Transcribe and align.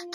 Hey 0.00 0.06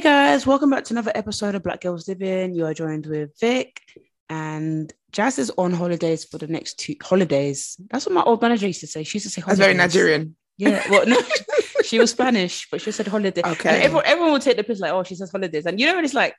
guys, 0.00 0.46
welcome 0.46 0.70
back 0.70 0.84
to 0.84 0.94
another 0.94 1.12
episode 1.14 1.54
of 1.54 1.62
Black 1.62 1.82
Gals 1.82 2.08
Livin. 2.08 2.54
You 2.54 2.66
are 2.66 2.74
joined 2.74 3.06
with 3.06 3.38
Vic 3.38 3.80
and 4.28 4.92
Jas 5.12 5.38
is 5.38 5.52
on 5.56 5.72
holidays 5.72 6.24
for 6.24 6.38
the 6.38 6.48
next 6.48 6.80
two 6.80 6.96
holidays. 7.00 7.76
That's 7.90 8.06
what 8.06 8.14
my 8.16 8.22
old 8.22 8.42
manager 8.42 8.66
used 8.66 8.80
to 8.80 8.88
say. 8.88 9.04
She 9.04 9.18
used 9.18 9.26
to 9.26 9.30
say 9.30 9.42
That's 9.46 9.60
very 9.60 9.74
Nigerian. 9.74 10.34
Yeah, 10.56 10.82
well, 10.90 11.06
no, 11.06 11.20
she 11.84 12.00
was 12.00 12.10
Spanish, 12.10 12.66
but 12.68 12.80
she 12.80 12.90
said 12.90 13.06
holiday. 13.06 13.42
Okay. 13.44 13.68
And 13.68 13.82
everyone, 13.84 14.06
everyone 14.06 14.32
will 14.32 14.40
take 14.40 14.56
the 14.56 14.64
piss 14.64 14.80
like, 14.80 14.92
oh, 14.92 15.04
she 15.04 15.14
says 15.14 15.30
holidays, 15.30 15.66
and 15.66 15.78
you 15.78 15.86
know, 15.86 15.94
when 15.94 16.04
it's 16.04 16.14
like, 16.14 16.34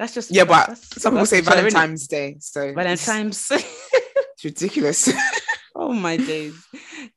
that's 0.00 0.14
just 0.14 0.30
Yeah, 0.30 0.44
but 0.44 0.68
that's- 0.68 1.02
some 1.02 1.12
people 1.12 1.26
say 1.26 1.40
each 1.40 1.46
other, 1.46 1.60
innit? 1.62 1.72
Valentine's 1.72 2.06
Day, 2.08 2.36
so 2.40 2.72
Valentine's. 2.72 3.50
it's 3.52 4.44
ridiculous. 4.44 5.12
oh 5.76 5.92
my 5.92 6.16
days. 6.16 6.54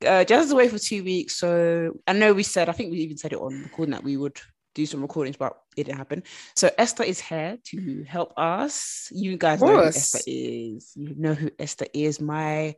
Uh, 0.06 0.22
Jas 0.24 0.44
is 0.44 0.52
away 0.52 0.68
for 0.68 0.78
two 0.78 1.02
weeks, 1.02 1.36
so 1.36 1.92
I 2.06 2.12
know 2.12 2.34
we 2.34 2.42
said, 2.42 2.68
I 2.68 2.72
think 2.72 2.90
we 2.92 2.98
even 2.98 3.16
said 3.16 3.32
it 3.32 3.38
on 3.40 3.62
recording 3.62 3.92
that 3.92 4.04
we 4.04 4.18
would 4.18 4.38
do 4.74 4.84
some 4.84 5.00
recordings, 5.00 5.36
but 5.38 5.56
it 5.76 5.84
didn't 5.84 5.96
happen. 5.98 6.24
So 6.56 6.68
Esther 6.76 7.04
is 7.04 7.20
here 7.20 7.56
to 7.70 8.04
help 8.06 8.34
us. 8.36 9.08
You 9.12 9.38
guys 9.38 9.62
know 9.62 9.76
who. 9.76 9.84
Esther 9.84 10.20
is. 10.26 10.92
You 10.94 11.14
know 11.16 11.32
who 11.32 11.50
Esther 11.58 11.86
is, 11.94 12.20
my 12.20 12.74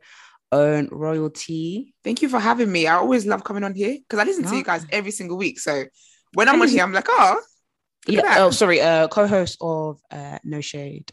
own 0.53 0.87
royalty. 0.89 1.93
Thank 2.05 2.21
you 2.21 2.29
for 2.29 2.39
having 2.39 2.71
me. 2.71 2.87
I 2.87 2.95
always 2.95 3.25
love 3.25 3.43
coming 3.43 3.65
on 3.65 3.75
here 3.75 3.97
because 3.99 4.19
I 4.19 4.23
listen 4.23 4.45
to 4.45 4.55
you 4.55 4.63
guys 4.63 4.85
every 4.89 5.11
single 5.11 5.35
week. 5.37 5.59
So 5.59 5.83
when 6.33 6.47
I'm 6.47 6.55
And 6.55 6.63
on 6.63 6.69
here, 6.69 6.83
I'm 6.83 6.93
like, 6.93 7.07
oh, 7.09 7.41
yeah. 8.15 8.21
that. 8.21 8.41
Oh, 8.41 8.51
sorry. 8.51 8.81
Uh, 8.81 9.07
co-host 9.07 9.57
of 9.61 9.99
uh, 10.11 10.39
No 10.43 10.61
Shade, 10.61 11.11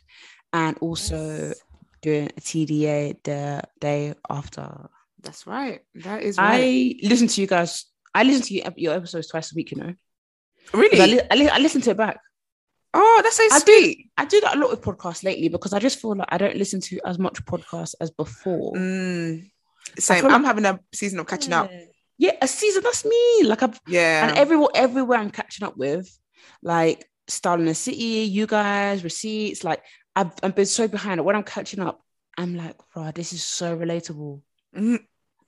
and 0.53 0.77
also 0.81 1.17
Yes. 1.49 1.61
doing 2.03 2.29
a 2.37 2.41
TDA 2.41 3.23
the 3.25 3.63
day 3.81 4.15
after. 4.29 4.89
that's 5.23 5.47
right. 5.47 5.81
That 5.97 6.23
is 6.23 6.37
right. 6.39 6.97
I 7.03 7.07
listen 7.09 7.29
to 7.29 7.41
you 7.41 7.47
guys. 7.47 7.87
I 8.15 8.23
listen 8.23 8.43
to 8.43 8.55
you, 8.55 8.63
your 8.77 8.95
episodes 8.95 9.29
twice 9.29 9.53
a 9.53 9.55
week. 9.57 9.71
You 9.73 9.79
know. 9.79 9.95
really? 10.73 11.01
I, 11.01 11.07
li- 11.07 11.21
I, 11.31 11.35
li- 11.35 11.49
I 11.49 11.59
listen 11.59 11.81
to 11.83 11.91
it 11.91 11.97
back. 11.97 12.19
oh, 12.95 13.21
that's 13.25 13.37
so 13.37 13.43
I 13.51 13.59
do- 13.61 13.65
sweet. 13.65 14.11
I 14.17 14.25
do 14.27 14.41
that 14.43 14.57
a 14.57 14.59
lot 14.61 14.71
with 14.71 14.83
podcasts 14.83 15.25
lately 15.25 15.49
because 15.49 15.73
I 15.73 15.79
just 15.81 15.99
feel 16.01 16.15
like 16.17 16.29
I 16.31 16.39
don't 16.39 16.57
listen 16.57 16.81
to 16.83 17.01
as 17.05 17.19
much 17.19 17.45
podcasts 17.45 17.95
as 18.01 18.11
before. 18.11 18.73
Mm, 18.75 19.51
same. 19.99 20.27
I'm 20.27 20.45
having 20.45 20.65
a 20.65 20.79
season 20.93 21.19
of 21.19 21.27
catching 21.27 21.53
up. 21.53 21.71
Yeah, 22.19 22.33
a 22.41 22.47
season. 22.47 22.83
That's 22.85 23.05
me. 23.05 23.43
Like 23.45 23.63
I've 23.65 23.81
Yeah. 23.89 24.29
and 24.29 24.39
everywhere, 24.39 24.69
everywhere 24.75 25.19
I'm 25.19 25.31
catching 25.31 25.67
up 25.67 25.77
with, 25.77 26.07
like 26.63 27.09
Style 27.29 27.59
in 27.61 27.67
the 27.67 27.75
City, 27.75 28.29
you 28.29 28.47
guys, 28.47 29.05
receipts. 29.05 29.65
Like 29.65 29.83
I've, 30.17 30.33
I've 30.43 30.55
been 30.55 30.67
so 30.67 30.89
behind 30.89 31.21
it. 31.21 31.25
When 31.25 31.37
I'm 31.37 31.43
catching 31.43 31.81
up, 31.81 32.01
I'm 32.37 32.55
like, 32.57 32.77
bro, 32.93 33.11
this 33.13 33.33
is 33.33 33.45
so 33.45 33.77
relatable. 33.77 34.41
Mhm. 34.77 34.99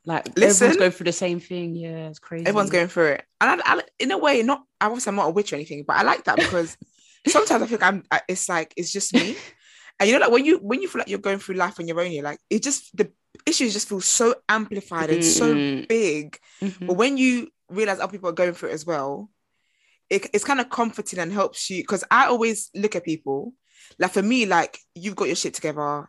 Like 0.04 0.36
Listen. 0.36 0.66
everyone's 0.68 0.76
going 0.78 0.90
through 0.92 1.04
the 1.06 1.12
same 1.12 1.40
thing. 1.40 1.74
Yeah, 1.74 2.08
it's 2.08 2.20
crazy. 2.20 2.46
Everyone's 2.46 2.70
going 2.70 2.86
through 2.86 3.06
it, 3.14 3.24
and 3.40 3.60
I, 3.60 3.74
I, 3.78 3.82
in 3.98 4.12
a 4.12 4.18
way, 4.18 4.42
not. 4.44 4.62
Obviously, 4.80 5.10
I'm 5.10 5.16
not 5.16 5.26
a 5.28 5.30
witch 5.30 5.52
or 5.52 5.56
anything, 5.56 5.84
but 5.86 5.96
I 5.96 6.02
like 6.02 6.22
that 6.24 6.36
because 6.36 6.76
sometimes 7.26 7.62
I 7.64 7.66
think 7.66 7.82
I'm. 7.82 8.04
It's 8.28 8.48
like 8.48 8.72
it's 8.76 8.92
just 8.92 9.12
me, 9.12 9.36
and 9.98 10.08
you 10.08 10.14
know, 10.14 10.20
like 10.24 10.30
when 10.30 10.44
you 10.44 10.58
when 10.58 10.80
you 10.80 10.86
feel 10.86 11.00
like 11.00 11.08
you're 11.08 11.18
going 11.18 11.38
through 11.40 11.56
life 11.56 11.80
on 11.80 11.88
your 11.88 12.00
own, 12.00 12.12
you're 12.12 12.22
like 12.22 12.38
it 12.48 12.62
just 12.62 12.96
the 12.96 13.10
issues 13.46 13.72
just 13.72 13.88
feel 13.88 14.00
so 14.00 14.36
amplified 14.48 15.10
and 15.10 15.24
so 15.24 15.52
Mhm. 15.54 15.88
big. 15.88 16.38
Mhm. 16.62 16.86
But 16.86 16.94
when 16.96 17.16
you 17.16 17.48
realize 17.68 17.98
other 17.98 18.12
people 18.12 18.28
are 18.28 18.32
going 18.32 18.52
through 18.52 18.68
it 18.68 18.74
as 18.74 18.86
well, 18.86 19.28
it, 20.10 20.26
it's 20.32 20.44
kind 20.44 20.60
of 20.60 20.70
comforting 20.70 21.18
and 21.18 21.32
helps 21.32 21.68
you. 21.70 21.82
Because 21.82 22.04
I 22.10 22.26
always 22.26 22.70
look 22.74 22.94
at 22.96 23.04
people, 23.04 23.52
like 23.98 24.12
for 24.12 24.22
me, 24.22 24.46
like 24.46 24.78
you've 24.94 25.16
got 25.16 25.26
your 25.26 25.36
shit 25.36 25.54
together, 25.54 26.08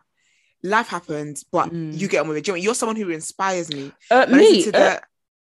life 0.62 0.88
happens, 0.88 1.44
but 1.44 1.70
Mm. 1.70 1.96
you 1.98 2.08
get 2.08 2.20
on 2.22 2.28
with 2.28 2.38
it. 2.38 2.46
You 2.46 2.52
know? 2.54 2.56
You're 2.58 2.74
someone 2.74 2.96
who 2.96 3.10
inspires 3.10 3.72
me. 3.72 3.92
Uh, 4.10 4.26
When 4.26 4.40
I 4.40 4.42
listen 4.42 4.56
me, 4.56 4.62
to 4.72 4.78
uh, 4.78 4.94
the- 4.94 5.02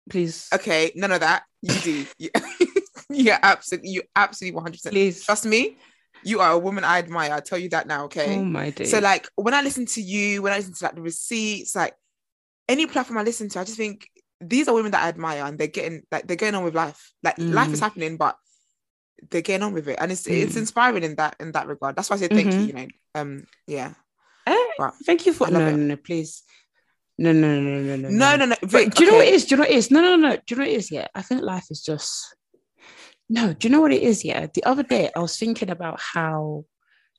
please, 0.09 0.49
okay, 0.55 0.93
none 0.95 1.13
of 1.13 1.21
that. 1.21 1.45
You 1.63 1.75
do. 1.75 2.07
You, 2.19 2.31
yeah, 3.11 3.39
absolutely. 3.43 3.91
You 3.91 4.03
absolutely 4.15 4.55
100. 4.57 4.73
percent 4.73 4.93
please. 4.95 5.25
Trust 5.25 5.45
me. 5.47 5.77
You 6.23 6.41
are 6.41 6.53
a 6.53 6.59
woman 6.59 6.85
I 6.85 6.99
admire. 6.99 7.33
I 7.33 7.41
tell 7.41 7.59
you 7.59 7.69
that 7.71 7.87
now. 7.89 8.05
Okay. 8.05 8.37
Oh 8.39 8.45
my 8.45 8.71
days. 8.71 8.91
So 8.91 8.99
like 9.01 9.27
when 9.37 9.53
I 9.55 9.63
listen 9.63 9.87
to 9.87 10.01
you, 10.03 10.43
when 10.43 10.53
I 10.53 10.57
listen 10.59 10.75
to 10.75 10.85
like 10.85 10.95
the 10.95 11.01
receipts, 11.03 11.75
like 11.75 11.95
any 12.69 12.87
platform 12.87 13.19
I 13.19 13.23
listen 13.23 13.49
to, 13.49 13.59
I 13.61 13.65
just 13.65 13.77
think 13.79 14.09
these 14.41 14.69
are 14.69 14.75
women 14.75 14.93
that 14.93 15.05
I 15.05 15.09
admire 15.09 15.45
and 15.45 15.59
they're 15.59 15.67
getting 15.67 16.03
like 16.11 16.27
they're 16.27 16.37
going 16.37 16.55
on 16.55 16.65
with 16.65 16.75
life. 16.75 17.13
Like 17.23 17.39
life 17.39 17.73
is 17.73 17.81
Mm. 17.81 17.83
happening, 17.83 18.17
but 18.17 18.37
they're 19.31 19.43
getting 19.43 19.63
on 19.65 19.73
with 19.75 19.89
it. 19.89 19.99
And 20.01 20.11
it's 20.13 20.27
it's 20.27 20.55
Mm. 20.55 20.59
inspiring 20.59 21.03
in 21.03 21.17
that 21.17 21.37
in 21.41 21.53
that 21.53 21.67
regard. 21.67 21.97
That's 21.97 22.09
why 22.11 22.17
I 22.17 22.21
say 22.21 22.29
thank 22.29 22.53
you, 22.55 22.61
Mhm. 22.61 22.67
you 22.67 22.73
know. 22.73 22.87
Um 23.15 23.47
yeah. 23.67 23.95
But 24.79 24.95
thank 25.05 25.27
you 25.27 25.33
for 25.35 25.51
no, 25.51 25.59
no, 25.59 25.77
no, 25.77 25.97
please. 25.97 26.43
No, 27.19 27.33
no, 27.33 27.61
no, 27.61 27.81
no, 27.83 27.97
no, 27.97 28.09
no, 28.09 28.37
No, 28.37 28.47
no, 28.47 28.57
Vic, 28.63 28.95
do 28.95 29.05
you 29.05 29.11
know 29.11 29.19
what 29.19 29.27
it 29.29 29.35
is? 29.35 29.45
Do 29.45 29.51
you 29.51 29.57
know 29.59 29.63
what 29.65 29.71
it 29.71 29.77
is? 29.77 29.91
No, 29.91 30.01
no, 30.01 30.17
no. 30.17 30.37
Do 30.37 30.43
you 30.49 30.57
know 30.57 30.63
what 30.63 30.71
it 30.71 30.77
is? 30.77 30.91
Yeah, 30.91 31.07
I 31.15 31.21
think 31.21 31.43
life 31.43 31.67
is 31.71 31.83
just. 31.83 32.35
No, 33.29 33.53
do 33.53 33.69
you 33.69 33.73
know 33.73 33.83
what 33.83 33.93
it 33.93 34.03
is? 34.03 34.25
Yeah, 34.25 34.47
the 34.53 34.65
other 34.65 34.83
day 34.83 35.11
I 35.15 35.21
was 35.21 35.37
thinking 35.39 35.69
about 35.69 36.01
how 36.01 36.65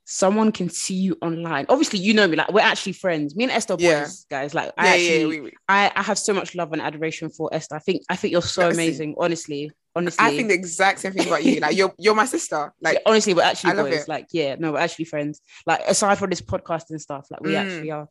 someone 0.04 0.52
can 0.52 0.68
see 0.68 0.94
you 0.94 1.16
online. 1.22 1.66
Obviously, 1.68 1.98
you 2.00 2.12
know 2.14 2.26
me. 2.26 2.36
Like 2.36 2.52
we're 2.52 2.60
actually 2.60 2.92
friends. 2.92 3.36
Me 3.36 3.44
and 3.44 3.52
Esther, 3.52 3.76
boys, 3.76 4.26
guys. 4.30 4.54
Like 4.54 4.72
Yeah, 4.76 4.84
I 4.84 4.88
actually, 4.88 5.20
yeah, 5.20 5.26
we, 5.26 5.40
we- 5.40 5.52
I, 5.68 5.92
I 5.94 6.02
have 6.02 6.18
so 6.18 6.32
much 6.34 6.54
love 6.54 6.72
and 6.72 6.82
adoration 6.82 7.30
for 7.30 7.48
Esther. 7.52 7.76
I 7.76 7.78
think, 7.78 8.02
I 8.08 8.16
think 8.16 8.32
you're 8.32 8.42
so 8.42 8.68
amazing. 8.68 9.14
Honestly, 9.18 9.70
honestly, 9.94 10.24
I 10.24 10.30
think 10.36 10.48
the 10.48 10.54
exact 10.54 10.98
same 11.00 11.12
thing 11.12 11.26
about 11.28 11.44
you. 11.44 11.60
Like 11.60 11.76
you're 11.76 11.94
you're 11.98 12.14
my 12.14 12.26
sister. 12.26 12.72
Like 12.80 12.94
Yeah, 12.94 13.00
honestly, 13.06 13.34
we're 13.34 13.42
actually 13.42 13.70
I 13.70 13.74
love 13.74 13.86
boys. 13.90 14.02
it. 14.02 14.08
Like, 14.08 14.26
yeah, 14.32 14.56
no, 14.58 14.72
we're 14.72 14.78
actually 14.80 15.04
friends. 15.06 15.40
Like, 15.66 15.80
aside 15.86 16.18
from 16.18 16.30
this 16.30 16.40
podcast 16.42 16.90
and 16.90 17.00
stuff, 17.00 17.26
like 17.30 17.40
we 17.40 17.52
Mm. 17.52 17.64
actually 17.64 17.90
are. 17.92 18.08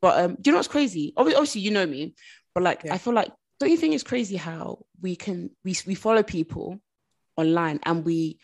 But 0.00 0.24
um, 0.24 0.34
do 0.40 0.48
you 0.48 0.52
know 0.52 0.58
what's 0.58 0.68
crazy? 0.68 1.12
Obviously, 1.16 1.36
obviously 1.36 1.60
you 1.62 1.70
know 1.70 1.86
me, 1.86 2.14
but 2.54 2.62
like, 2.62 2.82
Yeah. 2.84 2.94
I 2.94 2.98
feel 2.98 3.12
like 3.14 3.30
don't 3.60 3.70
you 3.70 3.76
think 3.76 3.94
it's 3.94 4.02
crazy 4.02 4.36
how 4.36 4.80
we 5.00 5.14
can 5.16 5.50
we 5.64 5.76
we 5.86 5.94
follow 5.94 6.22
people 6.22 6.78
online 7.36 7.80
and 7.84 8.04
we 8.04 8.38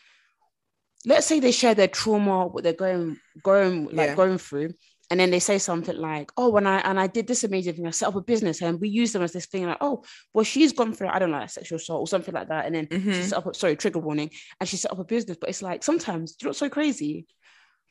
let's 1.06 1.26
say 1.26 1.40
they 1.40 1.52
share 1.52 1.74
their 1.74 1.88
trauma, 1.88 2.46
what 2.46 2.62
they're 2.64 2.72
going 2.72 3.16
going 3.42 3.84
like 3.86 4.10
Yeah. 4.10 4.14
going 4.14 4.38
through. 4.38 4.74
And 5.12 5.18
then 5.18 5.30
they 5.32 5.40
say 5.40 5.58
something 5.58 5.96
like, 5.96 6.30
"Oh, 6.36 6.50
when 6.50 6.68
I 6.68 6.78
and 6.88 7.00
I 7.00 7.08
did 7.08 7.26
this 7.26 7.42
amazing 7.42 7.74
thing, 7.74 7.86
I 7.86 7.90
set 7.90 8.06
up 8.08 8.14
a 8.14 8.20
business, 8.20 8.62
and 8.62 8.80
we 8.80 8.88
use 8.88 9.10
them 9.12 9.22
as 9.22 9.32
this 9.32 9.46
thing 9.46 9.66
like, 9.66 9.78
oh, 9.80 10.04
well, 10.32 10.44
she's 10.44 10.72
gone 10.72 10.92
through 10.94 11.08
I 11.08 11.18
don't 11.18 11.32
know, 11.32 11.38
like 11.40 11.50
sexual 11.50 11.76
assault 11.76 12.00
or 12.02 12.06
something 12.06 12.32
like 12.32 12.46
that, 12.48 12.66
and 12.66 12.74
then 12.76 12.86
she 12.90 12.96
Mhm. 12.96 13.24
set 13.28 13.38
up 13.38 13.46
a, 13.46 13.54
sorry 13.54 13.74
trigger 13.74 13.98
warning 13.98 14.30
and 14.60 14.68
she 14.68 14.76
set 14.76 14.92
up 14.92 15.00
a 15.00 15.04
business 15.04 15.36
but 15.40 15.48
it's 15.50 15.62
like 15.62 15.82
sometimes 15.82 16.36
you 16.40 16.46
know 16.46 16.52
so 16.52 16.68
crazy 16.68 17.26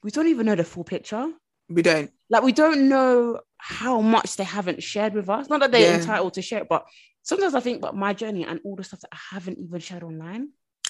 we 0.02 0.12
don't 0.12 0.28
even 0.28 0.46
know 0.46 0.56
the 0.56 0.64
full 0.64 0.86
picture 0.86 1.28
we 1.68 1.82
don't. 1.82 2.10
like 2.30 2.42
we 2.44 2.54
don't 2.54 2.88
know 2.88 3.42
how 3.58 4.00
much 4.00 4.38
they 4.38 4.46
haven't 4.46 4.82
shared 4.82 5.14
with 5.14 5.30
us 5.30 5.50
not 5.50 5.60
that 5.60 5.72
they're 5.74 5.90
Yeah. 5.90 5.96
entitled 6.00 6.34
to 6.36 6.42
share 6.42 6.62
it 6.62 6.70
but 6.70 6.86
sometimes 7.22 7.54
i 7.54 7.60
think 7.60 7.80
about 7.80 7.98
my 7.98 8.14
journey 8.14 8.46
and 8.46 8.62
all 8.64 8.78
the 8.78 8.84
stuff 8.86 9.02
that 9.02 9.10
i 9.12 9.18
haven't 9.36 9.58
even 9.60 9.80
shared 9.82 10.04
online 10.04 10.44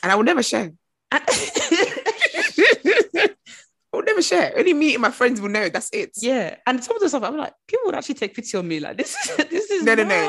And 0.04 0.12
I 0.12 0.16
will 0.16 0.24
never 0.32 0.44
share. 0.44 0.72
and 1.12 1.24
never 4.10 4.22
share. 4.22 4.54
Only 4.58 4.74
me 4.74 4.94
and 4.96 5.02
my 5.02 5.12
friends 5.12 5.40
will 5.42 5.50
know. 5.58 5.68
That's 5.70 5.90
it. 5.94 6.12
yeah 6.22 6.56
and 6.68 6.84
some 6.84 6.96
of 6.98 7.02
the 7.02 7.10
stuff 7.10 7.24
i'm 7.24 7.38
like 7.38 7.54
people 7.68 7.86
would 7.88 7.96
actually 7.96 8.16
take 8.22 8.34
pity 8.36 8.58
on 8.58 8.68
me 8.68 8.80
like 8.80 8.98
this 8.98 9.12
is 9.16 9.36
this 9.56 9.72
is 9.72 9.84
No, 9.84 9.96
no, 9.96 10.04
no. 10.04 10.24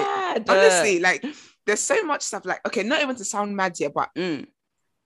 Honestly, 0.49 1.01
like 1.01 1.25
there's 1.67 1.81
so 1.81 2.03
much 2.11 2.23
stuff. 2.23 2.45
Like, 2.47 2.61
okay, 2.67 2.83
not 2.83 3.03
even 3.03 3.17
to 3.17 3.25
sound 3.25 3.55
mad 3.57 3.73
yet, 3.79 3.93
but 3.95 4.09
Mm. 4.17 4.47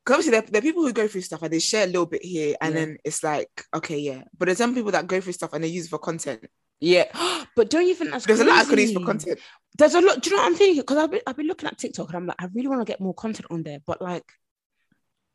obviously 0.08 0.30
there, 0.32 0.42
there 0.42 0.58
are 0.60 0.68
people 0.70 0.82
who 0.82 0.92
go 0.92 1.08
through 1.08 1.22
stuff 1.22 1.42
and 1.42 1.52
they 1.52 1.58
share 1.58 1.84
a 1.84 1.92
little 1.94 2.06
bit 2.14 2.24
here, 2.24 2.54
and 2.60 2.74
Yeah. 2.74 2.80
then 2.80 2.90
it's 3.04 3.22
like, 3.24 3.50
okay, 3.78 3.98
yeah. 3.98 4.22
But 4.38 4.46
there's 4.46 4.58
some 4.58 4.74
people 4.74 4.92
that 4.92 5.06
go 5.06 5.20
through 5.20 5.32
stuff 5.40 5.52
and 5.54 5.62
they 5.64 5.68
use 5.78 5.86
it 5.86 5.90
for 5.94 5.98
content. 6.10 6.44
yeah 6.80 7.06
but 7.56 7.70
don't 7.70 7.86
you 7.90 7.94
think 7.98 8.10
that's 8.12 8.26
There's 8.26 8.40
a 8.40 8.44
lot 8.50 8.58
I 8.60 8.64
could 8.68 8.78
use 8.78 8.92
for 8.92 9.04
content. 9.12 9.38
there's 9.78 9.94
a 9.94 10.00
lot. 10.00 10.20
Do 10.22 10.30
you 10.30 10.36
know 10.36 10.42
what 10.42 10.48
I'm 10.50 10.56
thinking? 10.60 10.80
Because 10.82 10.98
I've 11.02 11.10
been, 11.10 11.20
I've 11.26 11.36
been 11.40 11.46
looking 11.52 11.68
at 11.68 11.78
TikTok 11.78 12.08
and 12.08 12.16
I'm 12.18 12.26
like, 12.26 12.40
I 12.42 12.46
really 12.54 12.68
want 12.68 12.80
to 12.86 12.90
get 12.92 13.00
more 13.00 13.14
content 13.14 13.46
on 13.50 13.62
there, 13.62 13.80
but 13.86 14.00
like, 14.10 14.24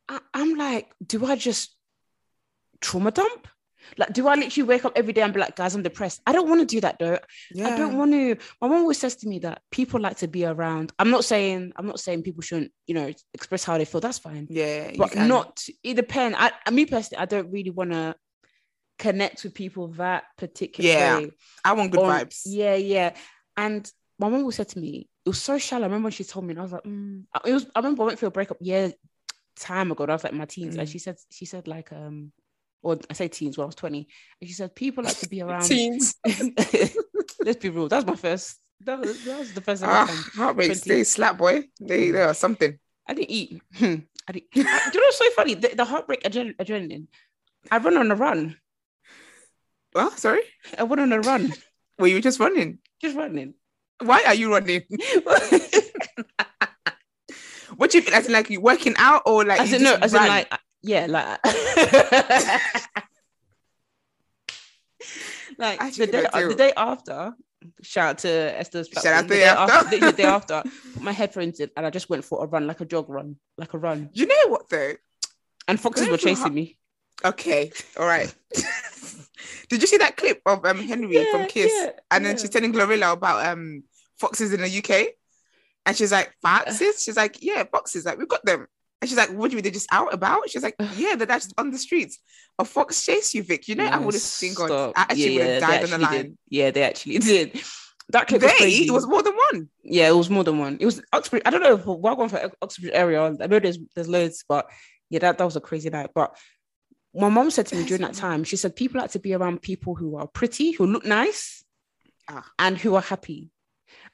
I, 0.08 0.20
I'm 0.34 0.56
like, 0.56 0.88
do 1.06 1.26
I 1.26 1.36
just 1.36 1.76
trauma 2.82 3.12
dump? 3.12 3.48
Like, 3.98 4.14
do 4.14 4.28
I 4.28 4.36
literally 4.36 4.68
wake 4.68 4.86
up 4.86 4.94
every 4.96 5.14
day 5.14 5.22
and 5.22 5.34
be 5.34 5.40
like, 5.40 5.56
guys, 5.56 5.74
I'm 5.74 5.82
depressed? 5.82 6.22
I 6.28 6.32
don't 6.32 6.48
want 6.48 6.62
to 6.62 6.66
do 6.76 6.80
that 6.82 6.98
though. 7.00 7.18
Yeah. 7.52 7.70
I 7.70 7.78
don't 7.78 7.98
want 7.98 8.12
to. 8.12 8.36
My 8.62 8.68
mom 8.68 8.82
always 8.82 9.00
says 9.00 9.16
to 9.18 9.28
me 9.28 9.40
that 9.40 9.62
people 9.72 10.00
like 10.00 10.18
to 10.18 10.28
be 10.28 10.46
around. 10.46 10.92
I'm 11.00 11.10
not 11.10 11.26
saying 11.26 11.74
I'm 11.76 11.88
not 11.88 12.00
saying 12.00 12.22
people 12.24 12.42
shouldn't, 12.42 12.72
you 12.86 12.94
know, 12.94 13.12
express 13.34 13.64
how 13.64 13.78
they 13.78 13.86
feel. 13.86 14.02
That's 14.02 14.20
fine, 14.20 14.48
Yeah. 14.50 14.92
but 14.98 15.16
not. 15.16 15.64
It 15.82 15.96
depends. 15.96 16.38
I, 16.40 16.52
me 16.72 16.86
personally, 16.86 17.22
I 17.22 17.26
don't 17.26 17.52
really 17.52 17.72
want 17.72 17.92
to 17.92 18.16
connect 19.00 19.44
with 19.44 19.54
people 19.54 19.88
that 19.94 20.26
particular 20.38 20.90
Yeah. 20.90 21.18
way. 21.18 21.32
I 21.64 21.74
want 21.74 21.92
good 21.92 22.02
Or- 22.02 22.12
vibes. 22.12 22.42
Yeah, 22.46 22.76
yeah. 22.76 23.16
And 23.58 23.90
my 24.20 24.28
mom 24.30 24.42
always 24.42 24.56
said 24.58 24.68
to 24.70 24.80
me, 24.80 25.08
it 25.26 25.30
was 25.30 25.42
so 25.42 25.58
shallow. 25.58 25.84
I 25.84 25.88
remember 25.88 26.06
when 26.08 26.12
she 26.12 26.26
told 26.26 26.46
me, 26.46 26.52
and 26.52 26.60
I 26.60 26.64
was 26.64 26.72
like, 26.74 26.84
mm. 26.84 27.24
it 27.46 27.54
was. 27.54 27.66
I 27.76 27.80
remember 27.80 28.04
I 28.04 28.08
went 28.08 28.20
through 28.20 28.28
a 28.28 28.32
breakup 28.32 28.58
year 28.60 28.92
time 29.56 29.92
ago. 29.92 30.04
and 30.04 30.12
I 30.12 30.16
was 30.16 30.24
like 30.24 30.34
my 30.34 30.46
teens, 30.46 30.76
and 30.76 30.88
Mm. 30.88 30.92
she 30.92 31.00
said, 31.00 31.18
she 31.32 31.46
said 31.46 31.68
like, 31.68 31.92
um, 31.92 32.32
or 32.82 32.98
I 33.10 33.14
say 33.14 33.28
teens 33.28 33.58
when 33.58 33.64
I 33.64 33.68
was 33.68 33.76
twenty, 33.76 34.08
and 34.40 34.48
she 34.48 34.54
said 34.54 34.76
people 34.76 35.04
like 35.04 35.18
to 35.20 35.30
be 35.30 35.42
around. 35.46 35.64
Teens. 35.64 36.16
Let's 37.42 37.58
be 37.62 37.70
real. 37.70 37.88
That's 37.88 38.06
my 38.06 38.16
first. 38.16 38.58
That 38.86 39.00
was, 39.00 39.24
that 39.26 39.40
was 39.40 39.54
the 39.54 39.62
first 39.62 39.82
time. 39.84 39.92
Ah, 39.92 40.30
heartbreaks. 40.36 40.82
20. 40.82 40.90
They 40.98 41.04
slap, 41.04 41.38
boy. 41.38 41.64
They, 41.82 42.12
they 42.12 42.22
are 42.22 42.34
something. 42.34 42.80
I 43.06 43.14
didn't 43.14 43.30
eat. 43.32 43.62
Hmm. 43.76 43.96
I 44.28 44.32
didn't. 44.32 44.52
Do 44.54 44.60
you 44.62 44.64
know 44.64 44.80
what's 44.94 45.18
so 45.18 45.30
funny? 45.32 45.56
The, 45.56 45.76
the 45.76 45.84
heartbreak 45.84 46.24
adren- 46.24 46.56
adrenaline. 46.56 47.08
I 47.70 47.78
run 47.80 47.98
on 47.98 48.10
a 48.12 48.16
run. 48.16 48.56
Well, 49.94 50.12
sorry. 50.12 50.42
I 50.78 50.84
went 50.84 51.02
on 51.02 51.12
a 51.12 51.20
run, 51.20 51.52
Were 51.98 52.08
you 52.08 52.22
just 52.22 52.40
running? 52.40 52.80
just 53.02 53.18
running. 53.18 53.56
Why 54.02 54.24
are 54.26 54.36
you 54.36 54.52
running? 54.52 54.84
What 57.76 57.92
do 57.92 57.98
you 58.00 58.04
feel? 58.04 58.14
As 58.16 58.28
in, 58.28 58.34
like 58.34 58.50
you 58.50 58.60
working 58.60 58.96
out 58.98 59.24
or 59.26 59.46
like? 59.46 59.62
as 59.62 59.72
in 59.72 59.84
no, 59.84 59.96
as 59.96 60.14
in 60.14 60.20
like 60.20 60.52
yeah, 60.82 61.08
like 61.10 61.40
like 65.58 65.82
Actually, 65.82 66.06
the 66.08 66.12
day, 66.12 66.28
the 66.48 66.56
day 66.56 66.74
after, 66.76 67.34
shout 67.82 68.10
out 68.10 68.18
to 68.20 68.30
Esther's 68.58 68.88
Shout 68.88 69.06
out 69.08 69.22
to 69.24 69.28
the 69.28 69.36
day 69.36 69.44
after. 69.44 69.74
after, 69.74 70.00
the 70.00 70.12
day 70.14 70.24
after, 70.24 70.64
put 70.94 71.02
my 71.02 71.12
headphones 71.12 71.60
in 71.60 71.70
and 71.76 71.86
I 71.86 71.90
just 71.90 72.10
went 72.10 72.24
for 72.24 72.44
a 72.44 72.48
run, 72.48 72.66
like 72.68 72.82
a 72.82 72.86
jog 72.86 73.10
run, 73.10 73.36
like 73.58 73.74
a 73.74 73.78
run. 73.78 74.10
You 74.14 74.28
know 74.28 74.48
what 74.48 74.70
though? 74.70 74.94
And 75.68 75.80
foxes 75.80 76.08
were 76.10 76.18
chasing 76.18 76.54
me. 76.54 76.78
Okay, 77.24 77.72
all 77.98 78.06
right. 78.08 78.34
Did 79.70 79.82
you 79.82 79.88
see 79.88 79.98
that 79.98 80.16
clip 80.16 80.42
of 80.46 80.66
um 80.66 80.80
Henrie 80.80 81.30
from 81.32 81.46
Kiss? 81.48 81.72
yeah, 81.76 81.92
and 82.12 82.26
then 82.26 82.36
yeah. 82.36 82.42
she's 82.42 82.50
telling 82.50 82.74
Glorilla 82.74 83.14
about 83.14 83.46
um 83.46 83.84
foxes 84.18 84.54
in 84.54 84.62
the 84.62 84.78
UK, 84.78 85.14
and 85.86 85.96
she's 85.96 86.12
like, 86.12 86.34
"Foxes?" 86.42 87.04
She's 87.04 87.18
like, 87.18 87.44
"Yeah, 87.44 87.66
foxes. 87.66 88.06
Like 88.06 88.18
we've 88.18 88.28
got 88.28 88.46
them." 88.46 88.68
And 89.02 89.08
she's 89.10 89.18
like, 89.18 89.30
"What 89.30 89.48
do 89.50 89.52
you 89.54 89.58
mean? 89.58 89.64
They're 89.64 89.72
just 89.72 89.88
out 89.92 90.14
about?" 90.14 90.50
She's 90.50 90.64
like, 90.64 90.76
"Yeah, 90.96 91.16
they're 91.16 91.28
just 91.28 91.54
on 91.58 91.72
the 91.72 91.78
streets. 91.78 92.20
A 92.58 92.66
fox 92.66 93.04
chased 93.06 93.34
you, 93.34 93.44
Vic. 93.44 93.68
You 93.68 93.76
know, 93.76 93.86
I 93.86 93.98
would 93.98 94.14
have 94.14 94.22
seen 94.22 94.54
God. 94.54 94.94
I 94.96 95.02
actually 95.04 95.38
would 95.38 95.48
have 95.48 95.62
died 95.62 95.84
on 95.86 95.90
the 95.92 95.98
line. 96.00 96.22
did. 96.24 96.38
Yeah, 96.50 96.72
they 96.72 96.84
actually 96.84 97.18
did. 97.20 97.62
That 98.10 98.28
clip 98.28 98.42
They, 98.42 98.48
was 98.48 98.56
crazy. 98.58 98.88
it 98.88 98.92
was 98.92 99.08
more 99.08 99.22
than 99.22 99.36
one. 99.52 99.70
yeah, 99.84 100.10
it 100.10 100.16
was 100.16 100.30
more 100.32 100.44
than 100.44 100.58
one. 100.58 100.78
It 100.80 100.86
was 100.86 101.00
Oxford. 101.14 101.44
I 101.46 101.52
don't 101.52 101.62
know 101.62 101.76
if 101.76 101.86
we're 101.86 102.16
going 102.16 102.28
for 102.30 102.52
Oxford 102.62 102.90
area. 102.92 103.24
I 103.24 103.46
know 103.48 103.60
there's 103.60 103.78
there's 103.96 104.08
loads, 104.10 104.44
but 104.50 104.68
yeah, 105.12 105.20
that, 105.20 105.38
that 105.38 105.46
was 105.46 105.56
a 105.56 105.62
crazy 105.62 105.90
night. 105.92 106.10
But 106.16 106.36
my 107.14 107.30
mom 107.30 107.52
said 107.52 107.68
to 107.68 107.76
me 107.76 107.86
during 107.86 108.02
that 108.02 108.16
time, 108.16 108.44
she 108.44 108.56
said 108.58 108.76
people 108.76 109.00
like 109.00 109.12
to 109.12 109.20
be 109.20 109.34
around 109.34 109.62
people 109.62 109.94
who 109.96 110.18
are 110.18 110.28
pretty, 110.28 110.72
who 110.72 110.86
look 110.88 111.06
nice, 111.06 111.64
Ah. 112.28 112.46
and 112.60 112.78
who 112.78 112.96
are 112.96 113.02
happy. 113.02 113.50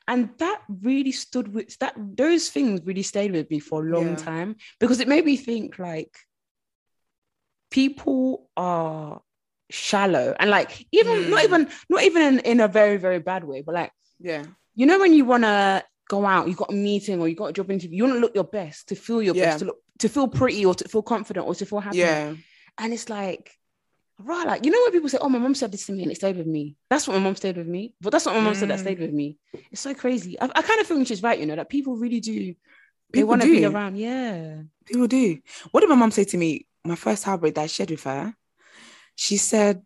And 0.08 0.30
that 0.38 0.62
really 0.82 1.12
stood 1.12 1.54
with 1.54 1.78
that. 1.80 1.96
Those 1.98 2.50
things 2.50 2.82
really 2.84 3.02
stayed 3.04 3.32
with 3.32 3.50
me 3.50 3.60
for 3.60 3.86
a 3.86 3.90
long 3.92 4.12
Yeah. 4.12 4.16
time 4.16 4.56
because 4.80 5.00
it 5.00 5.08
made 5.08 5.26
me 5.26 5.36
think 5.38 5.80
like 5.80 6.16
people 7.72 8.50
are 8.56 9.22
shallow 9.72 10.36
and 10.40 10.50
like 10.50 10.86
even 10.92 11.30
not 11.30 11.42
Mm. 11.42 11.44
even 11.44 11.70
not 11.90 12.04
even 12.04 12.22
in, 12.22 12.40
in 12.40 12.60
a 12.60 12.68
very 12.68 12.98
very 12.98 13.20
bad 13.20 13.44
way, 13.44 13.62
but 13.62 13.76
like 13.76 13.92
Yeah, 14.20 14.46
you 14.76 14.86
know 14.86 15.00
when 15.00 15.14
you 15.14 15.26
want 15.26 15.44
to 15.44 15.84
go 16.08 16.26
out, 16.26 16.48
you 16.48 16.54
got 16.56 16.72
a 16.72 16.76
meeting 16.76 17.20
or 17.20 17.28
you 17.28 17.36
got 17.36 17.48
a 17.48 17.54
job 17.54 17.72
interview, 17.72 17.98
you 17.98 18.04
want 18.04 18.16
to 18.16 18.20
look 18.20 18.36
your 18.36 18.44
best, 18.44 18.90
to 18.90 18.96
feel 18.96 19.22
your 19.22 19.34
Yeah. 19.34 19.46
best, 19.46 19.60
to 19.60 19.66
look 19.66 19.78
to 20.00 20.10
feel 20.10 20.28
pretty 20.28 20.66
or 20.66 20.76
to 20.76 20.88
feel 20.88 21.02
confident 21.02 21.48
or 21.48 21.56
to 21.56 21.66
feel 21.66 21.80
happy. 21.80 21.98
yeah, 21.98 22.34
And 22.78 22.94
it's 22.94 23.10
like, 23.10 23.52
right, 24.20 24.48
like 24.48 24.66
you 24.66 24.72
know 24.72 24.80
when 24.84 24.92
people 24.92 25.10
say, 25.10 25.18
"Oh, 25.22 25.30
my 25.30 25.40
mom 25.40 25.56
said 25.56 25.72
this 25.72 25.86
to 25.88 25.92
me 25.94 26.04
and 26.04 26.12
it 26.12 26.16
stayed 26.16 26.38
with 26.38 26.48
me." 26.48 26.76
That's 26.90 27.08
what 27.08 27.16
my 27.16 27.24
mom 27.24 27.36
stayed 27.36 27.58
with 27.58 27.68
me, 27.68 27.94
but 28.02 28.12
that's 28.12 28.26
what 28.26 28.36
my 28.36 28.42
mom 28.42 28.56
said 28.56 28.70
that 28.70 28.80
Mm. 28.80 28.82
stayed 28.82 29.00
with 29.00 29.12
me. 29.12 29.38
It's 29.72 29.82
so 29.82 29.94
crazy. 29.94 30.40
I, 30.40 30.46
I 30.56 30.62
kind 30.62 30.80
of 30.80 30.88
think 30.88 31.08
she's 31.08 31.24
right, 31.24 31.40
you 31.40 31.46
know, 31.46 31.56
that 31.56 31.70
people 31.70 31.96
really 31.98 32.20
do. 32.20 32.56
They 33.12 33.20
People 33.20 33.30
want 33.30 33.42
to 33.44 33.48
be 33.52 33.66
around. 33.66 33.98
Yeah. 33.98 34.62
People 34.86 35.08
do. 35.08 35.40
What 35.72 35.82
did 35.82 35.90
my 35.90 35.96
mom 35.96 36.12
say 36.12 36.24
to 36.26 36.38
me? 36.38 36.66
My 36.84 36.96
first 36.96 37.24
heartbreak 37.24 37.56
that 37.56 37.62
I 37.62 37.68
shared 37.68 37.92
with 37.92 38.04
her. 38.04 38.34
She 39.16 39.38
said, 39.38 39.82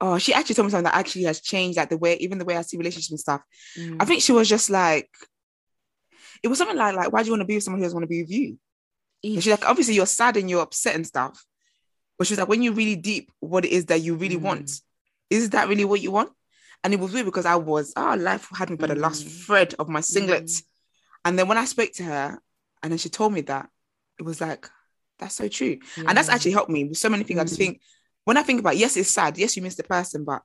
"Oh, 0.00 0.18
she 0.18 0.32
actually 0.34 0.54
told 0.54 0.66
me 0.66 0.70
something 0.70 0.84
that 0.84 0.94
actually 0.94 1.24
has 1.24 1.40
changed, 1.40 1.76
like 1.78 1.88
the 1.90 1.98
way, 1.98 2.16
even 2.16 2.38
the 2.38 2.44
way 2.44 2.56
I 2.56 2.62
see 2.62 2.76
relationships 2.76 3.10
and 3.10 3.20
stuff." 3.20 3.42
Mm. 3.78 3.96
I 4.00 4.04
think 4.04 4.22
she 4.22 4.32
was 4.32 4.48
just 4.48 4.70
like, 4.70 5.10
it 6.42 6.48
was 6.48 6.58
something 6.58 6.76
like, 6.76 6.94
like, 6.94 7.12
why 7.12 7.22
do 7.22 7.26
you 7.26 7.32
want 7.32 7.40
to 7.42 7.46
be 7.46 7.54
with 7.54 7.64
someone 7.64 7.80
who 7.80 7.84
doesn't 7.86 7.96
want 7.96 8.04
to 8.04 8.08
be 8.08 8.22
with 8.22 8.30
you? 8.30 8.58
She's 9.22 9.46
like, 9.46 9.66
obviously 9.66 9.94
you're 9.94 10.04
sad 10.04 10.36
and 10.36 10.50
you're 10.50 10.60
upset 10.62 10.94
and 10.94 11.06
stuff. 11.06 11.42
But 12.18 12.26
she 12.26 12.32
was 12.32 12.38
like, 12.38 12.48
when 12.48 12.62
you're 12.62 12.72
really 12.72 12.96
deep, 12.96 13.32
what 13.40 13.64
it 13.64 13.72
is 13.72 13.86
that 13.86 14.00
you 14.02 14.14
really 14.14 14.36
Mm. 14.36 14.42
want, 14.42 14.80
is 15.30 15.50
that 15.50 15.68
really 15.68 15.84
what 15.84 16.00
you 16.00 16.10
want? 16.10 16.30
And 16.82 16.92
it 16.94 17.00
was 17.00 17.12
weird 17.12 17.26
because 17.26 17.46
I 17.46 17.56
was, 17.56 17.92
oh, 17.96 18.14
life 18.14 18.48
had 18.54 18.70
me 18.70 18.76
by 18.76 18.86
the 18.88 18.94
last 18.94 19.24
Mm. 19.24 19.44
thread 19.46 19.74
of 19.78 19.88
my 19.88 20.00
singlet. 20.00 20.44
Mm. 20.46 20.62
And 21.24 21.38
then 21.38 21.48
when 21.48 21.58
I 21.58 21.64
spoke 21.64 21.92
to 21.94 22.04
her, 22.04 22.38
and 22.82 22.92
then 22.92 22.98
she 22.98 23.08
told 23.08 23.32
me 23.32 23.40
that, 23.42 23.68
it 24.18 24.22
was 24.22 24.40
like, 24.40 24.68
that's 25.18 25.34
so 25.34 25.48
true. 25.48 25.78
And 25.96 26.16
that's 26.16 26.28
actually 26.28 26.52
helped 26.52 26.70
me 26.70 26.84
with 26.84 26.98
so 26.98 27.08
many 27.08 27.24
things. 27.24 27.40
I 27.40 27.44
just 27.44 27.54
Mm. 27.54 27.58
think, 27.58 27.80
when 28.24 28.36
I 28.36 28.42
think 28.42 28.60
about, 28.60 28.76
yes, 28.76 28.96
it's 28.96 29.10
sad. 29.10 29.36
Yes, 29.38 29.56
you 29.56 29.62
miss 29.62 29.74
the 29.74 29.82
person, 29.82 30.24
but 30.24 30.42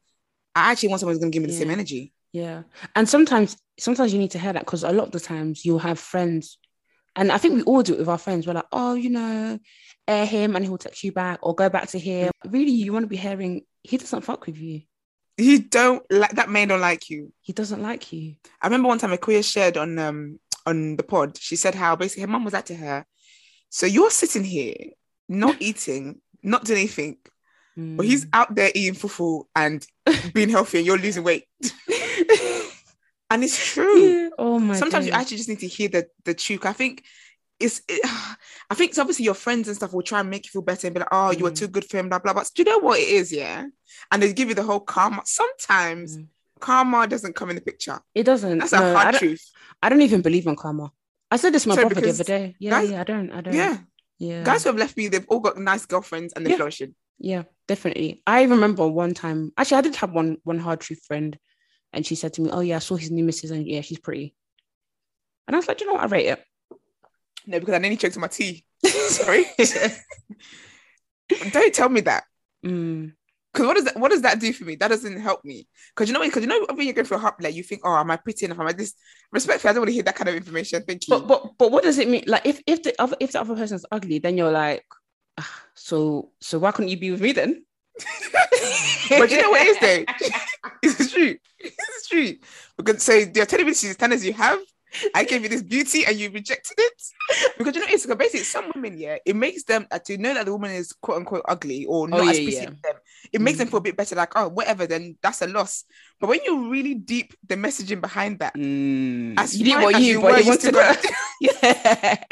I 0.56 0.71
actually 0.71 0.89
want 0.89 1.01
someone 1.01 1.13
who's 1.16 1.21
going 1.21 1.31
to 1.31 1.36
give 1.36 1.44
me 1.44 1.54
the 1.54 1.57
same 1.60 1.69
energy. 1.69 2.13
Yeah. 2.31 2.63
And 2.95 3.07
sometimes 3.07 3.57
sometimes 3.80 4.12
you 4.13 4.19
need 4.19 4.31
to 4.31 4.39
hear 4.39 4.54
that 4.54 4.66
because 4.66 4.83
a 4.83 4.92
lot 4.92 5.07
of 5.07 5.12
the 5.12 5.19
times 5.19 5.66
you'll 5.66 5.80
have 5.80 6.00
friends, 6.00 6.57
and 7.15 7.31
I 7.31 7.38
think 7.38 7.56
we 7.56 7.63
all 7.63 7.83
do 7.83 7.94
it 7.94 8.00
with 8.00 8.07
our 8.09 8.17
friends. 8.17 8.45
We're 8.47 8.53
like, 8.53 8.67
oh, 8.71 8.94
you 8.94 9.09
know, 9.09 9.59
air 10.07 10.25
him 10.25 10.56
and 10.56 10.63
he'll 10.65 10.77
text 10.77 11.03
you 11.03 11.11
back 11.11 11.39
or 11.41 11.53
go 11.56 11.69
back 11.69 11.88
to 11.89 12.00
him. 12.00 12.31
Really, 12.47 12.71
you 12.71 12.94
want 12.94 13.03
to 13.03 13.07
be 13.07 13.17
hearing 13.17 13.63
he 13.83 13.97
doesn't 13.97 14.21
fuck 14.21 14.45
with 14.45 14.57
you. 14.57 14.81
You 15.38 15.59
don't 15.59 16.03
like 16.11 16.31
that 16.31 16.50
man 16.50 16.67
don't 16.67 16.81
like 16.81 17.09
you. 17.09 17.31
He 17.41 17.53
doesn't 17.53 17.81
like 17.81 18.11
you. 18.11 18.35
I 18.61 18.67
remember 18.67 18.88
one 18.89 18.97
time 19.00 19.13
a 19.13 19.17
queer 19.17 19.41
shared 19.44 19.77
on 19.77 19.97
um 19.97 20.39
on 20.65 20.97
the 20.97 21.03
pod. 21.03 21.38
She 21.38 21.56
said 21.56 21.75
how 21.75 21.95
basically 21.95 22.21
her 22.21 22.27
mum 22.27 22.44
was 22.44 22.53
like 22.53 22.65
to 22.65 22.75
her, 22.75 23.06
so 23.69 23.85
you're 23.85 24.11
sitting 24.11 24.44
here 24.44 24.75
not 25.29 25.56
eating, 25.61 26.19
not 26.44 26.65
doing 26.65 26.79
anything, 26.79 27.17
but 27.77 28.06
he's 28.06 28.25
Mm. 28.25 28.29
out 28.33 28.53
there 28.56 28.71
eating 28.75 28.95
fufu 28.95 29.45
and 29.56 29.85
being 30.33 30.50
healthy, 30.50 30.79
and 30.79 30.88
you're 30.88 30.97
losing 30.97 31.23
weight. 31.23 31.45
and 33.30 33.44
it's 33.44 33.58
true. 33.74 33.98
Yeah. 34.00 34.30
Oh 34.38 34.60
my 34.60 34.76
Sometimes 34.76 35.06
you 35.06 35.12
actually 35.12 35.38
just 35.38 35.50
need 35.50 35.60
to 35.60 35.68
hear 35.68 35.90
the 35.90 36.08
the 36.26 36.34
truth. 36.34 36.66
I 36.66 36.74
think 36.74 37.04
it's 37.60 37.81
it, 37.88 38.02
I 38.70 38.76
think 38.76 38.92
it's 38.92 39.00
obviously 39.00 39.26
your 39.26 39.34
friends 39.34 39.68
and 39.68 39.76
stuff 39.78 39.94
will 39.94 40.02
try 40.02 40.20
and 40.22 40.30
make 40.30 40.46
you 40.46 40.52
feel 40.52 40.62
better 40.62 40.88
and 40.88 40.94
be 40.94 41.00
like, 41.00 41.10
oh, 41.12 41.31
you 41.31 41.44
were 41.44 41.52
Mm. 41.52 41.58
too 41.58 41.68
good 41.68 41.86
for 41.86 41.98
him, 41.98 42.10
blah 42.10 42.20
blah. 42.20 42.34
Blah. 42.34 42.42
But 42.44 42.52
do 42.56 42.62
you 42.62 42.66
know 42.70 42.80
what 42.80 43.00
it 43.00 43.08
is? 43.10 43.31
Yeah, 43.31 43.66
and 44.12 44.22
they 44.22 44.34
give 44.34 44.50
you 44.50 44.56
the 44.56 44.64
whole 44.64 44.80
karma. 44.80 45.22
Sometimes 45.26 46.18
Mm. 46.18 46.28
karma 46.60 47.08
doesn't 47.08 47.36
come 47.36 47.50
in 47.50 47.56
the 47.56 47.62
picture. 47.62 48.00
It 48.16 48.24
doesn't. 48.24 48.59
That's 48.59 48.71
no, 48.71 48.83
a 48.83 48.90
I 48.95 49.04
hard 49.04 49.12
don't, 49.14 49.19
truth. 49.19 49.45
I 49.81 49.90
don't 49.90 50.02
even 50.02 50.21
believe 50.21 50.48
in 50.48 50.56
karma. 50.56 50.92
I 51.31 51.38
said 51.38 51.54
this 51.54 51.64
to 51.64 51.69
my 51.69 51.76
brother 51.76 52.02
the 52.02 52.09
other 52.09 52.24
day. 52.24 52.56
Yeah, 52.59 52.71
guys- 52.71 52.90
yeah. 52.92 53.02
I 53.02 53.04
don't. 53.04 53.31
I 53.31 53.42
don't. 53.42 53.54
Yeah. 53.54 53.78
Yeah. 54.18 54.44
Guys 54.44 54.64
who 54.64 54.69
have 54.69 54.78
left 54.78 54.98
me, 54.98 55.07
they've 55.07 55.26
all 55.30 55.40
got 55.40 55.57
nice 55.57 55.86
girlfriends 55.86 56.33
and 56.33 56.45
they're 56.45 56.52
Yeah. 56.52 56.57
flourishing. 56.57 56.95
Yeah, 57.19 57.44
definitely. 57.68 58.21
I 58.26 58.44
remember 58.44 58.88
one 58.88 59.14
time. 59.14 59.52
Actually, 59.57 59.78
I 59.78 59.81
did 59.81 59.95
have 59.98 60.12
one 60.12 60.38
one 60.44 60.59
hard 60.59 60.80
truth 60.81 61.04
friend, 61.06 61.38
and 61.94 62.06
she 62.06 62.16
said 62.16 62.34
to 62.34 62.42
me, 62.42 62.50
"Oh 62.52 62.60
yeah, 62.62 62.78
I 62.78 62.80
saw 62.80 62.96
his 62.96 63.12
new 63.12 63.24
missus, 63.24 63.52
and 63.52 63.66
yeah, 63.68 63.81
she's 63.81 64.00
pretty." 64.00 64.34
And 65.48 65.56
I 65.56 65.60
was 65.60 65.68
like, 65.68 65.78
"Do 65.78 65.86
you 65.86 65.92
know 65.92 65.96
what? 65.96 66.04
I 66.04 66.08
rate 66.08 66.28
it." 66.28 66.44
No, 67.48 67.60
because 67.60 67.76
I 67.76 67.80
nearly 67.80 67.98
choked 67.98 68.16
on 68.18 68.22
my 68.22 68.28
tea. 68.28 68.66
Sorry. 68.86 69.46
Don't 71.52 71.74
tell 71.74 71.90
me 71.90 72.02
that. 72.02 72.24
Mm, 72.66 73.14
Because 73.54 73.68
what 73.68 73.76
does 73.76 73.86
that 73.86 73.98
what 74.00 74.12
does 74.12 74.22
that 74.22 74.40
do 74.40 74.52
for 74.54 74.66
me? 74.66 74.76
That 74.76 74.90
doesn't 74.90 75.19
help 75.19 75.44
me. 75.46 75.68
Because 75.96 76.10
you 76.10 76.14
know 76.14 76.22
because 76.22 76.42
you 76.42 76.48
know 76.48 76.66
when 76.74 76.86
you're 76.86 76.94
going 76.94 77.06
through 77.06 77.18
a 77.18 77.22
heart 77.22 77.42
like 77.42 77.56
you 77.56 77.64
think, 77.64 77.81
oh, 77.84 77.96
am 77.96 78.12
I 78.12 78.18
pretty 78.18 78.46
enough? 78.46 78.60
Am 78.60 78.68
I 78.68 78.74
this 78.74 78.94
respectfully? 79.31 79.69
I 79.69 79.74
don't 79.74 79.81
want 79.81 79.90
to 79.90 79.94
hear 79.94 80.04
that 80.04 80.16
kind 80.16 80.30
of 80.30 80.36
information. 80.36 80.84
Thank 80.84 81.08
you. 81.08 81.19
but 81.19 81.28
but 81.28 81.58
but 81.58 81.72
what 81.72 81.84
does 81.84 81.98
it 82.00 82.10
mean? 82.10 82.24
Like, 82.28 82.46
if 82.46 82.62
if 82.68 82.84
the 82.84 82.94
other 83.00 83.16
if 83.19 83.31
the 83.31 83.42
other 83.42 83.56
person's 83.56 83.86
ugly, 83.92 84.19
then 84.19 84.38
you're 84.38 84.52
like, 84.52 84.84
ah, 85.40 85.62
so 85.76 86.31
so 86.42 86.60
why 86.60 86.72
couldn't 86.72 86.90
you 86.90 87.00
be 87.00 87.12
with 87.12 87.22
me 87.22 87.31
then? 87.31 87.64
But 89.10 89.31
you 89.31 89.42
know 89.42 89.50
what 89.50 89.62
it 89.66 89.69
is 89.69 89.80
though? 89.80 90.06
it's 90.83 91.11
true. 91.11 91.35
It's 91.59 92.07
true. 92.07 92.35
Because 92.78 93.04
so 93.04 93.13
you're 93.13 93.45
telling 93.45 93.66
me 93.66 93.73
she's 93.73 93.92
standards 93.92 94.25
you 94.25 94.33
have. 94.33 94.59
I 95.13 95.23
gave 95.23 95.44
you 95.44 95.49
this 95.49 95.61
beauty 95.61 96.04
and 96.06 96.18
you 96.18 96.31
rejected 96.31 96.73
it. 96.80 97.01
Because 97.59 97.75
you 97.75 97.81
know 97.81 97.87
it's 97.92 98.07
basically 98.07 98.39
some 98.44 98.71
women, 98.73 98.97
yeah, 98.97 99.18
it 99.23 99.35
makes 99.35 99.63
them 99.63 99.85
uh, 99.92 99.99
to 99.99 100.18
know 100.18 100.33
that 100.33 100.47
the 100.47 100.51
woman 100.51 100.71
is 100.71 100.94
quote 100.94 101.18
unquote 101.18 101.44
ugly 101.47 101.85
or 101.85 102.07
not 102.07 102.21
Oh, 102.21 102.23
yeah, 102.23 102.31
as 102.31 102.37
pretty 102.37 102.54
yeah. 102.54 102.61
as 102.61 102.81
them. 102.81 102.95
It 103.31 103.42
makes 103.42 103.59
them 103.59 103.68
Mm. 103.68 103.71
feel 103.71 103.78
a 103.78 103.81
bit 103.81 103.97
better, 103.97 104.16
like, 104.16 104.31
oh, 104.35 104.47
whatever, 104.49 104.87
then 104.87 105.16
that's 105.21 105.44
a 105.44 105.47
loss. 105.47 105.83
But 106.19 106.30
when 106.30 106.39
you 106.44 106.71
really 106.71 106.95
deep 106.95 107.35
the 107.47 107.56
messaging 107.56 108.01
behind 108.01 108.39
that, 108.39 108.56
as 108.56 109.56
you 109.56 109.66
did 109.66 109.83
what 109.83 110.01
you, 110.01 110.13
you 110.13 110.21
but 110.21 110.31
were, 110.31 110.39
you 110.39 110.47
wanted 110.47 110.73
to. 110.73 111.16
yeah. 111.42 112.23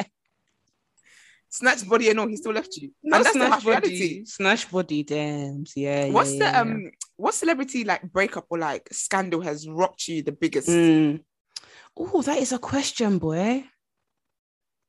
Snatch 1.49 1.87
body 1.87 2.09
and 2.09 2.19
all, 2.19 2.27
he 2.27 2.35
still 2.35 2.53
left 2.53 2.75
you. 2.77 2.91
That's 3.03 3.31
snatch 3.31 3.63
body. 3.63 4.25
Snatch 4.25 4.69
body, 4.69 5.03
damn. 5.03 5.63
Yeah. 5.75 6.09
What's 6.09 6.33
yeah, 6.33 6.39
the 6.39 6.45
yeah, 6.45 6.61
um 6.61 6.91
what 7.15 7.33
celebrity 7.33 7.83
like 7.83 8.03
breakup 8.11 8.45
or 8.49 8.57
like 8.57 8.87
scandal 8.91 9.41
has 9.41 9.67
rocked 9.67 10.07
you 10.07 10.23
the 10.23 10.31
biggest? 10.31 10.69
Mm. 10.69 11.23
Oh, 11.95 12.21
that 12.21 12.37
is 12.37 12.51
a 12.51 12.59
question, 12.59 13.17
boy. 13.17 13.65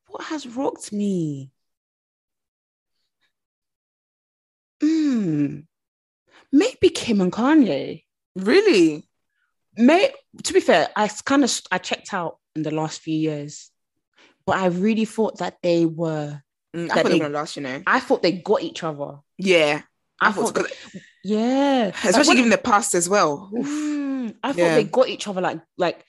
What 0.08 0.24
has 0.24 0.46
rocked 0.46 0.92
me? 0.92 1.50
Hmm. 4.80 5.60
maybe 6.52 6.88
Kim 6.90 7.20
and 7.20 7.32
Kanye. 7.32 8.04
Really? 8.36 9.08
May 9.76 10.12
to 10.44 10.52
be 10.52 10.60
fair, 10.60 10.88
I 10.94 11.08
kind 11.24 11.44
of 11.44 11.60
I 11.70 11.78
checked 11.78 12.14
out 12.14 12.38
in 12.54 12.62
the 12.62 12.70
last 12.70 13.00
few 13.00 13.16
years, 13.16 13.70
but 14.46 14.56
I 14.56 14.66
really 14.66 15.04
thought 15.04 15.38
that 15.38 15.56
they 15.62 15.86
were. 15.86 16.40
Mm, 16.76 16.90
I 16.90 16.94
thought 16.94 17.04
they 17.04 17.18
they- 17.18 17.24
were 17.24 17.28
last, 17.30 17.56
you 17.56 17.62
know. 17.62 17.82
I 17.86 18.00
thought 18.00 18.22
they 18.22 18.32
got 18.32 18.62
each 18.62 18.82
other. 18.84 19.18
Yeah. 19.38 19.82
I, 20.20 20.28
I 20.28 20.32
thought, 20.32 20.54
thought, 20.54 20.66
yeah, 21.22 21.92
especially 22.04 22.26
Like, 22.28 22.36
given 22.36 22.50
the 22.50 22.58
past 22.58 22.94
as 22.94 23.08
well. 23.08 23.50
Mm, 23.54 24.34
I 24.42 24.52
thought 24.52 24.58
Yeah. 24.58 24.74
they 24.74 24.84
got 24.84 25.08
each 25.08 25.28
other 25.28 25.40
like 25.40 25.60
like 25.76 26.04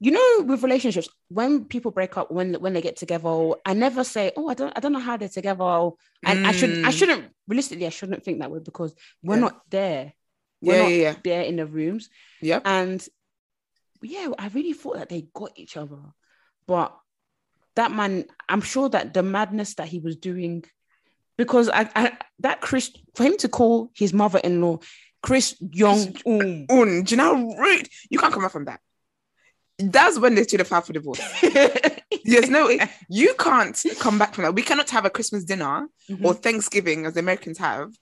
you 0.00 0.10
know 0.10 0.44
with 0.44 0.62
relationships 0.64 1.08
when 1.28 1.64
people 1.64 1.90
break 1.92 2.16
up 2.18 2.30
when 2.32 2.54
when 2.54 2.72
they 2.74 2.82
get 2.82 2.96
together 2.96 3.52
I 3.64 3.72
never 3.74 4.02
say 4.04 4.32
oh 4.36 4.48
I 4.48 4.54
don't 4.54 4.72
I 4.76 4.80
don't 4.80 4.92
know 4.92 4.98
how 4.98 5.16
they're 5.16 5.28
together 5.28 5.90
and 6.24 6.46
I 6.46 6.52
should 6.52 6.84
I 6.84 6.90
Mm. 6.90 6.98
shouldn't 6.98 7.24
realistically 7.48 7.86
I 7.86 7.90
shouldn't 7.90 8.22
think 8.24 8.40
that 8.40 8.50
way 8.50 8.58
because 8.62 8.92
we're 9.22 9.36
Yeah. 9.36 9.40
not 9.40 9.62
there 9.70 10.12
we're 10.60 10.74
Yeah, 10.74 10.82
not 10.82 10.90
yeah, 10.90 10.96
yeah. 10.96 11.14
there 11.24 11.42
in 11.42 11.56
the 11.56 11.66
rooms 11.66 12.10
yeah 12.42 12.60
and 12.64 13.06
yeah 14.02 14.28
I 14.38 14.48
really 14.48 14.72
thought 14.74 14.96
that 14.96 15.08
they 15.08 15.28
got 15.32 15.52
each 15.56 15.76
other 15.78 15.98
but 16.66 16.94
that 17.76 17.92
man 17.92 18.24
I'm 18.48 18.60
sure 18.60 18.88
that 18.88 19.14
the 19.14 19.22
madness 19.22 19.74
that 19.74 19.88
he 19.88 19.98
was 20.00 20.16
doing 20.16 20.64
because 21.38 21.68
I, 21.68 21.88
I 21.94 22.12
that 22.40 22.60
Chris 22.60 22.90
for 23.14 23.22
him 23.24 23.36
to 23.38 23.48
call 23.48 23.90
his 23.94 24.12
mother-in-law 24.12 24.78
Chris 25.22 25.56
Young 25.72 26.14
Un 26.26 26.66
Un, 26.70 27.02
do 27.02 27.10
you 27.14 27.16
know 27.16 27.34
how 27.36 27.56
rude? 27.58 27.88
You 28.10 28.18
can't 28.18 28.32
come 28.32 28.42
back 28.42 28.52
from 28.52 28.64
that. 28.66 28.80
That's 29.78 30.18
when 30.18 30.34
they 30.34 30.44
should 30.46 30.60
have 30.60 30.68
filed 30.68 30.86
for 30.86 30.92
divorce. 30.94 31.20
There's 32.24 32.48
no 32.48 32.66
way 32.66 32.80
you 33.10 33.34
can't 33.38 33.78
come 33.98 34.18
back 34.18 34.34
from 34.34 34.44
that. 34.44 34.54
We 34.54 34.62
cannot 34.62 34.88
have 34.90 35.04
a 35.04 35.10
Christmas 35.10 35.44
dinner 35.44 35.86
Mhm. 36.10 36.24
or 36.24 36.32
Thanksgiving 36.34 37.04
as 37.06 37.14
the 37.14 37.20
Americans 37.20 37.58
have, 37.58 37.92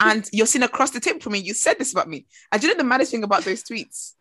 and 0.00 0.28
you're 0.32 0.46
sitting 0.46 0.64
across 0.64 0.90
the 0.90 1.00
table 1.00 1.20
from 1.20 1.34
me. 1.34 1.38
You 1.40 1.54
said 1.54 1.78
this 1.78 1.92
about 1.92 2.08
me. 2.08 2.26
I 2.50 2.58
do 2.58 2.66
you 2.66 2.72
know 2.72 2.78
the 2.78 2.84
maddest 2.84 3.10
thing 3.12 3.22
about 3.22 3.44
those 3.44 3.62
tweets? 3.62 4.14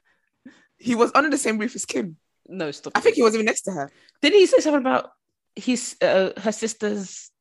He 0.77 0.93
was 0.95 1.11
under 1.15 1.29
the 1.29 1.37
same 1.37 1.57
roof 1.57 1.75
as 1.75 1.85
Kim. 1.85 2.17
No 2.49 2.71
stop 2.71 2.93
I 2.95 2.99
think 2.99 3.15
he 3.15 3.21
was 3.21 3.33
even 3.35 3.45
next 3.45 3.61
to 3.61 3.71
her. 3.71 3.91
Didn't 4.21 4.39
he 4.39 4.45
say 4.45 4.59
something 4.59 4.81
about 4.81 5.11
his 5.55 5.95
uh, 6.01 6.31
her 6.37 6.51
sister's 6.51 7.31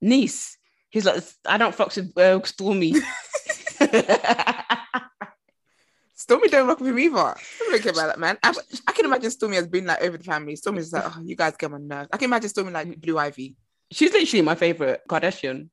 niece 0.00 0.56
he's 0.90 1.04
like 1.04 1.22
I 1.46 1.58
don't 1.58 1.74
fuck 1.74 1.94
with 1.94 2.16
uh, 2.16 2.38
Stormi 2.40 2.94
Stormi 6.18 6.50
don't 6.50 6.66
rock 6.66 6.80
with 6.80 6.90
him 6.90 6.98
either. 6.98 7.16
I 7.16 7.36
don't 7.70 7.82
care 7.82 7.92
about 7.92 8.08
that, 8.08 8.18
man. 8.18 8.36
I, 8.42 8.52
I 8.86 8.92
can 8.92 9.06
imagine 9.06 9.30
Stormi 9.30 9.54
has 9.54 9.68
been 9.68 9.86
like 9.86 10.02
over 10.02 10.18
the 10.18 10.24
family. 10.24 10.54
Stormi's 10.54 10.92
like, 10.92 11.04
oh, 11.06 11.20
you 11.22 11.36
guys 11.36 11.56
get 11.56 11.72
on 11.72 11.86
my 11.86 11.96
nerves. 11.96 12.08
I 12.12 12.16
can 12.16 12.24
imagine 12.26 12.50
Stormi 12.50 12.72
like 12.72 13.00
Blue 13.00 13.16
Ivy. 13.16 13.56
she's 13.90 14.12
literally 14.12 14.42
my 14.42 14.54
favorite 14.54 15.00
Kardashian 15.08 15.68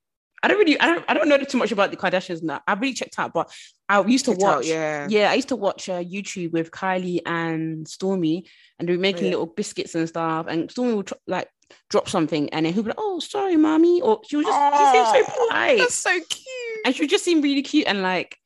I 0.46 0.48
don't 0.48 0.60
really 0.60 0.80
I 0.80 0.86
don't 0.86 1.06
I 1.08 1.14
don't 1.16 1.28
know 1.28 1.38
too 1.40 1.58
much 1.58 1.72
about 1.72 1.90
the 1.90 1.98
Kardashians 1.98 2.44
now 2.44 2.62
I 2.68 2.74
really 2.74 2.94
checked 2.94 3.18
out 3.18 3.34
but 3.34 3.52
I 3.90 4.04
used 4.06 4.26
to 4.26 4.32
Checked 4.32 4.44
out, 4.44 4.58
watch 4.58 4.68
yeah. 4.68 5.08
yeah, 5.10 5.32
I 5.32 5.34
used 5.34 5.50
to 5.50 5.56
watch 5.56 5.90
uh, 5.90 6.04
YouTube 6.04 6.52
with 6.52 6.72
Kylie 6.72 7.22
and 7.26 7.86
Stormi, 7.86 8.48
and 8.80 8.88
they 8.88 8.94
were 8.94 9.00
making 9.00 9.26
yeah. 9.26 9.32
little 9.32 9.46
biscuits 9.46 9.94
and 9.96 10.08
stuff. 10.10 10.48
And 10.48 10.70
Stormi 10.70 10.96
would 10.98 11.08
tr- 11.08 11.14
like 11.28 11.50
drop 11.90 12.10
something, 12.10 12.50
and 12.50 12.66
then 12.66 12.74
he'd 12.74 12.82
be 12.82 12.90
like, 12.90 12.96
"Oh, 12.98 13.20
sorry, 13.20 13.58
mommy," 13.58 14.02
or 14.02 14.22
she 14.28 14.38
was 14.38 14.46
just 14.46 14.58
she 14.58 14.92
seemed 14.92 15.08
so 15.08 15.34
Oh, 15.34 15.48
polite, 15.48 15.78
That's 15.80 15.96
so 15.96 16.12
cute. 16.12 16.86
and 16.86 16.96
she 16.96 17.08
just 17.08 17.24
seemed 17.24 17.44
really 17.44 17.62
cute 17.62 17.88
and 17.88 18.02
like. 18.02 18.38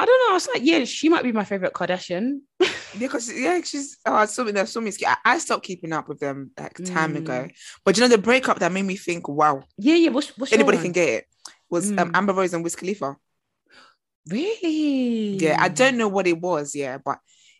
I 0.00 0.06
don't 0.06 0.18
know. 0.26 0.30
I 0.30 0.34
was 0.34 0.48
like, 0.48 0.62
yeah, 0.64 0.84
she 0.84 1.10
might 1.10 1.22
be 1.24 1.30
my 1.30 1.44
favorite 1.44 1.74
Kardashian. 1.74 2.38
because 2.98 3.30
yeah, 3.30 3.60
she's 3.60 3.98
oh. 4.06 4.24
There's 4.24 4.70
Stormi's 4.70 4.96
cute. 4.96 5.10
I, 5.10 5.16
I 5.34 5.38
stopped 5.38 5.64
keeping 5.64 5.92
up 5.92 6.08
with 6.08 6.20
them 6.20 6.52
like 6.58 6.74
time 6.86 7.16
ago. 7.16 7.44
Mm. 7.44 7.52
But 7.84 7.96
you 7.96 8.00
know 8.02 8.08
the 8.08 8.16
breakup 8.16 8.60
that 8.60 8.72
made 8.72 8.84
me 8.86 8.96
think, 8.96 9.28
wow, 9.28 9.62
Yeah, 9.76 9.96
yeah. 9.96 10.08
What's, 10.08 10.36
what's 10.38 10.54
anybody 10.54 10.78
can 10.78 10.92
get 10.92 11.08
it. 11.08 11.24
Was 11.68 11.90
um, 11.90 11.98
Mm. 11.98 12.16
Amber 12.16 12.32
Rose 12.32 12.54
and 12.54 12.64
Wiz 12.64 12.76
Khalifa. 12.76 13.16
Really? 14.28 15.36
Yeah, 15.36 15.56
I 15.60 15.68
don't 15.68 15.96
know 15.98 16.08
what 16.08 16.26
it 16.26 16.40
was. 16.40 16.74
Yeah, 16.74 16.98
but 16.98 17.18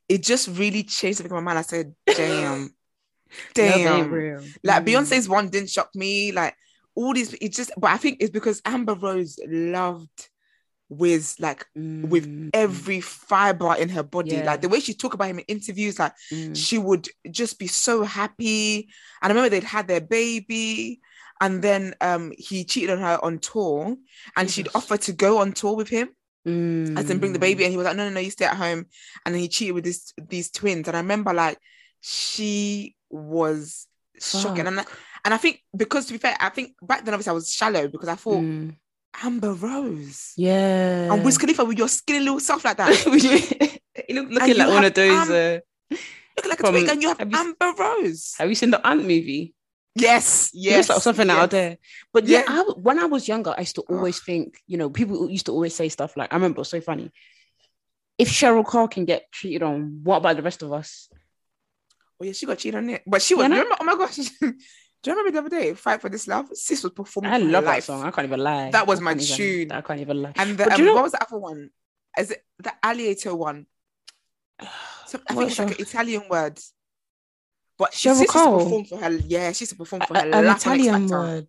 it 0.09 0.23
just 0.23 0.49
really 0.49 0.82
changed 0.82 1.18
something 1.18 1.37
in 1.37 1.44
my 1.44 1.50
mind. 1.50 1.59
I 1.59 1.62
said, 1.62 1.94
damn, 2.06 2.70
damn. 3.54 4.11
real. 4.11 4.40
Like 4.64 4.85
Mm. 4.85 4.87
Beyonce's 4.87 5.28
one 5.28 5.50
didn't 5.50 5.70
shock 5.70 5.90
me. 5.94 6.32
Like 6.32 6.54
all 6.94 7.12
these, 7.12 7.35
it 7.35 7.52
just. 7.52 7.73
But 7.76 7.90
I 7.90 7.99
think 7.99 8.18
it's 8.20 8.30
because 8.30 8.62
Amber 8.64 8.94
Rose 8.94 9.38
loved 9.47 10.29
Wiz 10.90 11.37
like 11.38 11.66
with 11.75 12.26
Mm, 12.26 12.50
every 12.52 13.00
fiber 13.00 13.75
in 13.78 13.88
her 13.90 14.02
body. 14.02 14.32
Yeah. 14.32 14.44
Like 14.44 14.61
the 14.61 14.68
way 14.68 14.80
she 14.80 14.92
talked 14.92 15.14
about 15.14 15.28
him 15.28 15.38
in 15.38 15.44
interviews, 15.47 15.99
like 15.99 16.12
mm. 16.32 16.54
she 16.54 16.76
would 16.78 17.09
just 17.30 17.59
be 17.59 17.68
so 17.68 18.02
happy. 18.02 18.88
And 19.23 19.30
I 19.30 19.35
remember 19.35 19.49
they'd 19.49 19.64
had 19.64 19.87
their 19.87 20.00
baby, 20.00 21.00
and 21.40 21.62
then 21.62 21.94
um 22.00 22.32
he 22.37 22.64
cheated 22.64 22.90
on 22.90 22.99
her 22.99 23.18
on 23.23 23.38
tour, 23.38 23.97
and 24.37 24.50
she'd 24.50 24.68
offer 24.75 24.97
to 24.97 25.12
go 25.12 25.38
on 25.38 25.52
tour 25.52 25.76
with 25.76 25.88
him 25.88 26.11
Mm. 26.47 26.97
and 26.97 27.06
then 27.06 27.18
bring 27.18 27.35
the 27.35 27.38
baby, 27.38 27.64
and 27.64 27.70
he 27.70 27.76
was 27.76 27.85
like, 27.85 27.97
"No, 27.97 28.09
no, 28.09 28.14
no, 28.14 28.20
you 28.20 28.30
stay 28.30 28.47
at 28.47 28.56
home." 28.56 28.87
And 29.25 29.35
then 29.35 29.40
he 29.42 29.49
cheated 29.49 29.75
with 29.75 29.85
this 29.85 30.12
these 30.28 30.50
twins, 30.50 30.88
and 30.88 30.97
I 30.97 31.00
remember 31.00 31.32
like 31.35 31.59
she 32.00 32.97
was 33.11 33.87
shocking, 34.18 34.66
and 34.66 34.80
I, 34.80 34.85
and 35.25 35.35
I 35.35 35.37
think 35.37 35.62
because 35.76 36.06
to 36.06 36.12
be 36.14 36.18
fair, 36.18 36.37
I 36.40 36.49
think 36.49 36.73
back 36.82 37.04
then 37.04 37.12
obviously 37.14 37.30
I 37.30 37.35
was 37.35 37.52
shallow 37.52 37.88
because 37.88 38.09
I 38.09 38.14
thought 38.16 38.42
Mm. 38.42 38.75
Amber 39.23 39.52
Rose 39.52 40.33
Yeah. 40.37 41.12
and 41.12 41.25
Wiz 41.25 41.37
Khalifa 41.38 41.64
with 41.64 41.79
your 41.79 41.88
skinny 41.88 42.21
little 42.21 42.40
self 42.40 42.64
like 42.64 42.76
that. 42.76 43.05
you 44.09 44.14
look 44.23 44.31
looking 44.31 44.57
like 44.57 44.69
one 44.69 44.85
of 44.85 44.95
those. 44.95 45.31
Am- 45.31 45.61
uh, 45.93 45.97
Look 46.37 46.47
like 46.47 46.61
a 46.61 46.62
From- 46.62 46.71
twig, 46.75 46.88
and 46.88 47.02
you 47.02 47.09
have, 47.09 47.19
have 47.19 47.31
you 47.31 47.37
Amber 47.38 47.73
Rose. 47.83 48.35
have 48.38 48.49
you 48.49 48.55
seen 48.55 48.71
the 48.71 48.85
Ant 48.87 49.00
movie? 49.02 49.55
Yes, 49.97 50.50
Yes, 50.55 50.88
like 50.88 51.00
something 51.02 51.26
yes. 51.26 51.37
out 51.37 51.50
there. 51.50 51.76
But 52.12 52.26
yeah, 52.26 52.45
Yeah. 52.49 52.62
I 52.62 52.62
when 52.76 52.99
I 53.00 53.07
was 53.07 53.26
younger, 53.26 53.52
I 53.57 53.61
used 53.61 53.75
to 53.75 53.83
always 53.83 54.21
think, 54.21 54.59
you 54.67 54.79
know, 54.79 54.88
people 54.88 55.29
used 55.29 55.47
to 55.47 55.52
always 55.52 55.75
say 55.75 55.88
stuff 55.88 56.17
like, 56.17 56.33
I 56.33 56.37
remember 56.37 56.59
it 56.59 56.61
was 56.61 56.69
so 56.71 56.81
funny. 56.81 57.11
If 58.17 58.29
Cheryl 58.29 58.64
Cole 58.64 58.87
can 58.88 59.05
get 59.05 59.31
cheated 59.33 59.62
on, 59.64 60.00
what 60.05 60.19
about 60.19 60.37
the 60.37 60.43
rest 60.43 60.62
of 60.62 60.73
us? 60.73 61.09
Oh 62.21 62.25
yeah, 62.25 62.33
she 62.33 62.47
got 62.47 62.59
cheated 62.59 62.79
on 62.79 62.88
it, 62.90 63.02
but 63.07 63.21
she 63.21 63.35
was. 63.35 63.43
Yeah, 63.45 63.49
do 63.49 63.55
you 63.57 63.62
remember? 63.62 63.76
Oh 63.81 63.85
my 63.85 63.97
gosh, 63.97 64.19
do 65.02 65.11
you 65.11 65.16
remember 65.16 65.30
the 65.40 65.47
other 65.47 65.62
day? 65.62 65.75
Fight 65.75 66.00
for 66.00 66.09
this 66.09 66.28
love. 66.28 66.49
Sis 66.52 66.83
was 66.83 66.92
performing. 66.92 67.33
I 67.33 67.38
love 67.38 67.64
that 67.64 67.83
song. 67.85 68.02
I 68.04 68.11
can't 68.11 68.26
even 68.26 68.40
lie. 68.40 68.71
That 68.71 68.87
was 68.87 69.00
my 69.00 69.12
even- 69.12 69.25
tune. 69.25 69.73
I 69.73 69.80
can't 69.80 70.00
even 70.00 70.23
lie. 70.23 70.33
And 70.37 70.59
the, 70.59 70.73
um, 70.73 70.78
you 70.78 70.87
know- 70.87 70.95
what 70.95 71.04
was 71.04 71.12
the 71.12 71.23
other 71.23 71.38
one? 71.38 71.71
Is 72.19 72.30
it 72.33 72.45
the 72.59 72.73
Alliator 72.83 73.37
one? 73.37 73.66
So, 75.07 75.19
I 75.28 75.35
think 75.35 75.50
it's 75.50 75.59
like 75.59 75.71
an 75.71 75.76
Italian 75.80 76.23
word. 76.28 76.59
But 77.78 77.95
sis 77.95 78.21
used 78.21 78.33
to 78.33 78.38
perform 78.38 78.85
for 78.85 78.99
her. 78.99 79.11
Yeah, 79.26 79.52
she 79.52 79.62
used 79.62 79.73
to 79.73 79.76
perform 79.78 80.02
for 80.02 80.14
A- 80.16 80.21
her 80.21 80.30
an 80.33 80.45
life 80.47 80.57
Italian 80.59 81.07
word. 81.07 81.49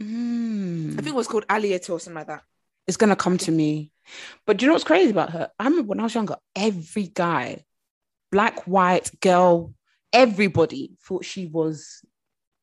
Mm. 0.00 0.92
I 0.92 0.96
think 0.96 1.08
it 1.08 1.14
was 1.14 1.28
called 1.28 1.46
Alliator 1.48 1.90
or 1.92 2.00
something 2.00 2.14
like 2.14 2.26
that. 2.28 2.42
it's 2.86 2.96
gonna 2.96 3.16
come 3.16 3.36
to 3.36 3.50
me. 3.52 3.92
But 4.46 4.56
do 4.56 4.64
you 4.64 4.68
know 4.68 4.72
what's 4.74 4.84
crazy 4.84 5.10
about 5.10 5.30
her? 5.30 5.50
I 5.58 5.64
remember 5.64 5.88
when 5.88 6.00
I 6.00 6.04
was 6.04 6.14
younger, 6.14 6.36
every 6.56 7.08
guy, 7.08 7.64
black, 8.32 8.60
white, 8.66 9.10
girl, 9.20 9.74
everybody 10.10 10.96
thought 11.04 11.24
she 11.26 11.44
was 11.46 12.02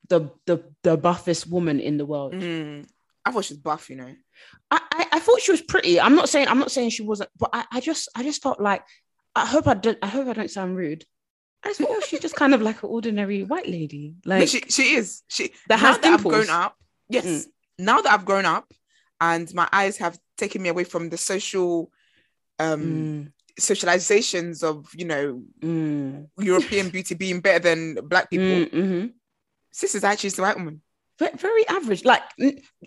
the 0.10 0.30
the 0.46 0.64
the 0.84 0.98
buffest 0.98 1.48
woman 1.48 1.80
in 1.80 1.98
the 1.98 2.06
world. 2.06 2.34
Mm. 2.34 2.88
I 3.26 3.32
thought 3.32 3.46
she 3.46 3.54
was 3.56 3.62
buff, 3.62 3.90
you 3.90 3.96
know. 3.96 4.14
I, 4.70 4.80
I 4.92 5.08
I 5.14 5.20
thought 5.20 5.42
she 5.42 5.52
was 5.52 5.62
pretty. 5.62 6.00
I'm 6.00 6.16
not 6.16 6.30
saying 6.30 6.48
I'm 6.48 6.60
not 6.60 6.72
saying 6.72 6.92
she 6.92 7.04
wasn't, 7.04 7.30
but 7.38 7.50
I, 7.54 7.66
I 7.72 7.80
just 7.80 8.10
I 8.16 8.24
just 8.24 8.42
felt 8.42 8.60
like 8.60 8.84
I 9.36 9.46
hope 9.46 9.68
I 9.68 9.74
don't 9.74 9.98
I 10.02 10.08
hope 10.08 10.28
I 10.28 10.34
don't 10.34 10.52
sound 10.52 10.78
rude. 10.78 11.06
I 11.64 11.70
just 11.70 11.80
thought 11.82 12.04
she's 12.04 12.20
just 12.20 12.36
kind 12.36 12.54
of 12.54 12.62
like 12.62 12.84
an 12.84 12.90
ordinary 12.90 13.44
white 13.44 13.68
lady. 13.68 14.14
Like 14.26 14.48
she 14.48 14.62
she 14.70 14.96
is. 14.96 15.24
She 15.28 15.52
That 15.68 15.82
now 15.82 15.88
has 15.88 15.98
that 16.00 16.14
I've 16.14 16.24
grown 16.24 16.50
up. 16.50 16.76
Yes. 17.10 17.26
Mm. 17.26 17.46
Now 17.80 18.02
that 18.02 18.14
I've 18.14 18.26
grown 18.26 18.46
up 18.46 18.72
and 19.20 19.52
my 19.54 19.68
eyes 19.72 19.98
have 19.98 20.18
taken 20.38 20.62
me 20.62 20.70
away 20.70 20.84
from 20.84 21.10
the 21.10 21.18
social 21.18 21.92
um 22.60 22.82
mm, 22.82 23.32
socializations 23.60 24.64
of, 24.64 24.88
you 24.96 25.06
know, 25.06 25.42
mm, 25.62 26.28
European 26.38 26.90
beauty 26.90 27.16
being 27.16 27.40
better 27.40 27.60
than 27.60 27.96
black 28.08 28.30
people. 28.30 28.46
mm, 28.46 28.70
mhm. 28.72 29.14
Sis 29.76 29.94
is 29.94 30.06
actually 30.06 30.30
the 30.30 30.42
white 30.42 30.56
woman. 30.56 30.82
Ve- 31.20 31.38
very 31.38 31.68
average, 31.68 32.06
like 32.06 32.24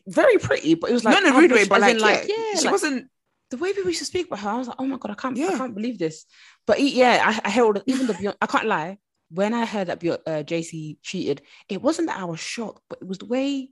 very 0.06 0.38
pretty, 0.38 0.74
but 0.74 0.88
it 0.88 0.94
was 0.94 1.04
like 1.04 1.12
Not 1.12 1.24
in 1.24 1.34
a 1.34 1.38
rude 1.38 1.52
way, 1.52 1.66
but 1.68 1.82
like, 1.82 1.96
in, 1.96 2.00
yeah, 2.00 2.58
she 2.58 2.64
like, 2.64 2.72
wasn't 2.72 3.08
the 3.50 3.58
way 3.58 3.74
people 3.74 3.90
used 3.90 3.98
to 3.98 4.06
speak 4.06 4.26
about 4.26 4.38
her. 4.38 4.48
I 4.48 4.56
was 4.56 4.68
like, 4.68 4.76
oh 4.78 4.86
my 4.86 4.96
god, 4.96 5.10
I 5.10 5.14
can't, 5.14 5.38
I 5.38 5.58
can't 5.58 5.74
believe 5.74 5.98
this. 5.98 6.24
But 6.66 6.80
yeah, 6.80 7.22
I, 7.44 7.48
I 7.48 7.50
heard 7.50 7.82
even 7.84 8.06
the 8.06 8.14
Beyonce, 8.14 8.36
I 8.40 8.46
can't 8.46 8.64
lie. 8.64 8.98
When 9.30 9.52
I 9.52 9.66
heard 9.66 9.88
that 9.88 10.00
Beyonce, 10.00 10.20
uh, 10.26 10.42
Jay-Z 10.44 10.98
cheated, 11.02 11.42
it 11.68 11.82
wasn't 11.82 12.08
that 12.08 12.18
I 12.18 12.24
was 12.24 12.40
shocked, 12.40 12.80
but 12.88 13.00
it 13.02 13.06
was 13.06 13.18
the 13.18 13.26
way 13.26 13.68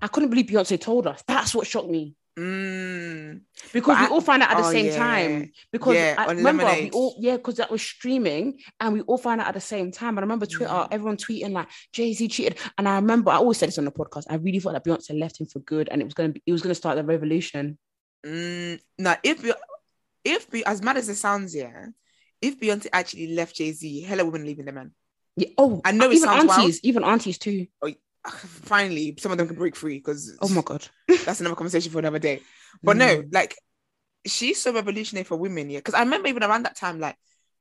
I 0.00 0.08
couldn't 0.08 0.30
believe 0.30 0.46
Beyonce 0.46 0.80
told 0.80 1.06
us. 1.06 1.22
That's 1.28 1.54
what 1.54 1.66
shocked 1.66 1.90
me 1.90 2.14
mm, 2.38 3.40
because 3.72 3.96
But 3.96 4.00
we 4.00 4.06
I- 4.06 4.08
all 4.10 4.20
found 4.20 4.42
out 4.42 4.50
at 4.52 4.56
the 4.58 4.64
oh, 4.64 4.70
same 4.70 4.86
yeah. 4.86 4.96
time. 4.96 5.52
Because 5.70 5.94
Yeah, 5.94 6.14
I 6.18 6.32
remember 6.32 6.64
we 6.64 6.90
all 6.90 7.14
yeah, 7.18 7.36
because 7.36 7.56
that 7.56 7.70
was 7.70 7.82
streaming 7.82 8.60
and 8.80 8.94
we 8.94 9.00
all 9.02 9.18
found 9.18 9.40
out 9.40 9.48
at 9.48 9.54
the 9.54 9.60
same 9.60 9.90
time. 9.92 10.10
And 10.10 10.20
I 10.20 10.22
remember 10.22 10.46
Twitter, 10.46 10.72
Yeah. 10.72 10.88
everyone 10.90 11.16
tweeting 11.16 11.52
like 11.52 11.68
Jay 11.92 12.12
Z 12.12 12.28
cheated, 12.28 12.58
and 12.78 12.88
I 12.88 12.96
remember 12.96 13.30
I 13.30 13.36
always 13.36 13.58
said 13.58 13.68
this 13.68 13.78
on 13.78 13.84
the 13.84 13.92
podcast. 13.92 14.24
I 14.30 14.36
really 14.36 14.58
thought 14.60 14.72
that 14.72 14.84
Beyonce 14.84 15.18
left 15.18 15.40
him 15.40 15.46
for 15.46 15.60
good, 15.60 15.88
and 15.90 16.00
it 16.00 16.04
was 16.04 16.14
gonna 16.14 16.30
be 16.30 16.42
it 16.46 16.52
was 16.52 16.62
gonna 16.62 16.74
start 16.74 16.96
the 16.96 17.04
revolution. 17.04 17.78
mm. 18.26 18.80
now 18.98 19.16
if 19.22 19.44
if 20.24 20.46
as 20.66 20.82
mad 20.82 20.96
as 20.96 21.08
it 21.08 21.16
sounds, 21.16 21.54
yeah, 21.54 21.86
if 22.40 22.58
Beyonce 22.60 22.88
actually 22.92 23.34
left 23.34 23.56
Jay-Z, 23.56 24.02
hella 24.02 24.24
women 24.24 24.44
leaving 24.46 24.64
the 24.66 24.72
man. 24.72 24.92
Yeah. 25.36 25.48
Oh, 25.58 25.80
I 25.84 25.92
know 25.92 26.06
it 26.10 26.14
even 26.16 26.28
sounds 26.28 26.46
wild. 26.46 26.60
aunties, 26.60 26.80
even 26.84 27.04
aunties 27.04 27.38
too. 27.38 27.66
Finally, 28.30 29.16
some 29.18 29.32
of 29.32 29.38
them 29.38 29.46
can 29.48 29.56
break 29.56 29.76
free 29.76 29.98
because 29.98 30.36
Oh 30.40 30.48
my 30.48 30.62
god. 30.62 30.86
that's 31.08 31.40
another 31.40 31.56
conversation 31.56 31.92
for 31.92 31.98
another 31.98 32.18
day. 32.18 32.42
But 32.82 32.96
no, 32.96 33.22
Mm. 33.22 33.32
like 33.32 33.56
she's 34.26 34.60
so 34.60 34.72
revolutionary 34.72 35.24
for 35.24 35.36
women, 35.36 35.70
yeah. 35.70 35.78
Because 35.78 35.94
I 35.94 36.00
remember 36.00 36.28
even 36.28 36.42
around 36.42 36.64
that 36.64 36.76
time, 36.76 37.00
like 37.00 37.16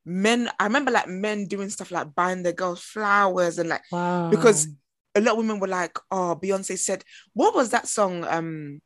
men, 0.06 0.50
I 0.60 0.66
remember 0.66 0.92
like 0.92 1.08
men 1.08 1.48
doing 1.48 1.70
stuff 1.70 1.92
like 1.92 2.14
buying 2.16 2.44
their 2.44 2.54
girls 2.54 2.82
flowers 2.84 3.60
and 3.60 3.70
like 3.70 3.84
Wow. 3.92 4.30
because 4.30 4.68
a 5.16 5.22
lot 5.22 5.34
of 5.34 5.38
women 5.40 5.60
were 5.60 5.68
like, 5.68 5.98
"Oh, 6.10 6.40
Beyonce 6.42 6.78
said, 6.78 7.04
what 7.34 7.54
was 7.56 7.70
that 7.72 7.88
song? 7.88 8.24
Um, 8.26 8.82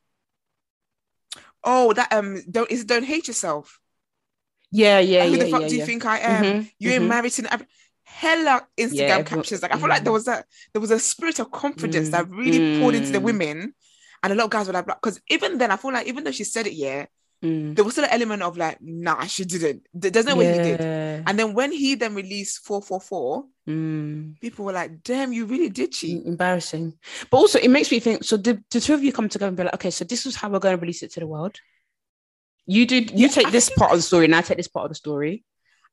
oh, 1.63 1.93
that 1.93 2.11
um, 2.13 2.41
don't 2.49 2.69
is 2.71 2.85
don't 2.85 3.03
hate 3.05 3.27
yourself. 3.27 3.79
yeah, 4.71 4.99
yeah, 4.99 5.23
Like, 5.23 5.29
Who 5.29 5.37
yeah, 5.37 5.43
the 5.43 5.49
fuck 5.49 5.61
yeah, 5.61 5.67
do 5.67 5.75
you 5.75 5.79
yeah. 5.79 5.85
think 5.85 6.05
I 6.05 6.17
am? 6.19 6.43
Mhm, 6.43 6.71
You 6.79 6.91
ain't 6.91 7.03
mhm. 7.03 7.07
married 7.09 7.31
to 7.33 7.53
an- 7.53 7.67
hella 8.21 8.67
Instagram 8.77 8.93
Yeah, 9.17 9.23
captions. 9.23 9.61
Like 9.61 9.73
I 9.73 9.77
feel 9.79 9.89
like 9.89 10.03
there 10.03 10.13
was 10.19 10.27
a 10.27 10.43
there 10.73 10.81
was 10.81 10.91
a 10.91 10.99
spirit 10.99 11.39
of 11.39 11.51
confidence 11.51 12.07
Mm, 12.09 12.11
that 12.11 12.29
really 12.29 12.79
poured 12.79 12.95
into 12.95 13.11
the 13.11 13.19
mm. 13.19 13.23
women, 13.29 13.73
and 14.23 14.33
a 14.33 14.35
lot 14.35 14.45
of 14.45 14.49
guys 14.51 14.67
were 14.67 14.73
like, 14.73 14.85
because 14.87 15.19
even 15.29 15.57
then 15.57 15.71
I 15.71 15.77
feel 15.77 15.91
like 15.93 16.07
even 16.07 16.23
though 16.23 16.31
she 16.39 16.43
said 16.45 16.67
it, 16.67 16.73
yeah, 16.73 17.05
Mm. 17.43 17.75
there 17.75 17.83
was 17.83 17.93
still 17.95 18.05
an 18.05 18.11
element 18.11 18.41
of 18.41 18.57
like, 18.57 18.77
nah, 18.81 19.25
she 19.25 19.43
didn't. 19.43 19.85
There's 19.93 20.25
no 20.25 20.35
way 20.37 20.47
he 20.53 20.57
did. 20.69 20.79
And 21.27 21.37
then 21.37 21.53
when 21.53 21.71
he 21.71 21.95
then 21.95 22.15
released 22.15 22.65
444, 22.65 23.45
Mm. 23.67 24.39
people 24.39 24.63
were 24.65 24.71
like, 24.71 25.03
damn, 25.03 25.33
you 25.33 25.45
really 25.45 25.69
did 25.69 25.91
cheat. 25.91 26.23
Mm, 26.23 26.27
embarrassing. 26.27 26.93
But 27.29 27.37
also, 27.37 27.59
it 27.59 27.67
makes 27.69 27.91
me 27.91 27.99
think. 27.99 28.23
So, 28.23 28.37
did 28.37 28.63
the 28.71 28.79
two 28.79 28.93
of 28.93 29.03
you 29.03 29.11
come 29.11 29.27
together 29.27 29.49
and 29.49 29.57
be 29.57 29.63
like, 29.63 29.73
okay, 29.75 29.91
so 29.91 30.05
this 30.05 30.25
is 30.25 30.35
how 30.37 30.47
we're 30.49 30.59
going 30.59 30.77
to 30.77 30.81
release 30.81 31.03
it 31.03 31.11
to 31.13 31.19
the 31.19 31.27
world? 31.27 31.55
You 32.65 32.85
did. 32.85 33.11
You 33.11 33.27
Yeah, 33.27 33.33
take 33.37 33.47
I 33.47 33.51
this 33.51 33.67
think- 33.67 33.79
part 33.79 33.91
of 33.91 33.97
the 33.97 34.03
story, 34.03 34.25
and 34.25 34.35
I 34.35 34.41
take 34.41 34.57
this 34.57 34.67
part 34.69 34.85
of 34.85 34.91
the 34.91 34.95
story, 34.95 35.43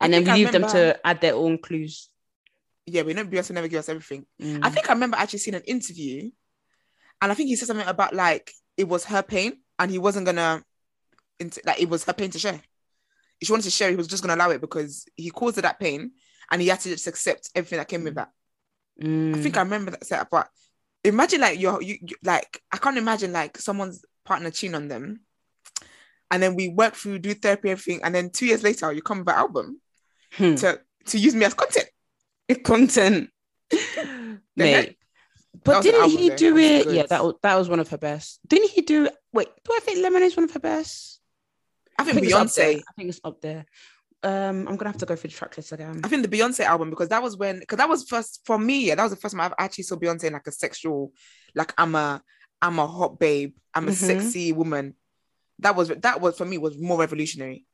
and 0.00 0.12
then 0.12 0.24
we 0.24 0.32
leave 0.32 0.52
them 0.52 0.66
to 0.68 0.98
add 1.04 1.20
their 1.20 1.34
own 1.34 1.58
clues. 1.58 2.08
Yeah, 2.86 3.02
we 3.02 3.14
know 3.14 3.24
Beyonce 3.24 3.52
never 3.52 3.68
give 3.68 3.78
us 3.78 3.88
everything. 3.88 4.26
Mm. 4.40 4.60
I 4.62 4.70
think 4.70 4.88
I 4.90 4.92
remember 4.92 5.16
actually 5.16 5.38
seeing 5.38 5.54
an 5.54 5.62
interview, 5.62 6.30
and 7.20 7.30
I 7.30 7.34
think 7.34 7.48
he 7.48 7.56
said 7.56 7.68
something 7.68 7.86
about 7.86 8.14
like 8.14 8.52
it 8.76 8.88
was 8.88 9.04
her 9.04 9.22
pain, 9.22 9.58
and 9.78 9.90
he 9.90 9.98
wasn't 9.98 10.26
gonna, 10.26 10.62
like 11.64 11.80
it 11.80 11.88
was 11.88 12.04
her 12.04 12.12
pain 12.12 12.30
to 12.30 12.38
share. 12.38 12.60
If 13.40 13.46
she 13.46 13.52
wanted 13.52 13.64
to 13.64 13.70
share, 13.70 13.90
he 13.90 13.96
was 13.96 14.08
just 14.08 14.22
gonna 14.22 14.34
allow 14.34 14.50
it 14.50 14.60
because 14.60 15.06
he 15.16 15.30
caused 15.30 15.56
her 15.56 15.62
that 15.62 15.78
pain, 15.78 16.12
and 16.50 16.60
he 16.60 16.68
had 16.68 16.80
to 16.80 16.88
just 16.88 17.06
accept 17.06 17.50
everything 17.54 17.78
that 17.78 17.88
came 17.88 18.04
with 18.04 18.16
that. 18.16 18.30
Mm. 19.00 19.36
I 19.36 19.40
think 19.40 19.56
I 19.56 19.62
remember 19.62 19.92
that 19.92 20.04
setup, 20.06 20.28
but 20.30 20.48
imagine 21.04 21.40
like 21.40 21.60
you're 21.60 21.80
you, 21.82 21.98
you 22.00 22.16
like 22.24 22.60
I 22.72 22.78
can't 22.78 22.98
imagine 22.98 23.32
like 23.32 23.58
someone's 23.58 24.04
partner 24.24 24.50
cheating 24.50 24.74
on 24.74 24.88
them, 24.88 25.20
and 26.30 26.42
then 26.42 26.56
we 26.56 26.68
work 26.68 26.94
through, 26.94 27.20
do 27.20 27.34
therapy, 27.34 27.70
everything, 27.70 28.00
and 28.02 28.14
then 28.14 28.30
two 28.30 28.46
years 28.46 28.62
later 28.64 28.92
you 28.92 29.02
come 29.02 29.20
with 29.20 29.28
an 29.28 29.34
album 29.36 29.80
Hmm. 30.32 30.54
to 30.56 30.80
to 31.06 31.18
use 31.18 31.34
me 31.34 31.44
as 31.44 31.54
content. 31.54 31.88
content, 32.64 33.30
mate. 34.56 34.96
But 35.64 35.82
didn't 35.82 36.10
he 36.10 36.30
do 36.30 36.56
it? 36.56 36.84
good. 36.84 36.94
Yeah, 36.96 37.06
that 37.06 37.22
was 37.24 37.34
that 37.42 37.56
was 37.56 37.68
one 37.68 37.80
of 37.80 37.88
her 37.90 37.98
best. 37.98 38.40
Didn't 38.46 38.70
he 38.70 38.80
do? 38.80 39.08
Wait, 39.32 39.48
do 39.64 39.72
I 39.74 39.80
think 39.80 40.02
Lemonade's 40.02 40.36
one 40.36 40.44
of 40.44 40.50
her 40.52 40.60
best? 40.60 41.20
I 41.98 42.04
think, 42.04 42.16
up 42.16 42.22
there. 42.22 42.72
Beyonce. 42.74 42.78
I 42.88 42.92
think 42.96 43.08
it's 43.10 43.20
up 43.22 43.40
there. 43.42 43.66
Um, 44.24 44.66
I'm 44.68 44.76
gonna 44.76 44.88
have 44.90 44.98
to 44.98 45.06
go 45.06 45.14
through 45.14 45.30
the 45.30 45.36
track 45.36 45.56
list 45.56 45.72
again. 45.72 46.00
I 46.02 46.08
think 46.08 46.22
the 46.28 46.36
Beyonce 46.36 46.60
album 46.64 46.90
because 46.90 47.08
that 47.10 47.22
was 47.22 47.36
when 47.36 47.58
because 47.60 47.78
that 47.78 47.88
was 47.88 48.04
first 48.04 48.40
for 48.46 48.58
me. 48.58 48.86
Yeah, 48.86 48.94
that 48.94 49.02
was 49.02 49.10
the 49.12 49.18
first 49.18 49.32
time 49.34 49.40
I've 49.42 49.54
actually 49.58 49.84
saw 49.84 49.96
Beyonce 49.96 50.24
in 50.24 50.32
like 50.32 50.46
a 50.46 50.52
sexual, 50.52 51.12
like 51.54 51.74
I'm 51.76 51.94
a 51.94 52.22
I'm 52.62 52.78
a 52.78 52.86
hot 52.86 53.18
babe. 53.18 53.54
I'm 53.74 53.88
a 53.88 53.90
Mhm. 53.90 53.94
sexy 53.94 54.52
woman. 54.52 54.94
That 55.58 55.76
was 55.76 55.88
that 55.88 56.20
was 56.20 56.38
for 56.38 56.44
me 56.44 56.56
was 56.58 56.78
more 56.78 56.98
revolutionary. 56.98 57.66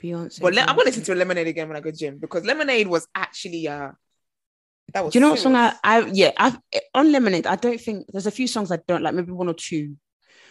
Beyonce. 0.00 0.40
But 0.40 0.54
le- 0.54 0.60
I'm 0.62 0.68
gonna 0.76 0.84
listen 0.84 1.02
to 1.04 1.14
Lemonade 1.14 1.46
again 1.48 1.68
when 1.68 1.76
I 1.76 1.80
go 1.80 1.90
gym 1.90 2.18
because 2.18 2.44
Lemonade 2.44 2.86
was 2.88 3.06
actually 3.14 3.66
uh 3.68 3.90
that 4.92 5.04
was. 5.04 5.12
Do 5.12 5.18
you 5.18 5.24
know 5.24 5.30
what 5.30 5.38
song. 5.38 5.56
I, 5.56 5.74
I 5.82 6.00
yeah 6.12 6.32
I 6.36 6.56
on 6.94 7.12
Lemonade 7.12 7.46
I 7.46 7.56
don't 7.56 7.80
think 7.80 8.06
there's 8.12 8.26
a 8.26 8.30
few 8.30 8.46
songs 8.46 8.70
I 8.72 8.78
don't 8.86 9.02
like 9.02 9.14
maybe 9.14 9.32
one 9.32 9.48
or 9.48 9.54
two 9.54 9.96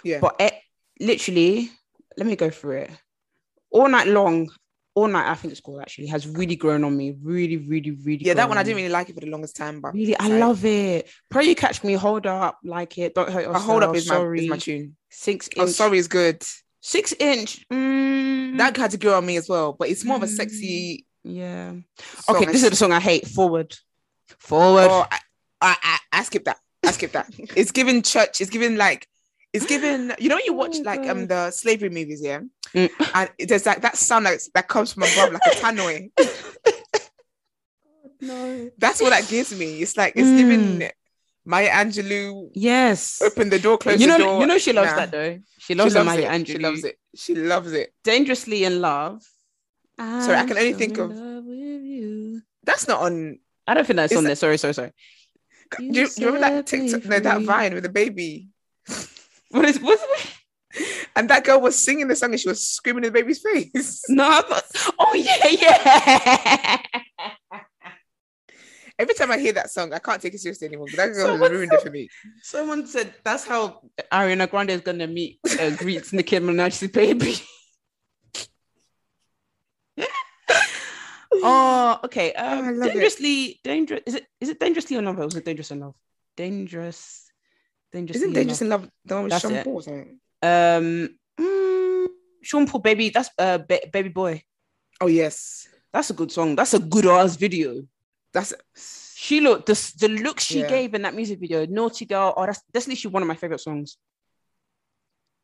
yeah 0.04 0.20
but 0.20 0.36
it 0.40 0.54
literally 1.00 1.70
let 2.18 2.26
me 2.28 2.36
go 2.36 2.50
through 2.50 2.78
it 2.84 2.92
all 3.72 3.88
night 3.88 4.08
long 4.08 4.50
all 4.96 5.08
night 5.08 5.30
I 5.30 5.36
think 5.36 5.52
it's 5.54 5.62
called 5.62 5.82
actually 5.82 6.08
has 6.08 6.28
really 6.28 6.56
grown 6.56 6.84
on 6.84 6.96
me 6.96 7.16
really 7.22 7.58
really 7.58 7.92
really 7.92 8.26
yeah 8.26 8.34
that 8.34 8.50
one 8.50 8.58
I 8.58 8.64
didn't 8.64 8.78
me. 8.78 8.84
really 8.84 8.94
like 8.94 9.10
it 9.10 9.14
for 9.16 9.22
the 9.22 9.28
longest 9.28 9.56
time 9.56 9.80
but 9.82 9.94
really 9.94 10.18
I 10.18 10.28
like- 10.28 10.40
love 10.40 10.66
it 10.66 11.10
pray 11.30 11.46
you 11.46 11.56
catch 11.56 11.84
me 11.84 11.94
hold 11.94 12.26
up 12.26 12.58
like 12.64 12.98
it 12.98 13.14
don't 13.16 13.30
hurt 13.30 13.42
a 13.46 13.48
yourself 13.48 13.64
hold 13.66 13.84
up 13.84 13.96
is 13.96 14.08
my 14.08 14.16
sorry 14.16 14.44
is 14.44 14.50
my 14.50 14.58
tune. 14.58 14.96
six 15.10 15.50
Oh, 15.58 15.64
inch 15.64 15.72
sorry 15.72 15.98
is 15.98 16.08
good. 16.08 16.42
Six 16.82 17.14
inch 17.20 17.66
mm, 17.72 18.58
That 18.58 18.76
had 18.76 18.92
to 18.92 18.98
grow 18.98 19.18
on 19.18 19.26
me 19.26 19.38
as 19.38 19.48
well, 19.48 19.74
but 19.74 19.90
it's 19.90 20.04
more 20.04 20.18
of 20.18 20.24
a 20.24 20.28
sexy. 20.28 21.06
yeah 21.24 21.74
Song. 22.00 22.36
okay 22.36 22.46
this 22.52 22.64
is 22.64 22.70
the 22.72 22.76
song 22.76 22.92
I 22.92 23.00
hate 23.00 23.28
forward 23.28 23.76
forward 24.40 24.90
Oh, 24.90 25.06
I, 25.12 25.20
I, 25.62 25.78
I, 25.84 25.98
I 26.20 26.24
skip 26.24 26.44
that. 26.46 26.58
I 26.84 26.92
skip 26.92 27.12
that. 27.12 27.28
it's 27.56 27.72
given 27.72 28.02
church. 28.02 28.42
It's 28.42 28.50
given 28.50 28.76
like, 28.78 29.08
it's 29.54 29.66
given. 29.68 30.14
You 30.18 30.30
know, 30.30 30.40
you 30.44 30.54
watch 30.54 30.78
Oh, 30.80 30.84
like 30.84 31.08
um 31.08 31.28
the 31.28 31.52
slavery 31.52 31.90
movies, 31.90 32.22
yeah, 32.24 32.40
Mm. 32.74 32.90
and 33.14 33.30
there's 33.48 33.66
like 33.68 33.82
that 33.82 33.98
sound 33.98 34.26
like 34.26 34.40
that 34.56 34.68
comes 34.68 34.94
from 34.94 35.04
above, 35.04 35.34
like 35.34 35.42
a 35.46 35.56
tannoy. 35.58 36.10
no 38.22 38.70
That's 38.78 39.02
what 39.02 39.10
that 39.12 39.28
gives 39.30 39.54
me. 39.58 39.82
It's 39.82 39.98
like 39.98 40.14
it's 40.16 40.30
Mm. 40.30 40.38
given 40.38 40.90
Maya 41.46 41.70
Angelou. 41.70 42.50
yes 42.54 43.22
Open 43.22 43.50
the 43.50 43.60
door, 43.60 43.78
close 43.78 44.00
you 44.00 44.08
know 44.08 44.18
the 44.18 44.24
door. 44.24 44.42
you 44.42 44.48
know 44.48 44.58
she 44.58 44.74
loves 44.74 44.92
Nah. 44.92 44.98
that 44.98 45.12
though 45.12 45.40
she 45.58 45.74
She 45.74 45.76
loves, 45.76 45.96
loves, 45.96 46.06
Maya 46.06 46.22
it. 46.22 46.30
Angelou 46.30 46.48
She 46.54 46.58
loves 46.60 46.84
it. 46.84 46.96
She 47.16 47.36
loves 47.36 47.72
it. 47.74 47.94
dangerously 48.04 48.64
in 48.64 48.82
love 48.82 49.24
Sorry, 50.00 50.36
I 50.36 50.46
can 50.46 50.58
only 50.58 50.70
I'm 50.74 50.78
think 50.80 50.98
of- 50.98 51.12
in 51.12 51.36
love 51.36 51.44
with 51.46 51.58
you. 51.84 52.42
That's 52.64 52.88
not 52.88 53.02
on. 53.02 53.38
I 53.68 53.74
don't 53.76 53.86
think 53.86 53.98
that's 53.98 54.12
Is 54.12 54.18
on 54.18 54.24
that- 54.24 54.30
there. 54.30 54.36
Sorry, 54.36 54.58
sorry, 54.58 54.74
sorry. 54.74 54.92
Do 55.78 55.84
you, 55.86 55.92
do 55.94 56.22
you 56.22 56.26
remember 56.34 56.40
that 56.40 56.66
TikTok? 56.66 57.06
No, 57.06 57.20
that. 57.20 57.42
Vine 57.44 57.74
with 57.76 57.84
the 57.84 57.90
baby. 57.90 58.50
What 59.52 59.66
is 59.66 59.80
what's? 59.80 60.02
And 61.16 61.30
that 61.30 61.44
girl 61.44 61.60
was 61.62 61.76
singing 61.78 62.08
the 62.08 62.16
song 62.16 62.32
and 62.32 62.40
she 62.40 62.48
was 62.48 62.66
screaming 62.66 63.04
in 63.04 63.12
the 63.12 63.20
baby's 63.20 63.42
face. 63.54 64.02
No, 64.10 64.24
I 64.28 64.42
thought, 64.42 64.64
oh 64.98 65.14
yeah, 65.14 65.48
yeah. 65.50 66.78
Every 69.02 69.16
time 69.16 69.32
I 69.32 69.38
hear 69.40 69.54
that 69.54 69.72
song, 69.72 69.94
I 69.94 70.00
can't 70.00 70.22
take 70.22 70.34
it 70.36 70.40
seriously 70.40 70.68
anymore. 70.68 70.88
That 70.96 71.08
girl 71.14 71.28
Someone 71.28 71.52
ruined 71.52 71.74
it 71.74 71.82
for 71.82 71.90
me. 71.90 72.08
Someone 72.44 72.86
said 72.86 73.14
that's 73.24 73.46
how 73.48 73.82
Ariana 74.12 74.48
Grande 74.50 74.70
is 74.72 74.82
gonna 74.82 75.08
meet 75.08 75.40
uh, 75.60 75.72
greets 75.72 76.14
Nicki 76.14 76.38
Minaj's 76.38 76.90
baby. 77.02 77.36
oh, 81.34 82.00
okay. 82.06 82.34
I 82.34 82.60
Um, 82.60 82.82
it. 82.82 82.86
dangerously, 82.86 83.60
dangerous. 83.64 84.02
Is 84.06 84.16
it? 84.16 84.26
Is 84.40 84.50
it 84.50 84.60
dangerously 84.60 84.98
in 84.98 85.06
love? 85.06 85.20
Or 85.20 85.26
was 85.26 85.36
it 85.36 85.46
dangerous 85.46 85.72
in 85.72 85.80
love? 85.80 85.96
Dangerous. 86.38 87.28
Dangerously. 87.92 88.22
Isn't 88.22 88.34
Dangerous 88.34 88.62
in 88.62 88.70
Love 88.70 88.90
the 89.04 89.16
one 89.16 89.24
with 89.26 89.32
That's 89.32 89.42
Sean 89.42 89.54
it. 89.54 89.64
Paul 89.66 89.74
or 89.76 89.82
something? 89.82 90.20
Um, 90.42 91.10
mm, 91.40 92.08
Sean 92.42 92.66
Paul, 92.68 92.80
baby. 92.82 93.10
That's 93.10 93.30
uh, 93.38 93.58
ba- 93.58 93.88
baby 93.92 94.10
boy. 94.10 94.44
Oh, 95.02 95.08
yes. 95.08 95.68
That's 95.92 96.10
a 96.10 96.14
good 96.14 96.32
song. 96.32 96.56
That's 96.56 96.74
a 96.74 96.80
good 96.80 97.06
ass 97.06 97.36
video. 97.36 97.84
That's 98.34 98.54
She 99.16 99.40
looked 99.42 99.66
the 99.68 99.94
the 100.00 100.08
look 100.08 100.40
she 100.40 100.62
Yeah. 100.62 100.68
gave 100.70 100.94
in 100.94 101.02
that 101.04 101.14
music 101.16 101.40
video. 101.40 101.66
Naughty 101.66 102.06
girl. 102.06 102.34
Oh, 102.36 102.46
that's 102.46 102.62
that's 102.74 102.88
literally 102.88 103.14
one 103.14 103.24
of 103.24 103.28
my 103.28 103.36
favorite 103.36 103.60
songs. 103.62 103.98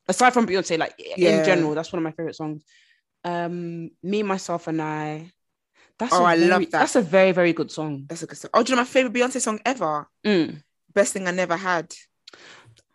Aside 0.07 0.33
from 0.33 0.47
Beyonce, 0.47 0.77
like 0.77 0.95
Yeah. 1.17 1.39
in 1.39 1.45
general, 1.45 1.75
that's 1.75 1.91
one 1.91 1.99
of 1.99 2.03
my 2.03 2.11
favorite 2.11 2.35
songs. 2.35 2.63
Um, 3.23 3.91
me, 4.01 4.23
myself, 4.23 4.67
and 4.67 4.81
I. 4.81 5.31
That's 5.99 6.13
Oh, 6.13 6.21
a 6.21 6.23
I 6.23 6.37
very- 6.37 6.49
love 6.49 6.61
that. 6.61 6.71
That's 6.71 6.95
a 6.95 7.01
very 7.01 7.31
very 7.33 7.53
good 7.53 7.71
song. 7.71 8.05
that's 8.07 8.23
a 8.23 8.27
good 8.27 8.37
song. 8.37 8.51
Oh, 8.53 8.63
do 8.63 8.71
you 8.71 8.75
know 8.75 8.81
my 8.83 8.87
favorite 8.87 9.13
Beyonce 9.13 9.41
song 9.41 9.59
ever? 9.65 10.07
Mm. 10.25 10.63
Best 10.93 11.13
thing 11.13 11.27
I 11.27 11.31
never 11.31 11.57
had. 11.57 11.93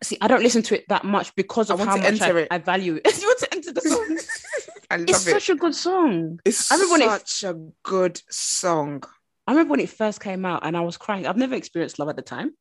See, 0.03 0.17
I 0.21 0.27
don't 0.29 0.43
listen 0.43 0.63
to 0.63 0.75
it 0.79 0.89
that 0.89 1.05
much 1.05 1.35
because 1.35 1.71
I 1.71 1.75
of 1.75 1.81
want 1.81 1.91
how 1.91 1.97
to 1.97 2.03
much 2.03 2.21
I, 2.23 2.25
enter 2.27 2.39
it. 2.39 2.49
I 2.51 2.59
value 2.59 3.01
it. 3.05 3.19
you 3.21 3.27
want 3.27 3.39
to 3.41 3.55
enter 3.55 3.73
the 3.73 3.81
song? 3.83 4.19
I 4.91 4.97
love 4.97 5.09
it's 5.09 5.27
it. 5.27 5.31
such 5.31 5.51
a 5.51 5.55
good 5.55 5.75
song. 5.75 6.41
It's 6.45 6.71
I 6.73 6.77
remember 6.77 6.93
when 6.93 7.03
it- 7.03 7.29
such 7.29 7.45
a 7.51 7.55
good 7.83 8.21
song. 8.31 9.03
I 9.53 9.55
remember 9.55 9.73
when 9.73 9.81
it 9.81 9.91
first 9.91 10.19
came 10.21 10.47
out 10.47 10.65
and 10.65 10.75
I 10.75 10.81
was 10.81 10.97
crying. 10.97 11.27
I've 11.27 11.37
never 11.37 11.55
experienced 11.55 11.99
love 11.99 12.09
at 12.09 12.17
the 12.17 12.23
time. 12.23 12.53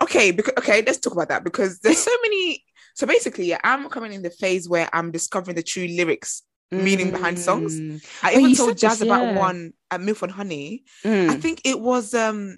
Okay, 0.00 0.30
because 0.30 0.54
okay, 0.56 0.82
let's 0.86 0.96
talk 0.98 1.12
about 1.12 1.28
that 1.28 1.44
because 1.44 1.80
there's 1.80 1.98
so 1.98 2.10
many. 2.22 2.64
So 2.94 3.06
basically, 3.06 3.44
yeah, 3.44 3.58
I'm 3.62 3.86
coming 3.90 4.14
in 4.14 4.22
the 4.22 4.30
phase 4.30 4.66
where 4.70 4.88
I'm 4.94 5.10
discovering 5.12 5.54
the 5.54 5.62
true 5.62 5.86
lyrics, 5.86 6.42
meaning 6.70 7.10
behind 7.10 7.38
songs. 7.38 7.78
Mm. 7.78 8.02
I 8.22 8.34
Oh, 8.34 8.38
even 8.38 8.54
told 8.54 8.78
Jas 8.78 8.98
this, 9.00 9.02
about 9.02 9.34
one 9.34 9.72
at 9.90 10.00
Milk 10.00 10.22
and 10.22 10.32
Honey. 10.32 10.84
Mm. 11.04 11.28
I 11.28 11.36
think 11.36 11.60
it 11.66 11.78
was 11.78 12.14
um 12.14 12.56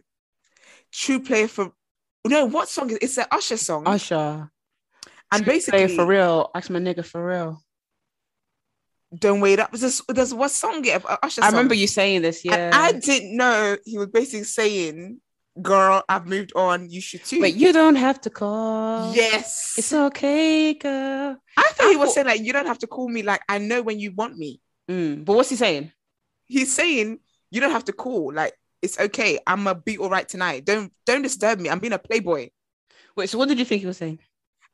True 0.93 1.19
Player 1.19 1.49
for 1.49 1.73
no, 2.25 2.45
what 2.47 2.69
song 2.69 2.91
is 2.91 2.99
it's 3.03 3.19
an 3.19 3.27
Usher 3.33 3.57
song. 3.57 3.83
Usher. 3.89 4.49
and 5.33 5.43
Play 5.45 5.55
basically 5.55 5.89
for 5.97 6.07
real. 6.07 6.53
Ask 6.55 6.71
my 6.71 6.79
nigga 6.79 7.05
for 7.05 7.27
real. 7.27 7.63
Don't 9.17 9.41
wait 9.41 9.59
up. 9.59 9.71
There's, 9.73 10.03
there's 10.09 10.35
what 10.35 10.51
song 10.51 10.85
it 10.85 11.03
Usher 11.23 11.43
I 11.43 11.47
song. 11.47 11.53
remember 11.53 11.75
you 11.75 11.87
saying 11.87 12.23
this. 12.23 12.45
Yeah. 12.45 12.57
And 12.57 12.75
I 12.75 12.93
didn't 12.93 13.37
know 13.37 13.77
he 13.85 13.97
was 13.99 14.09
basically 14.09 14.45
saying, 14.45 15.21
Girl, 15.63 16.05
I've 16.09 16.27
moved 16.27 16.53
on, 16.55 16.89
you 16.89 17.01
should 17.01 17.25
too. 17.25 17.41
But 17.41 17.55
you 17.55 17.73
don't 17.73 17.97
have 17.97 18.21
to 18.21 18.31
call. 18.31 19.13
yes. 19.15 19.75
It's 19.77 19.93
okay, 19.93 20.75
girl. 20.75 21.37
I 21.57 21.63
thought 21.73 21.89
he 21.89 21.95
I 21.95 21.97
was 21.97 22.09
thought- 22.11 22.15
saying 22.15 22.27
like 22.29 22.43
you 22.43 22.53
don't 22.53 22.67
have 22.67 22.79
to 22.79 22.87
call 22.87 23.09
me 23.09 23.23
like 23.23 23.41
I 23.49 23.59
know 23.59 23.83
when 23.83 23.99
you 23.99 24.13
want 24.13 24.37
me. 24.37 24.61
Mm. 24.89 25.25
But 25.25 25.35
what's 25.35 25.51
he 25.51 25.57
saying? 25.57 25.91
He's 26.47 26.73
saying 26.73 27.19
you 27.51 27.61
don't 27.61 27.73
have 27.73 27.85
to 27.87 27.93
call. 27.93 28.33
Like 28.33 28.53
it's 28.83 29.01
okay. 29.01 29.39
I'm 29.47 29.65
gonna 29.65 29.75
be 29.81 29.99
all 29.99 30.11
right 30.11 30.29
tonight. 30.29 30.65
Don't 30.65 30.93
don't 31.07 31.23
disturb 31.23 31.59
me. 31.59 31.69
I'm 31.71 31.79
being 31.81 31.93
a 31.93 31.99
playboy. 31.99 32.51
Wait, 33.17 33.29
so 33.29 33.37
what 33.39 33.49
did 33.49 33.59
you 33.59 33.65
think 33.65 33.81
he 33.81 33.87
was 33.87 33.97
saying? 33.97 34.21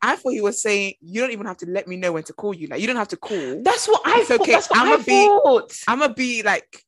I 0.04 0.16
thought 0.16 0.30
he 0.30 0.40
was 0.40 0.60
saying 0.60 0.94
you 1.00 1.20
don't 1.20 1.32
even 1.32 1.46
have 1.46 1.56
to 1.58 1.66
let 1.66 1.88
me 1.88 1.96
know 1.96 2.12
when 2.12 2.22
to 2.24 2.32
call 2.32 2.54
you. 2.54 2.66
Like 2.68 2.80
you 2.80 2.86
don't 2.86 2.96
have 2.96 3.08
to 3.08 3.16
call. 3.16 3.62
That's 3.62 3.86
what 3.88 4.02
I 4.04 4.18
It's 4.20 4.28
thought. 4.28 4.40
okay. 4.42 4.52
That's 4.52 4.68
what 4.70 4.78
I'ma 4.80 4.94
I 4.94 4.96
be- 4.98 5.26
thought. 5.26 5.78
I'm 5.88 5.98
gonna 6.00 6.14
be 6.14 6.42
like, 6.42 6.82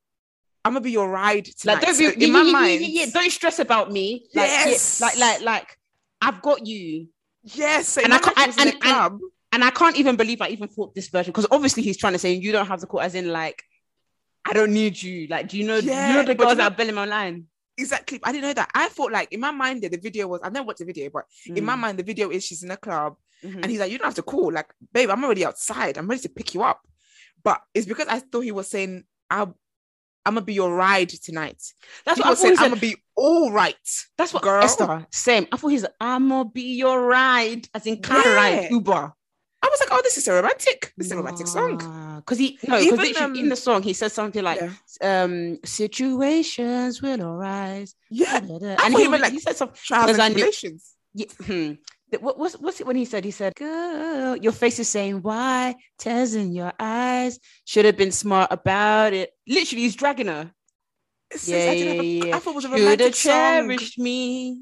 I'm 0.64 0.72
gonna 0.72 0.82
be 0.82 0.90
your 0.92 1.08
ride 1.08 1.44
tonight. 1.46 1.74
Like, 1.74 1.82
don't 1.82 1.94
So 1.94 2.10
in 2.10 2.32
my 2.32 2.40
yeah, 2.40 2.44
yeah, 2.46 2.52
mind. 2.52 2.80
yeah, 2.82 3.04
yeah, 3.04 3.10
don't 3.12 3.30
stress 3.30 3.58
about 3.58 3.90
me. 3.92 4.26
Like, 4.34 4.48
yeah, 4.50 4.66
Yes. 4.66 5.00
like, 5.00 5.16
like, 5.18 5.40
like, 5.42 5.78
I've 6.20 6.40
got 6.42 6.66
you, 6.66 7.08
Yes, 7.54 7.86
so 7.88 8.00
And 8.02 8.12
I 8.12 8.16
I 8.16 8.18
can't- 8.20 8.36
in 8.60 8.68
and- 8.68 8.76
and- 8.82 9.20
and 9.52 9.64
I 9.64 9.70
can't 9.70 9.96
even 9.96 10.16
believe 10.16 10.42
I 10.42 10.48
even 10.48 10.66
thought 10.68 10.94
this 10.96 11.08
version 11.08 11.30
because 11.32 11.46
obviously 11.52 11.82
he's 11.84 11.96
trying 11.96 12.14
to 12.14 12.18
say 12.18 12.32
you 12.32 12.50
don't 12.50 12.66
have 12.66 12.80
to 12.80 12.86
call, 12.86 13.00
as 13.00 13.14
in 13.14 13.28
like, 13.30 13.62
I 14.44 14.52
don't 14.52 14.72
need 14.72 15.00
you. 15.00 15.28
Like, 15.28 15.48
do 15.48 15.56
you 15.56 15.64
know? 15.64 15.80
do 15.80 15.86
you 15.86 15.92
know 15.92 16.24
the 16.24 16.34
girls 16.34 16.50
you 16.50 16.56
know- 16.56 16.64
that 16.64 16.72
are 16.72 16.76
belling 16.76 16.98
online? 16.98 17.46
Exactly. 17.78 18.20
I 18.22 18.32
didn't 18.32 18.44
know 18.44 18.54
that. 18.54 18.70
I 18.74 18.88
thought 18.88 19.12
like 19.12 19.32
in 19.32 19.40
my 19.40 19.50
mind 19.50 19.82
that 19.82 19.92
the 19.92 19.98
video 19.98 20.28
was. 20.28 20.40
I've 20.42 20.52
never 20.52 20.66
watched 20.66 20.78
the 20.80 20.84
video, 20.84 21.10
but 21.10 21.24
in 21.46 21.64
my 21.64 21.74
mind 21.76 21.98
the 21.98 22.02
video 22.02 22.30
is 22.30 22.44
she's 22.44 22.62
in 22.62 22.70
a 22.70 22.76
club 22.76 23.16
Mhm. 23.44 23.56
and 23.62 23.66
he's 23.66 23.80
like, 23.80 23.92
you 23.92 23.98
don't 23.98 24.06
have 24.06 24.14
to 24.14 24.22
call. 24.22 24.50
Like, 24.52 24.72
babe, 24.92 25.10
I'm 25.10 25.22
already 25.24 25.44
outside. 25.44 25.98
I'm 25.98 26.08
ready 26.08 26.22
to 26.22 26.28
pick 26.30 26.54
you 26.54 26.62
up. 26.62 26.80
But 27.44 27.60
it's 27.74 27.86
because 27.86 28.08
I 28.08 28.18
thought 28.20 28.40
he 28.40 28.52
was 28.52 28.68
saying, 28.68 29.04
I'll. 29.30 29.56
I'm 30.24 30.34
gonna 30.34 30.44
be 30.44 30.54
your 30.54 30.74
ride 30.74 31.10
tonight. 31.10 31.62
that's 32.04 32.16
He 32.18 32.20
what 32.22 32.26
I 32.26 32.30
was 32.30 32.38
thought. 32.38 32.42
saying, 32.42 32.52
He 32.54 32.56
said. 32.56 32.64
I'm 32.64 32.70
gonna 32.70 32.80
be 32.80 32.96
all 33.14 33.52
right. 33.52 33.76
That's 34.18 34.34
what 34.34 34.42
girl. 34.42 34.60
Esther 34.64 35.06
same. 35.12 35.46
I 35.52 35.56
thought 35.56 35.68
he's 35.68 35.86
I'ma 36.00 36.42
be 36.42 36.74
your 36.76 37.06
ride, 37.06 37.68
as 37.72 37.86
in 37.86 38.02
car 38.02 38.24
ride 38.34 38.62
Yeah. 38.64 38.70
Uber. 38.70 39.12
I 39.66 39.70
was 39.70 39.80
like, 39.80 39.88
oh, 39.92 40.00
this 40.02 40.16
is 40.16 40.28
a 40.28 40.32
romantic. 40.34 40.92
This 40.96 41.06
is 41.08 41.12
a 41.12 41.16
romantic 41.16 41.46
song. 41.46 41.76
Because 42.22 42.38
he 42.38 42.58
no, 42.66 42.78
because 42.78 42.84
Even, 42.86 42.98
literally 42.98 43.38
in 43.40 43.44
um, 43.46 43.48
the 43.50 43.56
song 43.56 43.82
he 43.82 43.92
says 43.92 44.12
something 44.12 44.42
like 44.42 44.60
Yeah. 44.60 44.70
um 45.24 45.58
situations 45.64 47.02
will 47.02 47.22
arise. 47.22 47.94
Yeah. 48.10 48.40
da, 48.40 48.58
da, 48.58 48.76
da. 48.76 48.84
And 48.84 48.94
he, 48.94 49.08
like, 49.08 49.32
he 49.32 49.40
said 49.40 49.56
something. 49.56 49.76
Trials 49.82 50.06
Because 50.06 50.20
and 50.20 50.36
knew- 50.36 50.78
Yeah, 51.14 51.26
hmm. 51.44 51.72
What, 52.20 52.38
what's 52.38 52.54
what's 52.54 52.80
it 52.80 52.86
when 52.86 52.96
he 52.96 53.04
said? 53.04 53.24
He 53.24 53.30
said, 53.32 53.54
"Girl, 53.56 54.36
your 54.36 54.52
face 54.52 54.78
is 54.78 54.88
saying 54.88 55.22
why, 55.22 55.74
tears 55.98 56.34
in 56.36 56.52
your 56.52 56.72
eyes. 56.78 57.38
Should 57.64 57.84
have 57.84 57.96
been 57.96 58.12
smart 58.12 58.48
about 58.52 59.12
it." 59.12 59.30
Literally, 59.46 59.82
he's 59.82 59.96
dragging 59.96 60.28
her. 60.28 60.52
It 61.32 61.40
says 61.40 61.48
Yeah, 61.64 61.70
I, 61.70 61.74
didn't 61.74 61.96
have 61.96 62.00
a- 62.04 62.06
yeah, 62.06 62.24
yeah. 62.26 62.36
I 62.36 62.38
thought 62.38 62.50
it 62.52 62.54
was 62.54 62.64
a 62.64 62.68
Should 62.68 62.78
have 62.78 62.82
romantic 63.00 63.14
cherished 63.14 63.98
me. 63.98 64.60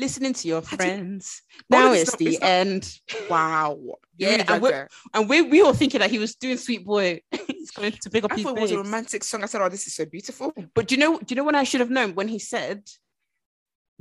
Listening 0.00 0.32
to 0.32 0.48
your 0.48 0.62
friends. 0.62 1.42
Now 1.68 1.92
it's 1.92 2.12
not- 2.12 2.18
the 2.18 2.26
it's 2.28 2.40
not- 2.40 2.48
end. 2.48 2.82
Wow. 3.28 3.78
Yeah, 4.16 4.44
and 4.48 4.62
we're- 4.62 4.86
And 5.14 5.28
we 5.28 5.42
we 5.42 5.60
all 5.60 5.74
thinking 5.74 6.00
that 6.00 6.10
he 6.10 6.18
was 6.18 6.34
doing 6.36 6.56
Sweet 6.56 6.84
Boy. 6.86 7.20
he's 7.48 7.70
going 7.70 7.92
to 7.92 8.10
pick 8.10 8.24
up 8.24 8.32
I 8.32 8.36
his 8.36 8.44
thought 8.44 8.56
it 8.58 8.62
was 8.62 8.72
a 8.72 8.78
romantic 8.78 9.22
song. 9.24 9.42
I 9.42 9.46
said, 9.46 9.60
oh, 9.60 9.68
this 9.68 9.86
is 9.86 9.94
so 9.94 10.04
beautiful. 10.06 10.52
But 10.74 10.88
do 10.88 10.94
you 10.94 11.00
know? 11.02 11.18
Do 11.18 11.26
you 11.28 11.36
know 11.36 11.44
when 11.44 11.54
I 11.54 11.64
should 11.64 11.80
have 11.84 11.90
known 11.90 12.14
when 12.14 12.28
he 12.28 12.38
said, 12.38 12.78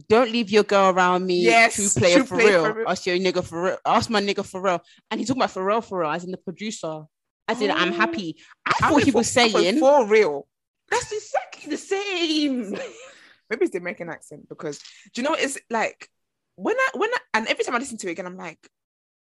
"Don't 0.07 0.31
leave 0.31 0.49
your 0.49 0.63
girl 0.63 0.87
around 0.93 1.25
me, 1.25 1.37
Yes, 1.41 1.75
true 1.75 1.89
player 2.01 2.15
true 2.17 2.25
for 2.25 2.35
player 2.37 2.51
real. 2.61 2.65
for 2.65 2.73
real. 2.79 2.87
Ask 2.89 3.05
your 3.05 3.17
nigga 3.17 3.43
for 3.43 3.61
real. 3.63 3.77
Ask 3.85 4.09
my 4.09 4.21
nigga 4.21 4.45
for 4.45 4.61
real." 4.61 4.79
And 5.11 5.19
he's 5.19 5.27
talking 5.27 5.41
about 5.43 5.53
Pharrell 5.55 5.83
for 5.83 5.99
real, 5.99 6.11
as 6.11 6.23
in 6.23 6.31
the 6.31 6.37
producer. 6.37 7.03
I 7.49 7.53
said, 7.55 7.71
"I'm 7.71 7.91
Oh. 7.93 7.95
happy." 8.03 8.37
I 8.65 8.71
I 8.81 8.89
thought 8.89 9.03
he 9.03 9.11
for- 9.11 9.17
was 9.19 9.29
saying, 9.29 9.79
for 9.79 10.05
real. 10.05 10.47
"That's 10.89 11.11
exactly 11.11 11.65
the 11.75 11.77
same." 11.77 12.77
Maybe 13.49 13.65
it's 13.65 13.71
the 13.71 13.79
American 13.79 14.09
accent 14.09 14.47
because 14.47 14.79
do 15.13 15.21
you 15.21 15.27
know 15.27 15.33
it's 15.33 15.57
like 15.69 16.07
when 16.55 16.75
I 16.77 16.89
when 16.93 17.09
I, 17.13 17.17
and 17.35 17.47
every 17.47 17.63
time 17.63 17.75
I 17.75 17.79
listen 17.79 17.97
to 17.97 18.07
it 18.07 18.11
again, 18.11 18.25
I'm 18.25 18.37
like, 18.37 18.59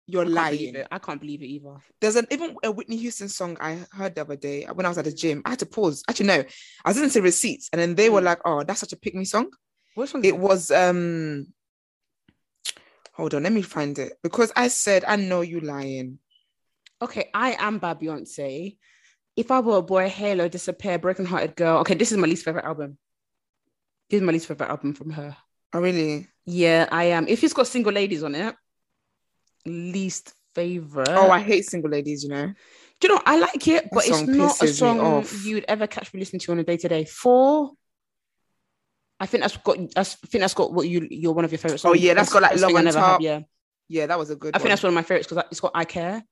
you're 0.07 0.24
I 0.24 0.28
lying. 0.28 0.83
I 0.90 0.98
can't 0.98 1.20
believe 1.20 1.42
it 1.42 1.46
either. 1.46 1.76
There's 2.00 2.16
an 2.16 2.26
even 2.31 2.57
a 2.62 2.70
Whitney 2.72 2.96
Houston 2.96 3.28
song 3.28 3.57
I 3.61 3.85
heard 3.92 4.14
the 4.14 4.22
other 4.22 4.37
day 4.37 4.64
when 4.72 4.87
I 4.87 4.88
was 4.88 4.98
at 4.98 5.04
the 5.04 5.12
gym. 5.12 5.42
I 5.44 5.50
had 5.50 5.59
to 5.59 5.66
pause. 5.66 6.02
Actually, 6.09 6.26
no, 6.26 6.44
I 6.85 6.88
was 6.88 6.96
listening 6.96 7.11
to 7.11 7.22
receipts, 7.22 7.68
and 7.72 7.81
then 7.81 7.94
they 7.94 8.09
were 8.09 8.22
Mm. 8.22 8.24
like, 8.24 8.40
"Oh, 8.44 8.62
that's 8.64 8.81
such 8.81 8.92
a 8.92 8.96
pick 8.96 9.14
me 9.14 9.24
song." 9.24 9.50
What 9.94 10.09
song? 10.09 10.24
It 10.24 10.37
was 10.38 10.70
um. 10.70 11.52
Hold 13.14 13.35
on, 13.35 13.42
let 13.42 13.52
me 13.52 13.62
find 13.62 13.98
it 13.98 14.12
because 14.22 14.52
I 14.54 14.68
said 14.68 15.04
I 15.04 15.16
know 15.16 15.40
you 15.40 15.61
lying. 15.61 16.18
Okay, 17.02 17.31
I 17.35 17.57
am 17.59 17.78
by 17.78 17.94
Beyonce. 17.94 18.76
If 19.37 19.50
I 19.50 19.61
were 19.61 19.78
a 19.78 19.83
boy, 19.83 20.09
Halo, 20.09 20.48
Disappear, 20.48 20.98
Broken 20.98 21.26
Hearted 21.26 21.54
Girl. 21.57 21.78
Okay, 21.78 21.94
this 21.94 22.11
is 22.12 22.18
my 22.18 22.26
least 22.26 22.44
favorite 22.44 22.64
album. 22.64 22.96
This 24.10 24.20
is 24.20 24.22
my 24.22 24.32
least 24.32 24.46
favorite 24.46 24.70
album 24.70 24.94
from 24.94 25.10
her. 25.10 25.36
Oh, 25.72 25.80
really? 25.80 26.28
Yeah, 26.46 26.88
I 26.90 27.04
am. 27.04 27.28
If 27.28 27.44
it's 27.44 27.52
got 27.52 27.66
single 27.66 27.92
ladies 27.92 28.22
on 28.22 28.34
it, 28.34 28.54
least 29.66 30.32
favorite. 30.54 31.10
Oh, 31.10 31.30
I 31.30 31.40
hate 31.40 31.66
single 31.66 31.90
ladies. 31.90 32.22
You 32.24 32.30
know. 32.30 32.46
do 33.00 33.08
you 33.08 33.14
know? 33.14 33.20
I 33.26 33.38
like 33.38 33.68
it, 33.68 33.88
but 33.92 34.06
it's 34.08 34.22
not 34.22 34.62
a 34.62 34.68
song 34.68 35.26
you'd 35.42 35.66
ever 35.68 35.86
catch 35.86 36.12
me 36.14 36.20
listening 36.20 36.40
to 36.40 36.52
on 36.52 36.58
a 36.58 36.64
day 36.64 36.78
to 36.78 36.88
day. 36.88 37.04
Four. 37.04 37.72
I 39.20 39.26
think 39.26 39.42
that's 39.42 39.56
got. 39.58 39.76
That's, 39.94 40.16
I 40.24 40.26
think 40.28 40.40
that's 40.40 40.54
got 40.54 40.72
what 40.72 40.88
you. 40.88 41.06
You're 41.10 41.32
one 41.32 41.44
of 41.44 41.52
your 41.52 41.58
favorite 41.58 41.78
songs. 41.78 41.90
Oh, 41.90 41.94
yeah, 42.00 42.14
that's 42.14 42.32
got, 42.32 42.42
like, 42.42 42.56
Thing 42.56 42.76
I 42.76 42.82
Never 42.82 42.98
Top. 42.98 43.20
Yeah, 43.20 43.40
Yeah, 43.88 44.06
that 44.06 44.18
was 44.18 44.30
a 44.30 44.36
good. 44.36 44.54
I 44.54 44.58
think 44.58 44.70
that's 44.70 44.82
one 44.82 44.88
of 44.88 44.94
my 44.94 45.02
favorites 45.02 45.26
because 45.28 45.44
it's 45.50 45.60
got 45.60 45.72
I 45.74 45.84
care. 45.84 46.22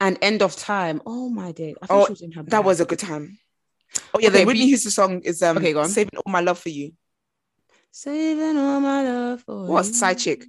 And 0.00 0.18
End 0.20 0.42
of 0.42 0.56
Time. 0.56 1.00
Oh 1.06 1.28
my 1.28 1.52
day. 1.52 1.74
I 1.82 1.86
think 1.86 2.00
Oh, 2.00 2.06
she 2.06 2.12
was 2.12 2.22
in 2.22 2.32
her. 2.32 2.42
That 2.44 2.64
was 2.64 2.80
a 2.80 2.84
good 2.84 2.98
time. 2.98 3.38
Oh 4.14 4.18
yeah, 4.20 4.28
Okay, 4.28 4.40
the 4.40 4.44
Whitney 4.46 4.62
be- 4.64 4.66
Houston 4.68 4.90
song 4.90 5.20
is 5.22 5.42
um 5.42 5.56
Okay, 5.58 5.72
go 5.72 5.80
on. 5.80 5.88
saving 5.88 6.16
all 6.24 6.30
my 6.32 6.40
love 6.40 6.58
for 6.58 6.68
you. 6.68 6.92
saving 7.90 8.56
all 8.58 8.80
my 8.80 9.02
love 9.02 9.42
for 9.42 9.66
What, 9.66 9.86
you. 9.86 9.92
side 9.94 10.18
chick? 10.18 10.44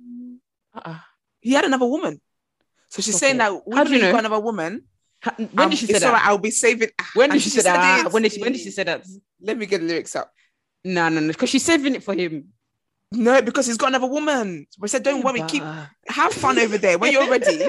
Uh-uh. 0.74 1.00
He 1.42 1.52
had 1.54 1.66
another 1.66 1.86
woman. 1.86 2.20
So 2.90 3.02
she's 3.02 3.18
saying 3.18 3.38
that 3.38 3.52
How 3.74 3.84
do 3.84 3.90
you 3.90 3.92
when 3.92 3.94
you 3.94 4.00
know? 4.02 4.12
got 4.12 4.20
another 4.26 4.40
woman, 4.40 4.84
Ha- 5.24 5.36
When 5.38 5.60
um, 5.66 5.70
did 5.70 5.80
she 5.80 5.86
say 5.88 6.00
that? 6.00 6.22
I'll 6.26 6.38
be 6.38 6.52
saving. 6.52 6.90
When 7.14 7.30
did 7.30 7.42
she, 7.42 7.50
she 7.50 7.60
say 7.60 7.64
that? 7.64 8.06
it. 8.08 8.12
When 8.14 8.24
did 8.24 8.32
she, 8.34 8.42
when 8.42 8.52
did 8.54 8.62
she 8.62 8.72
say 8.72 8.84
that? 8.84 9.06
Let 9.42 9.58
me 9.58 9.66
get 9.66 9.82
the 9.82 9.88
lyrics 9.88 10.16
up. 10.16 10.32
No, 10.86 11.10
no, 11.10 11.20
no. 11.20 11.28
Because 11.28 11.50
she's 11.50 11.64
saving 11.66 11.96
it 11.96 12.04
for 12.04 12.14
him. 12.14 12.50
No, 13.12 13.42
because 13.42 13.66
he's 13.68 13.76
got 13.78 13.88
another 13.90 14.08
woman. 14.08 14.66
We 14.80 14.88
said, 14.88 15.04
don't 15.04 15.24
worry, 15.24 15.44
keep 15.48 15.64
have 16.08 16.32
fun 16.34 16.58
over 16.60 16.78
there. 16.78 16.98
When 16.98 17.12
you're 17.12 17.30
ready, 17.30 17.68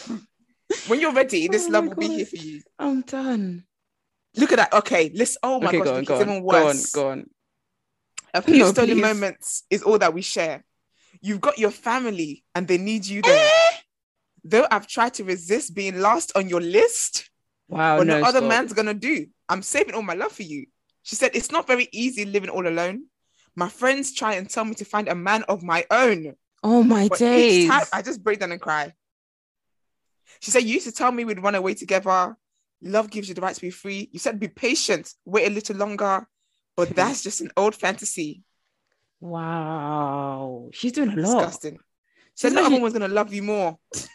when 0.86 1.00
you're 1.00 1.12
ready, 1.12 1.48
this 1.48 1.66
Oh 1.66 1.70
love 1.72 1.88
will 1.88 1.96
be 1.96 2.08
here 2.08 2.26
for 2.26 2.36
you. 2.36 2.62
I'm 2.78 3.02
done. 3.02 3.64
Look 4.36 4.52
at 4.52 4.56
that. 4.56 4.72
Okay, 4.72 5.10
listen. 5.14 5.38
Oh 5.42 5.60
my 5.60 5.68
okay, 5.68 5.78
gosh, 5.78 5.86
go 5.86 5.92
on, 5.94 5.98
it's 6.00 6.08
go 6.08 6.14
on, 6.16 6.22
even 6.22 6.42
go 6.46 6.56
on, 6.68 6.76
go 6.94 7.08
on. 7.10 7.30
A 8.34 8.42
few 8.42 8.58
No, 8.60 8.70
stolen 8.70 8.94
please. 8.94 9.02
moments 9.02 9.64
is 9.70 9.82
all 9.82 9.98
that 9.98 10.14
we 10.14 10.22
share. 10.22 10.64
You've 11.20 11.40
got 11.42 11.58
your 11.58 11.70
family 11.70 12.42
and 12.54 12.66
they 12.66 12.78
need 12.78 13.04
you 13.04 13.20
there. 13.20 13.46
Eh? 13.46 13.76
Though 14.44 14.66
I've 14.70 14.86
tried 14.86 15.14
to 15.14 15.24
resist 15.24 15.74
being 15.74 16.00
last 16.00 16.32
on 16.34 16.48
your 16.48 16.60
list, 16.60 17.28
Wow, 17.68 17.98
what 17.98 18.06
no, 18.06 18.20
no 18.20 18.26
other 18.26 18.38
stop. 18.38 18.48
man's 18.48 18.72
gonna 18.72 18.94
do? 18.94 19.26
I'm 19.48 19.62
saving 19.62 19.94
all 19.94 20.02
my 20.02 20.14
love 20.14 20.32
for 20.32 20.42
you. 20.42 20.66
She 21.02 21.14
said, 21.16 21.32
It's 21.34 21.50
not 21.50 21.66
very 21.66 21.88
easy 21.92 22.24
living 22.24 22.48
all 22.50 22.66
alone. 22.66 23.04
My 23.54 23.68
friends 23.68 24.14
try 24.14 24.34
and 24.34 24.48
tell 24.48 24.64
me 24.64 24.74
to 24.76 24.84
find 24.86 25.08
a 25.08 25.14
man 25.14 25.42
of 25.44 25.62
my 25.62 25.84
own. 25.90 26.34
Oh 26.62 26.82
my 26.82 27.08
But 27.08 27.18
days. 27.18 27.68
time 27.68 27.84
I 27.92 28.00
just 28.00 28.22
break 28.24 28.38
down 28.40 28.52
and 28.52 28.60
cry. 28.60 28.94
She 30.40 30.50
said, 30.50 30.62
You 30.62 30.74
used 30.74 30.86
to 30.86 30.92
tell 30.92 31.12
me 31.12 31.24
we'd 31.26 31.42
run 31.42 31.54
away 31.54 31.74
together. 31.74 32.34
Love 32.82 33.10
gives 33.10 33.28
you 33.28 33.34
the 33.34 33.40
right 33.40 33.54
to 33.54 33.60
be 33.60 33.70
free. 33.70 34.08
You 34.12 34.18
said, 34.18 34.40
Be 34.40 34.48
patient, 34.48 35.12
wait 35.24 35.46
a 35.46 35.50
little 35.54 35.76
longer. 35.76 36.26
But 36.76 36.90
that's 36.96 37.22
just 37.22 37.40
an 37.40 37.50
old 37.56 37.74
fantasy. 37.74 38.42
wow, 39.20 40.68
she's 40.72 40.92
doing 40.92 41.10
a 41.10 41.16
lot. 41.16 41.38
Disgusting. 41.40 41.78
So 42.34 42.48
She's 42.48 42.54
no 42.54 42.62
actually- 42.64 42.80
one's 42.80 42.92
gonna 42.94 43.08
love 43.08 43.32
you 43.32 43.42
more. 43.42 43.78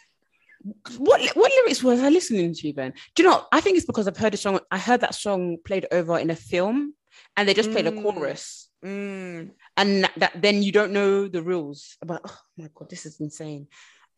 What 0.98 1.20
what 1.36 1.52
lyrics 1.52 1.84
was 1.84 2.00
I 2.00 2.08
listening 2.08 2.52
to 2.52 2.72
then? 2.72 2.92
Do 3.14 3.22
you 3.22 3.28
know? 3.28 3.46
I 3.52 3.60
think 3.60 3.76
it's 3.76 3.86
because 3.86 4.08
I've 4.08 4.16
heard 4.16 4.32
the 4.32 4.36
song. 4.36 4.58
I 4.72 4.76
heard 4.76 5.00
that 5.02 5.14
song 5.14 5.58
played 5.64 5.86
over 5.92 6.18
in 6.18 6.30
a 6.30 6.36
film, 6.36 6.94
and 7.36 7.48
they 7.48 7.54
just 7.54 7.70
played 7.70 7.86
a 7.86 7.92
Mm. 7.92 8.02
chorus, 8.02 8.68
Mm. 8.84 9.52
and 9.76 10.02
that, 10.04 10.12
that 10.16 10.32
then 10.42 10.64
you 10.64 10.72
don't 10.72 10.92
know 10.92 11.28
the 11.28 11.42
rules. 11.42 11.96
But 12.04 12.22
oh 12.24 12.38
my 12.56 12.68
god, 12.74 12.90
this 12.90 13.06
is 13.06 13.20
insane. 13.20 13.68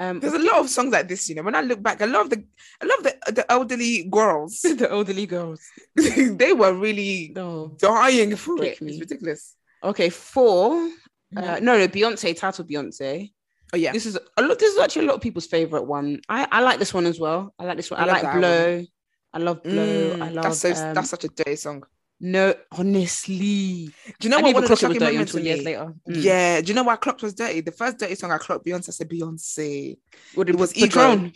Um, 0.01 0.19
There's 0.19 0.33
a 0.33 0.39
lot 0.39 0.59
of 0.61 0.71
songs 0.71 0.93
like 0.93 1.09
this, 1.09 1.29
you 1.29 1.35
know. 1.35 1.43
When 1.43 1.55
I 1.55 1.61
look 1.61 1.83
back, 1.83 2.01
I 2.01 2.07
love 2.07 2.31
the 2.31 2.43
I 2.83 2.87
love 2.87 3.03
the 3.03 3.33
the 3.33 3.53
elderly 3.53 4.05
girls. 4.05 4.61
the 4.63 4.89
elderly 4.91 5.27
girls. 5.27 5.61
they 5.95 6.53
were 6.55 6.73
really 6.73 7.33
No. 7.37 7.77
dying 7.79 8.35
for 8.37 8.57
it. 8.65 8.81
me. 8.81 8.93
It's 8.93 9.01
ridiculous. 9.01 9.55
Okay, 9.85 10.09
4 10.11 10.91
Mm-hmm. 11.33 11.49
Uh, 11.49 11.59
no, 11.61 11.79
no, 11.79 11.87
Beyonce 11.87 12.37
title 12.37 12.65
Beyonce. 12.65 13.31
Oh 13.73 13.77
yeah. 13.77 13.93
This 13.93 14.05
is 14.05 14.19
a 14.37 14.43
lot. 14.43 14.59
This 14.59 14.75
is 14.75 14.81
actually 14.81 15.05
a 15.05 15.09
lot 15.09 15.15
of 15.15 15.21
people's 15.21 15.47
favorite 15.47 15.85
one. 15.85 16.21
I, 16.29 16.49
I 16.51 16.61
like 16.61 16.81
this 16.81 16.93
one 16.93 17.07
as 17.07 17.21
well. 17.21 17.55
I 17.57 17.67
like 17.67 17.77
this 17.77 17.89
one. 17.89 18.01
I 18.01 18.03
I, 18.03 18.07
like 18.07 18.33
Blow. 18.41 18.85
I 19.33 19.39
love 19.39 19.63
Blow. 19.63 20.17
Mm, 20.17 20.23
I 20.23 20.29
love. 20.31 20.43
that's 20.43 20.59
so 20.59 20.73
um, 20.73 20.95
that's 20.95 21.11
such 21.11 21.23
a 21.23 21.29
dirty 21.29 21.55
song. 21.55 21.85
No, 22.21 22.55
honestly. 22.73 23.87
Do 24.19 24.29
you 24.29 24.29
know 24.31 24.39
I 24.39 24.43
what 24.43 24.55
one 24.55 24.65
of 24.65 24.69
the 24.71 24.77
shocking 24.77 25.01
moments 25.01 25.33
until 25.35 25.47
years 25.47 25.65
later. 25.65 25.95
Mm. 26.09 26.23
Yeah. 26.23 26.61
Do 26.61 26.69
you 26.69 26.75
know 26.75 26.83
why 26.83 26.97
clocked 26.97 27.23
was 27.23 27.35
dirty? 27.35 27.61
The 27.63 27.73
first 27.73 27.99
dirty 27.99 28.15
song 28.15 28.31
I 28.33 28.39
clocked 28.39 28.65
Beyonce 28.67 28.89
I 28.91 28.93
said 28.93 29.09
Beyonce. 29.09 29.97
What 30.35 30.49
It 30.49 30.57
was 30.57 30.75
Ego. 30.77 30.87
Patron. 30.87 31.33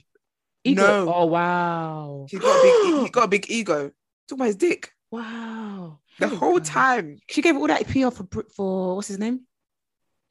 Ego. 0.64 0.82
No. 0.82 1.12
Oh 1.14 1.26
wow. 1.26 2.26
He's 2.30 2.40
got 2.40 2.58
a 2.58 2.62
big 2.62 3.04
he 3.04 3.10
got 3.10 3.24
a 3.24 3.28
big 3.28 3.50
ego. 3.50 3.90
Talk 4.28 4.36
about 4.36 4.46
his 4.46 4.56
dick. 4.56 4.90
wow. 5.10 6.00
The 6.18 6.26
Oh, 6.26 6.36
whole 6.36 6.52
God. 6.58 6.64
time. 6.64 7.18
She 7.28 7.42
gave 7.42 7.56
all 7.56 7.66
that 7.66 7.86
PR 7.88 8.10
for 8.10 8.26
for 8.54 8.96
what's 8.96 9.08
his 9.08 9.18
name? 9.18 9.40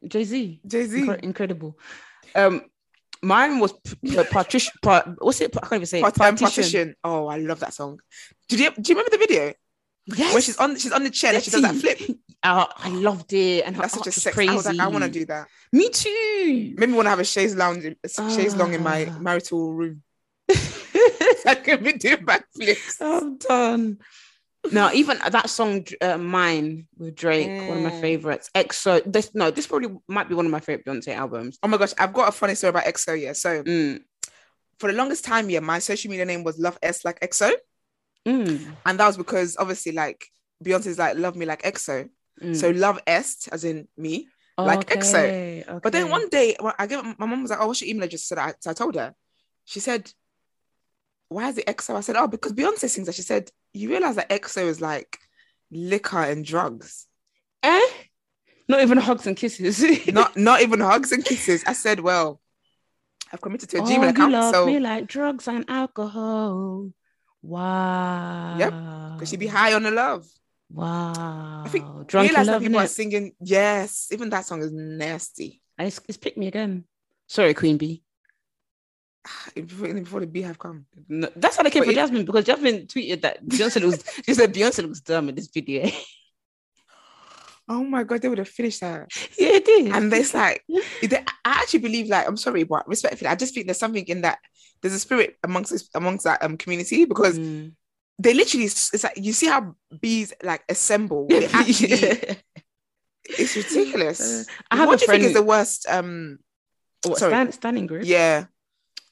Jay 0.07 0.23
Z. 0.23 0.59
Jay-Z. 0.67 1.09
incredible. 1.23 1.77
Um, 2.35 2.61
mine 3.21 3.59
was 3.59 3.73
p- 3.73 4.23
partition. 4.31 4.73
Part, 4.81 5.07
what's 5.19 5.39
it? 5.41 5.55
I 5.55 5.59
can't 5.61 5.73
even 5.73 5.85
say. 5.85 5.99
it. 5.99 6.01
Part-time 6.01 6.35
partition. 6.35 6.95
Oh, 7.03 7.27
I 7.27 7.37
love 7.37 7.59
that 7.61 7.73
song. 7.73 7.99
Did 8.49 8.59
you 8.59 8.71
do 8.71 8.91
you 8.91 8.95
remember 8.99 9.11
the 9.11 9.17
video? 9.17 9.53
Yes. 10.05 10.33
When 10.33 10.41
she's 10.43 10.57
on 10.57 10.75
she's 10.77 10.91
on 10.91 11.03
the 11.03 11.09
chair 11.09 11.33
and 11.33 11.43
she 11.43 11.51
does 11.51 11.61
that 11.61 11.75
flip. 11.75 11.99
Uh, 12.43 12.65
I 12.77 12.89
loved 12.89 13.31
it, 13.33 13.63
and 13.65 13.75
That's 13.75 13.93
such 13.93 14.07
a 14.07 14.11
sex. 14.11 14.33
crazy. 14.35 14.51
I 14.51 14.55
was 14.55 14.65
like, 14.65 14.79
I 14.79 14.87
want 14.87 15.05
to 15.05 15.09
do 15.09 15.25
that. 15.27 15.47
Me 15.71 15.89
too. 15.89 16.73
Maybe 16.77 16.91
want 16.91 17.05
to 17.05 17.09
have 17.11 17.19
a 17.19 17.23
chaise 17.23 17.55
lounge, 17.55 17.85
a 17.85 18.09
chaise 18.29 18.55
long 18.55 18.73
in 18.73 18.83
my 18.83 19.07
Ah. 19.09 19.17
marital 19.19 19.73
room. 19.73 20.03
I 21.45 21.55
can 21.55 21.83
be 21.83 21.93
doing 21.93 22.17
backflips. 22.25 23.01
I'm 23.01 23.37
done. 23.37 23.99
No, 24.71 24.89
even 24.93 25.19
that 25.19 25.49
song, 25.49 25.85
uh, 26.01 26.17
"Mine" 26.17 26.87
with 26.97 27.15
Drake, 27.15 27.67
one 27.67 27.77
of 27.77 27.83
my 27.83 27.91
Mm. 27.91 28.01
favorites. 28.01 28.49
XO. 28.55 29.01
This 29.05 29.31
no, 29.33 29.51
this 29.51 29.67
probably 29.67 29.97
might 30.07 30.29
be 30.29 30.35
one 30.35 30.45
of 30.45 30.51
my 30.51 30.61
favorite 30.61 30.85
Beyonce 30.85 31.13
albums. 31.15 31.59
Oh 31.63 31.67
my 31.67 31.77
gosh, 31.77 31.93
I've 31.97 32.13
got 32.13 32.29
a 32.29 32.31
funny 32.31 32.55
story 32.55 32.69
about 32.69 32.85
XO. 32.85 33.13
Yeah, 33.19 33.33
so 33.33 33.63
Mm, 33.63 34.03
for 34.79 34.89
the 34.91 34.97
longest 34.97 35.25
time, 35.25 35.49
yeah, 35.49 35.59
my 35.59 35.79
social 35.79 36.09
media 36.11 36.25
name 36.25 36.43
was 36.43 36.57
Love 36.59 36.77
S 36.81 37.03
like 37.03 37.19
XO, 37.21 37.51
mm, 38.27 38.75
and 38.85 38.99
that 38.99 39.07
was 39.07 39.17
because 39.17 39.57
obviously, 39.57 39.91
like 39.91 40.27
Beyonce's 40.63 40.99
like 40.99 41.17
Love 41.17 41.35
Me 41.35 41.45
like 41.45 41.63
XO, 41.63 42.09
mm. 42.41 42.55
so 42.55 42.69
Love 42.71 42.99
est 43.07 43.49
as 43.51 43.63
in 43.63 43.87
me. 43.97 44.27
like 44.57 44.87
XO. 44.87 45.15
Okay, 45.15 45.63
But 45.81 45.93
then 45.93 46.09
one 46.09 46.29
day, 46.29 46.55
well, 46.59 46.75
I 46.77 46.87
gave 46.87 47.03
my 47.03 47.25
mom 47.25 47.41
was 47.41 47.51
like, 47.51 47.59
"Oh, 47.61 47.67
what's 47.67 47.81
your 47.81 47.89
email 47.89 48.05
address?" 48.05 48.25
So 48.25 48.37
I, 48.37 48.53
so 48.59 48.71
I 48.71 48.73
told 48.73 48.95
her. 48.95 49.13
She 49.65 49.79
said, 49.79 50.11
"Why 51.29 51.49
is 51.49 51.57
it 51.57 51.65
XO?" 51.65 51.95
I 51.95 52.01
said, 52.01 52.15
"Oh, 52.15 52.27
because 52.27 52.53
Beyonce 52.53 52.89
sings 52.89 53.07
that." 53.07 53.15
She 53.15 53.21
said, 53.21 53.51
"You 53.73 53.89
realize 53.89 54.15
that 54.15 54.29
XO 54.29 54.67
is 54.67 54.81
like 54.81 55.17
liquor 55.71 56.21
and 56.21 56.45
drugs, 56.45 57.07
eh? 57.63 57.81
Not 58.69 58.81
even 58.81 58.97
hugs 58.97 59.27
and 59.27 59.35
kisses. 59.35 59.83
not 60.13 60.37
not 60.37 60.61
even 60.61 60.79
hugs 60.79 61.11
and 61.11 61.25
kisses." 61.25 61.63
I 61.65 61.73
said, 61.73 61.99
"Well, 61.99 62.39
I've 63.33 63.41
committed 63.41 63.69
to 63.69 63.77
a 63.79 63.81
oh, 63.81 63.85
Gmail 63.85 64.15
you 64.15 64.29
love 64.29 64.53
so 64.53 64.65
me 64.67 64.79
like 64.79 65.07
drugs 65.07 65.47
and 65.47 65.65
alcohol. 65.67 66.91
Wow. 67.43 68.57
Yep. 68.57 68.73
Because 69.15 69.29
she 69.29 69.37
be 69.37 69.47
high 69.47 69.73
on 69.73 69.83
the 69.83 69.91
love." 69.91 70.25
Wow. 70.71 71.63
I 71.65 71.69
think 71.69 71.85
drunk 72.07 72.29
realize 72.29 72.47
that 72.47 72.61
people 72.61 72.79
are 72.79 72.87
singing. 72.87 73.33
Yes, 73.41 74.07
even 74.11 74.29
that 74.31 74.45
song 74.45 74.63
is 74.63 74.71
nasty. 74.71 75.61
And 75.77 75.87
It's, 75.87 75.99
it's 76.07 76.17
pick 76.17 76.35
me 76.37 76.47
again. 76.47 76.85
Sorry, 77.27 77.53
Queen 77.53 77.77
Bee. 77.77 78.01
Before, 79.55 79.93
before 79.93 80.19
the 80.21 80.27
Beyhive 80.27 80.57
come, 80.57 80.85
No, 81.07 81.29
that's 81.35 81.55
how 81.57 81.63
they 81.63 81.69
came 81.69 81.81
But 81.81 81.87
for 81.87 81.91
it- 81.91 81.95
Jasmine 81.95 82.25
because 82.25 82.45
Jasmine 82.45 82.87
tweeted 82.87 83.21
that 83.21 83.45
Beyonce 83.45 83.83
was. 83.83 84.03
she 84.25 84.33
said 84.33 84.53
Beyonce 84.53 84.81
looks 84.83 84.99
dumb 85.01 85.29
in 85.29 85.35
this 85.35 85.47
video. 85.47 85.89
oh 87.69 87.83
my 87.83 88.03
god, 88.03 88.21
they 88.21 88.29
would 88.29 88.37
have 88.37 88.47
finished 88.49 88.81
that. 88.81 89.07
yeah, 89.39 89.49
it 89.59 89.65
did. 89.65 89.91
and 89.93 90.11
there's 90.11 90.33
like 90.43 90.63
they- 91.01 91.17
I 91.45 91.51
actually 91.61 91.79
believe 91.79 92.07
like 92.07 92.27
I'm 92.27 92.37
sorry 92.37 92.63
but 92.63 92.87
respectfully 92.87 93.29
I 93.29 93.35
just 93.35 93.53
think 93.53 93.67
there's 93.67 93.79
something 93.79 94.05
in 94.07 94.21
that 94.21 94.39
there's 94.81 94.93
a 94.93 94.99
spirit 94.99 95.37
amongst 95.43 95.71
this- 95.71 95.89
amongst 95.95 96.25
that 96.25 96.43
um 96.43 96.57
community 96.57 97.05
because 97.05 97.37
Mm. 97.39 97.73
they 98.19 98.33
literally 98.33 98.65
it's 98.65 99.03
like 99.03 99.17
you 99.17 99.33
see 99.33 99.47
how 99.47 99.75
bees 100.01 100.33
like 100.43 100.63
assemble 100.69 101.27
they 101.29 101.45
actually 101.47 102.37
it's 103.25 103.55
ridiculous 103.55 104.19
Uh, 104.21 104.43
I 104.71 104.75
have 104.77 104.87
what 104.87 104.95
a 104.95 104.97
do 104.97 105.03
you 105.03 105.07
friend. 105.07 105.21
think 105.23 105.29
is 105.31 105.39
the 105.39 105.43
worst 105.43 105.85
um 105.89 106.39
what, 107.05 107.17
sorry. 107.17 107.31
stand, 107.31 107.53
standing 107.53 107.87
group. 107.87 108.03
yeah 108.05 108.45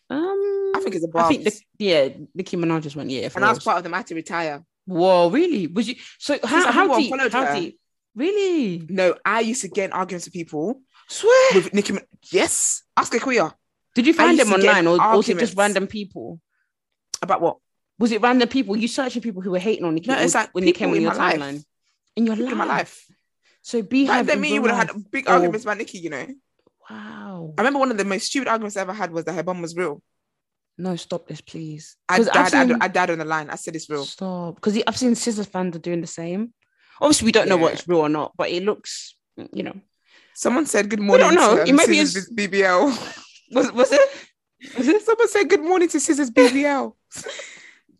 Um, 0.09 0.71
I 0.75 0.79
think 0.81 0.95
it's 0.95 1.05
a 1.05 1.09
I 1.17 1.27
think 1.29 1.43
the, 1.45 1.53
yeah, 1.79 2.09
Nicki 2.35 2.57
Minaj 2.57 2.81
just 2.83 2.95
went 2.95 3.09
yeah. 3.09 3.29
And 3.35 3.45
I 3.45 3.49
was 3.49 3.63
part 3.63 3.77
of 3.77 3.83
them 3.83 3.93
I 3.93 3.97
had 3.97 4.07
to 4.07 4.15
retire 4.15 4.61
Whoa, 4.85 5.29
really? 5.29 5.67
Was 5.67 5.87
you 5.87 5.95
so 6.19 6.37
how 6.43 6.71
how 6.71 6.97
deep? 6.97 7.13
How 7.31 7.45
her. 7.45 7.55
deep? 7.59 7.79
Really? 8.15 8.85
no 8.89 9.15
I 9.25 9.39
used 9.41 9.61
to 9.61 9.67
get 9.69 9.85
in 9.85 9.91
arguments 9.93 10.25
with 10.25 10.33
people 10.33 10.81
Swear. 11.07 11.49
with 11.55 11.73
Nicki 11.73 11.93
yes 12.31 12.83
ask 12.97 13.13
a 13.15 13.19
queer 13.19 13.51
Did 13.95 14.07
you 14.07 14.13
find 14.13 14.37
them 14.37 14.51
online 14.51 14.87
or, 14.87 14.97
was 15.17 15.29
it 15.29 15.39
just 15.39 15.55
random 15.57 15.87
people? 15.87 16.39
about 17.21 17.39
what 17.41 17.57
Was 17.99 18.11
it 18.11 18.21
random 18.21 18.49
people? 18.49 18.75
You 18.75 18.87
searching 18.87 19.21
people 19.21 19.41
who 19.41 19.51
were 19.51 19.59
hating 19.59 19.85
on 19.85 19.93
Nicki 19.95 20.07
No, 20.09 20.17
it's 20.17 20.33
like 20.35 20.49
when 20.53 20.65
they 20.65 20.71
came 20.71 20.89
on 20.89 20.95
in 20.95 21.03
your 21.03 21.13
my 21.13 21.17
life. 21.17 21.39
timeline? 21.39 21.63
In 22.15 22.25
your 22.25 22.35
life. 22.35 22.51
in 22.51 22.57
my 22.57 22.65
life 22.65 23.05
So 23.61 23.77
like 23.77 23.89
Beyhive. 23.89 24.25
then 24.25 24.41
me 24.41 24.53
you 24.53 24.61
would 24.61 24.71
have 24.71 24.89
had 24.89 25.11
big 25.11 25.25
Oh. 25.27 25.33
arguments 25.33 25.63
about 25.65 25.77
Nicki 25.77 25.99
you 25.99 26.09
know 26.09 26.27
Wow. 26.89 27.53
I 27.57 27.61
remember 27.61 27.79
one 27.79 27.91
of 27.91 27.97
the 27.97 28.03
most 28.05 28.25
stupid 28.25 28.49
arguments 28.49 28.75
I 28.75 28.81
ever 28.81 28.91
had 28.93 29.11
was 29.13 29.23
that 29.25 29.33
her 29.33 29.43
bum 29.43 29.61
was 29.61 29.77
real. 29.77 30.01
No, 30.77 30.95
stop 30.97 31.27
this, 31.27 31.39
please. 31.39 31.95
I've 32.09 32.25
died, 32.29 32.49
seen- 32.51 32.81
I 32.81 32.87
died 32.89 33.11
on 33.11 33.19
the 33.19 33.25
line. 33.25 33.49
I 33.49 33.55
said 33.55 33.75
it's 33.75 33.89
real. 33.89 34.03
Stop. 34.03 34.55
Because 34.55 34.81
I've 34.87 34.97
seen 34.97 35.11
SZA's 35.15 35.45
fans 35.45 35.75
are 35.75 35.79
doing 35.79 36.01
the 36.01 36.07
same. 36.07 36.53
Obviously, 37.01 37.25
we 37.25 37.31
don't 37.31 37.49
know 37.49 37.57
what's 37.57 37.87
real 37.87 37.99
or 37.99 38.09
not, 38.09 38.33
but 38.37 38.49
it 38.49 38.63
looks, 38.63 39.15
you 39.51 39.63
know. 39.63 39.73
Someone 40.35 40.65
said 40.65 40.89
good 40.89 40.99
morning 41.01 41.25
don't 41.27 41.35
know. 41.35 41.55
to 41.57 41.61
It 41.63 41.69
um, 41.71 41.75
might 41.75 41.87
be 41.89 41.99
a- 41.99 42.03
BBL. 42.03 43.17
Was, 43.53 43.69
was 43.73 43.91
it? 43.91 44.09
Was 44.77 44.87
it? 44.87 45.01
Someone 45.01 45.27
said 45.27 45.49
good 45.49 45.61
morning 45.61 45.89
to 45.89 45.97
SZA's 45.99 46.31
BBL. 46.31 46.93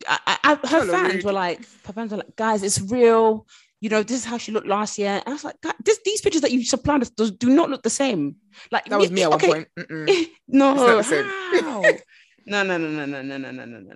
I, 0.08 0.18
I, 0.26 0.38
I- 0.44 0.54
her 0.54 0.66
Hella 0.66 0.92
fans 0.92 1.14
rude. 1.16 1.24
were 1.24 1.32
like, 1.32 1.58
her 1.84 1.92
fans 1.92 2.10
were 2.10 2.16
like, 2.18 2.34
guys, 2.36 2.62
it's 2.62 2.80
real. 2.80 3.46
You 3.82 3.90
know, 3.90 4.02
this 4.02 4.18
is 4.20 4.24
how 4.24 4.38
she 4.38 4.50
looked 4.52 4.66
last 4.68 4.96
year. 4.98 5.10
And 5.10 5.22
I 5.26 5.32
was 5.32 5.44
like, 5.44 5.56
this, 5.84 5.98
these 6.04 6.20
pictures 6.22 6.40
that 6.42 6.52
you 6.52 6.64
supplanted 6.64 7.10
those 7.16 7.32
do 7.32 7.50
not 7.50 7.68
look 7.68 7.82
the 7.82 7.90
same. 7.90 8.36
Like 8.70 8.84
That 8.86 8.98
was 9.00 9.10
me 9.10 9.24
at 9.24 9.30
one 9.30 9.36
okay, 9.40 9.48
point. 9.48 9.68
No, 10.48 10.72
It's 10.72 10.80
not 10.80 10.96
the 10.96 11.02
same. 11.02 11.26
no, 12.46 12.62
no, 12.62 12.78
no, 12.78 12.88
no, 12.88 13.06
no, 13.06 13.22
no, 13.22 13.36
no, 13.38 13.50
no, 13.50 13.64
no, 13.66 13.78
no. 13.80 13.94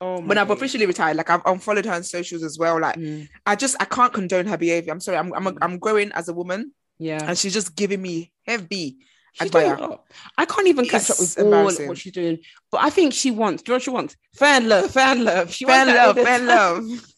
Oh, 0.00 0.20
When 0.20 0.38
I've 0.38 0.50
officially 0.50 0.86
retired, 0.86 1.16
like 1.16 1.28
I've 1.30 1.44
unfollowed 1.44 1.84
her 1.86 1.92
on 1.94 2.02
socials 2.04 2.42
as 2.44 2.56
well. 2.58 2.80
Like 2.80 2.96
Mm, 2.96 3.28
I 3.44 3.56
just 3.56 3.76
I 3.80 3.84
can't 3.84 4.12
condone 4.12 4.46
her 4.46 4.56
behavior. 4.56 4.92
I'm 4.92 5.00
sorry. 5.00 5.18
I'm 5.18 5.32
I'm, 5.34 5.58
I'm 5.60 5.78
growing 5.78 6.12
as 6.12 6.28
a 6.28 6.32
woman, 6.32 6.72
yeah. 6.98 7.20
and 7.26 7.36
she's 7.36 7.52
just 7.52 7.74
giving 7.74 8.00
me 8.02 8.32
heavy. 8.46 8.98
She's 9.34 9.50
doing. 9.50 9.98
I 10.36 10.44
can't 10.46 10.66
even 10.68 10.86
catch 10.86 11.10
up 11.10 11.18
with 11.20 11.38
all 11.38 11.68
of 11.68 11.78
what 11.86 11.98
she's 11.98 12.12
doing, 12.12 12.38
but 12.70 12.80
I 12.82 12.90
think 12.90 13.12
she 13.12 13.30
wants. 13.30 13.62
Do 13.62 13.70
you 13.70 13.72
know 13.72 13.76
what 13.76 13.82
she 13.82 13.90
wants? 13.90 14.16
Fan 14.34 14.68
love, 14.68 14.90
fan 14.90 15.22
love. 15.24 15.52
She 15.52 15.64
Fair 15.64 15.84
wants 15.86 15.94
love, 15.94 16.16
the 16.16 16.24
time. 16.24 16.46
love. 16.46 16.84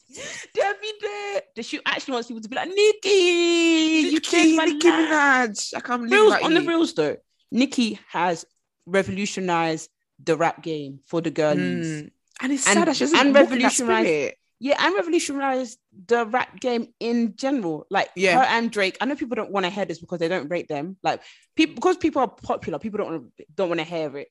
Davide. 0.56 1.40
Does 1.54 1.66
she 1.66 1.80
actually 1.86 2.12
wants 2.14 2.28
people 2.28 2.42
to 2.42 2.48
be 2.48 2.56
like 2.56 2.68
Nicki? 2.68 4.08
You 4.10 4.20
changed 4.20 4.56
my 4.56 4.64
Nicki. 4.64 4.88
Minaj. 4.88 5.74
I 5.76 5.80
can't 5.80 6.02
believe 6.08 6.26
about 6.26 6.42
on 6.42 6.54
the 6.54 6.62
you. 6.62 6.68
reals 6.68 6.94
though. 6.94 7.16
Nicki 7.52 7.98
has 8.08 8.44
revolutionized 8.86 9.88
the 10.22 10.36
rap 10.36 10.62
game 10.62 11.00
for 11.06 11.20
the 11.20 11.30
girlies. 11.30 12.02
Mm. 12.02 12.10
And 12.42 12.52
it's 12.52 12.66
And- 12.66 12.74
sad 12.78 12.88
that 12.88 12.96
she 12.96 13.04
doesn't 13.04 13.18
and 13.18 13.34
that. 13.34 14.34
Yeah, 14.62 14.76
and 14.78 14.94
revolutionized 14.94 15.78
the 16.06 16.26
rap 16.26 16.60
game 16.60 16.92
in 17.00 17.34
general. 17.34 17.86
Like 17.90 18.10
Yeah. 18.14 18.40
her 18.40 18.44
and 18.44 18.70
Drake. 18.70 18.98
I 19.00 19.06
know 19.06 19.14
people 19.16 19.34
don't 19.36 19.50
want 19.50 19.64
to 19.64 19.70
hear 19.70 19.86
this 19.86 19.98
because 20.00 20.18
they 20.18 20.28
don't 20.28 20.48
rate 20.50 20.68
them. 20.68 20.98
Like 21.02 21.22
people 21.56 21.76
because 21.76 21.96
people 21.96 22.20
are 22.20 22.28
popular, 22.28 22.78
people 22.78 22.98
don't 22.98 23.10
want 23.10 23.36
to 23.38 23.44
don't 23.54 23.68
want 23.70 23.80
to 23.80 23.84
hear 23.84 24.14
it. 24.18 24.28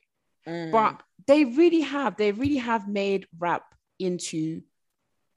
Mm. 0.47 0.71
But 0.71 1.01
they 1.25 1.45
really 1.45 1.81
have, 1.81 2.15
they 2.15 2.31
really 2.31 2.57
have 2.57 2.87
made 2.87 3.27
rap 3.39 3.63
into 3.97 4.61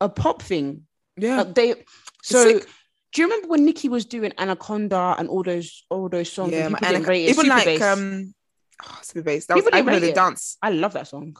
a 0.00 0.08
pop 0.10 0.42
thing. 0.42 0.86
yeah, 1.16 1.38
Like, 1.38 1.54
they 1.54 1.84
so 2.22 2.60
do 3.12 3.20
you 3.22 3.24
remember 3.28 3.48
when 3.48 3.64
Nicki 3.64 3.88
was 3.88 4.04
doing 4.04 4.32
Anaconda 4.38 5.16
and 5.18 5.28
all 5.28 5.42
those 5.42 5.84
all 5.90 6.08
those 6.10 6.30
songs? 6.30 6.52
yeah, 6.52 6.66
and 6.66 6.74
people 6.76 6.92
didn't 6.92 7.08
rate 7.08 7.24
it? 7.24 7.30
even 7.30 7.44
Super 7.44 7.48
like 7.48 7.64
Bass. 7.64 7.82
um, 7.82 8.34
oh, 8.84 8.98
super 9.02 9.22
bass. 9.22 9.46
That 9.46 9.54
was 9.54 9.64
People 9.64 9.74
I 9.74 9.80
didn't 9.80 9.88
even 9.88 10.00
know 10.00 10.06
rate 10.06 10.14
the 10.14 10.20
dance. 10.20 10.58
I 10.62 10.70
love 10.70 10.92
that 10.92 11.08
song. 11.08 11.36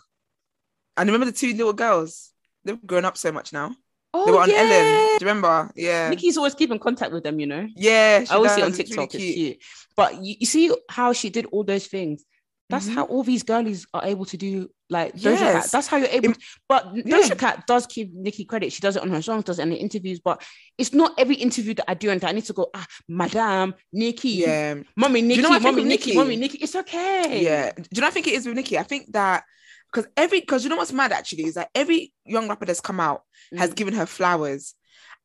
And 0.97 1.09
remember 1.09 1.27
the 1.27 1.33
two 1.37 1.53
little 1.55 1.73
girls? 1.73 2.31
They've 2.65 2.81
grown 2.87 3.05
up 3.05 3.17
so 3.17 3.33
much 3.33 3.53
now. 3.53 3.75
Oh, 4.15 4.27
they 4.27 4.33
were 4.33 4.41
on 4.41 4.51
yeah. 4.51 4.57
Ellen. 4.57 5.19
Do 5.19 5.25
you 5.25 5.29
remember? 5.31 5.71
Yeah. 5.75 6.11
Nicki's 6.11 6.37
always 6.37 6.55
keeping 6.55 6.79
contact 6.79 7.13
with 7.13 7.25
them, 7.25 7.41
you 7.41 7.47
know. 7.47 7.67
yeah. 7.77 8.25
I 8.31 8.35
always 8.35 8.53
see 8.53 8.61
it 8.61 8.65
on 8.65 8.71
does. 8.71 8.81
It's 8.81 8.91
really 8.91 9.07
TikTok. 9.09 9.15
It's 9.21 9.35
cute. 9.35 9.57
But 9.97 10.23
you, 10.25 10.37
you 10.41 10.47
see 10.47 10.71
how 10.91 11.13
she 11.15 11.31
did 11.31 11.47
all 11.47 11.65
those 11.65 11.87
things. 11.87 12.23
That's 12.69 12.89
Mhm. 12.89 12.95
how 12.95 13.05
all 13.05 13.23
these 13.23 13.43
girlies 13.43 13.87
are 13.93 14.05
able 14.05 14.25
to 14.27 14.37
do 14.37 14.71
like 14.89 15.15
Doja 15.15 15.37
Cat. 15.39 15.71
That's 15.71 15.87
how 15.87 15.97
you're 15.99 16.09
able. 16.09 16.33
To, 16.35 16.41
but 16.69 16.87
Yeah. 16.95 17.03
Doja 17.05 17.39
Cat 17.39 17.67
does 17.67 17.87
give 17.87 18.09
Nicki 18.13 18.45
credit. 18.45 18.73
She 18.73 18.81
does 18.81 18.97
it 18.97 19.03
on 19.03 19.11
her 19.11 19.21
songs, 19.23 19.45
does 19.45 19.59
it 19.59 19.63
in 19.63 19.71
the 19.71 19.77
interviews. 19.77 20.21
But 20.21 20.43
it's 20.79 20.93
not 20.95 21.13
every 21.19 21.35
interview 21.37 21.75
that 21.75 21.91
I 21.91 21.95
do 21.95 22.11
and 22.11 22.21
that 22.21 22.29
I 22.29 22.33
need 22.33 22.45
to 22.47 22.53
go, 22.53 22.69
ah, 22.75 22.87
Madame 23.09 23.75
Nicki, 23.93 24.29
Yeah. 24.31 24.75
Mommy 24.97 25.21
Nicki, 25.23 25.37
you 25.37 25.43
know 25.43 25.49
what 25.51 25.57
I 25.57 25.59
think 25.65 25.73
Mommy 25.73 25.83
with 25.83 25.89
Nicki, 25.89 26.07
Nicki? 26.11 26.19
Mommy 26.19 26.37
Nicki. 26.37 26.59
It's 26.59 26.77
okay. 26.77 27.43
Yeah. 27.43 27.73
Do 27.73 27.83
you 27.93 28.01
know 28.01 28.07
what 28.07 28.11
I 28.13 28.15
think 28.15 28.27
it 28.29 28.35
is 28.35 28.47
with 28.47 28.57
Nicki? 28.57 28.79
I 28.79 28.83
think 28.85 29.11
that 29.13 29.45
because 29.93 30.11
every 30.17 30.41
because 30.41 30.65
you 30.65 30.71
know 30.71 30.77
what's 30.77 30.93
mad 30.93 31.13
actually 31.13 31.45
is 31.45 31.55
that 31.55 31.69
every 31.75 32.13
young 32.25 32.49
rapper 32.49 32.65
that's 32.65 32.81
come 32.81 33.01
out 33.01 33.23
has 33.57 33.71
Mm. 33.71 33.77
given 33.77 33.95
her 33.95 34.07
flowers. 34.07 34.75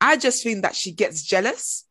I 0.02 0.18
just 0.18 0.44
think 0.44 0.62
that 0.64 0.76
she 0.76 0.92
gets 0.92 1.24
jealous 1.24 1.86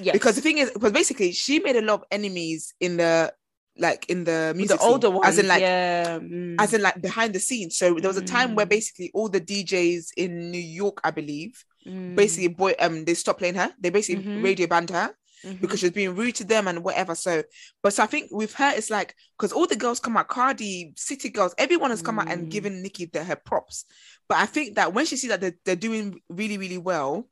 Yes. 0.00 0.12
because 0.12 0.36
the 0.36 0.42
thing 0.42 0.58
is 0.58 0.70
because 0.70 0.92
basically 0.92 1.32
she 1.32 1.58
made 1.60 1.76
a 1.76 1.82
lot 1.82 2.00
of 2.00 2.04
enemies 2.10 2.74
in 2.80 2.96
the 2.98 3.32
like 3.76 4.06
in 4.08 4.24
the 4.24 4.52
music 4.56 4.78
the 4.80 4.84
older 4.84 5.10
ones, 5.10 5.26
as 5.28 5.38
in 5.38 5.46
like 5.46 5.60
yeah, 5.60 6.18
mm. 6.18 6.56
as 6.58 6.74
in 6.74 6.82
like 6.82 7.00
behind 7.00 7.32
the 7.32 7.38
scenes. 7.40 7.76
So 7.78 7.94
there 7.94 8.08
was 8.08 8.16
a 8.16 8.22
time 8.24 8.54
where 8.56 8.66
Mm. 8.66 8.70
basically 8.70 9.10
all 9.14 9.28
the 9.28 9.40
DJs 9.40 10.08
in 10.16 10.50
New 10.50 10.60
York, 10.60 11.00
I 11.04 11.10
believe, 11.12 11.64
Mm. 11.86 12.16
basically 12.16 12.48
boy 12.48 12.74
um 12.80 13.04
they 13.04 13.14
stopped 13.14 13.38
playing 13.38 13.54
her. 13.54 13.72
They 13.78 13.90
basically 13.90 14.24
Mhm. 14.24 14.42
radio 14.42 14.66
banned 14.66 14.90
her 14.90 15.14
Mhm. 15.44 15.60
because 15.60 15.80
she's 15.80 15.90
being 15.90 16.14
rude 16.16 16.34
to 16.36 16.44
them 16.44 16.66
and 16.68 16.82
whatever. 16.82 17.14
So, 17.14 17.42
but 17.82 17.92
so 17.92 18.02
I 18.02 18.06
think 18.06 18.30
with 18.32 18.54
her, 18.54 18.72
it's 18.74 18.90
like 18.90 19.14
because 19.38 19.52
all 19.52 19.66
the 19.66 19.76
girls 19.76 20.00
come 20.00 20.16
out, 20.16 20.28
Cardi, 20.28 20.92
City 20.96 21.28
Girls, 21.28 21.54
everyone 21.58 21.90
has 21.90 22.02
come 22.02 22.18
out 22.18 22.28
and 22.30 22.46
Mm. 22.46 22.50
given 22.50 22.82
Nicki 22.82 23.04
the, 23.06 23.22
her 23.24 23.36
props. 23.36 23.84
But 24.28 24.38
I 24.38 24.46
think 24.46 24.74
that 24.76 24.92
when 24.92 25.06
she 25.06 25.16
sees 25.16 25.30
that 25.30 25.40
they're, 25.40 25.56
they're 25.64 25.76
doing 25.76 26.20
really, 26.28 26.58
really 26.58 26.78
well, 26.78 27.28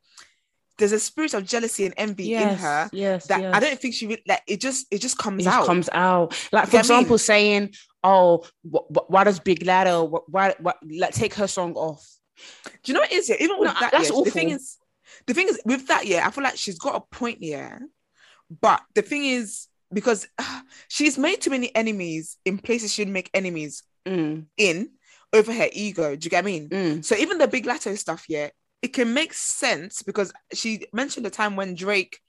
there's 0.79 0.92
a 0.92 1.01
spirit 1.01 1.33
of 1.35 1.47
jealousy 1.47 1.87
and 1.87 1.95
envy 1.97 2.35
in 2.35 2.49
her 2.51 2.90
yes, 2.92 3.27
that 3.29 3.40
yes. 3.40 3.55
I 3.55 3.61
don't 3.61 3.81
think 3.81 3.95
she 3.95 4.07
would 4.07 4.21
like. 4.29 4.42
It 4.47 4.61
just 4.61 4.87
it 4.90 5.01
just 5.01 5.16
comes 5.16 5.40
it 5.42 5.45
just 5.45 5.57
out. 5.59 5.66
comes 5.66 5.88
out. 5.90 6.31
Like 6.53 6.66
for 6.66 6.73
get 6.73 6.85
what 6.85 6.90
I 6.90 6.95
mean? 6.95 7.01
example, 7.01 7.19
saying, 7.19 7.75
"Oh, 8.05 8.45
wh- 8.71 8.87
wh- 8.95 9.11
why 9.11 9.25
does 9.25 9.40
Big 9.40 9.64
Latto? 9.64 10.07
Wh- 10.09 10.29
why, 10.33 10.55
why, 10.61 10.75
let 10.87 11.14
take 11.14 11.33
her 11.35 11.47
song 11.47 11.73
off?" 11.75 12.07
Do 12.83 12.92
you 12.92 12.95
know 12.95 13.01
what 13.01 13.11
it 13.11 13.14
is? 13.16 13.29
Yeah, 13.31 13.37
even 13.40 13.59
with 13.59 13.69
No, 13.73 13.81
that, 13.81 13.90
that's 13.92 14.11
yeah, 14.11 14.21
the 14.23 14.31
thing 14.31 14.51
is, 14.51 14.77
the 15.27 15.33
thing 15.33 15.49
is 15.49 15.59
with 15.64 15.87
that, 15.88 16.05
yeah, 16.07 16.27
I 16.27 16.31
feel 16.31 16.45
like 16.45 16.59
she's 16.59 16.79
got 16.79 16.95
a 16.97 17.01
point, 17.16 17.38
yeah. 17.40 17.79
But 18.61 18.80
the 18.94 19.02
thing 19.02 19.24
is, 19.24 19.66
because 19.92 20.26
uh, 20.38 20.61
she's 20.88 21.18
made 21.18 21.40
too 21.40 21.50
many 21.50 21.74
enemies 21.74 22.37
in 22.44 22.59
places 22.59 22.92
she'd 22.92 23.09
make 23.09 23.30
enemies 23.35 23.82
Mm, 24.06 24.46
in 24.56 24.90
over 25.32 25.52
her 25.52 25.66
ego. 25.72 26.14
Do 26.14 26.24
you 26.26 26.30
get 26.30 26.44
what 26.44 26.48
I 26.48 26.52
mean? 26.52 26.68
mm, 26.68 27.04
So 27.04 27.16
even 27.16 27.38
the 27.38 27.48
big 27.48 27.66
Latto 27.66 27.98
stuff, 27.98 28.26
yeah, 28.28 28.50
it 28.82 28.92
can 28.92 29.12
make 29.12 29.35
sense 29.35 30.02
because 30.04 30.32
she 30.54 30.87
mentioned 30.92 31.26
the 31.26 31.30
time 31.30 31.56
when 31.56 31.74
Drake 31.74 32.20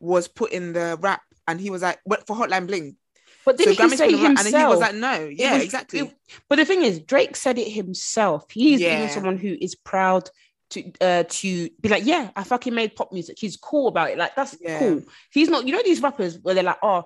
was 0.00 0.28
put 0.28 0.52
in 0.52 0.72
the 0.72 0.96
rap 1.00 1.20
and 1.46 1.60
he 1.60 1.68
was 1.68 1.82
like 1.82 1.98
went 2.06 2.26
for 2.26 2.34
Hotline 2.36 2.66
Bling. 2.66 2.96
But 3.44 3.58
didn't 3.58 3.74
he 3.74 3.78
Grammys 3.78 3.96
say 3.98 4.06
put 4.06 4.14
him 4.14 4.20
on, 4.20 4.26
himself? 4.36 4.46
and 4.46 4.56
he 4.56 4.64
was 4.70 4.80
like, 4.80 4.94
no, 4.94 5.28
yeah, 5.30 5.54
was- 5.56 5.64
exactly. 5.64 6.00
it- 6.00 6.14
But 6.48 6.56
the 6.56 6.64
thing 6.64 6.82
is, 6.82 7.00
Drake 7.00 7.36
said 7.36 7.58
it 7.58 7.70
himself. 7.70 8.50
He's 8.50 8.80
even 8.80 9.10
someone 9.10 9.36
who 9.36 9.54
is 9.60 9.74
proud 9.74 10.30
to 10.70 10.92
uh 11.00 11.24
to 11.28 11.70
be 11.80 11.88
like, 11.88 12.04
yeah, 12.04 12.30
I 12.34 12.42
fucking 12.44 12.74
made 12.74 12.96
pop 12.96 13.12
music. 13.12 13.38
He's 13.38 13.56
cool 13.56 13.88
about 13.88 14.10
it. 14.10 14.18
Like 14.18 14.34
that's 14.34 14.56
Yeah. 14.60 14.78
cool. 14.78 15.02
He's 15.32 15.48
not. 15.48 15.66
You 15.66 15.72
know 15.72 15.82
these 15.84 16.02
rappers 16.02 16.38
where 16.40 16.54
they're 16.54 16.64
like, 16.64 16.78
oh, 16.82 17.04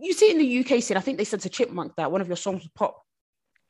you 0.00 0.12
see 0.14 0.30
in 0.30 0.38
the 0.38 0.58
UK 0.60 0.82
scene. 0.82 0.96
I 0.96 1.00
think 1.00 1.18
they 1.18 1.24
said 1.24 1.40
to 1.40 1.48
Chipmunk 1.50 1.94
that 1.96 2.10
one 2.10 2.20
of 2.20 2.28
your 2.28 2.36
songs 2.38 2.62
was 2.62 2.70
pop, 2.74 3.02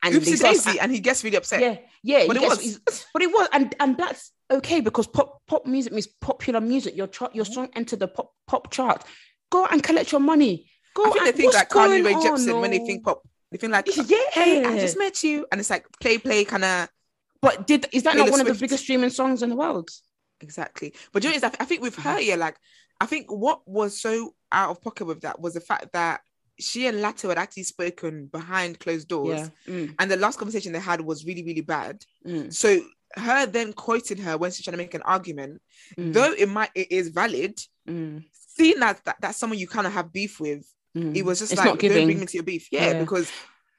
and 0.03 0.15
they 0.15 0.19
Oopsie 0.19 0.39
daisy, 0.41 0.79
and 0.79 0.91
he 0.91 0.99
gets 1.01 1.23
really 1.23 1.37
upset. 1.37 1.59
yeah, 1.61 1.77
yeah, 2.03 2.27
But 2.27 2.37
it 2.37 2.41
gets- 2.41 2.79
was. 2.85 3.05
but 3.13 3.21
it 3.21 3.27
was, 3.27 3.49
and 3.51 3.75
and 3.79 3.97
that's 3.97 4.31
okay 4.49 4.79
because 4.79 5.07
pop 5.07 5.41
pop 5.47 5.65
music 5.65 5.91
means 5.91 6.07
popular 6.07 6.61
music. 6.61 6.95
Your 6.95 7.07
chart, 7.07 7.35
your 7.35 7.45
song 7.45 7.69
entered 7.75 7.99
the 7.99 8.07
pop 8.07 8.31
pop 8.47 8.71
chart. 8.71 9.03
Go 9.51 9.65
and 9.65 9.83
collect 9.83 10.11
your 10.11 10.21
money. 10.21 10.69
Go. 10.93 11.03
I 11.03 11.09
think 11.09 11.23
they 11.23 11.27
and- 11.29 11.35
think 11.37 11.45
what's 11.47 11.57
like 11.57 11.69
Carly 11.69 12.01
Rae 12.01 12.13
Jepsen 12.13 12.61
when 12.61 12.71
they 12.71 12.79
think 12.79 13.03
pop. 13.03 13.21
They 13.51 13.57
think 13.57 13.73
like, 13.73 13.87
Yeah. 14.09 14.17
hey, 14.31 14.63
I 14.65 14.79
just 14.79 14.97
met 14.97 15.21
you, 15.23 15.45
and 15.51 15.59
it's 15.59 15.69
like 15.69 15.85
play, 16.01 16.17
play, 16.17 16.45
kind 16.45 16.63
of 16.63 16.89
But 17.41 17.67
did 17.67 17.87
is 17.91 18.03
that 18.03 18.13
Taylor 18.13 18.25
not 18.25 18.31
one 18.31 18.41
of 18.41 18.47
the 18.47 18.53
biggest 18.55 18.83
streaming 18.83 19.09
songs 19.09 19.43
in 19.43 19.49
the 19.49 19.55
world? 19.55 19.89
exactly. 20.41 20.93
But 21.13 21.23
you 21.23 21.29
know, 21.29 21.35
what 21.37 21.43
it 21.43 21.53
is? 21.53 21.57
I 21.61 21.65
think 21.65 21.81
with 21.81 21.95
her, 21.97 22.19
yeah, 22.19 22.35
like 22.35 22.57
I 22.99 23.05
think 23.05 23.31
what 23.31 23.61
was 23.67 23.99
so 24.01 24.35
out 24.51 24.69
of 24.71 24.81
pocket 24.81 25.05
with 25.05 25.21
that 25.21 25.39
was 25.39 25.53
the 25.53 25.61
fact 25.61 25.93
that 25.93 26.21
she 26.59 26.87
and 26.87 26.99
Latto 26.99 27.29
had 27.29 27.37
actually 27.37 27.63
spoken 27.63 28.27
behind 28.27 28.79
closed 28.79 29.07
doors, 29.07 29.49
Yeah. 29.67 29.73
Mm, 29.73 29.95
and 29.99 30.11
the 30.11 30.17
last 30.17 30.37
conversation 30.39 30.71
they 30.71 30.79
had 30.79 31.01
was 31.01 31.25
really, 31.25 31.43
really 31.43 31.61
bad. 31.61 32.03
mm, 32.25 32.53
So 32.53 32.79
her 33.17 33.45
then 33.45 33.73
quoting 33.73 34.17
her 34.19 34.37
when 34.37 34.51
she's 34.51 34.63
trying 34.63 34.73
to 34.73 34.77
make 34.77 34.93
an 34.93 35.01
argument, 35.01 35.61
mm, 35.97 36.13
though 36.13 36.31
it 36.31 36.47
might 36.49 36.69
it 36.75 36.91
is 36.91 37.09
valid, 37.09 37.59
mm, 37.87 38.23
seeing 38.33 38.79
that, 38.79 39.03
that 39.05 39.17
that's 39.19 39.37
someone 39.37 39.59
you 39.59 39.67
kind 39.67 39.87
of 39.87 39.93
have 39.93 40.13
beef 40.13 40.39
with, 40.39 40.65
mm. 40.95 41.15
it 41.15 41.23
was 41.25 41.39
just 41.39 41.51
It's 41.51 41.59
like 41.59 41.77
don't 41.79 41.91
bring 41.91 42.19
me 42.19 42.25
to 42.25 42.33
your 42.37 42.43
beef, 42.43 42.69
yeah, 42.71 42.91
Yeah. 42.91 42.99
because 43.01 43.29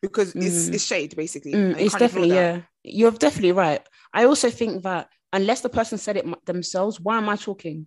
because 0.03 0.35
it's 0.35 0.69
Mm. 0.69 0.75
it's 0.75 0.85
shade 0.85 1.17
basically. 1.17 1.53
Mm, 1.53 1.79
it's 1.79 1.95
definitely 1.95 2.35
yeah. 2.35 2.63
You're 2.83 3.11
definitely 3.13 3.53
right. 3.53 3.83
I 4.13 4.25
also 4.25 4.51
think 4.51 4.83
that 4.85 5.09
unless 5.33 5.61
the 5.61 5.69
person 5.69 5.99
said 5.99 6.17
it 6.17 6.27
themselves, 6.47 7.01
why 7.01 7.17
am 7.19 7.29
I 7.29 7.37
talking? 7.37 7.87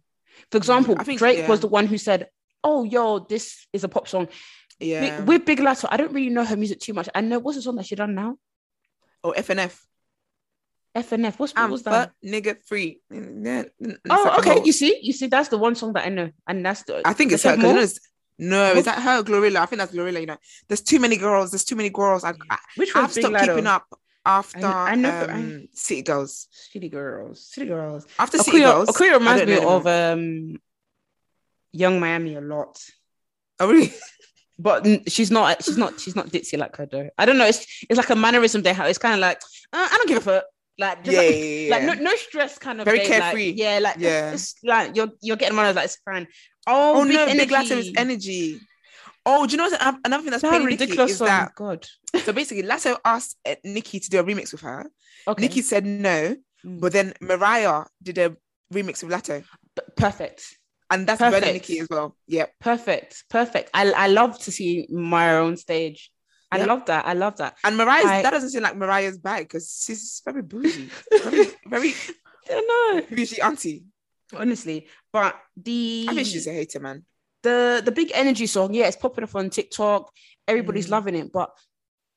For 0.52 0.58
example, 0.58 0.96
I 0.98 1.04
think- 1.04 1.20
Drake 1.20 1.48
was 1.48 1.60
the 1.62 1.68
one 1.68 1.88
who 1.88 1.98
said, 1.98 2.30
"Oh, 2.64 2.84
yo, 2.84 3.20
this 3.20 3.66
is 3.74 3.84
a 3.84 3.90
pop 3.90 4.08
song." 4.08 4.28
Yeah. 4.82 5.22
with 5.26 5.44
Big 5.46 5.60
Latto, 5.60 5.88
I 5.92 5.98
don't 5.98 6.14
really 6.14 6.30
know 6.30 6.46
her 6.46 6.56
music 6.56 6.80
too 6.80 6.94
much. 6.94 7.10
I 7.14 7.20
know 7.22 7.40
what's 7.40 7.58
the 7.58 7.62
song 7.62 7.76
that 7.76 7.86
she 7.86 7.96
done 7.96 8.16
now. 8.16 8.38
Oh, 9.24 9.34
FNF. 9.36 9.76
FNF. 10.96 11.38
What's 11.38 11.54
what 11.54 11.70
was 11.70 11.84
that? 11.84 12.12
nigga 12.26 12.58
free. 12.66 13.02
Oh, 14.10 14.36
okay. 14.40 14.62
You 14.64 14.72
see, 14.72 15.00
you 15.02 15.14
see, 15.14 15.28
that's 15.28 15.50
the 15.50 15.58
one 15.58 15.76
song 15.76 15.94
that 15.94 16.06
I 16.06 16.10
know, 16.10 16.32
and 16.48 16.66
that's 16.66 16.84
the. 16.84 17.02
I 17.06 17.14
think 17.14 17.32
it's 17.32 17.44
her. 17.44 17.56
'cause 17.58 18.00
you 18.40 18.50
more? 18.50 18.50
know 18.50 18.66
it's- 18.66 18.70
no, 18.70 18.70
What? 18.70 18.78
is 18.78 18.86
that 18.86 19.00
her? 19.02 19.24
Glorilla. 19.24 19.58
I 19.58 19.66
think 19.66 19.80
that's 19.80 19.94
Glorilla. 19.94 20.20
You 20.22 20.28
know, 20.28 20.38
there's 20.68 20.82
too 20.82 21.00
many 21.00 21.18
girls. 21.18 21.52
There's 21.52 21.64
too 21.66 21.76
many 21.76 21.90
girls. 21.90 22.24
I, 22.24 22.34
I, 22.50 22.58
Which 22.76 22.96
I've 22.96 23.12
stopped 23.12 23.34
Latto? 23.34 23.48
keeping 23.48 23.68
up 23.68 23.86
after 24.26 24.66
I 24.66 24.96
know- 24.96 25.10
I- 25.10 25.32
um, 25.34 25.68
City 25.74 26.02
Girls. 26.02 26.48
City 26.52 26.90
Girls. 26.90 27.44
City 27.46 27.68
Girls. 27.68 28.06
After 28.18 28.38
City 28.38 28.60
Girls, 28.60 28.90
Akuya 28.90 29.12
I 29.12 29.14
reminds 29.18 29.46
me 29.46 29.58
of 29.58 29.88
um, 29.88 30.60
Young 31.72 32.00
Miami 32.00 32.36
a 32.36 32.42
lot. 32.42 32.82
Oh, 33.60 33.70
really? 33.70 33.94
but 34.60 35.10
she's 35.12 35.32
not 35.32 35.64
she's 35.64 35.78
not 35.78 36.00
she's 36.00 36.16
not 36.16 36.28
ditzy 36.28 36.58
like 36.58 36.76
her 36.78 36.86
though. 36.86 37.10
I 37.18 37.26
don't 37.26 37.38
know. 37.38 37.46
It's 37.46 37.66
it's 37.90 37.98
like 37.98 38.10
a 38.10 38.16
mannerism 38.16 38.62
they 38.62 38.74
have. 38.74 38.88
It's 38.88 38.98
kind 38.98 39.14
of 39.14 39.20
like 39.22 39.42
uh, 39.74 39.88
I 39.92 39.98
don't 39.98 40.08
give 40.08 40.18
a 40.18 40.22
fuck. 40.22 40.44
Like 40.80 41.04
just 41.04 41.16
Yeah, 41.16 41.22
like, 41.22 41.36
yeah, 41.36 41.70
like 41.72 41.82
yeah. 41.82 41.94
no, 41.94 41.94
no 42.12 42.16
stress 42.16 42.58
kind 42.58 42.80
of 42.80 42.86
Very 42.86 43.00
like, 43.00 43.08
carefree. 43.08 43.52
yeah, 43.52 43.80
like 43.82 43.98
Yeah. 44.00 44.32
it's, 44.32 44.54
it's 44.54 44.64
like 44.64 44.96
you're 44.96 45.10
you're 45.22 45.36
getting 45.38 45.58
one 45.58 45.66
of 45.68 45.76
like 45.76 45.86
it's 45.86 45.98
fine. 46.06 46.28
Oh, 46.68 47.02
Oh, 47.02 47.04
no, 47.04 47.26
big 47.26 47.38
Big 47.38 47.50
Latto 47.50 47.72
is 47.78 47.88
energy. 47.88 47.94
energy. 47.98 48.60
Oh, 49.26 49.46
do 49.46 49.52
you 49.52 49.58
know 49.58 49.70
what? 49.70 50.00
Another 50.06 50.24
thing 50.24 50.32
that's 50.32 50.42
That 50.42 50.50
pretty 50.50 50.66
Nicki 50.66 50.84
ridiculous 50.86 51.12
is 51.12 51.20
that 51.20 51.54
God. 51.56 51.86
so 52.24 52.32
basically 52.34 52.64
Latto 52.64 52.98
asked 53.04 53.38
uh, 53.46 53.56
Nicki 53.64 54.00
to 54.00 54.10
do 54.10 54.20
a 54.20 54.24
remix 54.24 54.52
with 54.54 54.62
her. 54.62 54.86
Okay. 55.28 55.42
Nicki 55.44 55.62
said 55.62 55.86
no, 55.86 56.36
Mm. 56.66 56.82
but 56.82 56.92
then 56.92 57.14
Mariah 57.22 57.86
did 58.04 58.18
a 58.18 58.36
remix 58.74 59.02
with 59.04 59.14
Latto, 59.14 59.44
perfect. 59.96 60.58
and 60.90 61.08
that's 61.08 61.20
better 61.20 61.40
Perfect. 61.40 61.54
Nicki 61.54 61.80
as 61.80 61.88
well. 61.90 62.18
Yeah. 62.28 62.48
Perfect. 62.60 63.24
Perfect. 63.30 63.70
I 63.74 63.92
I 63.92 64.08
love 64.08 64.38
to 64.40 64.52
see 64.52 64.86
Maya 64.90 65.44
on 65.44 65.56
stage. 65.58 66.12
I 66.52 66.58
Yep. 66.58 66.68
love 66.68 66.86
that. 66.86 67.06
I 67.06 67.14
love 67.14 67.38
that. 67.38 67.58
And 67.64 67.78
Mariah's 67.78 68.06
I- 68.06 68.22
that 68.24 68.32
doesn't 68.32 68.50
seem 68.50 68.64
like 68.64 68.76
Mariah's 68.76 69.18
bag 69.18 69.44
because 69.48 69.84
she's 69.86 70.22
very 70.26 70.42
bougie, 70.42 70.90
very 71.12 71.46
very 71.68 71.94
I 72.50 72.62
know. 73.02 73.16
bougie 73.16 73.42
auntie. 73.42 73.86
Honestly. 74.36 74.88
But 75.14 75.40
the 75.58 76.08
I 76.10 76.14
think 76.16 76.28
she's 76.28 76.48
a 76.48 76.52
hater, 76.54 76.80
man. 76.80 77.06
the 77.44 77.82
the 77.84 77.92
big 77.92 78.12
energy 78.14 78.48
song, 78.48 78.74
yeah, 78.74 78.88
it's 78.88 78.98
popping 78.98 79.24
up 79.24 79.36
on 79.36 79.50
TikTok. 79.50 80.12
Everybody's 80.48 80.88
Mm. 80.88 80.92
loving 80.92 81.16
it, 81.16 81.32
but 81.32 81.52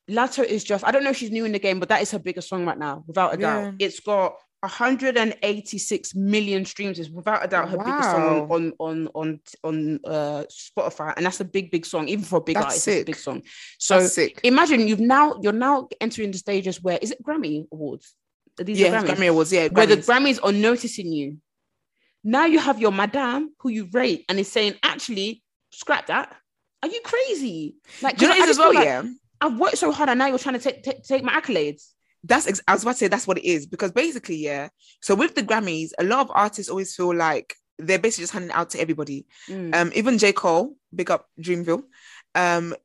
Latto 0.09 0.43
is 0.43 0.63
just 0.63 0.83
I 0.83 0.91
don't 0.91 1.03
know 1.03 1.11
if 1.11 1.17
she's 1.17 1.31
new 1.31 1.45
in 1.45 1.51
the 1.53 1.59
game, 1.59 1.79
but 1.79 1.89
that 1.89 2.01
is 2.01 2.11
her 2.11 2.19
biggest 2.19 2.49
song 2.49 2.65
right 2.65 2.77
now, 2.77 3.03
without 3.07 3.33
a 3.33 3.37
doubt. 3.37 3.75
It's 3.79 3.99
got 3.99 4.33
186 4.63 6.15
million 6.15 6.65
streams. 6.65 6.99
Is 6.99 7.09
without 7.09 7.43
a 7.43 7.47
doubt 7.47 7.69
her 7.69 7.77
biggest 7.77 8.11
song 8.11 8.47
Wow. 8.47 8.55
on 8.55 8.73
on 8.79 9.07
on 9.13 9.39
on 9.63 9.99
uh 10.05 10.43
Spotify, 10.49 11.13
and 11.17 11.25
that's 11.25 11.39
a 11.41 11.45
big 11.45 11.69
big 11.71 11.85
song, 11.85 12.07
even 12.07 12.23
for 12.25 12.37
a 12.37 12.41
big 12.41 12.55
That's 12.55 12.65
artist. 12.65 12.87
It's 12.87 13.01
a 13.01 13.05
big 13.05 13.15
song. 13.15 13.41
So 13.77 14.05
sick. 14.07 14.39
imagine 14.43 14.87
you've 14.87 14.99
now 14.99 15.35
you're 15.41 15.53
now 15.53 15.87
entering 16.01 16.31
the 16.31 16.37
stages 16.37 16.81
where 16.81 16.97
is 17.01 17.11
it 17.11 17.21
Grammy 17.23 17.65
Awards? 17.71 18.13
Are 18.59 18.63
These 18.63 18.79
Yeah, 18.79 18.87
are 18.99 19.03
Grammys 19.03 19.15
Grammy 19.15 19.29
Awards. 19.29 19.51
Yeah, 19.53 19.67
where 19.69 19.85
the 19.85 19.97
Grammys. 19.97 20.37
Grammys 20.37 20.39
are 20.43 20.51
noticing 20.51 21.11
you. 21.11 21.37
Now 22.23 22.45
you 22.45 22.59
have 22.59 22.79
your 22.79 22.91
madame 22.91 23.49
who 23.59 23.69
you 23.69 23.89
rate 23.91 24.23
and 24.29 24.39
is 24.39 24.49
saying, 24.49 24.75
actually, 24.81 25.43
scrap 25.73 26.07
that. 26.07 26.33
Are 26.81 26.87
you 26.87 27.01
crazy? 27.03 27.75
Like, 28.01 28.21
you 28.21 28.27
know 28.27 28.33
'cause 28.33 28.39
what 28.39 28.43
I 28.43 28.47
just 28.47 28.49
as 28.51 28.57
well, 28.59 28.73
like, 28.73 28.85
yeah. 28.85 29.03
I've 29.41 29.59
worked 29.59 29.77
so 29.77 29.91
hard 29.91 30.09
and 30.09 30.19
now 30.19 30.27
you're 30.27 30.37
trying 30.39 30.57
to 30.57 30.61
take 30.61 30.83
take, 30.83 31.03
take 31.03 31.23
my 31.23 31.33
accolades. 31.33 31.89
That's 32.23 32.47
ex- 32.47 32.61
I 32.67 32.73
was 32.73 32.83
about 32.83 32.93
to 32.93 32.97
say 32.97 33.07
that's 33.07 33.27
what 33.27 33.37
it 33.37 33.45
is 33.45 33.65
because 33.65 33.91
basically, 33.91 34.37
yeah. 34.37 34.69
So 35.01 35.15
with 35.15 35.35
the 35.35 35.43
Grammys, 35.43 35.91
a 35.99 36.03
lot 36.03 36.21
of 36.21 36.31
artists 36.33 36.69
always 36.69 36.95
feel 36.95 37.13
like 37.13 37.55
they're 37.77 37.99
basically 37.99 38.23
just 38.23 38.33
handing 38.33 38.51
out 38.51 38.69
to 38.71 38.79
everybody. 38.79 39.25
Mm. 39.49 39.75
Um, 39.75 39.91
even 39.95 40.17
J 40.17 40.31
Cole, 40.31 40.75
big 40.93 41.11
up 41.11 41.27
Dreamville. 41.39 41.83
Um, 42.35 42.75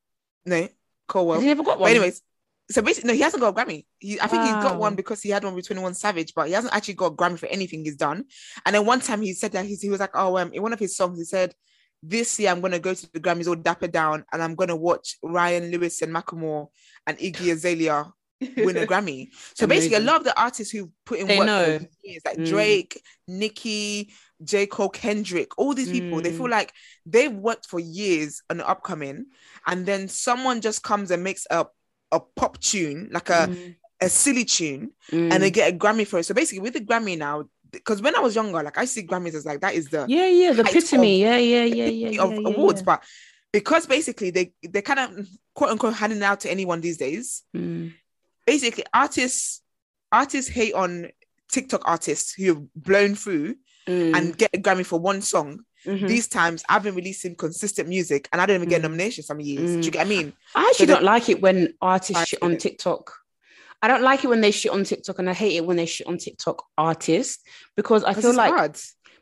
no, 0.45 0.69
Colwell. 1.07 1.35
Has 1.37 1.43
he 1.43 1.49
never 1.49 1.63
got 1.63 1.75
But 1.75 1.81
one? 1.81 1.91
anyways, 1.91 2.23
so 2.71 2.83
basically, 2.83 3.09
no, 3.09 3.15
he 3.15 3.21
hasn't 3.21 3.41
got 3.41 3.57
a 3.57 3.65
Grammy. 3.65 3.87
He, 3.99 4.21
I 4.21 4.27
think 4.27 4.43
he's 4.43 4.53
got 4.53 4.79
one 4.79 4.95
because 4.95 5.23
he 5.23 5.31
had 5.31 5.45
one 5.45 5.55
with 5.55 5.67
Twenty 5.67 5.83
One 5.83 5.95
Savage, 5.95 6.35
but 6.35 6.49
he 6.49 6.53
hasn't 6.53 6.75
actually 6.75 6.95
got 6.95 7.13
a 7.13 7.17
Grammy 7.17 7.39
for 7.39 7.47
anything 7.47 7.85
he's 7.85 7.97
done. 7.97 8.25
And 8.67 8.75
then 8.75 8.85
one 8.85 9.01
time 9.01 9.23
he 9.23 9.33
said 9.35 9.53
that 9.53 9.65
he's, 9.65 9.81
he 9.81 9.89
was 9.89 10.01
like, 10.01 10.11
oh, 10.15 10.37
um, 10.37 10.53
in 10.53 10.63
one 10.63 10.73
of 10.73 10.79
his 10.79 10.97
songs, 10.97 11.19
he 11.19 11.25
said, 11.25 11.55
"This 12.03 12.39
year 12.39 12.51
I'm 12.51 12.61
gonna 12.61 12.79
go 12.79 12.93
to 12.93 13.13
the 13.13 13.21
Grammys 13.21 13.49
all 13.49 13.55
dapper 13.55 13.89
down, 13.89 14.25
and 14.33 14.43
I'm 14.43 14.55
gonna 14.55 14.77
watch 14.77 15.17
Ryan 15.23 15.71
Lewis 15.71 16.03
and 16.03 16.13
Macklemore 16.13 16.69
and 17.07 17.17
Iggy 17.19 17.53
Azalea 17.53 18.13
win 18.41 18.77
a 18.77 18.87
Grammy." 18.91 19.29
So 19.55 19.67
basically, 19.67 19.97
a 19.97 20.01
lot 20.01 20.17
of 20.17 20.25
the 20.25 20.39
artists 20.41 20.73
who 20.73 20.91
put 21.05 21.19
in 21.21 21.27
They 21.27 21.39
work 21.39 21.47
know. 21.47 21.79
for 21.79 21.89
years, 22.03 22.23
like 22.25 22.39
Mm. 22.39 22.49
Drake, 22.49 23.03
Nicki, 23.27 24.13
J. 24.43 24.67
Cole, 24.67 24.89
Kendrick, 24.89 25.59
all 25.59 25.75
these 25.75 25.91
people, 25.91 26.21
they 26.21 26.31
Mm. 26.33 26.37
feel 26.37 26.49
like 26.51 26.73
they've 27.07 27.33
worked 27.33 27.67
for 27.67 27.81
years 27.81 28.43
on 28.51 28.59
the 28.59 28.69
upcoming, 28.69 29.27
and 29.67 29.85
then 29.87 30.09
someone 30.09 30.61
just 30.61 30.83
comes 30.83 31.11
and 31.11 31.23
makes 31.23 31.47
a 31.51 31.67
a 32.11 32.21
pop 32.21 32.59
tune, 32.59 33.11
like 33.13 33.29
a, 33.29 33.49
Mm, 33.51 33.77
a 34.01 34.09
silly 34.09 34.45
tune, 34.47 34.93
mm. 35.13 35.31
and 35.31 35.43
they 35.43 35.51
get 35.51 35.71
a 35.75 35.77
Grammy 35.77 36.07
for 36.07 36.19
it. 36.19 36.25
So 36.25 36.33
basically, 36.33 36.61
with 36.61 36.73
the 36.73 36.81
Grammy 36.81 37.19
now, 37.19 37.45
because 37.71 38.01
when 38.01 38.17
I 38.17 38.21
was 38.21 38.35
younger, 38.35 38.63
like 38.63 38.79
I 38.79 38.87
see 38.87 39.03
Grammys 39.07 39.35
as 39.35 39.45
like 39.45 39.61
that 39.61 39.75
is 39.75 39.89
the 39.89 40.07
yeah, 40.09 40.27
yeah, 40.27 40.53
the 40.53 40.63
height 40.65 40.75
epitome. 40.77 41.23
of- 41.23 41.29
Yeah, 41.29 41.37
yeah, 41.37 41.65
yeah, 41.65 41.85
yeah, 41.85 42.07
epitome 42.09 42.15
yeah, 42.17 42.23
of 42.23 42.33
yeah, 42.33 42.49
awards, 42.49 42.81
yeah. 42.81 42.85
but 42.87 43.03
because 43.53 43.87
basically 43.87 44.31
they 44.31 44.53
they 44.67 44.81
kind 44.81 45.01
of 45.01 45.29
quote 45.55 45.71
unquote 45.71 45.93
handing 45.95 46.23
out 46.23 46.41
to 46.41 46.51
anyone 46.51 46.81
these 46.81 46.97
days. 46.97 47.43
Mm, 47.55 47.93
Basically, 48.53 48.85
artists 48.95 49.61
artists 50.11 50.51
hate 50.51 50.73
on 50.73 51.11
TikTok 51.53 51.83
artists 51.85 52.33
who 52.33 52.47
have 52.47 52.63
blown 52.75 53.15
through 53.15 53.57
mm, 53.87 54.17
and 54.17 54.37
get 54.39 54.51
a 54.55 54.59
Grammy 54.59 54.87
for 54.87 54.99
one 54.99 55.21
song. 55.21 55.61
mhm. 55.87 56.09
These 56.09 56.29
times, 56.29 56.65
I've 56.69 56.83
been 56.83 56.95
releasing 56.95 57.37
consistent 57.37 57.89
music, 57.91 58.27
and 58.33 58.41
I 58.41 58.47
don't 58.47 58.57
even 58.57 58.69
get 58.71 58.81
Mm. 58.81 58.85
nominations 58.89 59.27
some 59.27 59.39
years. 59.41 59.71
Do 59.73 59.79
Mm. 59.81 59.85
you 59.85 59.91
get 59.91 59.99
what 59.99 60.07
I 60.07 60.17
mean? 60.17 60.33
I 60.55 60.63
actually 60.69 60.87
the- 60.87 60.95
don't 60.95 61.05
like 61.05 61.29
it 61.29 61.43
when 61.43 61.75
artists 61.83 62.21
I 62.23 62.25
shit 62.25 62.43
on. 62.43 62.57
TikTok. 62.57 63.05
I 63.83 63.87
don't 63.87 64.03
like 64.03 64.25
it 64.25 64.29
when 64.29 64.41
they 64.41 64.51
shit 64.51 64.73
on 64.73 64.83
TikTok, 64.85 65.19
and 65.19 65.29
I 65.31 65.35
hate 65.35 65.57
it 65.57 65.65
when 65.67 65.77
they 65.77 65.87
shit 65.87 66.07
on 66.07 66.17
TikTok 66.19 66.65
artists 66.79 67.43
because 67.77 68.03
I 68.03 68.15
feel 68.15 68.35
like 68.35 68.53
hard. 68.55 68.77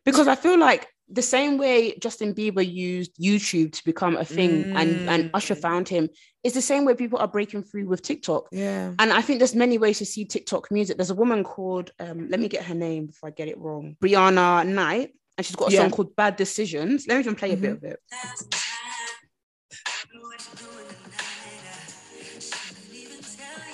because 0.05 0.29
I 0.29 0.37
feel 0.37 0.57
like 0.59 0.87
the 1.09 1.23
same 1.23 1.57
way 1.57 1.97
Justin 1.99 2.35
Bieber 2.35 2.69
used 2.69 3.17
YouTube 3.17 3.73
to 3.73 3.85
become 3.85 4.17
a 4.17 4.25
thing 4.25 4.73
and, 4.75 5.09
and 5.09 5.31
Usher 5.35 5.55
Mm. 5.55 5.61
found 5.61 5.89
him, 5.89 6.09
it's 6.43 6.55
the 6.55 6.61
same 6.63 6.85
way 6.85 6.95
people 6.95 7.19
are 7.21 7.29
breaking 7.29 7.63
through 7.63 7.87
with 7.87 8.03
TikTok. 8.03 8.49
Yeah. 8.51 8.93
And 8.99 9.13
I 9.13 9.23
think 9.23 9.39
there's 9.39 9.55
many 9.55 9.79
ways 9.79 9.99
to 9.99 10.07
see 10.07 10.25
TikTok 10.25 10.71
music. 10.73 10.97
There's 10.97 11.11
a 11.11 11.15
woman 11.15 11.45
called, 11.45 11.93
um, 12.01 12.29
let 12.29 12.41
me 12.41 12.49
get 12.49 12.65
her 12.65 12.75
name 12.75 13.07
before 13.07 13.29
I 13.29 13.33
get 13.33 13.49
it 13.49 13.59
wrong, 13.59 13.97
Brianna 14.03 14.67
Knight, 14.67 15.11
and 15.39 15.47
she's 15.47 15.57
got 15.57 15.69
a 15.69 15.73
Yeah. 15.73 15.81
song 15.83 15.91
called 15.93 16.17
Bad 16.17 16.35
Decisions. 16.37 17.07
Let 17.07 17.15
me 17.17 17.21
even 17.21 17.35
play 17.37 17.53
a 17.53 17.57
bit 17.57 17.71
Mhm. 17.75 17.77
of 17.77 17.85
it. 17.85 18.01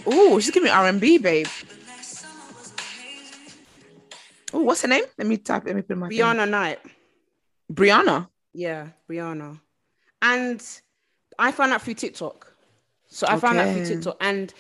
Oh, 0.07 0.39
she's 0.41 0.51
giving 0.51 0.65
me 0.65 0.71
R 0.71 0.87
and 0.89 1.01
B, 1.01 1.19
babe. 1.19 1.47
Oh, 4.55 4.63
what's 4.63 4.83
her 4.83 4.89
name? 4.89 5.05
Let 5.17 5.27
me 5.27 5.39
type. 5.39 5.65
Let 5.65 5.77
me 5.77 5.83
put 5.83 5.97
my 5.97 6.09
thing. 6.09 6.19
Brianna 6.19 6.49
Knight. 6.49 6.79
Brianna. 7.73 8.29
Yeah, 8.53 8.89
Brianna. 9.09 9.61
And 10.21 10.63
I 11.39 11.53
found 11.53 11.73
out 11.73 11.83
through 11.83 11.95
TikTok. 11.95 12.53
So 13.09 13.27
I 13.29 13.39
found 13.39 13.59
out 13.59 13.73
through 13.75 13.87
TikTok. 13.87 14.17
And 14.21 14.53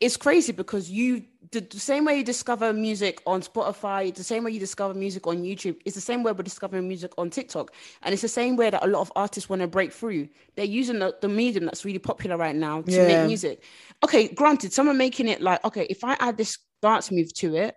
it's 0.00 0.16
crazy 0.16 0.52
because 0.52 0.90
you 0.90 1.24
the, 1.52 1.60
the 1.60 1.78
same 1.78 2.04
way 2.04 2.16
you 2.18 2.24
discover 2.24 2.72
music 2.72 3.22
on 3.26 3.40
Spotify, 3.40 4.12
the 4.12 4.24
same 4.24 4.42
way 4.44 4.50
you 4.50 4.58
discover 4.58 4.92
music 4.92 5.26
on 5.26 5.42
YouTube, 5.42 5.76
it's 5.84 5.94
the 5.94 6.00
same 6.00 6.22
way 6.24 6.32
we're 6.32 6.42
discovering 6.42 6.88
music 6.88 7.12
on 7.16 7.30
TikTok. 7.30 7.72
And 8.02 8.12
it's 8.12 8.22
the 8.22 8.28
same 8.28 8.56
way 8.56 8.70
that 8.70 8.82
a 8.82 8.88
lot 8.88 9.02
of 9.02 9.12
artists 9.14 9.48
want 9.48 9.62
to 9.62 9.68
break 9.68 9.92
through. 9.92 10.28
They're 10.56 10.64
using 10.64 10.98
the, 10.98 11.14
the 11.20 11.28
medium 11.28 11.64
that's 11.66 11.84
really 11.84 12.00
popular 12.00 12.36
right 12.36 12.56
now 12.56 12.82
to 12.82 12.90
Yeah. 12.90 13.06
make 13.06 13.26
music. 13.26 13.62
Okay, 14.02 14.28
granted, 14.28 14.72
someone 14.72 14.98
making 14.98 15.28
it 15.28 15.40
like, 15.40 15.64
okay, 15.64 15.86
if 15.88 16.02
I 16.02 16.16
add 16.18 16.36
this 16.36 16.58
dance 16.82 17.12
move 17.12 17.32
to 17.34 17.54
it, 17.56 17.76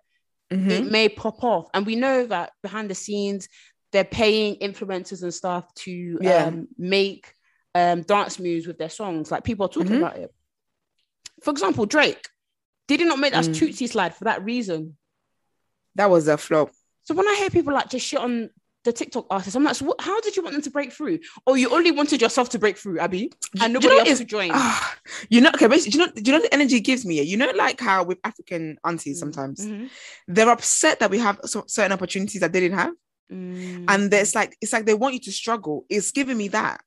Mhm. 0.50 0.70
it 0.70 0.90
may 0.90 1.08
pop 1.08 1.44
off. 1.44 1.68
And 1.72 1.86
we 1.86 1.94
know 1.94 2.26
that 2.26 2.52
behind 2.62 2.90
the 2.90 2.94
scenes, 2.94 3.48
they're 3.92 4.04
paying 4.04 4.56
influencers 4.56 5.22
and 5.22 5.32
stuff 5.32 5.72
to 5.74 6.18
Yeah. 6.20 6.44
um, 6.46 6.68
make 6.76 7.32
um, 7.74 8.02
dance 8.02 8.38
moves 8.38 8.66
with 8.66 8.78
their 8.78 8.88
songs. 8.90 9.30
Like 9.30 9.44
people 9.44 9.66
are 9.66 9.68
talking 9.68 9.92
Mhm. 9.92 9.98
about 9.98 10.16
it. 10.16 10.34
For 11.42 11.50
example, 11.50 11.86
Drake 11.86 12.28
did 12.88 13.00
he 13.00 13.06
not 13.06 13.18
make 13.18 13.32
that 13.34 13.44
Mm. 13.44 13.54
Toosie 13.54 13.88
slide 13.88 14.14
for 14.16 14.24
that 14.24 14.42
reason? 14.44 14.96
That 15.94 16.10
was 16.10 16.26
a 16.28 16.38
flop. 16.38 16.70
So 17.04 17.14
when 17.14 17.28
I 17.28 17.34
hear 17.36 17.50
people 17.50 17.72
like 17.74 17.90
just 17.90 18.06
shit 18.06 18.18
on 18.18 18.50
the 18.84 18.92
TikTok 18.92 19.26
artists, 19.30 19.54
I'm 19.54 19.64
like, 19.64 19.74
so 19.74 19.84
what, 19.86 20.00
how 20.00 20.18
did 20.22 20.36
you 20.36 20.42
want 20.42 20.54
them 20.54 20.62
to 20.62 20.70
break 20.70 20.92
through? 20.92 21.18
Or 21.46 21.56
you 21.58 21.68
only 21.70 21.90
wanted 21.90 22.22
yourself 22.22 22.48
to 22.50 22.58
break 22.58 22.78
through, 22.78 22.98
Abby, 23.00 23.30
and 23.60 23.62
you 23.74 23.80
nobody 23.80 23.88
know 23.88 23.98
else 23.98 24.08
is- 24.08 24.18
to 24.20 24.24
join? 24.24 24.50
Ah, 24.54 24.96
you 25.28 25.40
know, 25.42 25.50
okay, 25.50 25.66
basically, 25.66 25.92
do 25.92 25.98
you 25.98 26.06
know, 26.06 26.12
do 26.12 26.22
you 26.30 26.36
know 26.38 26.42
the 26.42 26.54
energy 26.54 26.80
gives 26.80 27.04
me? 27.04 27.20
You 27.22 27.36
know, 27.36 27.50
like 27.54 27.78
how 27.80 28.04
with 28.04 28.18
African 28.24 28.78
aunties 28.84 29.18
sometimes 29.20 29.64
Mhm. 29.66 29.90
they're 30.28 30.48
upset 30.50 31.00
that 31.00 31.10
we 31.10 31.18
have 31.18 31.40
so, 31.44 31.64
certain 31.66 31.92
opportunities 31.92 32.40
that 32.40 32.52
they 32.52 32.60
didn't 32.60 32.78
have, 32.78 32.94
Mm. 33.32 33.84
and 33.88 34.10
there's 34.10 34.34
like 34.34 34.56
it's 34.60 34.72
like 34.72 34.86
they 34.86 34.94
want 34.94 35.14
you 35.14 35.20
to 35.20 35.32
struggle. 35.32 35.84
It's 35.88 36.10
giving 36.12 36.36
me 36.36 36.48
that 36.48 36.80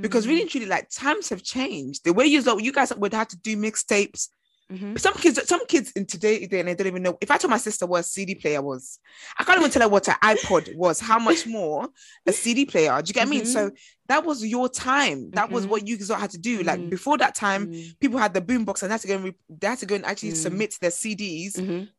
because 0.00 0.26
Mm. 0.26 0.28
really 0.28 0.48
truly, 0.48 0.66
like 0.66 0.88
times 0.90 1.28
have 1.28 1.42
changed. 1.42 2.04
The 2.04 2.12
way 2.12 2.26
you 2.26 2.42
you 2.58 2.72
guys 2.72 2.92
would 2.94 3.14
have 3.14 3.28
to 3.28 3.36
do 3.38 3.56
mixtapes. 3.56 4.28
Mhm. 4.72 4.98
Some 4.98 5.14
kids, 5.14 5.40
some 5.48 5.64
kids 5.66 5.92
in 5.92 6.06
today, 6.06 6.42
and 6.42 6.66
they 6.68 6.74
don't 6.74 6.86
even 6.88 7.02
know. 7.04 7.16
If 7.20 7.30
I 7.30 7.36
told 7.36 7.50
my 7.52 7.56
sister 7.58 7.86
what 7.86 8.00
a 8.00 8.02
CD 8.02 8.34
player 8.34 8.60
was, 8.60 8.98
I 9.38 9.44
can't 9.44 9.60
even 9.60 9.70
tell 9.70 9.82
her 9.82 9.88
what 9.88 10.08
an 10.08 10.16
iPod 10.22 10.74
was. 10.74 10.98
How 10.98 11.20
much 11.20 11.46
more 11.46 11.88
a 12.26 12.32
CD 12.32 12.66
player? 12.66 13.00
Do 13.00 13.08
you 13.10 13.14
get 13.14 13.20
what 13.20 13.28
I 13.28 13.30
mean? 13.30 13.46
So 13.46 13.70
that 14.08 14.24
was 14.24 14.44
your 14.44 14.68
time. 14.68 15.30
That 15.32 15.50
was 15.50 15.66
Mhm. 15.66 15.68
what 15.68 15.86
you 15.86 15.96
guys 15.96 16.08
had 16.08 16.30
to 16.30 16.38
do. 16.38 16.64
Like 16.64 16.80
Mhm. 16.80 16.90
before 16.90 17.16
that 17.18 17.36
time, 17.36 17.68
Mm. 17.68 17.98
people 18.00 18.18
had 18.18 18.34
the 18.34 18.40
boombox 18.40 18.82
and 18.82 18.90
had 18.90 19.00
to 19.02 19.06
go 19.08 19.14
and 19.14 19.24
re- 19.26 19.34
they 19.48 19.68
had 19.68 19.78
to 19.78 19.86
go 19.86 19.94
and 19.94 20.04
actually 20.04 20.34
submit 20.34 20.74
their 20.80 20.90
CDs 20.90 21.54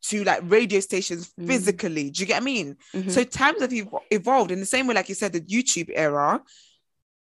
to 0.10 0.24
like 0.26 0.42
radio 0.44 0.82
stations 0.82 1.32
physically. 1.46 2.10
Do 2.10 2.20
you 2.22 2.26
get 2.28 2.36
what 2.36 2.42
I 2.42 2.46
mean? 2.46 2.76
So 3.08 3.24
times 3.24 3.62
have 3.62 3.74
evolved 4.12 4.52
in 4.52 4.60
the 4.60 4.66
same 4.66 4.88
way, 4.88 4.96
like 4.96 5.08
you 5.08 5.16
said, 5.16 5.32
the 5.32 5.42
YouTube 5.42 5.90
era. 5.94 6.42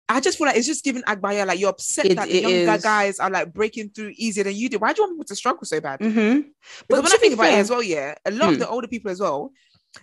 I 0.09 0.19
just 0.19 0.37
feel 0.39 0.47
like 0.47 0.57
it's 0.57 0.65
just 0.67 0.83
giving 0.83 1.03
Agbaya 1.03 1.45
like 1.45 1.59
you're 1.59 1.69
upset 1.69 2.07
It- 2.07 2.15
that 2.15 2.27
the 2.27 2.41
younger 2.41 2.73
is. 2.73 2.83
guys 2.83 3.19
are 3.19 3.29
like 3.29 3.53
breaking 3.53 3.91
through 3.91 4.13
easier 4.15 4.43
than 4.43 4.55
you 4.55 4.67
do. 4.67 4.79
Why 4.79 4.91
do 4.91 5.01
you 5.01 5.03
want 5.07 5.13
people 5.13 5.25
to 5.25 5.35
struggle 5.35 5.63
so 5.65 5.79
bad? 5.79 5.99
Mhm. 5.99 6.45
But 6.87 7.03
when 7.03 7.13
I 7.13 7.17
think 7.17 7.31
be 7.31 7.33
about 7.35 7.53
it 7.53 7.59
as 7.59 7.69
well, 7.69 7.83
yeah, 7.83 8.15
a 8.25 8.31
lot 8.31 8.47
Hmm. 8.47 8.53
of 8.53 8.59
the 8.59 8.67
older 8.69 8.87
people 8.87 9.11
as 9.11 9.19
well, 9.19 9.53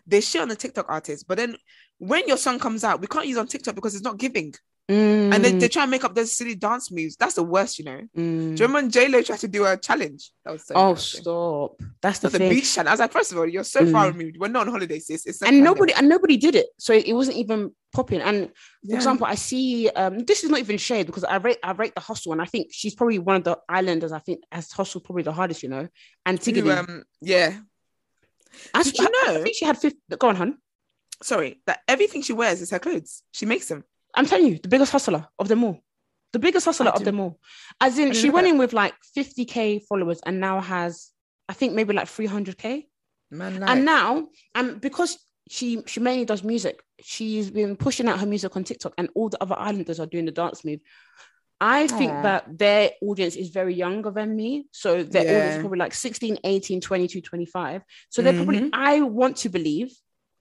they 0.07 0.21
shit 0.21 0.41
on 0.41 0.49
the 0.49 0.57
TikTok 0.57 0.87
artists, 0.89 1.25
but 1.25 1.37
then 1.37 1.57
when 1.99 2.27
your 2.29 2.37
song 2.37 2.59
comes 2.59 2.85
out, 2.85 3.01
we 3.01 3.07
can't 3.09 3.27
use 3.27 3.37
on 3.37 3.49
TikTok 3.49 3.75
because 3.75 3.95
it's 3.95 4.05
not 4.05 4.19
giving. 4.19 4.55
And 4.89 5.33
Mm. 5.33 5.43
then 5.43 5.59
they 5.59 5.69
try 5.69 5.83
and 5.83 5.91
make 5.91 6.05
up 6.05 6.15
those 6.15 6.33
silly 6.33 6.55
dance 6.55 6.93
moves. 6.93 7.17
That's 7.17 7.35
the 7.35 7.43
worst, 7.43 7.77
you 7.81 7.85
know. 7.85 8.03
Mm. 8.17 8.55
Do 8.55 8.63
you 8.63 8.67
remember 8.69 8.75
when 8.75 8.91
J 8.91 9.09
Lo 9.09 9.21
tried 9.21 9.41
to 9.41 9.49
do 9.49 9.65
a 9.67 9.77
challenge? 9.77 10.31
That 10.45 10.53
was 10.53 10.65
so 10.65 10.75
Oh, 10.77 10.95
stop! 10.95 11.81
That's 12.01 12.21
the 12.21 12.29
That's 12.29 12.39
thing. 12.39 12.51
beach 12.51 12.73
challenge. 12.73 12.89
I 12.91 12.93
was 12.93 13.01
like, 13.01 13.11
first 13.13 13.33
of 13.33 13.39
all, 13.39 13.47
you're 13.49 13.65
so 13.65 13.85
far 13.91 14.07
Mm. 14.07 14.17
removed. 14.17 14.37
We're 14.39 14.47
not 14.49 14.69
on 14.69 14.73
holiday, 14.73 15.01
sis. 15.01 15.27
It's 15.27 15.43
and 15.43 15.65
nobody 15.65 15.93
and 15.93 16.09
nobody 16.09 16.37
did 16.37 16.55
it, 16.55 16.67
so 16.79 16.93
it 16.93 17.13
wasn't 17.13 17.37
even 17.39 17.75
popping. 17.93 18.21
And 18.21 18.49
for 18.49 18.55
Yeah. 18.85 18.97
example, 18.97 19.27
I 19.27 19.35
see 19.35 19.89
um 19.91 20.21
this 20.21 20.45
is 20.45 20.51
not 20.51 20.61
even 20.61 20.79
shade 20.79 21.07
because 21.07 21.25
I 21.25 21.37
rate 21.39 21.59
I 21.65 21.73
rate 21.73 21.97
the 21.97 22.01
hustle, 22.01 22.31
and 22.31 22.41
I 22.41 22.45
think 22.47 22.69
she's 22.71 22.95
probably 22.95 23.19
one 23.19 23.37
of 23.37 23.45
the 23.45 23.59
islanders. 23.69 24.13
I 24.13 24.21
think 24.21 24.45
as 24.53 24.71
hustled 24.71 25.03
probably 25.03 25.25
the 25.25 25.33
hardest, 25.33 25.65
you 25.65 25.69
know. 25.69 25.89
And 26.25 26.41
Tiggy, 26.41 26.63
um, 26.71 27.03
yeah. 27.21 27.59
I, 28.73 28.85
did 28.85 28.97
you 28.99 29.05
I- 29.05 29.09
I 29.31 29.33
know- 29.35 29.43
think 29.43 29.57
she 29.57 29.65
had 29.65 29.79
50. 29.79 29.99
Go 30.17 30.29
on, 30.29 30.37
hun. 30.37 30.59
Sorry, 31.25 31.61
that 31.67 31.81
everything 31.89 32.23
she 32.23 32.33
wears 32.35 32.61
is 32.61 32.71
her 32.71 32.79
clothes. 32.79 33.23
She 33.33 33.47
makes 33.47 33.67
them. 33.67 33.83
I'm 34.17 34.27
telling 34.27 34.47
you, 34.47 34.59
the 34.59 34.69
biggest 34.69 34.93
hustler 34.93 35.27
of 35.39 35.49
them 35.49 35.63
all. 35.65 35.81
The 36.33 36.39
biggest 36.39 36.65
hustler 36.67 36.91
of 36.91 37.05
them 37.05 37.21
all. 37.21 37.39
As 37.81 37.99
in, 37.99 38.13
she 38.13 38.29
went 38.31 38.47
in 38.47 38.59
with 38.59 38.73
like 38.73 38.95
50k 39.17 39.83
followers 39.89 40.21
and 40.27 40.41
now 40.41 40.61
has, 40.61 41.11
I 41.49 41.53
think 41.53 41.73
maybe 41.75 41.93
like 41.95 42.09
300k. 42.09 42.87
Man, 43.31 43.63
and 43.63 43.85
now 43.85 44.29
and 44.55 44.81
because 44.81 45.19
she 45.49 45.83
she 45.87 46.01
mainly 46.01 46.25
does 46.25 46.43
music 46.45 46.81
she's 47.01 47.51
been 47.51 47.77
pushing 47.77 48.07
out 48.09 48.19
her 48.21 48.27
music 48.27 48.57
on 48.57 48.63
tiktok 48.65 48.93
and 48.99 49.09
all 49.17 49.29
the 49.29 49.41
other 49.43 49.57
islanders 49.59 49.99
are 50.01 50.07
doing 50.07 50.25
the 50.27 50.33
dance 50.33 50.65
move 50.65 50.81
i 51.61 51.87
think 51.89 52.11
that 52.23 52.59
their 52.59 52.91
audience 53.03 53.35
is 53.37 53.49
very 53.51 53.75
younger 53.75 54.11
than 54.11 54.35
me 54.37 54.67
so 54.73 55.03
their 55.03 55.23
audience 55.23 55.55
is 55.55 55.61
probably 55.61 55.79
like 55.79 55.95
16 55.95 56.39
18 56.45 56.81
22 56.81 57.21
25 57.21 57.83
so 58.11 58.23
they're 58.23 58.33
probably 58.35 58.61
Mhm. 58.61 58.71
i 58.73 59.01
want 59.01 59.37
to 59.39 59.49
believe 59.49 59.93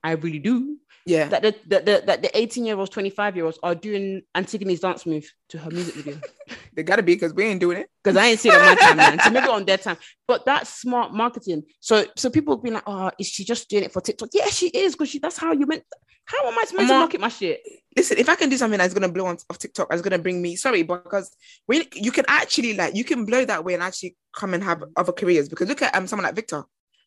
i 0.03 0.11
really 0.11 0.39
do 0.39 0.77
yeah. 1.05 1.27
that 1.27 1.41
the, 1.41 1.55
that 1.67 1.85
the, 1.85 2.03
that 2.05 2.21
the 2.21 2.37
18 2.37 2.65
year 2.65 2.77
olds 2.77 2.89
25 2.89 3.35
year 3.35 3.45
olds 3.45 3.59
are 3.63 3.75
doing 3.75 4.21
Antigoni's 4.35 4.79
dance 4.79 5.05
move 5.05 5.29
to 5.49 5.57
her 5.57 5.69
music 5.71 5.95
video 5.95 6.19
they 6.75 6.83
gotta 6.83 7.03
be 7.03 7.15
because 7.15 7.33
we 7.33 7.45
ain't 7.45 7.59
doing 7.59 7.77
it. 7.77 7.89
because 8.03 8.17
I 8.17 8.27
ain't 8.27 8.39
seen 8.39 8.51
it 8.51 8.59
on 8.59 8.65
my 8.65 8.75
time, 8.75 8.97
man. 8.97 9.19
So 9.19 9.29
maybe 9.29 9.47
on 9.47 9.65
their 9.65 9.77
time. 9.77 9.97
But 10.27 10.45
that's 10.45 10.69
smart 10.69 11.13
marketing. 11.13 11.63
So 11.79 12.05
so 12.15 12.29
people 12.29 12.57
be 12.57 12.71
like, 12.71 12.83
oh, 12.85 13.11
is 13.19 13.27
she 13.27 13.45
just 13.45 13.69
doing 13.69 13.83
it 13.83 13.93
for 13.93 14.01
TikTok? 14.01 14.29
Yeah, 14.33 14.47
she 14.47 14.67
is, 14.67 14.93
because 14.93 15.09
she 15.09 15.19
that's 15.19 15.37
how 15.37 15.53
you 15.53 15.65
meant. 15.65 15.83
How 16.25 16.47
am 16.47 16.57
I 16.57 16.65
supposed 16.65 16.87
to 16.87 16.93
Mama- 16.93 16.99
market 16.99 17.21
my 17.21 17.29
shit? 17.29 17.61
listen, 17.95 18.17
if 18.17 18.27
I 18.27 18.35
can 18.35 18.49
do 18.49 18.57
something 18.57 18.77
that's 18.77 18.93
gonna 18.93 19.11
blow 19.11 19.27
on 19.27 19.37
off 19.49 19.57
TikTok, 19.57 19.89
that's 19.89 20.01
gonna 20.01 20.19
bring 20.19 20.41
me 20.41 20.55
sorry, 20.55 20.83
because 20.83 21.35
when 21.65 21.83
you 21.93 22.11
can 22.11 22.25
actually 22.27 22.75
like 22.75 22.95
you 22.95 23.03
can 23.03 23.25
blow 23.25 23.45
that 23.45 23.63
way 23.63 23.73
and 23.73 23.83
actually 23.83 24.15
come 24.35 24.53
and 24.53 24.63
have 24.63 24.83
other 24.97 25.13
careers 25.13 25.47
because 25.47 25.67
look 25.67 25.81
at 25.81 25.95
um 25.95 26.07
someone 26.07 26.25
like 26.25 26.35
Victor, 26.35 26.63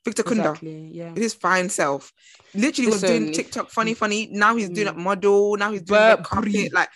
Victor 0.08 0.22
Kunda, 0.22 0.38
Exactly. 0.40 0.90
Yeah. 0.92 1.14
his 1.14 1.34
fine 1.34 1.68
self, 1.68 2.12
literally 2.54 2.90
was 2.90 3.02
doing 3.02 3.32
TikTok 3.32 3.70
funny, 3.70 3.94
funny. 3.94 4.28
Now 4.32 4.56
he's 4.56 4.70
doing 4.70 4.88
Mm. 4.88 4.96
a 4.96 4.98
model. 4.98 5.56
Now 5.56 5.72
he's 5.72 5.82
doing 5.82 6.00
red 6.00 6.24
carpet. 6.24 6.72
Like, 6.72 6.88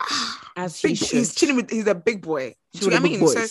ah, 0.00 0.40
As 0.56 0.80
big, 0.82 0.96
should. 0.96 1.08
he's 1.18 1.34
chilling 1.34 1.56
with. 1.56 1.70
He's 1.70 1.86
a 1.86 1.94
big 1.94 2.22
boy. 2.22 2.54
Do 2.74 2.84
you 2.84 2.90
know 2.90 2.96
what 2.96 3.00
I 3.00 3.16
mean? 3.16 3.26
So 3.26 3.46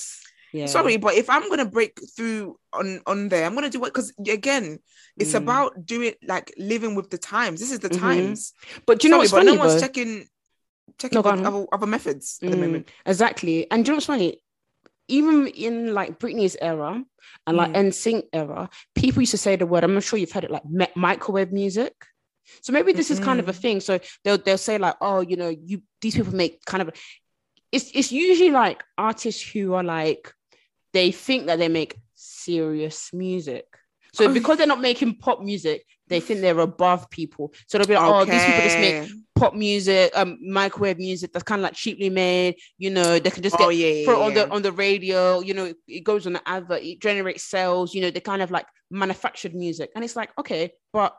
yeah. 0.51 0.65
sorry, 0.65 0.97
but 0.97 1.13
if 1.15 1.29
I'm 1.29 1.49
gonna 1.49 1.65
break 1.65 1.99
through 2.15 2.57
on 2.73 3.01
on 3.07 3.29
there, 3.29 3.45
I'm 3.45 3.55
gonna 3.55 3.69
do 3.69 3.79
what 3.79 3.93
because 3.93 4.13
again, 4.27 4.79
it's 5.17 5.33
Mm. 5.33 5.37
about 5.43 5.85
doing 5.85 6.13
like 6.27 6.53
living 6.57 6.95
with 6.95 7.09
the 7.09 7.17
times. 7.17 7.59
This 7.59 7.71
is 7.71 7.79
the 7.79 7.89
Mhm. 7.89 7.99
times. 7.99 8.53
But 8.85 8.99
do 8.99 9.07
you 9.07 9.11
know 9.11 9.17
what's 9.17 9.31
Sorry, 9.31 9.45
funny? 9.45 9.51
but 9.57 9.63
no 9.63 9.67
one's 9.67 9.81
though? 9.81 9.87
checking 9.87 10.27
checking 10.99 11.15
No, 11.17 11.23
go 11.23 11.31
with 11.31 11.39
on. 11.39 11.45
other, 11.45 11.65
other 11.71 11.87
methods 11.87 12.39
at 12.43 12.51
the 12.51 12.57
Mm, 12.57 12.59
moment. 12.59 12.89
Exactly. 13.05 13.69
And 13.71 13.83
do 13.83 13.89
you 13.89 13.93
know 13.93 13.97
what's 13.97 14.05
funny? 14.05 14.39
Even 15.07 15.47
in 15.47 15.93
like 15.93 16.19
Britney's 16.19 16.55
era 16.61 17.03
and 17.47 17.57
like 17.57 17.71
Mm. 17.71 17.87
NSYNC 17.87 18.23
era, 18.33 18.69
people 18.95 19.21
used 19.21 19.31
to 19.31 19.37
say 19.37 19.55
the 19.55 19.65
word, 19.65 19.83
I'm 19.83 19.93
not 19.93 20.03
sure 20.03 20.17
you've 20.19 20.31
heard 20.31 20.45
it, 20.45 20.51
like 20.51 20.65
mi- 20.65 20.87
microwave 20.95 21.51
music. 21.51 21.93
So 22.61 22.73
maybe 22.73 22.93
this 22.93 23.09
is 23.11 23.19
kind 23.19 23.39
of 23.39 23.47
a 23.49 23.53
thing. 23.53 23.79
So 23.79 23.99
they'll 24.23 24.37
they'll 24.37 24.57
say 24.57 24.77
like, 24.77 24.95
oh, 25.01 25.21
you 25.21 25.35
know, 25.37 25.49
you 25.49 25.81
these 26.01 26.15
people 26.15 26.35
make 26.35 26.63
kind 26.65 26.81
of 26.81 26.91
it's 27.71 27.89
it's 27.93 28.11
usually 28.11 28.51
like 28.51 28.83
artists 28.97 29.41
who 29.41 29.73
are 29.73 29.83
like 29.83 30.33
they 30.93 31.11
think 31.11 31.47
that 31.47 31.57
they 31.59 31.69
make 31.69 31.95
serious 32.15 33.11
music. 33.13 33.65
So 34.13 34.25
Oh. 34.29 34.33
because 34.33 34.57
they're 34.57 34.67
not 34.67 34.81
making 34.81 35.15
pop 35.17 35.41
music, 35.41 35.85
they 36.07 36.19
think 36.19 36.41
they're 36.41 36.59
above 36.59 37.09
people. 37.09 37.53
So 37.67 37.77
they'll 37.77 37.87
be 37.87 37.95
like, 37.95 38.03
oh, 38.09 38.25
these 38.25 38.43
people 38.45 38.61
just 38.61 38.77
make 38.79 39.03
Okay. 39.03 39.11
Pop 39.43 39.53
music, 39.53 40.11
um, 40.15 40.37
microwave 40.41 40.97
music 40.97 41.33
that's 41.33 41.43
kind 41.43 41.59
of 41.59 41.63
like 41.63 41.73
cheaply 41.73 42.09
made. 42.09 42.55
You 42.77 42.89
know, 42.91 43.19
they 43.19 43.29
can 43.29 43.43
just 43.43 43.55
Oh 43.59 43.69
get 43.69 43.75
yeah, 43.75 43.87
yeah, 43.87 44.05
put 44.05 44.15
it 44.19 44.21
on 44.23 44.33
yeah. 44.33 44.45
the 44.45 44.51
on 44.51 44.61
the 44.61 44.71
radio. 44.71 45.41
You 45.41 45.53
know, 45.53 45.73
it 45.87 46.03
goes 46.03 46.25
on 46.25 46.33
the 46.33 46.47
advert, 46.47 46.81
it 46.83 47.01
generates 47.01 47.43
sales. 47.43 47.93
You 47.93 48.01
know, 48.01 48.11
they 48.11 48.19
kind 48.19 48.41
of 48.41 48.51
like 48.51 48.65
manufactured 48.89 49.53
music, 49.53 49.91
and 49.95 50.03
it's 50.03 50.15
like 50.15 50.29
okay, 50.39 50.71
but 50.91 51.15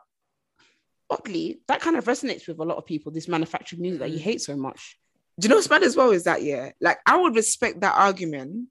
oddly, 1.09 1.61
that 1.67 1.81
kind 1.81 1.95
of 1.95 2.05
resonates 2.05 2.47
with 2.47 2.59
a 2.59 2.63
lot 2.63 2.77
of 2.77 2.85
people. 2.85 3.11
This 3.11 3.27
manufactured 3.27 3.79
music 3.79 3.99
that 3.99 4.09
you 4.11 4.19
Mm. 4.19 4.23
hate 4.23 4.41
so 4.41 4.55
much. 4.55 4.97
Do 5.39 5.45
you 5.45 5.49
know 5.49 5.55
what's 5.57 5.67
bad 5.67 5.83
as 5.83 5.95
well 5.95 6.11
is 6.11 6.23
that 6.23 6.43
yeah, 6.43 6.71
like 6.81 6.97
I 7.05 7.17
would 7.17 7.35
respect 7.35 7.81
that 7.81 7.95
argument 7.95 8.69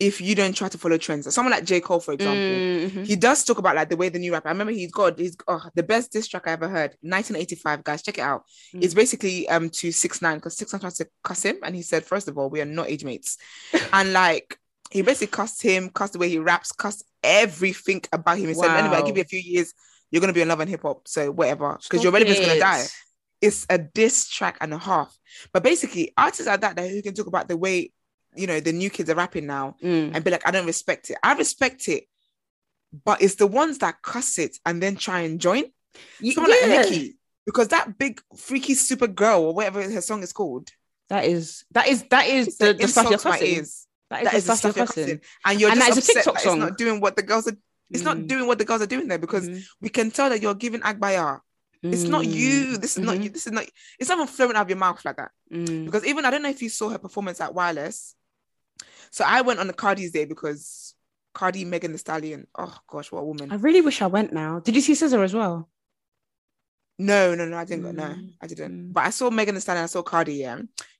if 0.00 0.20
you 0.20 0.34
don't 0.34 0.54
try 0.56 0.68
to 0.68 0.76
follow 0.76 0.98
trends. 0.98 1.32
Someone 1.32 1.52
like 1.52 1.64
J. 1.64 1.80
Cole, 1.80 2.00
for 2.00 2.12
example, 2.12 3.00
Mhm. 3.00 3.06
he 3.06 3.14
does 3.14 3.44
talk 3.44 3.58
about 3.58 3.76
like 3.76 3.88
the 3.88 3.96
way 3.96 4.08
the 4.08 4.18
new 4.18 4.32
rap. 4.32 4.44
I 4.44 4.50
remember 4.50 4.72
he's 4.72 4.90
got 4.90 5.18
he's 5.18 5.36
oh, 5.46 5.62
the 5.74 5.84
best 5.84 6.12
diss 6.12 6.26
track 6.26 6.48
I 6.48 6.52
ever 6.52 6.68
heard, 6.68 6.96
1985. 7.00 7.84
Guys, 7.84 8.02
check 8.02 8.18
it 8.18 8.22
out. 8.22 8.44
Mm. 8.74 8.82
It's 8.82 8.94
basically 8.94 9.48
um 9.48 9.70
to 9.70 9.92
six 9.92 10.20
nine 10.20 10.38
because 10.38 10.56
six 10.56 10.72
nine 10.72 10.80
tried 10.80 10.94
to 10.94 11.06
cuss 11.22 11.44
him, 11.44 11.58
and 11.62 11.76
he 11.76 11.82
said, 11.82 12.04
first 12.04 12.28
of 12.28 12.36
all, 12.36 12.50
we 12.50 12.60
are 12.60 12.66
not 12.66 12.88
age 12.88 13.04
mates, 13.04 13.38
and 13.92 14.12
like 14.12 14.58
he 14.90 15.02
basically 15.02 15.28
cussed 15.28 15.62
him, 15.62 15.88
cussed 15.90 16.12
the 16.12 16.18
way 16.18 16.28
he 16.28 16.38
raps, 16.38 16.72
cussed 16.72 17.04
everything 17.22 18.02
about 18.12 18.38
him. 18.38 18.48
He 18.48 18.54
said, 18.54 18.76
anyway, 18.76 18.96
I'll 18.96 19.06
give 19.06 19.16
you 19.16 19.22
a 19.22 19.26
few 19.26 19.40
years, 19.40 19.72
you're 20.10 20.20
gonna 20.20 20.32
be 20.32 20.42
in 20.42 20.48
love 20.48 20.60
and 20.60 20.70
hip 20.70 20.82
hop, 20.82 21.06
so 21.06 21.30
whatever, 21.30 21.78
because 21.82 22.02
your 22.02 22.12
relevance 22.12 22.38
is 22.38 22.46
gonna 22.46 22.60
die. 22.60 22.84
It's 23.40 23.66
a 23.68 23.78
diss 23.78 24.28
track 24.28 24.56
and 24.60 24.72
a 24.72 24.78
half. 24.78 25.16
But 25.52 25.62
basically, 25.62 26.12
artists 26.16 26.46
like 26.46 26.60
that 26.62 26.76
that 26.76 26.90
who 26.90 27.02
can 27.02 27.14
talk 27.14 27.26
about 27.26 27.46
the 27.46 27.56
way 27.56 27.92
you 28.36 28.46
know 28.46 28.60
the 28.60 28.72
new 28.72 28.90
kids 28.90 29.08
are 29.10 29.14
rapping 29.14 29.46
now 29.46 29.76
Mm. 29.82 30.12
and 30.14 30.24
be 30.24 30.30
like, 30.30 30.46
I 30.46 30.50
don't 30.50 30.66
respect 30.66 31.10
it. 31.10 31.18
I 31.22 31.34
respect 31.34 31.88
it, 31.88 32.04
but 33.04 33.22
it's 33.22 33.36
the 33.36 33.46
ones 33.46 33.78
that 33.78 34.02
cuss 34.02 34.38
it 34.38 34.58
and 34.66 34.82
then 34.82 34.96
try 34.96 35.20
and 35.20 35.40
join. 35.40 35.64
Someone 36.32 36.52
Yeah. 36.62 36.66
like 36.76 36.90
Nicki, 36.90 37.16
because 37.46 37.68
that 37.68 37.98
big 37.98 38.20
freaky 38.36 38.74
super 38.74 39.06
girl 39.06 39.42
or 39.44 39.54
whatever 39.54 39.82
her 39.82 40.00
song 40.00 40.22
is 40.22 40.32
called, 40.32 40.70
That 41.08 41.24
is 41.26 41.64
that 41.72 41.88
is 41.88 42.04
that 42.10 42.26
is 42.26 42.56
the, 42.58 42.72
the 42.74 42.88
stuff 42.88 43.10
you're 43.10 43.18
cussing. 43.18 43.56
ears. 43.56 43.86
That 44.10 44.34
is 44.34 44.44
That 44.46 44.52
the 44.52 44.56
stuff 44.56 44.76
you're 44.76 44.86
cussing. 44.86 45.20
and 45.44 45.60
you're 45.60 45.70
And 45.70 45.80
just 45.80 45.90
is 45.90 45.96
a 45.96 46.00
upset 46.00 46.14
TikTok 46.16 46.34
that 46.34 46.42
song. 46.42 46.58
It's 46.62 46.70
not 46.70 46.78
doing 46.78 47.00
what 47.00 47.16
the 47.16 47.22
girls 47.22 47.48
are. 47.48 47.56
It's 47.90 48.02
not 48.02 48.16
Mm. 48.16 48.26
doing 48.28 48.46
what 48.46 48.58
the 48.58 48.64
girls 48.64 48.80
are 48.82 48.86
doing 48.86 49.08
there 49.08 49.18
because 49.18 49.48
Mhm. 49.48 49.62
we 49.80 49.88
can 49.90 50.10
tell 50.10 50.30
that 50.30 50.40
you're 50.42 50.54
giving 50.54 50.80
Agbaya. 50.80 51.40
It's 51.82 52.04
not 52.04 52.24
you. 52.24 52.78
This 52.78 52.96
is 52.96 53.04
not 53.04 53.16
Mhm. 53.18 53.24
you. 53.24 53.28
This 53.28 53.46
is 53.46 53.52
not. 53.52 53.66
It's 53.98 54.08
not 54.08 54.16
even 54.16 54.26
flowing 54.26 54.56
out 54.56 54.62
of 54.62 54.70
your 54.70 54.78
mouth 54.78 55.04
like 55.04 55.16
that. 55.16 55.30
Mm. 55.52 55.84
because 55.84 56.04
even 56.06 56.24
I 56.24 56.30
don't 56.30 56.40
know 56.42 56.48
if 56.48 56.62
you 56.62 56.70
saw 56.70 56.88
her 56.88 56.98
performance 56.98 57.40
at 57.42 57.52
Wireless. 57.54 58.14
So 59.14 59.22
I 59.24 59.42
went 59.42 59.60
on 59.60 59.68
the 59.68 59.72
Cardi's 59.72 60.10
day 60.10 60.24
because 60.24 60.92
Cardi, 61.34 61.64
Megan 61.64 61.92
Thee 61.92 61.98
Stallion. 61.98 62.48
Oh 62.58 62.76
gosh, 62.88 63.12
what 63.12 63.20
a 63.20 63.24
woman! 63.24 63.52
I 63.52 63.54
really 63.56 63.80
wish 63.80 64.02
I 64.02 64.08
went 64.08 64.32
now. 64.32 64.58
Did 64.58 64.74
you 64.74 64.80
see 64.80 64.94
SZA 64.94 65.22
as 65.22 65.32
well? 65.32 65.68
No, 66.98 67.34
no, 67.36 67.44
no, 67.44 67.56
I 67.56 67.64
didn't 67.64 67.84
go. 67.84 67.92
No, 67.92 68.02
Mm, 68.04 68.32
I 68.42 68.46
didn't. 68.48 68.72
mm. 68.88 68.92
But 68.92 69.04
I 69.04 69.10
saw 69.10 69.30
Megan 69.30 69.54
Thee 69.54 69.60
Stallion. 69.60 69.84
I 69.84 69.86
saw 69.86 70.02
Cardi. 70.02 70.34
Yeah, 70.34 70.58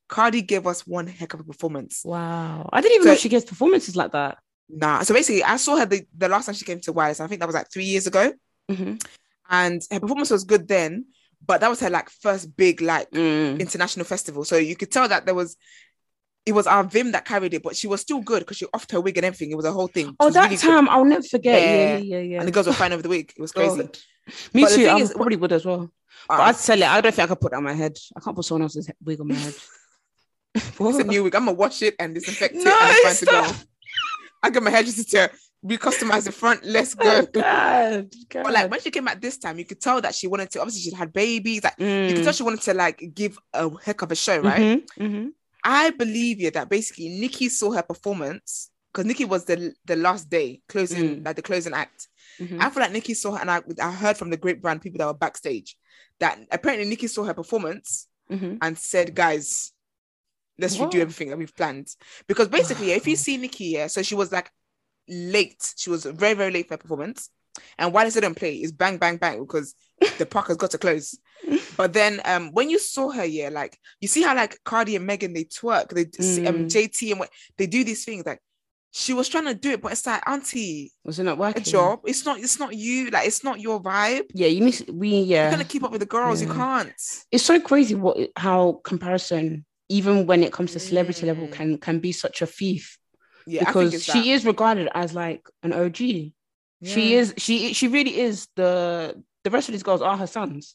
Cardi 0.09 0.43
gave 0.43 0.65
us 0.69 0.87
one 0.87 1.09
heck 1.09 1.35
of 1.35 1.41
a 1.41 1.45
performance. 1.45 2.03
Wow. 2.05 2.69
I 2.73 2.81
didn't 2.81 2.95
even 2.97 3.07
So- 3.07 3.11
know 3.11 3.17
she 3.17 3.29
gives 3.29 3.45
performances 3.47 3.97
like 3.97 4.13
that. 4.13 4.39
Nah. 4.69 5.03
So 5.03 5.13
basically, 5.13 5.43
I 5.43 5.57
saw 5.57 5.77
her 5.77 5.87
the, 5.87 6.07
the 6.17 6.29
last 6.29 6.47
time 6.47 6.55
she 6.55 6.65
came 6.65 6.81
to 6.83 6.93
Wireless. 6.93 7.19
I 7.21 7.27
think 7.27 7.41
that 7.41 7.47
was 7.47 7.55
like 7.55 7.71
three 7.71 7.85
years 7.85 8.07
ago, 8.07 8.33
Mhm. 8.71 9.05
and 9.51 9.83
her 9.91 9.99
performance 9.99 10.31
was 10.31 10.45
good 10.45 10.69
then. 10.69 11.07
But 11.45 11.61
that 11.63 11.69
was 11.69 11.81
her 11.81 11.91
like 11.91 12.09
first 12.11 12.57
big 12.57 12.81
like 12.81 13.11
Mm. 13.11 13.59
international 13.61 14.07
festival. 14.07 14.45
So 14.45 14.57
you 14.57 14.77
could 14.77 14.93
tell 14.93 15.09
that 15.09 15.27
there 15.27 15.35
was. 15.35 15.57
It 16.47 16.53
was 16.53 16.67
our 16.67 16.85
Vim 16.85 17.13
that 17.13 17.25
carried 17.25 17.55
it, 17.55 17.63
but 17.63 17.75
she 17.75 17.87
was 17.87 18.01
still 18.03 18.21
good 18.21 18.41
because 18.41 18.59
she 18.59 18.67
offed 18.67 18.93
her 18.93 19.01
wig 19.01 19.17
and 19.17 19.25
everything. 19.25 19.51
It 19.51 19.57
was 19.57 19.65
a 19.65 19.73
whole 19.73 19.87
thing. 19.87 20.15
Oh, 20.21 20.29
that 20.31 20.45
really 20.45 20.57
good. 20.57 20.63
time 20.63 20.89
I'll 20.91 21.05
never 21.05 21.23
forget. 21.23 21.61
Yeah, 21.63 21.97
Yeah. 21.97 22.17
yeah, 22.17 22.19
yeah. 22.21 22.39
and 22.41 22.49
the 22.49 22.53
girls 22.53 22.67
were 22.67 22.75
fine 22.75 22.93
over 22.93 23.03
the 23.03 23.09
wig. 23.09 23.33
It 23.37 23.41
was 23.41 23.53
crazy. 23.59 23.77
God. 23.83 23.99
Me 24.53 24.63
But 24.63 24.71
too. 24.75 24.87
I 24.87 24.97
is- 24.99 25.13
probably 25.15 25.37
would 25.37 25.53
as 25.53 25.65
well. 25.65 25.91
But 26.29 26.35
Um, 26.35 26.41
I'd 26.49 26.57
sell 26.57 26.81
it. 26.81 26.87
I 26.87 27.01
don't 27.01 27.15
think 27.15 27.25
I 27.25 27.29
could 27.29 27.41
put 27.41 27.51
that 27.53 27.57
on 27.59 27.65
my 27.65 27.73
head. 27.73 27.97
I 28.17 28.21
can't 28.21 28.37
put 28.37 28.45
someone 28.45 28.63
else's 28.63 28.91
wig 29.05 29.21
on 29.21 29.29
my 29.29 29.35
head. 29.35 29.55
It's 30.55 30.99
a 30.99 31.05
new 31.05 31.25
wig. 31.25 31.35
I'm 31.35 31.47
gonna 31.47 31.57
wash 31.57 31.83
it 31.83 31.97
and 31.99 32.15
disinfect 32.15 32.55
it 32.55 32.65
No, 32.65 32.71
and 32.71 32.91
it's 32.95 33.21
fine 33.21 33.29
to 33.29 33.51
go. 33.51 33.57
I 34.43 34.51
got 34.51 34.63
my 34.63 34.71
hair 34.71 34.83
just 34.85 35.11
to 35.11 35.31
recustomize 35.67 36.25
the 36.25 36.33
front. 36.33 36.65
Let's 36.65 36.95
go. 37.07 37.23
Oh, 37.23 37.27
God, 37.33 38.11
God. 38.29 38.43
But 38.45 38.53
like 38.53 38.71
when 38.71 38.81
she 38.81 38.91
came 38.91 39.05
back 39.07 39.21
this 39.21 39.39
time, 39.39 39.59
you 39.59 39.65
could 39.65 39.81
tell 39.81 40.01
that 40.03 40.15
she 40.15 40.27
wanted 40.29 40.51
to. 40.53 40.61
Obviously, 40.61 40.91
she 40.91 40.95
had 40.97 41.13
babies. 41.13 41.65
Like 41.65 41.75
you 41.79 41.87
Mm. 41.87 42.15
could 42.15 42.25
tell 42.25 42.33
she 42.33 42.43
wanted 42.45 42.61
to 42.63 42.75
like 42.75 43.03
give 43.15 43.37
a 43.53 43.69
heck 43.83 44.03
of 44.03 44.13
a 44.13 44.15
show, 44.15 44.39
right? 44.39 44.61
Mhm, 44.61 44.83
mhm. 45.01 45.31
I 45.65 45.91
believe 45.91 46.41
you 46.41 46.51
that 46.53 46.69
basically 46.69 47.09
Nicki 47.09 47.49
saw 47.49 47.73
her 47.73 47.83
performance 47.83 48.71
because 48.93 49.07
Nicki 49.07 49.25
was 49.25 49.45
the 49.47 49.75
the 49.85 49.97
last 49.97 50.29
day 50.29 50.61
closing, 50.69 51.21
Mm. 51.21 51.25
like 51.27 51.37
the 51.37 51.43
closing 51.43 51.73
act. 51.73 52.09
Mhm. 52.39 52.61
I 52.61 52.71
feel 52.71 52.83
like 52.83 52.93
Nicki 52.93 53.15
saw 53.15 53.33
her, 53.33 53.41
and 53.41 53.51
I, 53.51 53.63
I 53.81 53.91
heard 53.93 54.17
from 54.17 54.31
the 54.31 54.37
great 54.37 54.61
brand 54.61 54.83
people 54.83 54.99
that 54.99 55.07
were 55.07 55.15
backstage 55.15 55.77
that 56.21 56.39
apparently 56.51 56.89
Nicki 56.89 57.07
saw 57.09 57.25
her 57.25 57.35
performance 57.35 58.09
Mhm. 58.31 58.59
and 58.63 58.79
said, 58.79 59.15
guys, 59.15 59.73
let's 60.59 60.79
What? 60.79 60.91
redo 60.93 61.01
everything 61.01 61.31
that 61.31 61.39
we've 61.39 61.55
planned. 61.55 61.89
Because 62.29 62.49
basically, 62.49 62.93
if 62.93 63.07
you 63.07 63.17
see 63.17 63.37
Nicki, 63.37 63.65
yeah, 63.67 63.87
so 63.89 64.03
she 64.03 64.15
was 64.15 64.31
like 64.33 64.51
late. 65.09 65.75
She 65.77 65.91
was 65.91 66.05
very, 66.05 66.35
very 66.35 66.51
late 66.53 66.69
for 66.69 66.75
her 66.75 66.79
performance. 66.79 67.31
And 67.79 67.93
why 67.93 68.05
does 68.05 68.17
it 68.17 68.21
don't 68.23 68.37
play? 68.37 68.57
Is 68.57 68.73
bang, 68.73 68.99
bang, 68.99 69.17
bang, 69.17 69.41
because 69.41 69.75
the 70.19 70.27
park 70.27 70.49
has 70.49 70.57
got 70.57 70.71
to 70.73 70.79
close. 70.79 71.19
But 71.77 71.93
then 71.93 72.21
um 72.25 72.53
when 72.53 72.71
you 72.71 72.79
saw 72.79 73.11
her, 73.11 73.25
yeah, 73.25 73.49
like 73.49 73.77
you 74.01 74.07
see 74.09 74.23
how 74.23 74.35
like 74.37 74.59
Cardi 74.65 74.95
and 74.97 75.07
Megan 75.07 75.33
they 75.33 75.45
twerk, 75.45 75.89
they 75.91 76.03
um 76.47 76.67
Mm. 76.67 76.71
JT 76.71 77.11
and 77.11 77.19
what 77.21 77.31
they 77.59 77.67
do 77.67 77.83
these 77.83 78.05
things, 78.05 78.25
like 78.25 78.41
she 78.93 79.13
was 79.13 79.29
trying 79.29 79.47
to 79.47 79.55
do 79.57 79.73
it, 79.73 79.83
but 79.83 79.91
it's 79.91 80.07
like, 80.07 80.23
auntie, 80.25 80.93
Was 81.05 81.19
it 81.19 81.25
not 81.25 81.37
working? 81.37 81.61
a 81.63 81.65
job. 81.65 82.01
It's 82.05 82.25
not, 82.25 82.39
it's 82.39 82.61
not 82.61 82.77
you, 82.77 83.11
like 83.11 83.27
it's 83.27 83.43
not 83.43 83.59
your 83.59 83.83
vibe. 83.83 84.27
Yeah, 84.33 84.47
you 84.47 84.61
need. 84.61 84.89
We 84.89 85.09
yeah. 85.23 85.43
You're 85.43 85.51
gonna 85.51 85.65
keep 85.65 85.83
up 85.83 85.91
with 85.91 86.01
the 86.01 86.07
girls, 86.07 86.41
you 86.41 86.47
can't. 86.49 86.93
it's 87.33 87.43
so 87.45 87.59
crazy 87.61 87.97
what 87.97 88.17
how 88.37 88.81
comparison 88.85 89.65
even 89.89 90.27
when 90.27 90.45
it 90.45 90.53
comes 90.53 90.73
to 90.73 90.79
celebrity 90.81 91.27
level 91.27 91.49
Mm. 91.49 91.53
can 91.53 91.79
can 91.79 91.99
be 91.99 92.13
such 92.13 92.41
a 92.41 92.47
thief 92.47 92.97
Yeah, 93.47 93.65
because 93.65 94.03
she 94.05 94.13
that. 94.13 94.27
is 94.35 94.45
regarded 94.47 94.89
as 94.95 95.13
like 95.13 95.43
an 95.65 95.73
OG. 95.73 96.33
She 96.83 97.15
is 97.15 97.35
she 97.39 97.73
she 97.73 97.89
really 97.89 98.19
is 98.21 98.49
the 98.57 99.23
the 99.45 99.51
rest 99.51 99.69
of 99.69 99.73
these 99.73 99.83
girls 99.83 100.03
are 100.03 100.17
her 100.17 100.27
sons, 100.27 100.75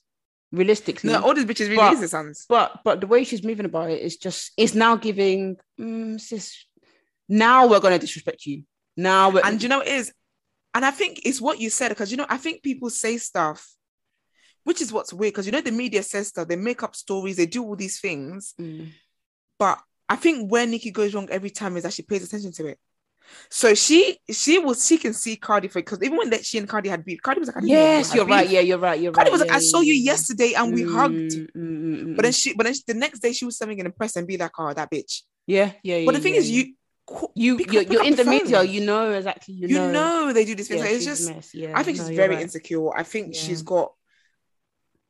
realistically. 0.51 1.11
No, 1.11 1.21
all 1.21 1.33
these 1.33 1.45
bitches 1.45 1.65
really 1.65 1.75
But- 1.77 1.93
is 1.93 1.99
the 2.01 2.07
sons. 2.07 2.45
but 2.49 2.81
but 2.83 3.01
the 3.01 3.07
way 3.07 3.23
she's 3.23 3.43
moving 3.43 3.65
about 3.65 3.91
it 3.91 4.01
is 4.01 4.17
just 4.17 4.51
it's 4.57 4.73
now 4.73 4.95
giving 4.95 5.57
mm, 5.79 6.19
sis. 6.19 6.65
Now 7.27 7.67
we're 7.67 7.79
gonna 7.79 7.99
disrespect 7.99 8.45
you. 8.45 8.63
Now 8.97 9.29
we're 9.29 9.41
And 9.43 9.61
you 9.61 9.69
know, 9.69 9.81
it 9.81 9.87
is, 9.89 10.11
and 10.73 10.83
I 10.83 10.91
think 10.91 11.21
it's 11.25 11.39
what 11.39 11.59
you 11.59 11.69
said 11.69 11.89
because 11.89 12.09
you 12.11 12.17
know, 12.17 12.25
I 12.27 12.37
think 12.37 12.63
people 12.63 12.89
say 12.89 13.17
stuff, 13.17 13.67
which 14.63 14.81
is 14.81 14.91
what's 14.91 15.13
weird 15.13 15.33
because 15.33 15.45
you 15.45 15.51
know, 15.51 15.61
the 15.61 15.71
media 15.71 16.01
says 16.01 16.29
stuff, 16.29 16.47
they 16.47 16.55
make 16.55 16.81
up 16.81 16.95
stories, 16.95 17.37
they 17.37 17.45
do 17.45 17.63
all 17.63 17.75
these 17.75 17.99
things, 17.99 18.55
Mm. 18.59 18.89
but 19.59 19.79
I 20.07 20.15
think 20.15 20.51
where 20.51 20.65
Nicki 20.65 20.89
goes 20.89 21.13
wrong 21.13 21.29
every 21.29 21.51
time 21.51 21.77
is 21.77 21.83
that 21.83 21.93
she 21.93 22.01
pays 22.01 22.23
attention 22.23 22.51
to 22.53 22.65
it. 22.67 22.79
So 23.49 23.73
she 23.73 24.19
she 24.31 24.59
was 24.59 24.85
she 24.85 24.97
can 24.97 25.13
see 25.13 25.35
Cardi 25.35 25.67
for 25.67 25.79
because 25.79 26.01
even 26.03 26.17
when 26.17 26.29
that 26.31 26.45
she 26.45 26.57
and 26.57 26.67
Cardi 26.69 26.89
had 26.89 27.03
beef, 27.03 27.21
Cardi 27.21 27.39
was 27.39 27.49
like, 27.53 27.63
yes, 27.63 28.13
you're 28.13 28.25
right. 28.25 28.43
beef. 28.43 28.51
Yeah, 28.53 28.59
you're 28.61 28.77
right. 28.77 28.99
You're 28.99 29.11
Cardi 29.11 29.29
right. 29.29 29.31
was 29.31 29.41
like, 29.41 29.49
yeah, 29.49 29.55
I 29.57 29.59
saw 29.59 29.81
you 29.81 29.93
yeah. 29.93 30.11
yesterday 30.11 30.53
and 30.53 30.73
we 30.73 30.83
hugged. 30.83 31.13
Mm, 31.33 31.47
mm, 31.55 32.03
mm, 32.05 32.15
But 32.15 32.23
then 32.23 32.31
mm. 32.31 32.41
she, 32.43 32.53
but 32.53 32.65
then 32.65 32.75
the 32.85 32.93
next 32.93 33.19
day 33.19 33.31
she 33.33 33.45
was 33.45 33.57
something 33.57 33.77
in 33.79 33.85
the 33.85 33.91
press 33.91 34.15
and 34.15 34.27
be 34.27 34.37
like, 34.37 34.51
oh, 34.59 34.73
that 34.73 34.91
bitch. 34.91 35.23
yeah, 35.47 35.71
yeah, 35.83 35.97
yeah. 35.97 36.05
But 36.05 36.15
the 36.15 36.21
thing 36.21 36.35
yeah, 36.35 36.39
is, 36.41 36.51
yeah. 36.51 36.63
you 36.63 36.73
you 37.33 37.57
pick 37.57 37.73
you're, 37.73 37.83
pick 37.83 37.91
you're 37.93 38.05
in 38.05 38.15
the 38.15 38.23
phone. 38.23 38.35
media 38.37 38.61
you 38.61 38.81
know 38.85 39.11
exactly 39.13 39.55
you, 39.55 39.67
you 39.67 39.79
know, 39.79 39.91
know 40.27 40.33
they 40.33 40.45
do 40.45 40.53
this 40.53 40.67
things. 40.67 40.81
Yeah, 40.81 40.85
Like, 40.85 40.95
it's 40.95 41.05
just 41.05 41.27
mess. 41.27 41.55
yeah 41.55 41.71
I 41.73 41.81
think 41.81 41.97
no, 41.97 42.07
she's 42.07 42.15
very 42.15 42.35
right. 42.35 42.43
insecure. 42.43 42.95
I 42.95 43.01
think 43.01 43.33
Yeah. 43.33 43.41
she's 43.41 43.63
got. 43.63 43.93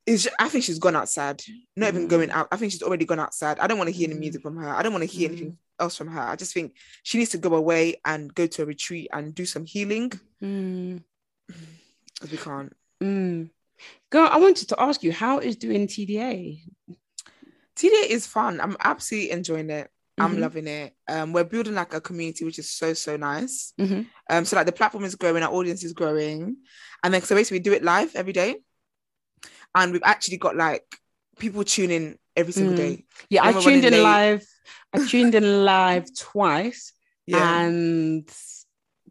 Is 0.09 0.27
I 0.39 0.49
think 0.49 0.63
she's 0.63 0.79
gone 0.79 0.95
outside. 0.95 1.41
Not 1.75 1.89
even 1.89 2.05
Mm. 2.07 2.09
going 2.09 2.31
out. 2.31 2.47
I 2.51 2.57
think 2.57 2.71
she's 2.71 2.81
already 2.81 3.05
gone 3.05 3.19
outside. 3.19 3.59
I 3.59 3.67
don't 3.67 3.77
want 3.77 3.89
to 3.89 3.95
hear 3.99 4.07
any 4.09 4.15
Mm. 4.17 4.19
music 4.25 4.41
from 4.41 4.57
her. 4.57 4.69
I 4.69 4.81
don't 4.81 4.91
want 4.91 5.03
to 5.07 5.13
hear 5.17 5.29
Mm. 5.29 5.31
anything 5.33 5.57
else 5.79 5.95
from 5.97 6.07
her. 6.15 6.21
I 6.21 6.35
just 6.35 6.53
think 6.53 6.73
she 7.03 7.17
needs 7.19 7.31
to 7.31 7.37
go 7.37 7.53
away 7.55 8.01
and 8.03 8.33
go 8.33 8.47
to 8.47 8.63
a 8.63 8.65
retreat 8.65 9.07
and 9.13 9.35
do 9.35 9.45
some 9.45 9.65
healing 9.65 10.09
Mm, 10.41 11.03
because 12.15 12.31
we 12.31 12.37
can't. 12.37 12.73
mm. 13.01 13.49
girl 14.09 14.27
i 14.31 14.37
wanted 14.37 14.67
to 14.67 14.81
ask 14.81 15.03
you 15.03 15.11
how 15.13 15.37
is 15.39 15.55
doing 15.55 15.85
tda 15.87 16.59
TDA 17.75 18.03
is 18.09 18.27
fun. 18.27 18.59
I'm 18.59 18.75
absolutely 18.81 19.31
enjoying 19.31 19.69
it. 19.69 19.89
I'm 20.17 20.35
Mhm. 20.35 20.39
loving 20.39 20.67
it. 20.67 20.93
Um, 21.07 21.31
we're 21.31 21.45
building 21.45 21.75
like 21.75 21.93
a 21.93 22.01
community, 22.01 22.43
which 22.43 22.59
is 22.59 22.69
so 22.69 22.93
so 22.93 23.15
nice. 23.15 23.71
Mhm. 23.79 24.05
Um, 24.29 24.43
so 24.43 24.57
like 24.57 24.65
the 24.65 24.73
platform 24.73 25.05
is 25.05 25.15
growing, 25.15 25.43
our 25.43 25.53
audience 25.53 25.81
is 25.85 25.93
growing, 25.93 26.57
and 27.03 27.13
then 27.13 27.21
so 27.21 27.35
basically 27.35 27.59
we 27.59 27.63
do 27.63 27.71
it 27.73 27.83
live 27.83 28.13
every 28.15 28.33
day, 28.33 28.57
and 29.75 29.91
we've 29.93 30.01
actually 30.03 30.37
got 30.37 30.55
like 30.55 30.83
people 31.37 31.63
tune 31.63 31.91
in 31.91 32.17
every 32.35 32.53
single 32.53 32.73
Mm. 32.73 32.77
day. 32.77 33.05
yeah 33.29 33.43
i 33.45 33.51
tuned 33.53 33.85
in 33.85 33.93
late. 33.93 34.03
live 34.03 34.45
i 34.93 35.05
tuned 35.05 35.35
in 35.35 35.65
live 35.65 36.05
twice 36.17 36.93
Yeah, 37.27 37.61
and 37.61 38.29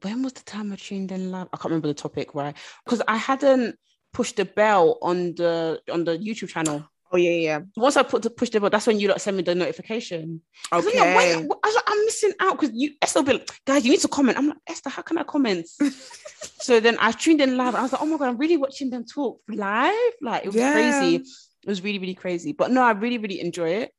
when 0.03 0.23
was 0.23 0.33
the 0.35 0.43
time 0.45 0.73
i 0.73 0.77
tuned 0.77 1.13
in 1.13 1.31
live 1.31 1.49
i 1.53 1.57
can't 1.57 1.67
remember 1.71 1.89
the 1.89 1.95
topic 1.95 2.35
right 2.35 2.57
because 2.85 3.03
i 3.09 3.17
hadn't 3.17 3.77
pushed 4.13 4.37
the 4.37 4.45
bell 4.45 4.99
on 5.03 5.35
the 5.35 5.81
on 5.93 6.05
the 6.05 6.17
youtube 6.19 6.49
channel 6.49 6.85
oh 7.13 7.17
yeah, 7.17 7.31
yeah. 7.31 7.61
once 7.77 7.97
I 7.97 8.03
put 8.03 8.23
the 8.23 8.31
push 8.31 8.51
the 8.51 8.61
button, 8.61 8.73
that's 8.73 8.87
when 8.87 8.99
you 9.01 9.09
like 9.09 9.21
send 9.21 9.37
me 9.37 9.43
the 9.43 9.55
notification. 9.55 10.43
'Cause 10.71 10.87
I'm 10.87 10.99
Okay. 10.99 11.15
like, 11.15 11.17
wait, 11.17 11.35
I 11.63 11.67
was 11.67 11.75
like, 11.75 11.85
I'm 11.87 12.05
missing 12.05 12.33
out 12.41 12.59
because 12.61 12.75
you 12.77 12.95
Esther 13.03 13.21
will 13.21 13.27
be 13.27 13.33
like, 13.35 13.51
guys, 13.65 13.85
you 13.85 13.91
need 13.91 14.01
to 14.01 14.09
comment. 14.09 14.39
I'm 14.39 14.49
like, 14.49 14.59
Esther, 14.69 14.91
how 14.91 15.03
can 15.03 15.19
I 15.19 15.23
comment? 15.25 15.67
so 16.61 16.81
then 16.81 16.97
I 17.01 17.13
tuned 17.13 17.41
in 17.41 17.57
live. 17.57 17.75
I 17.75 17.83
was 17.83 17.93
like, 17.93 18.03
oh 18.03 18.07
my 18.07 18.17
god, 18.19 18.29
I'm 18.29 18.37
really 18.39 18.57
watching 18.57 18.91
them 18.91 19.05
talk 19.05 19.41
live. 19.49 20.13
Like 20.21 20.45
it 20.45 20.49
was 20.49 20.57
Yeah. 20.57 20.73
crazy. 20.73 21.17
It 21.17 21.69
was 21.69 21.83
really, 21.83 21.99
really 21.99 22.15
crazy. 22.15 22.53
But 22.53 22.71
no, 22.71 22.83
I 22.83 22.93
really, 22.93 23.19
really 23.19 23.41
enjoy 23.41 23.71
it. 23.71 23.93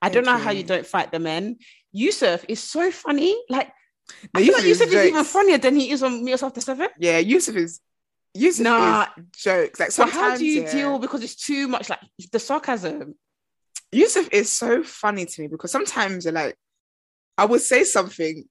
I 0.00 0.08
Thank 0.08 0.14
don't 0.14 0.24
know 0.24 0.38
how 0.38 0.50
you 0.50 0.60
you. 0.62 0.66
don't 0.66 0.86
fight 0.86 1.12
the 1.12 1.18
men. 1.18 1.58
Yusuf 1.92 2.44
is 2.48 2.60
so 2.62 2.90
funny. 2.90 3.36
Like, 3.48 3.70
No, 4.34 4.40
I 4.40 4.44
feel 4.44 4.54
like 4.54 4.64
Yusuf 4.66 4.88
is 4.88 4.94
is 4.94 5.06
even 5.10 5.24
funnier 5.24 5.58
than 5.58 5.76
he 5.76 5.90
is 5.90 6.02
on 6.02 6.24
Meals 6.24 6.42
After 6.42 6.60
Seven. 6.60 6.88
Yeah, 6.98 7.18
Yusuf 7.18 7.54
is 7.56 7.80
Yusuf 8.34 8.64
Nah. 8.64 9.06
is 9.16 9.24
jokes. 9.42 9.80
Like 9.80 9.90
So 9.90 10.04
sometimes 10.04 10.20
how 10.32 10.36
do 10.38 10.46
you 10.46 10.62
yeah, 10.62 10.72
deal 10.72 10.98
because 10.98 11.22
it's 11.22 11.36
too 11.36 11.68
much 11.68 11.88
like 11.90 12.00
the 12.30 12.38
sarcasm? 12.38 13.14
Yusuf 13.90 14.28
is 14.32 14.50
so 14.50 14.82
funny 14.82 15.26
to 15.26 15.40
me 15.42 15.48
because 15.48 15.70
sometimes 15.70 16.24
you're 16.24 16.32
like, 16.32 16.56
I 17.36 17.44
would 17.44 17.60
say 17.60 17.84
something 17.84 18.44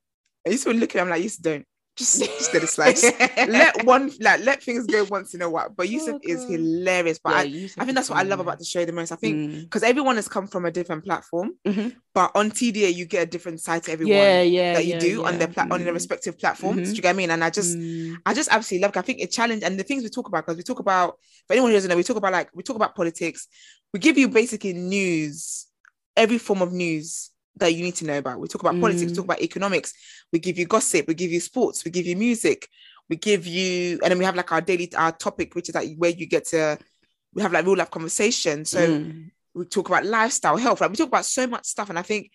I 0.46 0.52
used 0.52 0.64
to 0.64 0.74
look 0.74 0.96
at 0.96 1.02
him 1.02 1.10
like, 1.10 1.24
you 1.24 1.30
just 1.30 1.42
don't. 1.42 1.66
Just, 1.98 2.20
just 2.38 2.54
let 2.54 2.64
it 2.64 2.68
slide. 2.68 2.96
Just 2.96 3.20
let 3.50 3.86
one 3.86 4.12
like 4.22 4.42
let 4.42 4.64
things 4.64 4.88
go 4.88 5.04
once 5.06 5.34
in 5.34 5.42
a 5.42 5.50
while. 5.50 5.70
But 5.76 5.90
Yusuf 5.90 6.16
Oh, 6.16 6.20
is 6.24 6.44
hilarious. 6.46 7.20
But 7.20 7.32
Yeah, 7.32 7.38
I, 7.40 7.44
Yusuf 7.44 7.82
I 7.82 7.86
think 7.86 7.96
that's 7.96 8.10
what 8.10 8.20
I 8.20 8.24
love 8.24 8.40
about 8.40 8.60
the 8.60 8.66
show 8.66 8.84
the 8.86 8.92
most. 8.94 9.12
I 9.12 9.16
think 9.18 9.32
Mm. 9.38 9.62
because 9.64 9.84
everyone 9.84 10.16
has 10.16 10.28
come 10.28 10.48
from 10.48 10.66
a 10.66 10.72
different 10.72 11.04
platform, 11.04 11.52
Mhm. 11.66 11.96
but 12.14 12.32
on 12.36 12.52
TDA 12.52 12.94
you 12.94 13.06
get 13.06 13.24
a 13.24 13.26
different 13.26 13.60
side 13.62 13.84
to 13.84 13.92
everyone 13.92 14.16
Yeah, 14.16 14.42
yeah, 14.42 14.74
that 14.74 14.86
you 14.86 14.94
yeah, 14.94 15.00
do 15.00 15.26
on 15.26 15.38
their 15.38 15.48
yeah. 15.50 15.66
pla- 15.66 15.68
on 15.76 15.84
their 15.84 15.92
Mm. 15.92 15.96
respective 15.96 16.38
platforms. 16.40 16.80
Mhm. 16.82 16.86
Do 16.92 16.96
you 16.96 17.02
get 17.02 17.10
what 17.10 17.14
I 17.16 17.18
mean? 17.18 17.32
And 17.32 17.44
I 17.44 17.50
just 17.50 17.78
Mm. 17.78 18.18
I 18.26 18.34
just 18.34 18.50
absolutely 18.52 18.84
love 18.84 18.92
it. 18.96 19.00
I 19.00 19.02
think 19.02 19.20
it 19.20 19.32
challenge 19.32 19.64
and 19.64 19.80
the 19.80 19.84
things 19.84 20.04
we 20.04 20.10
talk 20.10 20.28
about 20.28 20.46
because 20.46 20.58
we 20.58 20.64
talk 20.64 20.80
about 20.80 21.18
for 21.48 21.54
anyone 21.54 21.72
who 21.72 21.76
doesn't 21.78 21.90
know, 21.90 21.98
we 21.98 22.04
talk 22.04 22.18
about 22.18 22.32
like 22.32 22.50
we 22.56 22.64
talk 22.64 22.76
about 22.78 22.96
politics. 22.96 23.48
We 23.94 24.00
give 24.00 24.18
you 24.18 24.30
basically 24.30 24.74
news, 24.74 25.68
every 26.16 26.38
form 26.38 26.62
of 26.62 26.72
news 26.72 27.31
that 27.58 27.74
you 27.74 27.84
need 27.84 27.96
to 27.96 28.06
know 28.06 28.18
about. 28.18 28.40
We 28.40 28.48
talk 28.48 28.62
about 28.62 28.80
politics, 28.80 29.08
we 29.08 29.12
Mm. 29.12 29.16
talk 29.16 29.26
about 29.26 29.42
economics, 29.42 29.94
we 30.32 30.40
give 30.40 30.58
you 30.58 30.66
gossip, 30.66 31.08
we 31.08 31.14
give 31.14 31.32
you 31.32 31.40
sports, 31.40 31.84
we 31.86 31.92
give 31.92 32.06
you 32.06 32.16
music, 32.16 32.68
we 33.10 33.16
give 33.18 33.46
you, 33.46 34.00
and 34.02 34.12
then 34.12 34.18
we 34.18 34.26
have 34.26 34.36
like 34.36 34.52
our 34.52 34.62
daily 34.62 34.92
our 34.96 35.12
topic, 35.12 35.54
which 35.56 35.70
is 35.70 35.76
like 35.76 35.96
where 35.98 36.12
you 36.12 36.26
get 36.26 36.46
to 36.48 36.78
we 37.34 37.42
have 37.42 37.54
like 37.54 37.66
real 37.66 37.78
life 37.78 37.92
conversation. 37.92 38.66
So 38.66 38.80
Mm. 38.80 39.32
we 39.54 39.66
talk 39.66 39.88
about 39.90 40.06
lifestyle, 40.06 40.58
health, 40.58 40.82
like 40.82 40.90
we 40.92 40.96
talk 40.98 41.08
about 41.08 41.26
so 41.26 41.48
much 41.48 41.66
stuff. 41.66 41.90
And 41.90 41.98
I 42.00 42.02
think 42.02 42.32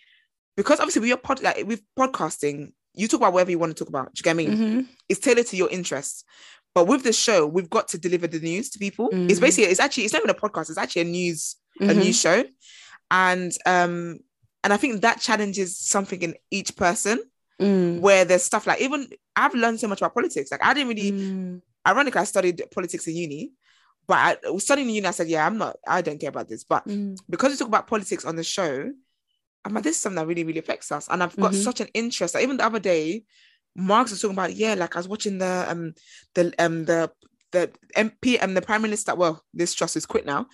because 0.56 0.80
obviously 0.80 1.02
we 1.02 1.12
are 1.12 1.18
pod 1.18 1.42
like 1.42 1.66
with 1.66 1.82
podcasting, 1.98 2.72
you 2.94 3.08
talk 3.08 3.20
about 3.20 3.32
whatever 3.34 3.50
you 3.50 3.58
want 3.58 3.76
to 3.76 3.84
talk 3.84 3.88
about. 3.90 4.14
Do 4.14 4.20
you 4.20 4.22
get 4.22 4.36
mean? 4.36 4.50
Mhm. 4.56 4.86
it's 5.08 5.20
tailored 5.20 5.46
to 5.48 5.56
your 5.56 5.68
interests. 5.70 6.24
But 6.74 6.86
with 6.88 7.02
the 7.04 7.12
show, 7.12 7.46
we've 7.46 7.70
got 7.70 7.88
to 7.88 7.98
deliver 7.98 8.26
the 8.26 8.38
news 8.40 8.68
to 8.70 8.78
people. 8.78 9.08
It's 9.12 9.38
Mm. 9.38 9.40
basically, 9.42 9.70
it's 9.70 9.80
actually, 9.80 10.04
it's 10.04 10.12
not 10.12 10.22
even 10.22 10.30
a 10.30 10.34
podcast. 10.34 10.68
It's 10.68 10.78
actually 10.78 11.02
a 11.02 11.04
news, 11.04 11.56
a 11.80 11.84
Mhm. 11.84 11.96
news 12.04 12.20
show, 12.20 12.44
and 13.10 13.52
um, 13.66 14.18
and 14.64 14.72
I 14.72 14.76
think 14.76 15.00
that 15.02 15.20
challenges 15.20 15.76
something 15.78 16.20
in 16.22 16.34
each 16.50 16.76
person 16.76 17.18
Mm. 17.58 18.00
where 18.00 18.26
there's 18.26 18.42
stuff 18.42 18.66
like 18.66 18.82
even 18.82 19.08
I've 19.34 19.54
learned 19.54 19.80
so 19.80 19.88
much 19.88 20.02
about 20.02 20.12
politics. 20.12 20.50
Like 20.50 20.62
I 20.62 20.74
didn't 20.74 20.88
really, 20.90 21.12
Mm. 21.12 21.62
ironically, 21.88 22.20
I 22.20 22.24
studied 22.24 22.62
politics 22.70 23.06
in 23.06 23.16
uni, 23.16 23.52
but 24.06 24.38
I 24.44 24.50
was 24.50 24.64
studying 24.64 24.90
in 24.90 24.94
uni. 24.96 25.06
I 25.06 25.12
said, 25.12 25.28
yeah, 25.28 25.46
I'm 25.46 25.56
not, 25.56 25.76
I 25.88 26.02
don't 26.02 26.20
care 26.20 26.28
about 26.28 26.48
this. 26.48 26.64
But 26.64 26.86
Mm. 26.86 27.16
because 27.30 27.52
we 27.52 27.56
talk 27.56 27.68
about 27.68 27.86
politics 27.86 28.26
on 28.26 28.36
the 28.36 28.44
show, 28.44 28.92
I'm 29.64 29.72
like, 29.74 29.84
this 29.84 29.96
is 29.96 30.02
something 30.02 30.16
that 30.16 30.26
really, 30.26 30.44
really 30.44 30.58
affects 30.58 30.92
us. 30.92 31.08
And 31.08 31.22
I've 31.22 31.34
got 31.36 31.52
Mhm. 31.52 31.64
such 31.64 31.80
an 31.80 31.88
interest. 31.94 32.34
Like, 32.34 32.44
even 32.44 32.58
the 32.58 32.66
other 32.66 32.78
day, 32.78 33.24
Marx 33.74 34.10
was 34.10 34.20
talking 34.20 34.34
about, 34.36 34.54
yeah, 34.54 34.74
like 34.74 34.94
I 34.94 34.98
was 34.98 35.08
watching 35.08 35.38
the 35.38 35.64
um 35.70 35.94
the 36.34 36.52
um 36.58 36.84
the 36.84 37.10
the 37.52 37.70
MP 37.96 38.38
and 38.38 38.54
the 38.54 38.60
Prime 38.62 38.82
Minister. 38.82 39.14
Well, 39.14 39.42
Liz 39.54 39.72
Truss 39.72 39.96
is 39.96 40.04
quit 40.04 40.26
now. 40.26 40.46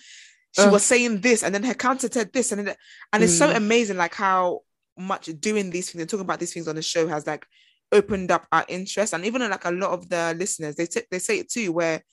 She 0.53 0.61
Ugh. 0.61 0.71
was 0.71 0.83
saying 0.83 1.21
this, 1.21 1.43
and 1.43 1.53
then 1.53 1.63
her 1.63 1.73
counter 1.73 2.07
said 2.11 2.31
this, 2.31 2.51
and 2.51 2.67
then 2.67 2.75
and 3.11 3.23
it's 3.23 3.37
so 3.37 3.49
Mm. 3.51 3.57
amazing, 3.57 3.97
like 3.97 4.13
how 4.13 4.61
much 4.97 5.25
doing 5.39 5.69
these 5.71 5.89
things 5.89 6.01
and 6.01 6.09
talking 6.09 6.21
about 6.25 6.39
these 6.39 6.53
things 6.53 6.67
on 6.67 6.75
the 6.75 6.81
show 6.81 7.07
has 7.07 7.25
like 7.25 7.45
opened 7.91 8.29
up 8.31 8.45
our 8.51 8.63
interest. 8.67 9.13
And 9.13 9.25
even 9.25 9.41
like 9.49 9.65
a 9.65 9.71
lot 9.71 9.91
of 9.91 10.07
the 10.09 10.35
listeners, 10.37 10.75
they 10.75 10.85
t- 10.85 11.01
they 11.09 11.19
say 11.19 11.39
it 11.39 11.49
too, 11.49 11.71
where 11.71 12.03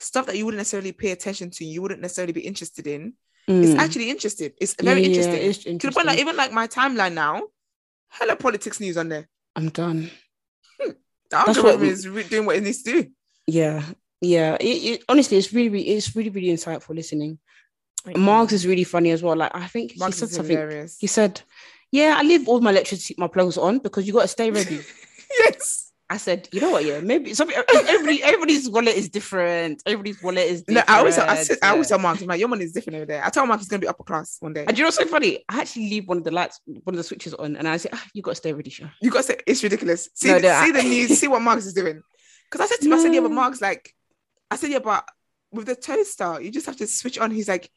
stuff 0.00 0.26
that 0.26 0.36
you 0.36 0.44
wouldn't 0.44 0.58
necessarily 0.58 0.92
pay 0.92 1.10
attention 1.10 1.50
to, 1.50 1.64
you 1.64 1.82
wouldn't 1.82 2.00
necessarily 2.00 2.32
be 2.32 2.42
interested 2.46 2.86
in, 2.86 3.14
it's 3.48 3.74
Mm. 3.74 3.78
actually 3.78 4.10
interesting. 4.10 4.52
It's 4.60 4.74
very 4.74 5.00
Yeah, 5.02 5.08
interesting. 5.08 5.34
it's 5.34 5.58
To 5.82 5.88
the 5.88 5.92
point 5.92 6.06
like 6.06 6.20
even 6.20 6.36
like 6.36 6.52
my 6.52 6.68
timeline 6.68 7.14
now, 7.14 7.42
hella 8.08 8.36
politics 8.36 8.78
news 8.78 8.96
on 8.96 9.08
there. 9.08 9.28
I'm 9.56 9.70
done. 9.70 10.10
The 10.78 10.96
That's 11.30 11.58
what- 11.58 11.82
is 11.82 12.06
re- 12.08 12.22
doing 12.22 12.46
what 12.46 12.56
it 12.56 12.62
needs 12.62 12.82
to 12.84 12.92
do. 13.02 13.10
Yeah, 13.46 13.84
yeah. 14.20 14.56
It, 14.60 14.64
it, 14.64 15.04
honestly, 15.08 15.36
it's 15.36 15.52
really, 15.52 15.68
really, 15.68 15.88
it's 15.88 16.14
really, 16.14 16.30
really 16.30 16.48
insightful 16.48 16.94
listening. 16.94 17.38
Marx 18.16 18.52
is 18.52 18.66
really 18.66 18.84
funny 18.84 19.10
as 19.10 19.22
well. 19.22 19.36
Like 19.36 19.54
I 19.54 19.66
think 19.66 19.92
he 19.92 19.98
said 20.12 20.30
something. 20.30 20.56
hilarious. 20.56 20.96
He 20.98 21.06
said, 21.06 21.40
"Yeah, 21.90 22.14
I 22.18 22.22
leave 22.22 22.48
all 22.48 22.60
my 22.60 22.70
electricity, 22.70 23.14
my 23.18 23.28
plugs 23.28 23.56
on 23.58 23.78
because 23.78 24.06
you 24.06 24.12
got 24.12 24.22
to 24.22 24.28
stay 24.28 24.50
ready." 24.50 24.80
yes. 25.38 25.92
I 26.10 26.16
said, 26.16 26.48
"You 26.52 26.62
know 26.62 26.70
what? 26.70 26.86
Yeah, 26.86 27.00
maybe 27.00 27.34
something. 27.34 27.54
Everybody, 27.74 28.22
everybody's 28.22 28.68
wallet 28.70 28.96
is 28.96 29.10
different. 29.10 29.82
Everybody's 29.84 30.22
wallet 30.22 30.46
is 30.46 30.64
No. 30.66 30.82
I 30.88 30.98
always, 31.00 31.18
I, 31.18 31.42
said, 31.42 31.58
I 31.62 31.68
always 31.68 31.88
tell 31.88 31.98
Mark, 31.98 32.18
like, 32.22 32.40
your 32.40 32.48
money 32.48 32.64
is 32.64 32.72
different 32.72 32.96
over 32.96 33.04
there. 33.04 33.22
I 33.22 33.28
tell 33.28 33.44
Mark 33.44 33.60
he's 33.60 33.68
gonna 33.68 33.80
be 33.80 33.88
upper 33.88 34.04
class 34.04 34.38
one 34.40 34.54
day. 34.54 34.64
And 34.66 34.78
you 34.78 34.84
know 34.84 34.86
what's 34.86 34.96
so 34.96 35.04
funny? 35.04 35.44
I 35.50 35.60
actually 35.60 35.90
leave 35.90 36.08
one 36.08 36.16
of 36.16 36.24
the 36.24 36.30
lights, 36.30 36.60
one 36.64 36.94
of 36.94 36.96
the 36.96 37.02
switches 37.04 37.34
on, 37.34 37.56
and 37.56 37.68
I 37.68 37.76
say, 37.76 37.90
ah, 37.92 38.02
"You 38.14 38.22
got 38.22 38.30
to 38.30 38.36
stay 38.36 38.54
ready, 38.54 38.70
sure." 38.70 38.90
You 39.02 39.10
got 39.10 39.18
to 39.18 39.24
say 39.24 39.36
it's 39.46 39.62
ridiculous. 39.62 40.08
See, 40.14 40.28
No, 40.28 40.34
no, 40.38 40.40
see 40.40 40.48
I- 40.48 40.72
the 40.72 40.82
news, 40.82 41.18
see 41.20 41.28
what 41.28 41.42
Marx 41.42 41.66
is 41.66 41.74
doing. 41.74 42.00
Because 42.50 42.64
I 42.64 42.68
said 42.70 42.80
to 42.80 42.86
him, 42.86 42.94
I 42.94 43.02
said, 43.02 43.12
yeah, 43.12 43.20
but. 43.20 43.30
Mark's 43.30 43.60
like, 43.60 43.94
I 44.50 44.56
said, 44.56 44.70
yeah, 44.70 44.78
but 44.78 45.06
with 45.52 45.66
the 45.66 45.76
toaster, 45.76 46.40
you 46.40 46.50
just 46.50 46.64
have 46.64 46.76
to 46.76 46.86
switch 46.86 47.18
on. 47.18 47.30
He's 47.30 47.48
like, 47.48 47.70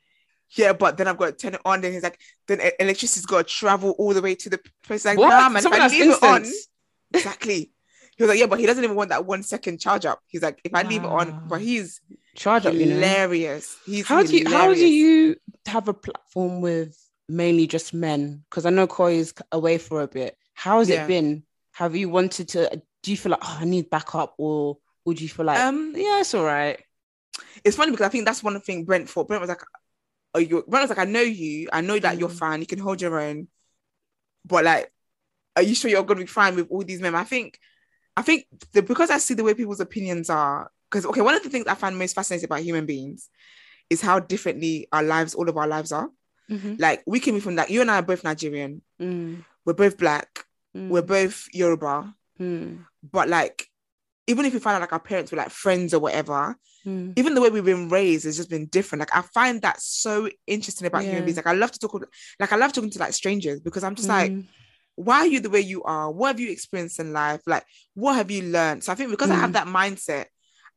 yeah, 0.55 0.73
but 0.73 0.97
then 0.97 1.07
I've 1.07 1.17
got 1.17 1.27
to 1.27 1.31
turn 1.33 1.53
it 1.55 1.61
on. 1.65 1.81
Then 1.81 1.93
he's 1.93 2.03
like, 2.03 2.19
then 2.47 2.59
electricity's 2.79 3.25
got 3.25 3.47
to 3.47 3.53
travel 3.53 3.91
all 3.91 4.13
the 4.13 4.21
way 4.21 4.35
to 4.35 4.49
the 4.49 4.59
place. 4.83 5.05
Like, 5.05 5.17
What? 5.17 5.29
nah, 5.29 5.49
man, 5.49 5.65
if 5.65 5.71
I 5.71 5.87
leave 5.87 6.09
it 6.11 6.23
on, 6.23 6.45
exactly. 7.13 7.71
He 8.17 8.23
was 8.23 8.29
like, 8.29 8.39
yeah, 8.39 8.45
but 8.47 8.59
he 8.59 8.65
doesn't 8.65 8.83
even 8.83 8.95
want 8.95 9.09
that 9.09 9.25
one 9.25 9.41
second 9.43 9.79
charge 9.79 10.05
up. 10.05 10.21
He's 10.27 10.41
like, 10.41 10.59
if 10.63 10.75
I 10.75 10.83
leave 10.83 11.03
it 11.03 11.09
on, 11.09 11.47
but 11.49 11.61
he's 11.61 12.01
Charge 12.35 12.65
up, 12.65 12.73
you 12.73 12.85
know. 12.85 12.95
hilarious. 12.95 13.77
He's 13.85 14.07
How 14.07 14.23
do 14.23 14.37
you 14.37 14.47
how 14.47 14.73
do 14.73 14.87
you 14.87 15.35
have 15.65 15.87
a 15.87 15.93
platform 15.93 16.61
with 16.61 16.97
mainly 17.27 17.67
just 17.67 17.93
men? 17.93 18.43
Because 18.49 18.65
I 18.65 18.69
know 18.69 18.87
is 19.07 19.33
away 19.51 19.77
for 19.77 20.01
a 20.01 20.07
bit. 20.07 20.37
How 20.53 20.79
has 20.79 20.89
Yeah. 20.89 21.05
it 21.05 21.07
been? 21.07 21.43
Have 21.73 21.95
you 21.95 22.09
wanted 22.09 22.49
to? 22.49 22.81
Do 23.01 23.11
you 23.11 23.17
feel 23.17 23.31
like 23.31 23.41
oh, 23.43 23.57
I 23.61 23.65
need 23.65 23.89
backup, 23.89 24.35
or 24.37 24.77
would 25.05 25.19
you 25.19 25.27
feel 25.27 25.45
like 25.45 25.59
Um, 25.59 25.93
yeah, 25.95 26.19
it's 26.19 26.33
all 26.33 26.43
right? 26.45 26.79
it's 27.63 27.75
funny 27.75 27.91
because 27.91 28.05
I 28.05 28.09
think 28.09 28.25
that's 28.25 28.43
one 28.43 28.59
thing 28.61 28.85
Brent 28.85 29.09
thought. 29.09 29.27
Brent 29.27 29.41
was 29.41 29.49
like, 29.49 29.61
"Oh, 30.33 30.39
you." 30.39 30.63
Brent 30.67 30.83
was 30.89 30.97
like, 30.97 31.07
"I 31.07 31.09
know 31.09 31.21
you. 31.21 31.69
I 31.73 31.81
know 31.81 31.97
that 31.99 32.17
you're 32.17 32.29
Mm. 32.29 32.37
fine. 32.39 32.59
You 32.61 32.67
can 32.67 32.79
hold 32.79 33.01
your 33.01 33.19
own." 33.19 33.47
But 34.45 34.65
like, 34.65 34.91
are 35.55 35.61
you 35.61 35.75
sure 35.75 35.91
you're 35.91 36.03
gonna 36.03 36.21
be 36.21 36.25
fine 36.25 36.55
with 36.55 36.67
all 36.69 36.83
these 36.83 37.01
men? 37.01 37.15
I 37.15 37.23
think, 37.23 37.59
I 38.17 38.21
think 38.21 38.45
the, 38.73 38.81
because 38.81 39.09
I 39.09 39.17
see 39.17 39.33
the 39.33 39.43
way 39.43 39.53
people's 39.53 39.79
opinions 39.79 40.29
are. 40.29 40.71
Because 40.89 41.05
okay, 41.05 41.21
one 41.21 41.35
of 41.35 41.43
the 41.43 41.49
things 41.49 41.67
I 41.67 41.75
find 41.75 41.97
most 41.97 42.15
fascinating 42.15 42.45
about 42.45 42.61
human 42.61 42.85
beings 42.85 43.29
is 43.89 44.01
how 44.01 44.19
differently 44.19 44.87
our 44.91 45.03
lives, 45.03 45.33
all 45.35 45.47
of 45.49 45.57
our 45.57 45.67
lives 45.67 45.91
are. 45.91 46.09
Like 46.79 47.03
we 47.05 47.19
can 47.19 47.33
be 47.35 47.39
from 47.39 47.55
like 47.55 47.69
you 47.69 47.81
and 47.81 47.89
I 47.91 47.99
are 47.99 48.01
both 48.01 48.23
Nigerian. 48.23 48.81
Mm, 48.99 49.45
We're 49.65 49.73
both 49.73 49.97
black. 49.97 50.45
mm, 50.75 50.89
We're 50.89 51.01
both 51.01 51.47
Yoruba. 51.53 52.13
mm, 52.39 52.85
But 53.03 53.29
like, 53.29 53.67
even 54.27 54.45
if 54.45 54.53
we 54.53 54.59
find 54.59 54.75
out 54.75 54.81
like 54.81 54.93
our 54.93 54.99
parents 54.99 55.31
were 55.31 55.37
like 55.37 55.49
friends 55.49 55.93
or 55.93 55.99
whatever, 55.99 56.57
mm. 56.85 57.13
even 57.15 57.33
the 57.33 57.41
way 57.41 57.49
we've 57.49 57.65
been 57.65 57.89
raised 57.89 58.25
has 58.25 58.37
just 58.37 58.49
been 58.49 58.67
different. 58.67 58.99
Like 58.99 59.15
I 59.15 59.21
find 59.21 59.61
that 59.61 59.81
so 59.81 60.29
interesting 60.47 60.87
about 60.87 61.03
human 61.03 61.25
beings. 61.25 61.37
Like 61.37 61.47
I 61.47 61.53
love 61.53 61.71
to 61.71 61.79
talk, 61.79 62.05
like 62.39 62.51
I 62.51 62.55
love 62.55 62.73
talking 62.73 62.89
to 62.91 62.99
like 62.99 63.13
strangers 63.13 63.59
because 63.59 63.83
I'm 63.83 63.95
just 63.95 64.09
like, 64.09 64.31
Mm, 64.31 64.47
why 64.95 65.17
are 65.19 65.27
you 65.27 65.39
the 65.39 65.49
way 65.49 65.61
you 65.61 65.83
are? 65.83 66.11
What 66.11 66.27
have 66.27 66.39
you 66.39 66.51
experienced 66.51 66.99
in 66.99 67.13
life? 67.13 67.41
Like 67.45 67.65
what 67.93 68.15
have 68.15 68.29
you 68.29 68.43
learned? 68.43 68.83
So 68.83 68.91
I 68.91 68.95
think 68.95 69.09
because 69.11 69.29
I 69.31 69.35
have 69.35 69.51
Mm. 69.51 69.53
that 69.53 69.67
mindset, 69.67 70.25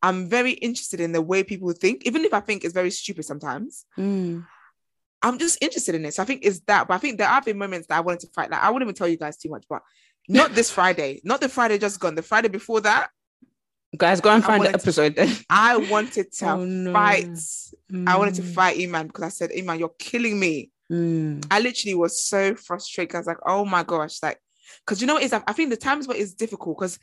I'm 0.03 0.29
very 0.29 0.53
interested 0.53 1.01
in 1.01 1.13
the 1.13 1.23
way 1.23 1.43
people 1.43 1.73
think, 1.73 2.07
even 2.07 2.25
if 2.25 2.35
I 2.35 2.41
think 2.41 2.65
it's 2.65 2.75
very 2.75 2.91
stupid 2.91 3.25
sometimes. 3.25 3.87
mm. 3.99 4.45
I'm 5.23 5.39
just 5.39 5.57
interested 5.63 5.95
in 5.95 6.05
it. 6.05 6.13
So 6.13 6.23
I 6.23 6.27
think 6.27 6.45
it's 6.45 6.61
that. 6.67 6.87
But 6.87 6.95
I 6.95 6.99
think 6.99 7.17
there 7.17 7.27
have 7.27 7.47
been 7.47 7.57
moments 7.57 7.87
that 7.89 7.97
I 7.97 8.01
wanted 8.01 8.21
to 8.21 8.27
fight. 8.35 8.51
Like 8.51 8.63
I 8.63 8.69
wouldn't 8.71 8.87
even 8.87 8.95
tell 8.95 9.09
you 9.09 9.17
guys 9.17 9.39
too 9.39 9.49
much, 9.49 9.65
but 9.69 9.81
not 10.29 10.55
this 10.55 10.71
Friday, 10.71 11.21
not 11.25 11.41
the 11.41 11.49
Friday 11.49 11.79
just 11.79 11.99
gone. 11.99 12.15
The 12.15 12.23
Friday 12.23 12.49
before 12.49 12.83
that, 12.83 13.09
Guys, 13.97 14.21
go 14.21 14.31
and 14.31 14.43
find 14.45 14.63
the 14.63 14.67
wanted 14.67 14.79
to- 14.81 14.83
episode. 14.83 15.45
I 15.51 15.77
wanted 15.77 16.33
to 16.33 16.47
Oh, 16.51 16.65
no. 16.65 16.93
fight. 16.93 17.29
I 18.07 18.17
wanted 18.17 18.35
to 18.35 18.43
Mm, 18.43 18.55
fight 18.55 18.81
Iman 18.81 19.07
because 19.09 19.23
I 19.25 19.29
said, 19.29 19.51
Iman, 19.57 19.79
you're 19.79 19.95
killing 19.99 20.39
me. 20.41 20.71
mm, 20.91 21.45
I 21.51 21.61
literally 21.61 21.95
was 21.95 22.21
so 22.23 22.55
frustrated. 22.55 23.15
I 23.15 23.19
was 23.19 23.27
like, 23.27 23.39
oh 23.47 23.65
my 23.65 23.83
gosh, 23.85 24.23
like, 24.23 24.39
because 24.85 25.01
you 25.01 25.07
know 25.07 25.15
what 25.15 25.23
it 25.23 25.27
is? 25.27 25.33
I 25.33 25.53
think 25.53 25.71
the 25.71 25.77
times 25.77 26.09
where 26.09 26.17
it's 26.17 26.35
difficult 26.35 26.79
because 26.79 26.99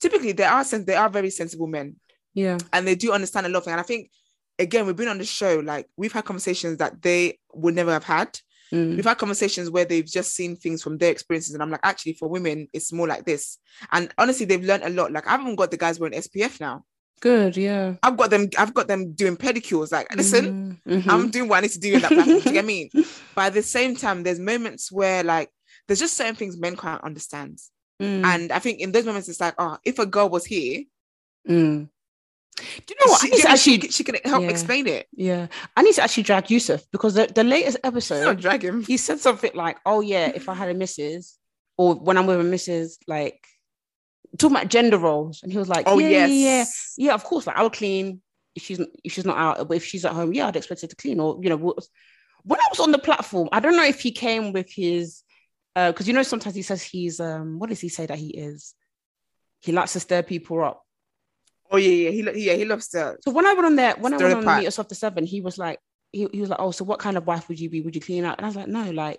typically 0.00 0.32
there 0.32 0.50
are 0.50 0.64
sen- 0.64 0.84
they 0.84 0.94
are 0.96 1.08
very 1.08 1.30
sensible 1.30 1.66
men 1.66 1.96
yeah. 2.34 2.58
and 2.72 2.86
they 2.86 2.94
do 2.94 3.12
understand 3.12 3.46
a 3.46 3.48
lot 3.48 3.58
of 3.58 3.64
things. 3.64 3.72
And 3.72 3.80
I 3.80 3.84
think 3.84 4.10
again, 4.58 4.86
we've 4.86 4.96
been 4.96 5.08
on 5.08 5.18
the 5.18 5.24
show, 5.24 5.60
like 5.60 5.88
we've 5.96 6.12
had 6.12 6.24
conversations 6.24 6.78
that 6.78 7.00
they 7.02 7.38
would 7.54 7.74
never 7.74 7.92
have 7.92 8.04
had. 8.04 8.38
Mm, 8.74 8.96
We've 8.96 9.04
had 9.04 9.18
conversations 9.18 9.70
where 9.70 9.84
they've 9.84 10.04
just 10.06 10.34
seen 10.34 10.56
things 10.56 10.82
from 10.82 10.98
their 10.98 11.10
experiences, 11.12 11.54
and 11.54 11.62
I'm 11.62 11.70
like, 11.70 11.80
actually, 11.84 12.14
for 12.14 12.28
women, 12.28 12.68
it's 12.72 12.92
more 12.92 13.06
like 13.06 13.24
this. 13.24 13.58
And 13.92 14.12
honestly, 14.18 14.46
they've 14.46 14.64
learned 14.64 14.84
a 14.84 14.90
lot. 14.90 15.12
Like, 15.12 15.26
I 15.26 15.32
haven't 15.32 15.56
got 15.56 15.70
the 15.70 15.76
guys 15.76 16.00
wearing 16.00 16.18
SPF 16.18 16.60
now. 16.60 16.84
Good. 17.20 17.56
Yeah. 17.56 17.94
I've 18.02 18.16
got 18.16 18.30
them. 18.30 18.48
I've 18.58 18.74
got 18.74 18.88
them 18.88 19.12
doing 19.12 19.36
pedicures. 19.36 19.92
Like, 19.92 20.14
listen, 20.14 20.80
Mm, 20.86 21.02
mhm. 21.02 21.08
I'm 21.10 21.30
doing 21.30 21.48
what 21.48 21.58
I 21.58 21.60
need 21.62 21.70
to 21.70 21.78
do 21.80 21.94
in 21.94 22.00
that 22.02 22.12
platform. 22.12 22.40
do 22.40 22.44
you 22.48 22.52
get 22.52 22.54
what 22.54 22.64
I 22.64 22.66
mean? 22.66 22.90
But 23.34 23.44
at 23.46 23.54
the 23.54 23.62
same 23.62 23.96
time, 23.96 24.22
there's 24.24 24.40
moments 24.40 24.90
where 24.92 25.22
like 25.22 25.48
there's 25.86 26.00
just 26.00 26.16
certain 26.16 26.34
things 26.34 26.56
men 26.58 26.76
can't 26.76 27.02
understand. 27.02 27.58
Mm, 28.02 28.24
And 28.24 28.52
I 28.52 28.58
think 28.58 28.80
in 28.80 28.92
those 28.92 29.06
moments, 29.06 29.28
it's 29.28 29.40
like, 29.40 29.54
oh, 29.58 29.78
if 29.84 29.98
a 30.00 30.06
girl 30.06 30.28
was 30.28 30.44
here, 30.44 30.82
mm. 31.48 31.88
Do 32.56 32.62
you 32.88 32.96
know 33.06 33.10
what? 33.12 33.20
she, 33.20 33.28
I 33.28 33.30
need 33.30 33.42
to 33.42 33.50
actually, 33.50 33.80
she, 33.80 33.90
she 33.90 34.04
can 34.04 34.16
help 34.24 34.42
Yeah. 34.42 34.48
explain 34.48 34.86
it. 34.86 35.08
yeah, 35.12 35.48
I 35.76 35.82
need 35.82 35.94
to 35.94 36.02
actually 36.02 36.22
drag 36.22 36.50
Yusuf 36.50 36.82
because 36.92 37.14
the, 37.14 37.26
the 37.26 37.42
latest 37.44 37.78
episode, 37.82 38.40
drag 38.40 38.62
him. 38.62 38.82
he 38.84 38.96
said 38.96 39.18
something 39.20 39.50
like, 39.54 39.78
"Oh 39.84 40.00
yeah, 40.00 40.30
if 40.34 40.48
I 40.48 40.54
had 40.54 40.68
a 40.68 40.74
missus, 40.74 41.36
or 41.76 41.94
when 41.96 42.16
I'm 42.16 42.26
with 42.26 42.40
a 42.40 42.44
missus, 42.44 42.98
like 43.08 43.44
talking 44.38 44.56
about 44.56 44.68
gender 44.68 44.98
roles," 44.98 45.42
and 45.42 45.50
he 45.50 45.58
was 45.58 45.68
like, 45.68 45.88
Oh 45.88 45.98
yeah, 45.98 46.08
yes, 46.08 46.30
yeah, 46.30 46.36
yeah, 46.58 46.64
yeah, 47.08 47.14
of 47.14 47.24
course, 47.24 47.46
like 47.46 47.56
I'll 47.56 47.70
clean 47.70 48.22
if 48.54 48.62
she's 48.62 48.78
if 49.02 49.12
she's 49.12 49.24
not 49.24 49.36
out, 49.36 49.66
but 49.66 49.76
if 49.76 49.84
she's 49.84 50.04
at 50.04 50.12
home, 50.12 50.32
yeah, 50.32 50.46
I'd 50.46 50.54
expect 50.56 50.82
her 50.82 50.86
to 50.86 50.96
clean, 50.96 51.18
or 51.18 51.38
you 51.42 51.48
know, 51.48 51.56
when 51.56 52.60
I 52.60 52.66
was 52.70 52.78
on 52.78 52.92
the 52.92 52.98
platform, 52.98 53.48
I 53.50 53.58
don't 53.58 53.76
know 53.76 53.84
if 53.84 54.00
he 54.00 54.12
came 54.12 54.52
with 54.52 54.70
his, 54.70 55.22
because 55.74 56.06
you 56.06 56.14
know 56.14 56.22
sometimes 56.22 56.54
he 56.54 56.62
says 56.62 56.82
he's 56.82 57.18
um, 57.18 57.58
what 57.58 57.68
does 57.68 57.80
he 57.80 57.88
say 57.88 58.06
that 58.06 58.18
he 58.18 58.28
is? 58.28 58.74
He 59.58 59.72
likes 59.72 59.94
to 59.94 60.00
stir 60.00 60.22
people 60.22 60.62
up. 60.62 60.83
Oh 61.74 61.76
yeah, 61.76 61.90
yeah. 61.90 62.10
He 62.10 62.22
lo- 62.22 62.32
yeah 62.32 62.54
he 62.54 62.64
loves 62.64 62.88
to. 62.90 63.16
So 63.22 63.32
when 63.32 63.46
I 63.46 63.52
went 63.52 63.66
on 63.66 63.74
there, 63.74 63.94
when 63.98 64.14
I 64.14 64.18
went 64.18 64.46
on. 64.46 64.56
Meet 64.56 64.66
Us 64.68 64.78
After 64.78 64.94
Seven, 64.94 65.26
he 65.26 65.40
was 65.40 65.58
like, 65.58 65.80
he, 66.12 66.28
he 66.32 66.40
was 66.40 66.50
like, 66.50 66.60
oh, 66.60 66.70
so 66.70 66.84
what 66.84 67.00
kind 67.00 67.16
of 67.16 67.26
wife 67.26 67.48
would 67.48 67.58
you 67.58 67.68
be? 67.68 67.80
Would 67.80 67.96
you 67.96 68.00
clean 68.00 68.24
out? 68.24 68.38
And 68.38 68.46
I 68.46 68.48
was 68.48 68.56
like, 68.56 68.68
no, 68.68 68.90
like 68.92 69.18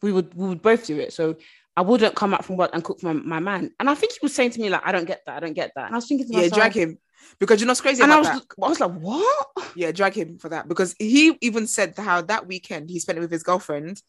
we 0.00 0.12
would 0.12 0.32
we 0.34 0.48
would 0.48 0.62
both 0.62 0.86
do 0.86 1.00
it. 1.00 1.12
So 1.12 1.36
I 1.76 1.80
wouldn't 1.80 2.14
come 2.14 2.34
out 2.34 2.44
from 2.44 2.56
work 2.56 2.70
and 2.72 2.84
cook 2.84 3.00
for 3.00 3.12
my, 3.12 3.14
my 3.14 3.40
man. 3.40 3.72
And 3.80 3.90
I 3.90 3.94
think 3.94 4.12
he 4.12 4.18
was 4.22 4.32
saying 4.34 4.50
to 4.50 4.60
me 4.60 4.70
like, 4.70 4.82
I 4.84 4.92
don't 4.92 5.06
get 5.06 5.22
that, 5.26 5.36
I 5.36 5.40
don't 5.40 5.54
get 5.54 5.72
that. 5.74 5.86
And 5.86 5.94
I 5.94 5.98
was 5.98 6.06
thinking 6.06 6.28
to 6.28 6.32
Yeah, 6.32 6.48
drag 6.48 6.72
him 6.72 6.98
because 7.40 7.60
you 7.60 7.66
know 7.66 7.70
what's 7.70 7.80
crazy 7.80 8.02
And 8.02 8.12
I 8.12 8.18
was, 8.18 8.28
that. 8.28 8.42
I 8.62 8.68
was 8.68 8.78
like, 8.78 8.92
what? 8.92 9.46
Yeah, 9.74 9.90
drag 9.90 10.14
him 10.14 10.38
for 10.38 10.50
that 10.50 10.68
because 10.68 10.94
he 11.00 11.36
even 11.40 11.66
said 11.66 11.94
how 11.96 12.22
that 12.22 12.46
weekend 12.46 12.90
he 12.90 13.00
spent 13.00 13.18
it 13.18 13.22
with 13.22 13.32
his 13.32 13.42
girlfriend, 13.42 14.00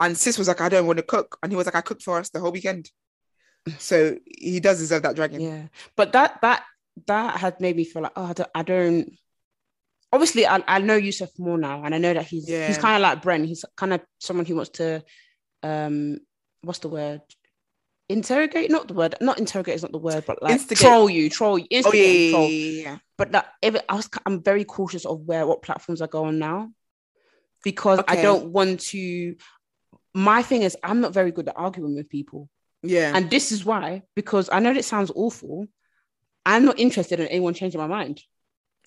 and 0.00 0.18
sis 0.18 0.36
was 0.36 0.48
like, 0.48 0.60
"I 0.60 0.68
don't 0.68 0.86
want 0.86 0.98
to 0.98 1.02
cook," 1.02 1.38
and 1.42 1.50
he 1.50 1.56
was 1.56 1.64
like, 1.64 1.74
"I 1.76 1.80
cooked 1.80 2.02
for 2.02 2.18
us 2.18 2.28
the 2.28 2.40
whole 2.40 2.52
weekend." 2.52 2.90
So 3.78 4.16
he 4.26 4.60
does 4.60 4.78
deserve 4.78 5.02
that 5.02 5.16
dragging. 5.16 5.40
Yeah, 5.40 5.62
but 5.96 6.12
that 6.12 6.40
that 6.42 6.64
that 7.06 7.36
had 7.38 7.60
made 7.60 7.76
me 7.76 7.84
feel 7.84 8.02
like, 8.02 8.12
oh, 8.16 8.24
I 8.26 8.32
don't. 8.32 8.50
I 8.54 8.62
don't 8.62 9.12
obviously, 10.12 10.46
I, 10.46 10.62
I 10.66 10.78
know 10.78 10.96
Yusuf 10.96 11.30
more 11.38 11.58
now, 11.58 11.84
and 11.84 11.94
I 11.94 11.98
know 11.98 12.14
that 12.14 12.26
he's 12.26 12.48
Yeah. 12.48 12.68
he's 12.68 12.78
kind 12.78 12.96
of 12.96 13.02
like 13.02 13.22
Bren. 13.22 13.44
He's 13.46 13.64
kind 13.76 13.92
of 13.92 14.00
someone 14.18 14.46
who 14.46 14.54
wants 14.56 14.70
to, 14.70 15.04
um, 15.62 16.18
what's 16.62 16.78
the 16.78 16.88
word? 16.88 17.20
Interrogate, 18.08 18.70
not 18.70 18.86
the 18.88 18.94
word, 18.94 19.16
not 19.20 19.38
interrogate 19.38 19.74
is 19.74 19.82
not 19.82 19.92
the 19.92 19.98
word, 19.98 20.24
but 20.26 20.40
like 20.42 20.52
Instigate. 20.52 20.78
troll 20.78 21.10
you, 21.10 21.28
troll 21.28 21.58
you, 21.58 21.66
Oh 21.84 21.92
yeah, 21.92 22.04
instigate, 22.04 22.20
yeah, 22.20 22.30
troll. 22.30 22.48
yeah, 22.48 22.82
yeah. 22.82 22.98
But 23.18 23.32
that 23.32 23.52
if 23.60 23.74
it, 23.74 23.84
I 23.88 23.96
was, 23.96 24.08
I'm 24.24 24.42
very 24.42 24.64
cautious 24.64 25.04
of 25.04 25.20
where 25.22 25.46
what 25.46 25.62
platforms 25.62 26.00
I 26.00 26.06
go 26.06 26.24
on 26.24 26.38
now, 26.38 26.70
because 27.64 28.00
I 28.06 28.16
don't 28.22 28.52
want 28.52 28.80
to. 28.92 29.34
My 30.14 30.42
thing 30.42 30.62
is, 30.62 30.76
I'm 30.82 31.00
not 31.00 31.12
very 31.12 31.32
good 31.32 31.48
at 31.48 31.56
arguing 31.58 31.94
with 31.96 32.08
people. 32.08 32.48
yeah. 32.82 33.12
And 33.14 33.28
this 33.28 33.52
is 33.52 33.64
why, 33.64 34.02
because 34.14 34.48
I 34.50 34.60
know 34.60 34.70
it 34.72 34.84
sounds 34.84 35.10
awful. 35.14 35.66
I'm 36.46 36.64
not 36.64 36.78
interested 36.78 37.20
in 37.20 37.26
anyone 37.26 37.52
changing 37.54 37.80
my 37.80 37.86
mind. 37.88 38.22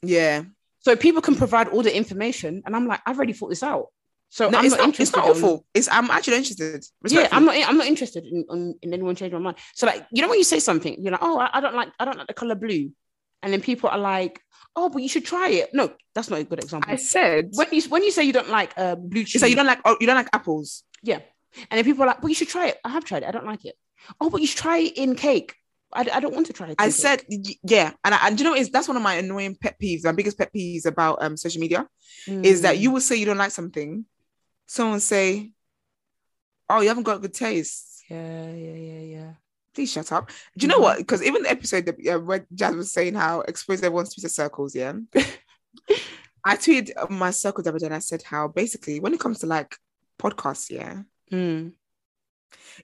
yeah. 0.02 0.44
So 0.82 0.96
people 0.96 1.22
can 1.22 1.36
provide 1.36 1.68
all 1.68 1.84
the 1.84 1.94
information, 1.96 2.64
and 2.66 2.74
I'm 2.74 2.88
like, 2.88 3.02
I've 3.06 3.18
already 3.18 3.34
thought 3.34 3.50
this 3.50 3.64
out. 3.64 3.88
So 4.30 4.50
No, 4.50 4.60
I'm 4.60 4.66
it's 4.66 4.72
not, 4.76 4.80
not. 4.80 4.86
interested. 4.88 5.04
It's 5.04 5.16
not 5.18 5.26
in- 5.26 5.44
awful. 5.44 5.66
It's 5.74 5.90
I'm 5.92 6.10
actually 6.10 6.38
interested. 6.38 6.86
Yeah, 7.06 7.28
I'm 7.34 7.44
not. 7.44 7.56
I'm 7.70 7.78
not 7.78 7.88
interested 7.88 8.24
in, 8.26 8.46
in, 8.50 8.76
in 8.82 8.94
anyone 8.94 9.14
changing 9.16 9.38
my 9.40 9.44
mind. 9.44 9.58
So 9.76 9.86
like, 9.88 10.08
you 10.14 10.22
know, 10.22 10.30
when 10.30 10.38
you 10.38 10.46
say 10.46 10.60
something, 10.62 10.96
you're 11.02 11.12
like, 11.12 11.22
oh, 11.22 11.38
I, 11.38 11.50
I 11.58 11.60
don't 11.60 11.76
like, 11.76 11.90
I 12.00 12.06
don't 12.06 12.18
like 12.18 12.28
the 12.28 12.34
color 12.34 12.56
blue, 12.56 12.92
and 13.44 13.52
then 13.52 13.60
people 13.62 13.90
are 13.90 13.98
like, 13.98 14.40
oh, 14.78 14.88
but 14.90 15.02
you 15.04 15.10
should 15.10 15.26
try 15.26 15.50
it. 15.50 15.74
No, 15.74 15.92
that's 16.16 16.30
not 16.30 16.40
a 16.40 16.46
good 16.46 16.64
example. 16.64 16.90
I 16.94 16.96
said. 16.96 17.50
when 17.56 17.68
you 17.74 17.82
when 17.90 18.04
you 18.06 18.12
say 18.12 18.24
you 18.24 18.32
don't 18.40 18.50
like 18.50 18.72
uh, 18.78 18.96
blue 18.96 19.24
cheese, 19.26 19.36
It's 19.36 19.42
like 19.42 19.50
you 19.50 19.58
don't 19.58 19.68
like. 19.68 19.82
Oh, 19.84 19.98
you 20.00 20.08
don't 20.08 20.16
like 20.16 20.30
apples. 20.32 20.84
yeah, 21.04 21.20
and 21.70 21.78
then 21.78 21.84
people 21.84 22.04
are 22.04 22.08
like, 22.08 22.22
but 22.22 22.30
you 22.30 22.36
should 22.36 22.48
try 22.48 22.68
it. 22.68 22.78
I 22.86 22.90
have 22.96 23.04
tried 23.04 23.24
it. 23.24 23.28
I 23.28 23.32
don't 23.32 23.46
like 23.54 23.66
it. 23.66 23.76
Oh, 24.22 24.30
but 24.30 24.40
you 24.40 24.48
should 24.48 24.60
try 24.62 24.78
it 24.78 24.96
in 24.96 25.16
cake. 25.16 25.56
I, 25.94 26.08
I 26.14 26.20
don't 26.20 26.36
want 26.36 26.48
to 26.48 26.54
try. 26.54 26.76
I 26.78 26.90
said, 26.90 27.24
yeah, 27.64 27.94
and 28.04 28.14
I, 28.14 28.28
and 28.28 28.40
you 28.40 28.46
know 28.46 28.56
is 28.56 28.70
that's 28.70 28.88
one 28.88 28.98
of 28.98 29.04
my 29.04 29.16
annoying 29.16 29.56
pet 29.60 29.76
peeves. 29.82 30.04
My 30.04 30.12
biggest 30.12 30.38
pet 30.38 30.52
peeves 30.54 30.86
about 30.86 31.22
um 31.24 31.36
social 31.38 31.60
media 31.62 31.88
cake. 32.26 32.46
is 32.46 32.62
that 32.62 32.76
Mm. 32.76 32.80
you 32.82 32.92
will 32.92 33.02
say 33.02 33.16
you 33.16 33.26
don't 33.26 33.38
like 33.38 33.52
something, 33.52 34.06
someone 34.68 35.00
say, 35.00 35.52
"Oh, 36.70 36.82
you 36.82 36.88
haven't 36.90 37.04
got 37.04 37.22
good 37.22 37.34
taste." 37.34 38.04
Yeah, 38.10 38.52
yeah, 38.52 38.74
yeah, 38.76 39.00
yeah. 39.02 39.32
Please 39.74 39.92
shut 39.92 40.12
up. 40.12 40.30
Do 40.58 40.66
you 40.66 40.68
know 40.68 40.80
Mhm. 40.80 40.82
what? 40.82 40.98
Because 41.00 41.24
even 41.24 41.44
the 41.44 41.50
episode 41.52 41.86
that 41.86 42.08
uh, 42.08 42.20
where 42.20 42.46
Jas 42.54 42.74
was 42.76 42.92
saying 42.92 43.16
how 43.16 43.42
expose 43.42 43.82
everyone's 43.84 44.14
Twitter 44.14 44.30
circles, 44.30 44.76
yeah. 44.76 44.94
I 46.46 46.56
tweeted 46.56 47.10
my 47.10 47.32
circle 47.32 47.64
the 47.64 47.70
other 47.70 47.80
day 47.80 47.86
and 47.88 47.96
I 47.96 48.00
said 48.00 48.24
how 48.24 48.48
basically 48.48 49.00
when 49.00 49.14
it 49.14 49.20
comes 49.20 49.40
to 49.40 49.46
like 49.48 49.76
podcasts, 50.20 50.70
yeah, 50.70 51.04
Mm. 51.32 51.74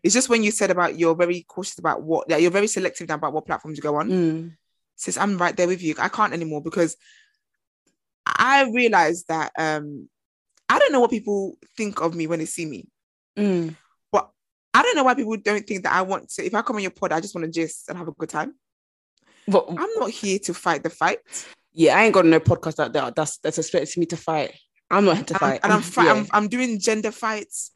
It's 0.03 0.13
just 0.13 0.30
when 0.30 0.43
you 0.43 0.51
said 0.51 0.72
about 0.72 0.97
you're 0.99 1.16
very 1.16 1.43
cautious 1.47 1.78
about 1.80 2.01
what, 2.03 2.28
yeah, 2.30 2.38
you're 2.38 2.51
very 2.51 2.68
selective 2.68 3.07
now 3.07 3.16
about 3.16 3.34
what 3.34 3.45
platforms 3.45 3.78
you 3.78 3.82
go 3.84 3.95
on. 3.95 4.09
Mm. 4.09 4.55
Since 4.95 5.18
I'm 5.18 5.38
right 5.38 5.55
there 5.55 5.68
with 5.68 5.82
you, 5.82 5.95
I 5.99 6.09
can't 6.09 6.34
anymore 6.34 6.61
because 6.61 6.95
I 8.26 8.63
realized 8.74 9.28
that 9.28 9.51
um 9.57 10.09
I 10.68 10.80
don't 10.80 10.91
know 10.91 10.99
what 11.01 11.11
people 11.11 11.57
think 11.78 12.01
of 12.01 12.16
me 12.16 12.28
when 12.28 12.39
they 12.39 12.45
see 12.45 12.66
me. 12.66 12.88
Mm. 13.38 13.76
I 14.78 14.82
don't 14.82 14.97
know 14.97 15.05
why 15.05 15.13
people 15.13 15.38
don't 15.38 15.66
think 15.66 15.84
that 15.84 15.93
I 15.93 16.01
want 16.01 16.28
to. 16.32 16.45
If 16.45 16.53
I 16.53 16.61
come 16.61 16.76
on 16.76 16.82
your 16.82 16.91
pod, 16.91 17.13
I 17.13 17.22
just 17.22 17.34
want 17.34 17.45
to 17.45 17.51
gist 17.51 17.88
and 17.88 17.97
have 17.97 18.09
a 18.09 18.11
good 18.11 18.28
time. 18.28 18.55
But 19.47 19.68
I'm 19.70 19.89
not 19.95 20.09
here 20.09 20.38
to 20.39 20.53
fight 20.53 20.84
the 20.84 20.89
fight. 20.89 21.20
yeah, 21.72 21.97
I 21.97 22.03
ain't 22.03 22.13
got 22.13 22.26
no 22.26 22.41
podcast 22.41 22.84
out 22.84 22.91
there 22.91 23.09
that's 23.16 23.38
that's 23.38 23.57
expecting 23.57 24.01
me 24.01 24.05
to 24.07 24.18
fight. 24.18 24.53
I'm 24.91 25.05
not 25.05 25.16
here 25.16 25.24
to 25.26 25.34
I'm- 25.36 25.39
fight. 25.39 25.59
and 25.63 25.72
I'm, 25.72 25.82
fi- 25.82 26.03
yeah. 26.03 26.11
I'm 26.11 26.28
I'm 26.32 26.47
doing 26.49 26.78
gender 26.80 27.11
fights. 27.11 27.72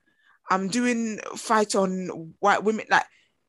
I'm 0.50 0.68
doing 0.68 1.20
fights 1.36 1.76
on 1.76 2.34
white 2.40 2.64
women. 2.64 2.86
Like, 2.90 3.06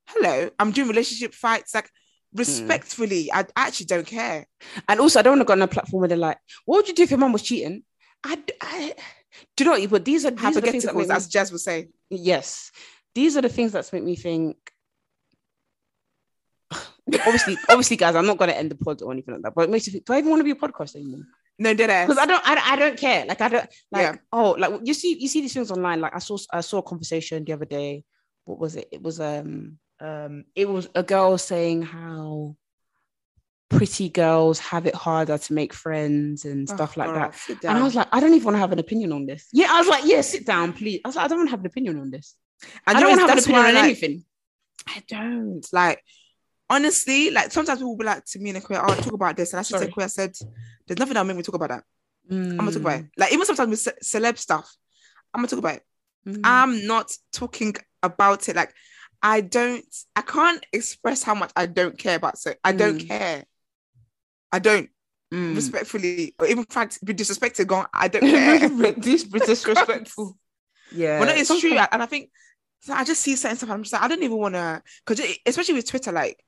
hello, 0.06 0.50
I'm 0.58 0.72
doing 0.72 0.88
relationship 0.88 1.34
fights. 1.34 1.74
Like, 1.74 1.90
hmm. 2.32 2.38
respectfully, 2.38 3.30
I 3.32 3.46
actually 3.56 3.86
don't 3.86 4.06
care. 4.06 4.46
And 4.88 5.00
also, 5.00 5.18
I 5.18 5.22
don't 5.22 5.32
want 5.32 5.42
to 5.42 5.46
go 5.46 5.52
on 5.52 5.62
a 5.62 5.68
platform 5.68 6.00
where 6.00 6.08
they're 6.08 6.18
like, 6.18 6.38
"What 6.64 6.76
would 6.76 6.88
you 6.88 6.94
do 6.94 7.02
if 7.04 7.10
your 7.10 7.18
mum 7.18 7.32
was 7.32 7.42
cheating?" 7.42 7.84
I, 8.24 8.38
I 8.60 8.94
do 9.56 9.64
you 9.64 9.70
know? 9.70 9.86
But 9.88 10.04
these 10.04 10.24
are 10.24 10.30
these 10.30 10.56
are 10.56 10.60
the 10.60 10.70
things 10.70 10.84
that 10.84 10.96
make 10.96 11.08
me, 11.08 11.14
as 11.14 11.28
Jas 11.28 11.50
was 11.50 11.64
saying. 11.64 11.92
yes, 12.08 12.70
these 13.14 13.36
are 13.36 13.42
the 13.42 13.48
things 13.48 13.72
that 13.72 13.90
make 13.92 14.04
me 14.04 14.16
think. 14.16 14.56
obviously, 16.72 17.56
obviously, 17.68 17.96
guys, 17.96 18.14
I'm 18.14 18.26
not 18.26 18.38
going 18.38 18.50
to 18.50 18.56
end 18.56 18.70
the 18.70 18.76
pod 18.76 19.02
or 19.02 19.12
anything 19.12 19.34
like 19.34 19.42
that. 19.44 19.54
But 19.54 19.64
it 19.64 19.70
makes 19.70 19.86
you 19.86 19.92
think: 19.92 20.04
Do 20.04 20.12
I 20.12 20.18
even 20.18 20.30
want 20.30 20.40
to 20.40 20.44
be 20.44 20.50
a 20.50 20.54
podcast 20.54 20.96
anymore? 20.96 21.24
No, 21.60 21.74
dead 21.74 21.90
ass. 21.90 22.08
Because 22.08 22.22
I 22.22 22.26
don't, 22.26 22.42
I, 22.42 22.72
I 22.72 22.76
don't 22.76 22.98
care. 22.98 23.26
Like 23.26 23.40
I 23.42 23.48
don't 23.48 23.68
like. 23.92 24.02
Yeah. 24.02 24.16
Oh, 24.32 24.52
like 24.58 24.80
you 24.82 24.94
see, 24.94 25.18
you 25.20 25.28
see 25.28 25.42
these 25.42 25.52
things 25.52 25.70
online. 25.70 26.00
Like 26.00 26.16
I 26.16 26.18
saw, 26.18 26.38
I 26.50 26.62
saw 26.62 26.78
a 26.78 26.82
conversation 26.82 27.44
the 27.44 27.52
other 27.52 27.66
day. 27.66 28.02
What 28.46 28.58
was 28.58 28.76
it? 28.76 28.88
It 28.90 29.02
was 29.02 29.20
um, 29.20 29.78
um, 30.00 30.44
it 30.54 30.66
was 30.66 30.88
a 30.94 31.02
girl 31.02 31.36
saying 31.36 31.82
how 31.82 32.56
pretty 33.68 34.08
girls 34.08 34.58
have 34.58 34.86
it 34.86 34.94
harder 34.94 35.36
to 35.36 35.52
make 35.52 35.74
friends 35.74 36.46
and 36.46 36.68
Oh, 36.70 36.74
stuff 36.74 36.96
like 36.96 37.08
girl, 37.08 37.30
that. 37.30 37.64
And 37.64 37.78
I 37.78 37.82
was 37.82 37.94
like, 37.94 38.08
I 38.10 38.20
don't 38.20 38.32
even 38.32 38.44
want 38.46 38.56
to 38.56 38.60
have 38.60 38.72
an 38.72 38.78
opinion 38.78 39.12
on 39.12 39.26
this. 39.26 39.46
Yeah, 39.52 39.68
I 39.70 39.78
was 39.78 39.86
like, 39.86 40.04
yeah, 40.06 40.22
sit 40.22 40.46
down, 40.46 40.72
please. 40.72 41.00
I 41.04 41.08
was 41.08 41.16
like, 41.16 41.26
I 41.26 41.28
don't 41.28 41.38
want 41.38 41.48
to 41.48 41.52
have 41.52 41.60
an 41.60 41.66
opinion 41.66 42.00
on 42.00 42.10
this. 42.10 42.34
And 42.86 42.96
I 42.96 43.00
don't 43.00 43.10
want 43.10 43.20
to 43.20 43.26
have 43.28 43.36
an 43.36 43.44
opinion 43.44 43.62
why, 43.62 43.68
on 43.68 43.74
like, 43.74 43.84
anything. 43.84 44.24
I 44.88 45.02
don't 45.06 45.66
like 45.72 46.02
honestly, 46.70 47.30
like 47.30 47.52
sometimes 47.52 47.78
people 47.80 47.90
will 47.90 47.98
be 47.98 48.04
like 48.04 48.24
to 48.26 48.38
me 48.38 48.50
in 48.50 48.56
a 48.56 48.60
queer, 48.60 48.80
oh, 48.82 48.94
talk 48.94 49.12
about 49.12 49.36
this. 49.36 49.52
And 49.52 49.60
I 49.60 49.62
should 49.62 49.78
say 49.78 49.88
queer 49.88 50.04
I 50.04 50.08
said, 50.08 50.34
there's 50.86 50.98
nothing 50.98 51.14
that'll 51.14 51.26
make 51.26 51.36
me 51.36 51.42
talk 51.42 51.56
about 51.56 51.68
that. 51.70 51.84
I'm 52.30 52.56
gonna 52.56 52.70
talk 52.70 52.80
about 52.82 53.00
Mm. 53.00 53.04
it. 53.06 53.10
Like 53.16 53.32
even 53.32 53.44
sometimes 53.46 53.70
with 53.70 53.80
ce- 53.80 54.14
celeb 54.14 54.38
stuff, 54.38 54.72
I'm 55.34 55.40
gonna 55.40 55.48
talk 55.48 55.58
about 55.58 55.74
it. 55.76 55.82
Mm. 56.26 56.40
I'm 56.44 56.86
not 56.86 57.12
talking 57.32 57.74
about 58.02 58.48
it. 58.48 58.56
Like 58.56 58.72
I 59.22 59.40
don't, 59.42 59.84
I 60.16 60.22
can't 60.22 60.64
express 60.72 61.22
how 61.22 61.34
much 61.34 61.50
I 61.56 61.66
don't 61.66 61.98
care 61.98 62.16
about 62.16 62.38
so 62.38 62.54
I 62.64 62.72
don't 62.72 62.98
Mm. 62.98 63.08
care. 63.08 63.44
I 64.52 64.58
don't 64.60 64.88
Mm. 65.32 65.54
respectfully, 65.54 66.34
or 66.40 66.46
even 66.46 66.58
in 66.60 66.64
fact 66.66 67.04
be 67.04 67.14
disrespected, 67.14 67.66
going, 67.66 67.86
I 67.94 68.08
don't 68.08 68.20
care. 68.30 68.92
this 68.92 69.22
disrespectful. 69.24 70.36
Yeah. 70.92 71.18
But 71.20 71.26
no, 71.26 71.34
it's 71.34 71.60
true. 71.60 71.76
And 71.78 72.02
I 72.02 72.06
think 72.06 72.30
so 72.80 72.92
I 72.94 73.04
just 73.04 73.22
see 73.22 73.36
certain 73.36 73.56
stuff. 73.56 73.70
I'm 73.70 73.82
just 73.82 73.92
like, 73.92 74.02
I 74.02 74.08
don't 74.08 74.22
even 74.22 74.38
want 74.38 74.54
to, 74.54 74.82
because 75.06 75.24
especially 75.46 75.74
with 75.74 75.86
Twitter, 75.88 76.12
like, 76.12 76.42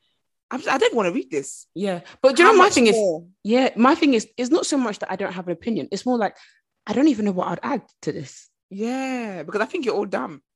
I'm 0.52 0.60
I 0.70 0.78
don't 0.78 0.94
want 0.94 1.06
to 1.08 1.12
read 1.12 1.30
this. 1.30 1.66
Yeah. 1.74 2.00
But 2.20 2.36
do 2.36 2.42
you 2.42 2.48
How 2.48 2.52
know 2.52 2.58
my 2.58 2.70
thing 2.70 2.86
is? 2.86 2.96
Yeah, 3.42 3.70
my 3.76 3.94
thing 3.94 4.14
is 4.14 4.28
it's 4.36 4.50
not 4.50 4.66
so 4.66 4.76
much 4.76 4.98
that 5.00 5.10
I 5.10 5.16
don't 5.16 5.32
have 5.32 5.46
an 5.46 5.52
opinion. 5.52 5.88
It's 5.90 6.06
more 6.06 6.18
like 6.18 6.36
I 6.86 6.92
don't 6.92 7.08
even 7.08 7.24
know 7.24 7.32
what 7.32 7.48
I'd 7.48 7.60
add 7.62 7.82
to 8.02 8.12
this. 8.12 8.48
yeah, 8.70 9.42
because 9.42 9.60
I 9.60 9.66
think 9.66 9.84
you're 9.84 9.94
all 9.96 10.06
dumb. 10.06 10.42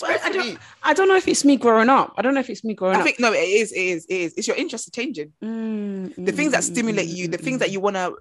But 0.00 0.10
I, 0.10 0.28
I 0.28 0.32
don't 0.32 0.58
I 0.82 0.92
don't 0.92 1.08
know 1.08 1.16
if 1.16 1.26
it's 1.28 1.44
me 1.44 1.56
growing 1.56 1.88
up. 1.88 2.12
I 2.18 2.22
don't 2.22 2.34
know 2.34 2.40
if 2.40 2.50
it's 2.50 2.64
me 2.64 2.74
growing 2.74 2.96
I 2.96 2.98
up. 2.98 3.04
think 3.04 3.18
no, 3.20 3.32
it 3.32 3.38
is, 3.48 3.72
it 3.72 3.80
is, 3.80 4.06
it 4.10 4.14
is. 4.14 4.34
It's 4.36 4.46
your 4.46 4.56
interest 4.56 4.88
are 4.88 4.90
changing. 4.90 5.32
Mm, 5.42 6.26
The 6.26 6.32
things 6.32 6.52
that 6.52 6.60
mm, 6.62 6.70
stimulate 6.72 7.08
mm, 7.08 7.14
you, 7.16 7.28
the 7.28 7.38
mm, 7.38 7.44
things 7.44 7.56
mm. 7.56 7.60
that 7.60 7.70
you 7.70 7.80
want 7.80 7.96
to 7.96 8.14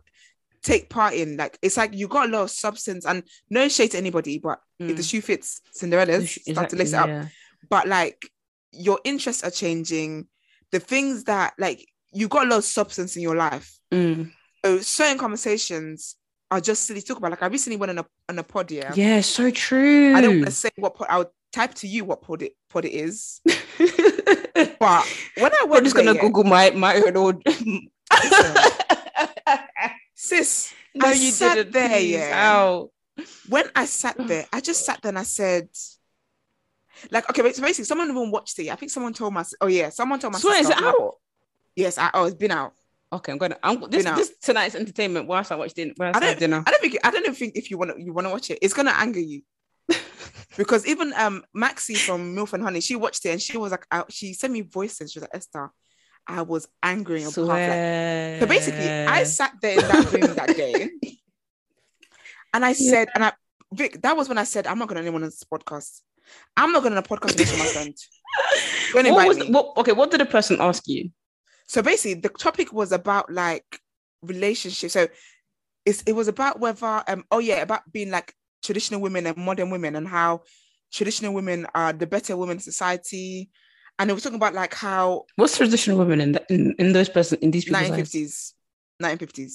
take 0.61 0.89
part 0.89 1.13
in, 1.15 1.35
like 1.35 1.57
it's 1.61 1.75
like 1.75 1.93
you 1.93 2.07
got 2.07 2.29
a 2.29 2.31
lot 2.31 2.43
of 2.43 2.51
substance 2.51 3.05
and 3.05 3.23
no 3.49 3.67
shade 3.67 3.91
to 3.91 3.97
anybody, 3.97 4.37
but 4.39 4.59
if 4.79 4.95
the 4.95 5.01
Mm. 5.03 5.09
shoe 5.09 5.21
fits, 5.21 5.61
Cinderella's 5.71 6.29
Sh- 6.29 6.39
start 6.51 6.69
to 6.69 6.75
lace 6.77 6.93
it 6.93 6.99
up. 6.99 7.07
yeah. 7.07 7.27
But 7.69 7.87
like 7.87 8.29
your 8.73 8.99
interests 9.03 9.43
are 9.43 9.51
changing. 9.51 10.27
The 10.71 10.79
things 10.79 11.25
that 11.25 11.53
like 11.57 11.87
you 12.11 12.27
got 12.27 12.47
a 12.47 12.49
lot 12.49 12.57
of 12.57 12.63
substance 12.65 13.15
in 13.15 13.21
your 13.21 13.35
life. 13.35 13.77
Mm. 13.91 14.31
So 14.65 14.79
certain 14.79 15.17
conversations 15.17 16.15
are 16.49 16.61
just 16.61 16.83
silly 16.83 17.01
to 17.01 17.05
talk 17.07 17.17
about. 17.17 17.31
Like 17.31 17.43
I 17.43 17.47
recently 17.47 17.77
went 17.77 17.91
on 17.91 17.99
a 17.99 18.05
on 18.29 18.39
a 18.39 18.43
pod, 18.43 18.71
yeah. 18.71 18.93
Yeah, 18.95 19.21
so 19.21 19.51
true. 19.51 20.15
I 20.15 20.21
don't 20.21 20.35
want 20.35 20.45
to 20.45 20.51
say 20.51 20.69
what 20.77 20.95
pod. 20.95 21.07
I'll 21.09 21.31
type 21.51 21.73
to 21.75 21.87
you 21.87 22.05
what 22.05 22.21
pod 22.21 22.41
it 22.41 22.53
pod 22.69 22.85
it 22.85 22.93
is. 22.93 23.41
But 24.83 25.07
when 25.37 25.51
I 25.53 25.65
went, 25.65 25.85
just 25.85 25.95
gonna 25.95 26.13
Google 26.13 26.43
my 26.43 26.71
my 26.71 26.95
own 26.95 27.15
old. 27.15 27.41
sis. 30.13 30.73
no, 30.93 31.07
I 31.07 31.13
you 31.13 31.31
sat 31.31 31.55
didn't. 31.55 31.71
there, 31.73 31.99
yeah. 31.99 32.51
Ow. 32.53 32.91
When 33.47 33.65
I 33.75 33.85
sat 33.85 34.15
there, 34.27 34.45
I 34.51 34.59
just 34.59 34.85
sat 34.85 35.01
there 35.01 35.09
and 35.09 35.19
I 35.19 35.23
said, 35.23 35.69
like, 37.11 37.29
okay, 37.29 37.41
but 37.41 37.55
so 37.55 37.61
basically, 37.61 37.85
someone 37.85 38.09
even 38.09 38.31
watched 38.31 38.57
it. 38.59 38.69
I 38.69 38.75
think 38.75 38.91
someone 38.91 39.13
told 39.13 39.33
my. 39.33 39.43
Oh 39.61 39.67
yeah, 39.67 39.89
someone 39.89 40.19
told 40.19 40.33
my. 40.33 40.39
So 40.39 40.51
is 40.51 40.69
it 40.69 40.77
out? 40.77 41.15
Yes, 41.75 41.97
I, 41.97 42.11
oh, 42.13 42.25
it's 42.25 42.35
been 42.35 42.51
out. 42.51 42.73
Okay, 43.11 43.31
I'm 43.31 43.37
gonna. 43.37 43.57
I'm 43.61 43.89
this, 43.89 44.03
this 44.03 44.33
tonight's 44.41 44.75
entertainment. 44.75 45.27
Whilst 45.27 45.51
I 45.51 45.55
watch 45.55 45.73
dinner, 45.73 45.93
I 45.99 46.11
I 46.13 46.19
don't. 46.19 46.39
dinner. 46.39 46.63
I 46.65 46.71
don't 46.71 46.81
think. 46.81 46.97
I 47.03 47.11
don't 47.11 47.23
even 47.23 47.35
think 47.35 47.55
if 47.55 47.69
you 47.69 47.77
want 47.77 47.95
to, 47.95 48.01
you 48.01 48.13
want 48.13 48.27
to 48.27 48.31
watch 48.31 48.49
it, 48.49 48.59
it's 48.61 48.73
gonna 48.73 48.93
anger 48.95 49.19
you. 49.19 49.41
because 50.57 50.85
even 50.87 51.13
um 51.17 51.43
Maxie 51.53 51.95
from 51.95 52.35
Milf 52.35 52.53
and 52.53 52.63
Honey, 52.63 52.81
she 52.81 52.95
watched 52.95 53.25
it 53.25 53.29
and 53.29 53.41
she 53.41 53.57
was 53.57 53.71
like, 53.71 53.85
I, 53.91 54.03
she 54.09 54.33
sent 54.33 54.53
me 54.53 54.61
voices. 54.61 55.11
She 55.11 55.19
was 55.19 55.23
like, 55.23 55.35
Esther, 55.35 55.71
I 56.27 56.41
was 56.41 56.67
angry 56.81 57.23
and 57.23 57.37
like, 57.37 58.39
So 58.39 58.47
basically, 58.47 58.87
I 58.87 59.23
sat 59.23 59.53
there 59.61 59.79
in 59.79 59.87
that 59.87 60.11
room 60.11 60.35
that 60.35 60.55
day, 60.55 60.89
and 62.53 62.65
I 62.65 62.73
said, 62.73 63.09
and 63.13 63.25
I 63.25 63.33
Vic, 63.73 64.01
that 64.03 64.15
was 64.15 64.29
when 64.29 64.37
I 64.37 64.43
said, 64.43 64.67
I'm 64.67 64.77
not 64.77 64.87
going 64.87 64.97
to 64.97 65.01
anyone 65.01 65.23
on 65.23 65.29
this 65.29 65.43
podcast. 65.43 66.01
I'm 66.57 66.71
not 66.71 66.83
going 66.83 66.95
to 66.95 67.01
podcast 67.01 67.37
with 67.37 67.59
my 67.59 67.65
friend. 67.65 67.95
Don't 68.93 68.93
What 68.93 69.05
invite 69.05 69.27
was 69.27 69.37
me. 69.39 69.51
what, 69.51 69.77
okay? 69.77 69.91
What 69.91 70.11
did 70.11 70.19
the 70.21 70.25
person 70.25 70.57
ask 70.59 70.87
you? 70.87 71.09
So 71.67 71.81
basically, 71.81 72.21
the 72.21 72.29
topic 72.29 72.73
was 72.73 72.91
about 72.91 73.31
like 73.31 73.79
relationships. 74.21 74.93
So 74.93 75.07
it's, 75.85 76.03
it 76.03 76.13
was 76.13 76.27
about 76.27 76.59
whether, 76.59 77.03
um, 77.07 77.23
oh 77.31 77.39
yeah, 77.39 77.61
about 77.61 77.81
being 77.91 78.11
like 78.11 78.33
traditional 78.63 79.01
women 79.01 79.25
and 79.27 79.37
modern 79.37 79.69
women 79.69 79.95
and 79.95 80.07
how 80.07 80.41
traditional 80.91 81.33
women 81.33 81.65
are 81.73 81.91
the 81.93 82.07
better 82.07 82.37
women 82.37 82.57
in 82.57 82.61
society. 82.61 83.49
And 83.99 84.09
it 84.09 84.13
was 84.13 84.23
talking 84.23 84.37
about 84.37 84.53
like 84.53 84.73
how 84.73 85.25
What's 85.35 85.57
traditional 85.57 85.97
women 85.97 86.21
in 86.21 86.31
the, 86.33 86.45
in, 86.49 86.75
in 86.79 86.93
those 86.93 87.09
person 87.09 87.37
in 87.41 87.51
these 87.51 87.65
people's 87.65 87.89
lives? 87.89 88.13
1950s, 88.13 88.53
1950s. 89.01 89.51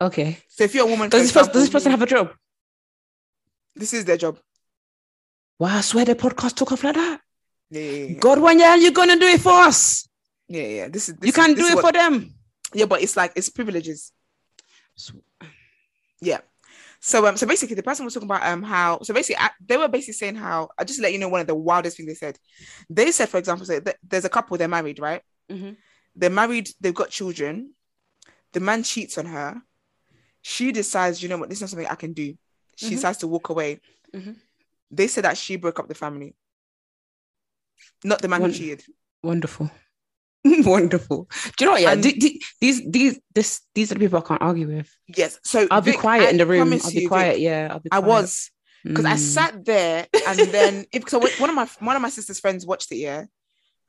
Okay. 0.00 0.38
So 0.48 0.64
if 0.64 0.74
you're 0.74 0.86
a 0.86 0.90
woman, 0.90 1.10
Does 1.10 1.22
this 1.22 1.32
person 1.32 1.52
does 1.52 1.62
this 1.62 1.70
person 1.70 1.90
have 1.90 2.02
a 2.02 2.06
job? 2.06 2.32
this 3.76 3.92
is 3.92 4.04
their 4.04 4.16
job. 4.16 4.38
Wow, 5.58 5.78
I 5.78 5.80
swear 5.80 6.04
the 6.04 6.14
podcast 6.14 6.54
took 6.56 6.72
off 6.72 6.84
like 6.84 6.94
that. 6.94 7.20
Yeah, 7.70 7.80
yeah, 7.80 8.04
yeah. 8.06 8.18
God, 8.18 8.38
when 8.40 8.58
yeah, 8.58 8.74
you're 8.76 8.92
gonna 8.92 9.18
do 9.18 9.26
it 9.26 9.40
for 9.40 9.52
us. 9.52 10.08
yeah, 10.48 10.62
yeah. 10.62 10.88
This 10.88 11.08
is 11.08 11.16
this 11.16 11.26
you 11.26 11.32
can't 11.32 11.56
do 11.56 11.66
it 11.66 11.74
what- 11.74 11.84
for 11.84 11.92
them. 11.92 12.34
Yeah, 12.74 12.84
but 12.86 13.02
it's 13.02 13.16
like 13.16 13.32
it's 13.34 13.48
privileges. 13.48 14.12
Yeah. 16.20 16.40
So 17.00 17.26
um, 17.26 17.36
so 17.36 17.46
basically, 17.46 17.76
the 17.76 17.82
person 17.82 18.04
was 18.04 18.14
talking 18.14 18.28
about 18.28 18.44
um 18.44 18.62
how 18.62 19.00
so 19.02 19.14
basically 19.14 19.38
I, 19.42 19.50
they 19.64 19.76
were 19.76 19.88
basically 19.88 20.14
saying 20.14 20.34
how 20.34 20.68
I 20.76 20.84
just 20.84 21.00
let 21.00 21.12
you 21.12 21.18
know 21.18 21.28
one 21.28 21.40
of 21.40 21.46
the 21.46 21.54
wildest 21.54 21.96
things 21.96 22.08
they 22.08 22.14
said. 22.14 22.38
They 22.90 23.10
said, 23.12 23.28
for 23.28 23.38
example, 23.38 23.64
say 23.66 23.78
that 23.78 23.96
there's 24.06 24.24
a 24.24 24.28
couple 24.28 24.56
they're 24.58 24.68
married, 24.68 24.98
right? 24.98 25.22
Mhm. 25.50 25.76
They're 26.16 26.30
married, 26.30 26.68
they've 26.80 26.94
got 26.94 27.10
children. 27.10 27.72
The 28.52 28.60
man 28.60 28.82
cheats 28.82 29.16
on 29.18 29.26
her. 29.26 29.62
She 30.42 30.72
decides, 30.72 31.22
you 31.22 31.28
know 31.28 31.38
what, 31.38 31.48
this 31.48 31.58
is 31.58 31.62
not 31.62 31.70
something 31.70 31.86
I 31.86 31.94
can 31.94 32.12
do. 32.12 32.36
She 32.74 32.86
Mhm. 32.86 32.90
decides 32.90 33.18
to 33.18 33.28
walk 33.28 33.48
away. 33.50 33.80
Mhm. 34.14 34.36
They 34.90 35.06
said 35.08 35.24
that 35.24 35.36
she 35.36 35.56
broke 35.56 35.78
up 35.78 35.88
the 35.88 35.94
family, 35.94 36.34
not 38.04 38.22
the 38.22 38.28
man 38.28 38.40
One- 38.42 38.50
who 38.50 38.56
cheated. 38.56 38.84
Wonderful. 39.22 39.70
Wonderful. 40.44 41.28
Do 41.56 41.64
you 41.64 41.66
know 41.66 41.72
what? 41.72 41.82
Yeah, 41.82 41.92
And- 41.92 42.02
the- 42.04 42.18
the- 42.18 42.42
these 42.60 42.82
these 42.88 43.20
this 43.34 43.60
these 43.74 43.90
are 43.90 43.94
the 43.94 44.00
people 44.00 44.18
I 44.18 44.22
can't 44.28 44.40
argue 44.42 44.68
with. 44.68 44.90
Yes. 45.08 45.38
So 45.44 45.66
I'll 45.70 45.80
be 45.82 45.92
quiet 45.92 46.28
I 46.28 46.30
in 46.30 46.36
the 46.38 46.46
room. 46.46 46.72
I'll 46.72 46.90
be 46.92 47.02
you, 47.02 47.08
quiet. 47.08 47.34
Vic, 47.34 47.42
yeah, 47.42 47.68
I'll 47.70 47.80
be. 47.80 47.90
I 47.92 47.98
was 47.98 48.50
because 48.84 49.04
I 49.04 49.14
Mm. 49.14 49.18
sat 49.18 49.64
there 49.64 50.06
and 50.26 50.38
then 50.38 50.86
if 50.92 51.08
so 51.08 51.18
one 51.18 51.50
of 51.50 51.56
my 51.56 51.68
one 51.80 51.96
of 51.96 52.02
my 52.02 52.08
sister's 52.10 52.38
friends 52.40 52.64
watched 52.64 52.92
it, 52.92 52.96
yeah, 52.98 53.24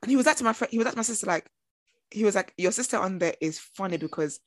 and 0.02 0.10
he 0.10 0.16
was 0.18 0.26
like 0.26 0.38
to 0.38 0.44
my 0.44 0.54
friend, 0.54 0.72
he 0.72 0.80
was 0.80 0.88
to 0.88 0.96
my 0.98 1.04
sister, 1.04 1.28
like 1.28 1.48
he 2.12 2.24
was 2.24 2.34
like, 2.36 2.54
Your 2.58 2.72
sister 2.72 2.98
on 2.98 3.20
there 3.20 3.36
is 3.40 3.60
funny 3.60 3.98
because 3.98 4.40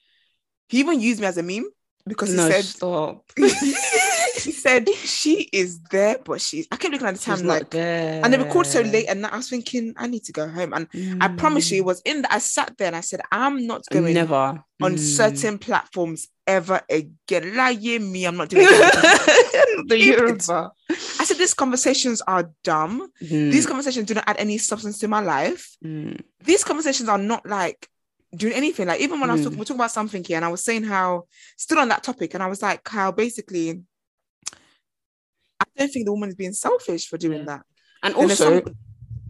he 0.68 0.80
even 0.80 1.00
used 1.00 1.20
me 1.20 1.26
as 1.26 1.38
a 1.38 1.42
meme 1.44 1.66
because 2.06 2.30
he 2.30 2.36
No, 2.36 2.48
said 2.50 2.64
stop. 2.64 3.24
he 3.36 4.52
said 4.52 4.88
she 4.88 5.48
is 5.52 5.80
there, 5.90 6.18
but 6.24 6.40
she's 6.40 6.66
I 6.72 6.76
kept 6.76 6.92
looking 6.92 7.06
at 7.08 7.14
the 7.14 7.20
She's 7.20 7.26
time 7.26 7.46
not 7.46 7.54
like 7.60 7.70
there. 7.70 8.20
and 8.24 8.32
they 8.32 8.38
record 8.38 8.66
so 8.66 8.80
late 8.80 9.06
and 9.08 9.24
I 9.26 9.36
was 9.36 9.48
thinking 9.48 9.94
I 9.96 10.06
need 10.06 10.24
to 10.24 10.32
go 10.32 10.48
home. 10.48 10.72
And 10.72 10.88
I 11.20 11.28
promise 11.28 11.70
you 11.70 11.78
it 11.78 11.84
was 11.84 12.00
in 12.04 12.22
that 12.22 12.32
I 12.32 12.38
sat 12.38 12.76
there 12.78 12.88
and 12.88 12.96
I 12.96 13.00
said, 13.00 13.20
I'm 13.30 13.66
not 13.66 13.82
Mm. 13.84 13.90
going 13.92 14.14
never 14.14 14.62
on 14.82 14.94
Mm. 14.96 14.98
certain 14.98 15.58
platforms 15.58 16.28
ever 16.46 16.80
again. 16.90 17.54
Lie 17.56 17.98
me, 18.00 18.24
I'm 18.24 18.36
not 18.36 18.48
doing 18.48 18.66
it. 18.68 18.68
the 19.88 19.98
Yoruba. 19.98 20.72
I 21.20 21.24
said 21.24 21.38
these 21.38 21.54
conversations 21.54 22.20
are 22.22 22.50
dumb. 22.64 23.08
Mm, 23.22 23.50
These 23.52 23.66
conversations 23.66 24.06
do 24.06 24.14
not 24.14 24.24
add 24.26 24.36
any 24.38 24.58
substance 24.58 24.98
to 24.98 25.08
my 25.08 25.20
life. 25.20 25.76
mm, 25.84 26.20
These 26.44 26.64
conversations 26.64 27.08
are 27.08 27.18
not 27.18 27.46
like 27.46 27.86
doing 28.34 28.54
anything. 28.54 28.86
Like 28.88 29.00
even 29.00 29.20
when 29.20 29.30
I 29.30 29.34
was 29.34 29.42
Mm. 29.42 29.44
talking, 29.44 29.58
we're 29.58 29.64
talking 29.64 29.80
about 29.80 29.90
something 29.90 30.24
here, 30.24 30.36
and 30.36 30.44
I 30.44 30.48
was 30.48 30.64
saying 30.64 30.84
how 30.84 31.26
still 31.56 31.78
on 31.78 31.88
that 31.88 32.02
topic, 32.02 32.34
and 32.34 32.42
I 32.42 32.46
was 32.46 32.62
like, 32.62 32.86
how 32.88 33.12
basically, 33.12 33.82
I 35.60 35.64
don't 35.76 35.92
think 35.92 36.06
the 36.06 36.12
woman 36.12 36.28
is 36.30 36.34
being 36.34 36.52
selfish 36.52 37.06
for 37.08 37.18
doing 37.18 37.40
Yeah. 37.40 37.44
that. 37.46 37.62
and 38.04 38.14
And 38.16 38.30
also 38.30 38.60
some- 38.64 38.76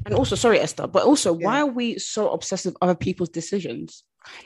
and 0.06 0.14
also 0.14 0.34
sorry 0.34 0.58
Esther, 0.58 0.86
but 0.86 1.04
also 1.04 1.36
Yeah. 1.38 1.46
why 1.46 1.60
are 1.60 1.66
we 1.66 1.98
so 1.98 2.30
obsessed 2.30 2.64
with 2.64 2.76
other 2.80 2.94
people's 2.94 3.28
decisions? 3.28 4.04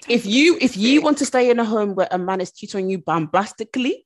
If 0.09 0.27
you 0.27 0.59
if 0.61 0.77
you 0.77 1.01
want 1.01 1.19
to 1.19 1.25
stay 1.27 1.49
in 1.51 1.59
a 1.61 1.65
home 1.65 1.95
where 1.95 2.09
a 2.11 2.19
man 2.19 2.41
is 2.41 2.51
cheating 2.51 2.85
on 2.85 2.91
you 2.91 2.99
bombastically, 2.99 4.05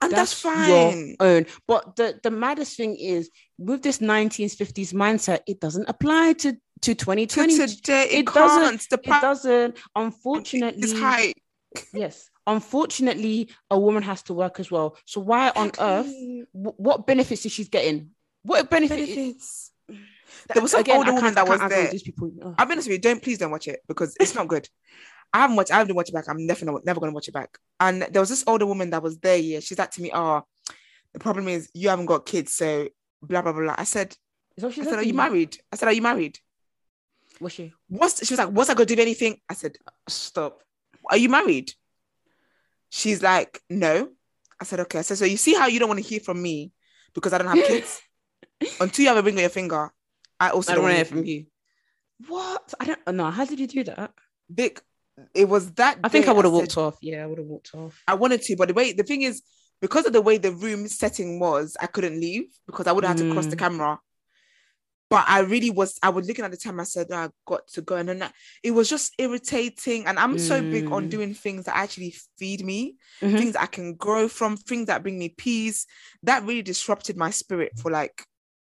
and 0.00 0.10
that's, 0.12 0.42
your 0.42 0.52
fine. 0.54 1.16
own. 1.20 1.46
But 1.66 1.96
the 1.96 2.18
the 2.22 2.30
maddest 2.30 2.76
thing 2.78 2.96
is 2.96 3.30
with 3.58 3.82
this 3.82 3.98
1950s 4.00 4.92
mindset, 4.94 5.40
it 5.46 5.60
doesn't 5.60 5.88
apply 5.88 6.32
to 6.44 6.56
to 6.82 6.94
To 6.94 7.04
2020. 7.04 7.56
today, 7.76 8.02
it, 8.04 8.18
it 8.20 8.26
doesn't-. 8.26 8.86
The 8.90 8.96
it 9.02 9.20
doesn't. 9.20 9.76
Unfortunately, 9.94 10.82
is 10.82 10.98
high. 10.98 11.34
yes. 11.92 12.30
Unfortunately, 12.46 13.50
a 13.70 13.78
woman 13.78 14.02
has 14.02 14.22
to 14.22 14.34
work 14.34 14.58
as 14.58 14.70
well. 14.70 14.96
So 15.04 15.20
why 15.20 15.50
on 15.54 15.70
earth? 15.78 16.06
wh- 16.52 16.78
What 16.80 17.06
benefits 17.06 17.44
is 17.44 17.52
she's 17.52 17.68
getting? 17.68 18.10
What 18.42 18.70
benefit? 18.70 18.96
benefits? 18.98 19.70
There 20.54 20.62
was 20.62 20.70
some 20.72 20.80
Again, 20.80 20.96
older 20.98 21.12
woman 21.14 21.34
that 21.34 21.46
was 21.46 21.58
can't 21.58 21.62
argue 21.72 21.76
with 21.76 21.84
there. 21.84 21.92
These 21.92 22.02
people. 22.02 22.54
I'll 22.56 22.66
be 22.66 22.72
honest 22.72 22.88
with 22.88 22.92
you, 22.96 22.98
don't 23.00 23.22
please 23.22 23.38
don't 23.38 23.50
watch 23.50 23.68
it 23.68 23.80
because 23.88 24.16
it's 24.20 24.34
not 24.34 24.48
good. 24.48 24.68
I 25.32 25.40
haven't 25.40 25.56
watched, 25.56 25.72
I 25.72 25.78
haven't 25.78 25.94
watched 25.94 26.08
it 26.10 26.14
back. 26.14 26.24
I'm 26.28 26.46
never 26.46 26.64
never, 26.84 27.00
gonna 27.00 27.12
watch 27.12 27.28
it 27.28 27.34
back. 27.34 27.58
And 27.80 28.02
there 28.02 28.22
was 28.22 28.28
this 28.30 28.44
older 28.46 28.64
woman 28.64 28.90
that 28.90 29.02
was 29.02 29.18
there, 29.18 29.36
yeah. 29.36 29.60
She's 29.60 29.78
like 29.78 29.90
to 29.92 30.00
me, 30.02 30.10
Oh, 30.14 30.42
the 31.12 31.18
problem 31.18 31.48
is 31.48 31.68
you 31.74 31.88
haven't 31.90 32.06
got 32.06 32.24
kids, 32.24 32.54
so 32.54 32.88
blah 33.22 33.42
blah 33.42 33.52
blah. 33.52 33.74
I 33.76 33.84
said, 33.84 34.16
Is 34.56 34.62
that 34.62 34.68
what 34.68 34.78
I 34.78 34.84
said 34.84 34.98
Are 35.00 35.02
you 35.02 35.12
married? 35.14 35.58
I 35.72 35.76
said, 35.76 35.88
Are 35.88 35.92
you 35.92 36.02
married? 36.02 36.38
Was 37.40 37.52
she? 37.52 37.72
What's 37.88 38.26
she 38.26 38.34
was 38.34 38.38
like, 38.38 38.48
What's 38.50 38.70
I 38.70 38.74
gonna 38.74 38.86
do 38.86 38.92
with 38.94 39.00
anything? 39.00 39.36
I 39.48 39.54
said, 39.54 39.76
Stop. 40.08 40.62
Are 41.10 41.16
you 41.16 41.28
married? 41.28 41.72
She's 42.90 43.22
like, 43.22 43.60
No. 43.70 44.08
I 44.60 44.64
said, 44.64 44.80
Okay. 44.80 44.98
I 44.98 45.02
said, 45.02 45.18
So 45.18 45.24
you 45.24 45.36
see 45.36 45.54
how 45.54 45.66
you 45.66 45.78
don't 45.78 45.88
want 45.88 46.02
to 46.02 46.08
hear 46.08 46.20
from 46.20 46.40
me 46.42 46.72
because 47.14 47.32
I 47.32 47.38
don't 47.38 47.46
have 47.54 47.64
kids? 47.66 48.00
Until 48.80 49.02
you 49.04 49.08
have 49.08 49.18
a 49.18 49.22
ring 49.22 49.36
on 49.36 49.40
your 49.40 49.50
finger, 49.50 49.90
I 50.40 50.50
also 50.50 50.72
I 50.72 50.74
don't 50.74 50.84
want 50.84 50.92
to 50.92 50.96
hear 50.96 51.04
from 51.04 51.24
you. 51.24 51.46
What? 52.26 52.74
I 52.80 52.84
don't 52.86 53.16
know. 53.16 53.30
How 53.30 53.44
did 53.44 53.60
you 53.60 53.68
do 53.68 53.84
that? 53.84 54.12
Vic, 54.50 54.80
it 55.34 55.48
was 55.48 55.70
that 55.74 55.98
I 56.02 56.08
think 56.08 56.26
I 56.26 56.32
would 56.32 56.44
have 56.44 56.52
walked 56.52 56.76
off. 56.76 56.96
Yeah, 57.00 57.22
I 57.22 57.26
would 57.26 57.38
have 57.38 57.46
walked 57.46 57.74
off. 57.74 58.02
I 58.08 58.14
wanted 58.14 58.42
to, 58.42 58.56
but 58.56 58.68
the 58.68 58.74
way 58.74 58.92
the 58.92 59.04
thing 59.04 59.22
is, 59.22 59.42
because 59.80 60.06
of 60.06 60.12
the 60.12 60.20
way 60.20 60.38
the 60.38 60.50
room 60.50 60.88
setting 60.88 61.38
was, 61.38 61.76
I 61.80 61.86
couldn't 61.86 62.20
leave 62.20 62.46
because 62.66 62.88
I 62.88 62.92
would 62.92 63.04
have 63.04 63.16
had 63.16 63.24
to 63.28 63.32
cross 63.32 63.46
the 63.46 63.54
Mm. 63.54 63.60
camera. 63.60 64.00
But 65.10 65.24
I 65.26 65.40
really 65.40 65.70
was, 65.70 65.98
I 66.02 66.10
was 66.10 66.26
looking 66.28 66.44
at 66.44 66.50
the 66.50 66.56
time, 66.58 66.78
I 66.80 66.84
said, 66.84 67.06
"Oh, 67.10 67.16
I 67.16 67.28
got 67.46 67.66
to 67.68 67.80
go. 67.80 67.96
And 67.96 68.08
then 68.10 68.30
it 68.62 68.72
was 68.72 68.90
just 68.90 69.14
irritating. 69.18 70.06
And 70.06 70.18
I'm 70.18 70.36
so 70.38 70.62
big 70.62 70.90
on 70.92 71.06
Mm. 71.06 71.10
doing 71.10 71.34
things 71.34 71.64
that 71.64 71.76
actually 71.76 72.14
feed 72.36 72.62
me, 72.64 72.96
Mhm. 73.22 73.38
things 73.38 73.56
I 73.56 73.66
can 73.66 73.94
grow 73.94 74.28
from, 74.28 74.56
things 74.58 74.86
that 74.88 75.02
bring 75.02 75.18
me 75.18 75.30
peace. 75.30 75.86
That 76.24 76.44
really 76.44 76.60
disrupted 76.62 77.16
my 77.16 77.30
spirit 77.30 77.72
for 77.78 77.90
like, 77.90 78.22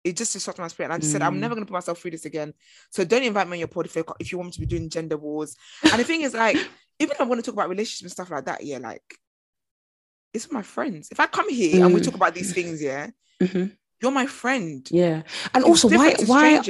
it 0.03 0.15
just 0.15 0.33
disrupted 0.33 0.61
my 0.61 0.67
spirit. 0.67 0.87
And 0.87 0.93
I 0.93 0.97
just 0.99 1.11
said, 1.11 1.23
I'm 1.23 1.37
Mm. 1.37 1.39
never 1.39 1.55
going 1.55 1.65
to 1.65 1.69
put 1.71 1.77
myself 1.77 1.99
through 1.99 2.11
this 2.11 2.25
again. 2.25 2.53
So 2.91 3.03
don't 3.03 3.23
invite 3.23 3.47
me 3.47 3.53
on 3.55 3.59
your 3.59 3.67
pod 3.67 3.87
if, 3.87 3.95
you- 3.95 4.05
if 4.19 4.31
you 4.31 4.37
want 4.37 4.49
me 4.49 4.51
to 4.53 4.59
be 4.59 4.65
doing 4.67 4.89
gender 4.89 5.17
wars. 5.17 5.55
And 5.91 5.99
the 5.99 6.03
thing 6.05 6.21
is, 6.21 6.33
like, 6.35 6.55
even 6.99 7.13
if 7.15 7.19
I 7.21 7.23
want 7.23 7.39
to 7.39 7.43
talk 7.45 7.53
about 7.55 7.69
relationships 7.69 8.03
and 8.03 8.11
stuff 8.11 8.29
like 8.29 8.45
that, 8.45 8.63
yeah, 8.63 8.77
like, 8.77 9.03
it's 10.33 10.45
with 10.45 10.53
my 10.53 10.61
friends. 10.61 11.09
If 11.11 11.19
I 11.19 11.25
come 11.25 11.49
here 11.49 11.83
and 11.83 11.93
we 11.95 11.99
Mm. 11.99 12.03
talk 12.05 12.13
about 12.15 12.35
these 12.35 12.53
things, 12.53 12.79
yeah, 12.81 13.09
Mhm. 13.41 13.75
You're 14.01 14.11
my 14.11 14.25
friend. 14.25 14.87
Yeah, 14.91 15.23
and 15.53 15.63
It's 15.63 15.83
also 15.83 15.89
why 15.89 16.15
why 16.25 16.61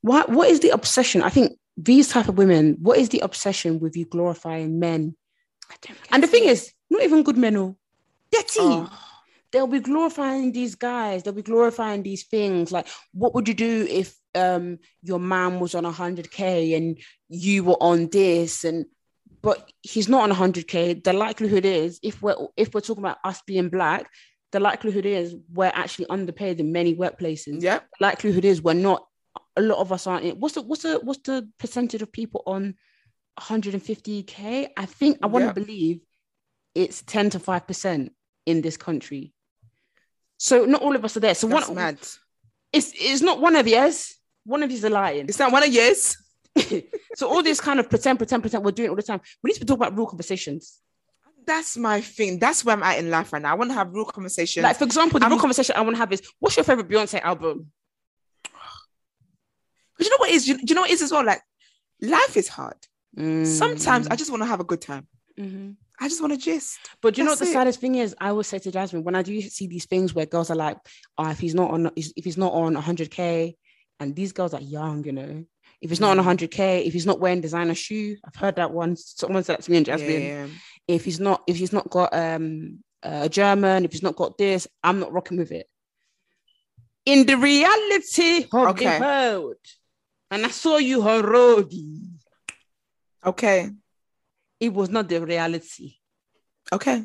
why 0.00 0.22
what 0.26 0.48
is 0.48 0.60
the 0.60 0.70
obsession? 0.70 1.22
I 1.22 1.30
think 1.30 1.58
these 1.76 2.08
type 2.08 2.28
of 2.28 2.38
women. 2.38 2.76
What 2.80 2.98
is 2.98 3.08
the 3.08 3.20
obsession 3.20 3.80
with 3.80 3.96
you 3.96 4.04
glorifying 4.04 4.78
men? 4.78 5.16
And 6.10 6.22
the 6.22 6.26
thing 6.26 6.44
is, 6.44 6.72
not 6.90 7.02
even 7.02 7.22
good 7.22 7.38
men. 7.38 7.56
Oh, 7.56 7.76
dirty. 8.30 8.60
Oh. 8.60 8.90
They'll 9.52 9.66
be 9.66 9.80
glorifying 9.80 10.52
these 10.52 10.74
guys. 10.76 11.22
They'll 11.22 11.34
be 11.34 11.42
glorifying 11.42 12.02
these 12.02 12.24
things. 12.24 12.72
Like, 12.72 12.88
what 13.12 13.34
would 13.34 13.48
you 13.48 13.54
do 13.54 13.86
if 13.88 14.16
um 14.34 14.78
your 15.02 15.20
man 15.20 15.60
was 15.60 15.74
on 15.74 15.84
hundred 15.84 16.30
k 16.30 16.74
and 16.74 16.98
you 17.28 17.64
were 17.64 17.82
on 17.82 18.08
this? 18.08 18.64
And 18.64 18.86
but 19.42 19.70
he's 19.82 20.08
not 20.08 20.22
on 20.22 20.30
hundred 20.30 20.68
k. 20.68 20.94
The 20.94 21.12
likelihood 21.12 21.64
is, 21.64 22.00
if 22.02 22.22
we're 22.22 22.36
if 22.56 22.72
we're 22.72 22.80
talking 22.80 23.04
about 23.04 23.18
us 23.24 23.42
being 23.46 23.68
black, 23.68 24.08
the 24.52 24.60
likelihood 24.60 25.06
is 25.06 25.34
we're 25.52 25.72
actually 25.74 26.06
underpaid 26.08 26.60
in 26.60 26.72
many 26.72 26.94
workplaces. 26.94 27.62
yeah, 27.62 27.78
The 27.98 28.04
likelihood 28.06 28.44
is 28.44 28.62
we're 28.62 28.74
not. 28.74 29.06
A 29.56 29.62
lot 29.62 29.78
of 29.78 29.92
us 29.92 30.06
aren't. 30.06 30.24
In, 30.24 30.40
what's 30.40 30.54
the 30.54 30.62
what's 30.62 30.82
the 30.82 31.00
what's 31.02 31.20
the 31.22 31.48
percentage 31.58 32.00
of 32.02 32.10
people 32.12 32.42
on 32.46 32.74
150k? 33.40 34.68
I 34.76 34.86
think 34.86 35.18
I 35.22 35.26
want 35.26 35.42
to 35.42 35.46
Yep. 35.48 35.54
believe 35.54 36.00
it's 36.74 37.02
10 37.02 37.30
to 37.30 37.38
5 37.38 37.66
percent 37.66 38.12
in 38.46 38.60
this 38.62 38.76
country. 38.76 39.32
So 40.38 40.64
not 40.64 40.82
all 40.82 40.96
of 40.96 41.04
us 41.04 41.16
are 41.16 41.20
there. 41.20 41.34
So 41.34 41.46
that's 41.48 41.68
one, 41.68 41.76
mad. 41.76 41.98
it's 42.72 42.92
it's 42.94 43.22
not 43.22 43.40
one 43.40 43.56
of 43.56 43.66
yours. 43.68 44.14
One 44.44 44.62
of 44.62 44.68
these 44.70 44.84
are 44.84 44.90
lying. 44.90 45.26
It's 45.28 45.38
not 45.38 45.52
one 45.52 45.62
of 45.62 45.72
yours. 45.72 46.16
so 47.14 47.28
all 47.28 47.42
this 47.42 47.60
kind 47.60 47.78
of 47.78 47.88
pretend, 47.88 48.18
pretend, 48.18 48.42
pretend. 48.42 48.64
We're 48.64 48.72
doing 48.72 48.90
all 48.90 48.96
the 48.96 49.02
time. 49.02 49.20
We 49.42 49.48
need 49.48 49.58
to 49.58 49.64
talk 49.64 49.76
about 49.76 49.96
real 49.96 50.06
conversations. 50.06 50.80
That's 51.46 51.76
my 51.76 52.00
thing. 52.00 52.38
That's 52.38 52.64
where 52.64 52.76
I'm 52.76 52.82
at 52.82 52.98
in 52.98 53.10
life 53.10 53.32
right 53.32 53.42
now. 53.42 53.52
I 53.52 53.54
want 53.54 53.70
to 53.70 53.74
have 53.74 53.92
real 53.92 54.04
conversations. 54.04 54.62
Like, 54.62 54.76
for 54.76 54.84
example, 54.84 55.18
the 55.20 55.24
I'm- 55.26 55.32
real 55.32 55.40
conversation 55.40 55.74
I 55.76 55.80
want 55.82 55.94
to 55.96 55.98
have 56.00 56.12
is 56.12 56.22
what's 56.38 56.56
your 56.56 56.64
favorite 56.64 56.88
Beyonce 56.88 57.20
album? 57.20 57.70
Because 59.96 60.06
you 60.06 60.10
know 60.10 60.16
what 60.18 60.30
is? 60.30 60.48
You, 60.48 60.56
do 60.56 60.64
you 60.68 60.74
know 60.74 60.82
what 60.82 60.90
is 60.90 61.02
as 61.02 61.12
well? 61.12 61.24
Like, 61.24 61.42
life 62.00 62.36
is 62.36 62.48
hard. 62.48 62.76
Sometimes 63.16 64.08
Mm. 64.08 64.12
I 64.12 64.16
just 64.16 64.30
want 64.30 64.42
to 64.42 64.46
have 64.46 64.60
a 64.60 64.64
good 64.64 64.80
time. 64.80 65.06
Mhm. 65.38 65.76
I 66.00 66.08
just 66.08 66.20
want 66.20 66.32
to 66.32 66.38
gist. 66.38 66.78
But 67.02 67.16
you 67.18 67.24
know 67.24 67.30
what 67.32 67.38
the 67.38 67.44
it. 67.44 67.52
saddest 67.52 67.78
thing 67.80 67.94
is? 67.96 68.14
I 68.18 68.30
always 68.30 68.46
say 68.46 68.58
to 68.58 68.72
Jasmine 68.72 69.04
when 69.04 69.14
I 69.14 69.22
do 69.22 69.40
see 69.42 69.66
these 69.66 69.84
things 69.84 70.14
where 70.14 70.26
girls 70.26 70.50
are 70.50 70.56
like, 70.56 70.78
"Oh, 71.18 71.28
if 71.30 71.38
he's 71.38 71.54
not 71.54 71.70
on, 71.70 71.90
if 71.94 72.24
he's 72.24 72.38
not 72.38 72.52
on 72.52 72.74
100k," 72.76 73.56
and 74.00 74.16
these 74.16 74.32
girls 74.32 74.54
are 74.54 74.60
young, 74.60 75.04
you 75.04 75.12
know, 75.12 75.44
if 75.80 75.90
he's 75.90 76.00
not 76.00 76.10
on 76.10 76.16
Mm. 76.16 76.20
100k, 76.26 76.84
if 76.86 76.92
he's 76.94 77.06
not 77.06 77.20
wearing 77.20 77.40
designer 77.42 77.74
shoe, 77.74 78.16
I've 78.24 78.34
heard 78.34 78.56
that 78.56 78.72
one. 78.72 78.96
Someone 78.96 79.44
said 79.44 79.58
that 79.58 79.64
to 79.64 79.70
me 79.70 79.76
and 79.76 79.86
Jasmine. 79.86 80.22
Yeah. 80.22 80.46
If 80.88 81.04
he's 81.04 81.20
not, 81.20 81.42
if 81.46 81.56
he's 81.56 81.72
not 81.72 81.88
got 81.90 82.12
um 82.14 82.82
a 83.02 83.28
German, 83.28 83.84
if 83.84 83.92
he's 83.92 84.02
not 84.02 84.16
got 84.16 84.38
this, 84.38 84.66
I'm 84.82 85.00
not 85.00 85.12
rocking 85.12 85.38
with 85.38 85.52
it. 85.52 85.66
In 87.04 87.26
the 87.26 87.36
reality 87.36 88.46
Okay. 88.52 88.98
the 88.98 89.04
world, 89.04 89.56
and 90.30 90.44
I 90.46 90.50
saw 90.50 90.76
you, 90.76 91.00
Harodi. 91.00 91.98
Okay. 93.24 93.70
It 94.60 94.72
was 94.72 94.88
not 94.90 95.08
the 95.08 95.20
reality. 95.24 95.94
Okay. 96.72 97.04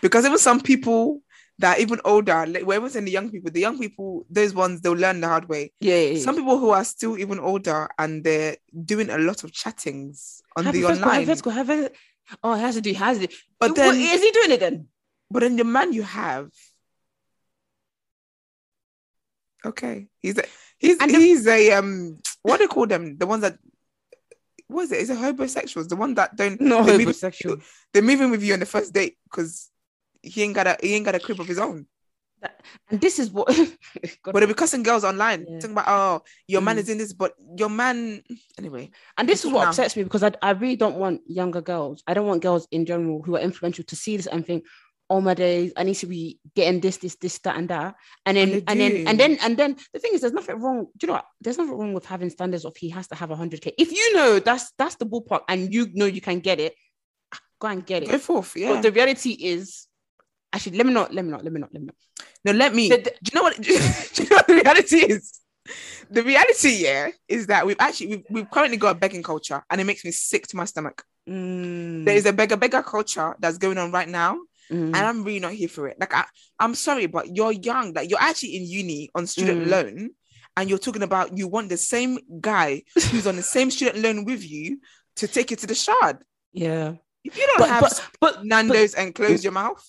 Because 0.00 0.24
even 0.24 0.38
some 0.38 0.60
people 0.60 1.22
that 1.58 1.80
even 1.80 2.00
older, 2.04 2.46
like 2.46 2.64
we're 2.64 2.88
saying 2.88 3.04
the 3.04 3.10
young 3.10 3.30
people, 3.30 3.50
the 3.50 3.60
young 3.60 3.78
people, 3.78 4.24
those 4.30 4.54
ones, 4.54 4.80
they'll 4.80 4.92
learn 4.92 5.20
the 5.20 5.28
hard 5.28 5.48
way. 5.48 5.72
Yeah, 5.80 5.96
yeah, 5.96 6.10
yeah. 6.12 6.24
Some 6.24 6.36
people 6.36 6.58
who 6.58 6.70
are 6.70 6.84
still 6.84 7.18
even 7.18 7.38
older 7.40 7.88
and 7.98 8.22
they're 8.24 8.56
doing 8.84 9.10
a 9.10 9.18
lot 9.18 9.44
of 9.44 9.52
chattings 9.52 10.42
on 10.56 10.64
the 10.64 10.70
Hypothetical, 10.70 10.96
online. 11.04 11.20
hypothetical, 11.20 11.52
hypothetical. 11.52 11.96
Oh, 12.42 12.54
he 12.54 12.60
has 12.62 12.74
to 12.76 12.80
do, 12.80 12.90
he 12.90 12.94
has 12.96 13.18
to 13.18 13.26
do. 13.26 13.34
But 13.58 13.74
then- 13.74 13.96
is 14.00 14.22
he 14.22 14.30
doing 14.30 14.50
it 14.52 14.60
then? 14.60 14.88
But 15.30 15.40
then 15.40 15.56
the 15.56 15.64
man 15.64 15.92
you 15.92 16.02
have, 16.02 16.50
okay, 19.64 20.08
he's 20.20 20.38
a 20.38 20.44
he's 20.78 20.98
And 20.98 21.10
the- 21.10 21.18
he's 21.18 21.46
a 21.46 21.72
um 21.72 22.18
what 22.42 22.58
do 22.58 22.66
they 22.66 22.72
call 22.72 22.86
them? 22.86 23.16
The 23.16 23.26
ones 23.26 23.42
that 23.42 23.58
was 24.68 24.90
it? 24.92 25.00
Is 25.00 25.10
it 25.10 25.16
homosexuals? 25.18 25.88
The 25.88 25.96
one 25.96 26.14
that 26.14 26.34
don't 26.36 26.60
No, 26.60 26.76
they're, 26.76 26.92
moving, 26.94 27.00
homosexual. 27.06 27.56
they're 27.92 28.02
moving 28.02 28.30
with 28.30 28.42
you 28.42 28.54
on 28.54 28.60
the 28.60 28.66
first 28.66 28.92
date 28.92 29.16
because 29.24 29.70
he 30.22 30.42
ain't 30.42 30.54
got 30.54 30.66
a 30.66 30.76
he 30.80 30.94
ain't 30.94 31.04
got 31.04 31.14
a 31.14 31.20
crib 31.20 31.40
of 31.40 31.46
his 31.48 31.58
own. 31.58 31.86
And 32.90 33.00
this 33.00 33.18
is 33.18 33.30
what. 33.30 33.48
But 34.24 34.34
they'll 34.40 34.46
be 34.48 34.54
cussing 34.54 34.82
girls 34.82 35.04
online, 35.04 35.44
Yeah. 35.48 35.58
talking 35.60 35.72
about 35.76 35.88
oh 35.88 36.22
your 36.48 36.60
man 36.60 36.76
Mm. 36.76 36.80
is 36.80 36.88
in 36.88 36.98
this, 36.98 37.12
but 37.12 37.32
your 37.56 37.68
man 37.70 38.22
anyway. 38.58 38.90
and 39.18 39.28
this 39.28 39.44
is 39.44 39.50
what 39.52 39.62
now. 39.62 39.68
upsets 39.68 39.96
me 39.96 40.02
because 40.04 40.22
I, 40.22 40.32
I 40.42 40.50
really 40.52 40.76
don't 40.76 40.96
want 40.96 41.20
younger 41.26 41.60
girls. 41.60 42.02
I 42.06 42.14
don't 42.14 42.26
want 42.26 42.42
girls 42.42 42.66
in 42.70 42.86
general 42.86 43.22
who 43.22 43.36
are 43.36 43.40
influential 43.40 43.84
to 43.84 43.96
see 43.96 44.16
this 44.16 44.26
and 44.26 44.46
think, 44.46 44.64
"Oh 45.10 45.20
my 45.20 45.34
days, 45.34 45.72
I 45.76 45.82
need 45.84 45.96
to 45.96 46.06
be 46.06 46.38
getting 46.54 46.80
this, 46.80 46.96
this, 46.98 47.16
this, 47.16 47.38
that, 47.40 47.56
and 47.56 47.68
that." 47.68 47.94
And 48.26 48.36
then, 48.36 48.48
And 48.52 48.64
and 48.70 48.80
then, 48.80 48.92
and 49.08 49.20
then, 49.20 49.38
and 49.42 49.56
then, 49.56 49.76
the 49.92 49.98
thing 50.00 50.12
is, 50.14 50.20
there's 50.22 50.32
nothing 50.32 50.58
wrong. 50.60 50.86
Do 50.96 51.00
you 51.02 51.06
know 51.08 51.14
what? 51.20 51.26
There's 51.40 51.58
nothing 51.58 51.76
wrong 51.78 51.92
with 51.94 52.06
having 52.06 52.30
standards 52.30 52.64
of 52.64 52.76
he 52.76 52.88
has 52.90 53.06
to 53.08 53.14
have 53.14 53.30
100k. 53.30 53.72
If 53.78 53.92
you 53.92 54.14
know 54.16 54.38
that's 54.38 54.72
that's 54.78 54.96
the 54.96 55.06
ballpark 55.06 55.42
and 55.48 55.72
you 55.74 55.88
know 55.92 56.06
you 56.06 56.20
can 56.20 56.40
get 56.40 56.58
it, 56.60 56.74
go 57.60 57.68
and 57.68 57.84
get 57.84 58.02
it 58.04 58.08
Go 58.10 58.18
forth, 58.18 58.56
yeah. 58.56 58.72
But 58.72 58.82
the 58.82 58.92
reality 58.92 59.32
is, 59.32 59.86
actually, 60.52 60.78
let 60.78 60.86
me 60.86 60.92
not, 60.92 61.12
let 61.14 61.24
me 61.24 61.30
not, 61.30 61.44
let 61.44 61.52
me 61.52 61.60
not, 61.60 61.72
let 61.74 61.82
me 61.82 61.86
not. 61.86 61.96
No, 62.44 62.52
let 62.52 62.74
me. 62.74 62.88
The- 62.88 62.96
the- 62.98 63.14
do 63.22 63.30
you 63.32 63.36
know 63.36 63.42
what? 63.42 63.56
do 63.62 63.72
you 64.22 64.28
know 64.30 64.36
what 64.36 64.46
the 64.48 64.54
reality 64.54 64.96
is? 64.98 65.38
The 66.10 66.22
reality, 66.22 66.70
yeah, 66.82 67.08
is 67.28 67.46
that 67.46 67.64
we've 67.66 67.76
actually 67.78 68.08
we've, 68.08 68.24
we've 68.30 68.50
currently 68.50 68.76
got 68.76 68.96
a 68.96 68.98
begging 68.98 69.22
culture, 69.22 69.62
and 69.70 69.80
it 69.80 69.84
makes 69.84 70.04
me 70.04 70.10
sick 70.10 70.46
to 70.48 70.56
my 70.56 70.64
stomach. 70.64 71.04
Mm, 71.28 72.04
There 72.04 72.16
is 72.16 72.26
a 72.26 72.32
beggar 72.32 72.56
beggar 72.56 72.82
culture 72.82 73.36
that's 73.38 73.58
going 73.58 73.78
on 73.78 73.92
right 73.92 74.08
now, 74.08 74.34
mm, 74.70 74.86
and 74.86 74.96
I'm 74.96 75.22
really 75.22 75.38
not 75.38 75.52
here 75.52 75.68
for 75.68 75.86
it. 75.88 75.96
Like, 76.00 76.12
I, 76.14 76.24
I'm 76.58 76.74
sorry, 76.74 77.06
but 77.06 77.34
you're 77.36 77.52
young. 77.52 77.92
Like, 77.94 78.10
you're 78.10 78.20
actually 78.20 78.56
in 78.56 78.64
uni 78.66 79.08
on 79.14 79.26
student 79.28 79.64
Mm. 79.66 79.70
loan, 79.70 80.10
and 80.56 80.68
you're 80.68 80.78
talking 80.80 81.04
about 81.04 81.38
you 81.38 81.46
want 81.46 81.68
the 81.68 81.76
same 81.76 82.18
guy 82.40 82.82
who's 83.10 83.26
on 83.28 83.36
the 83.36 83.42
same 83.42 83.70
student 83.76 83.98
loan 84.02 84.24
with 84.24 84.42
you 84.48 84.80
to 85.16 85.28
take 85.28 85.50
you 85.52 85.56
to 85.58 85.66
the 85.68 85.74
shard. 85.76 86.18
yeah. 86.52 86.94
If 87.24 87.36
you 87.38 87.46
don't 87.46 87.58
But, 87.60 87.68
have 87.68 87.80
but 87.82 88.02
but 88.20 88.44
Nando's 88.44 88.94
and 88.94 89.14
close 89.14 89.44
your 89.44 89.52
mouth, 89.52 89.80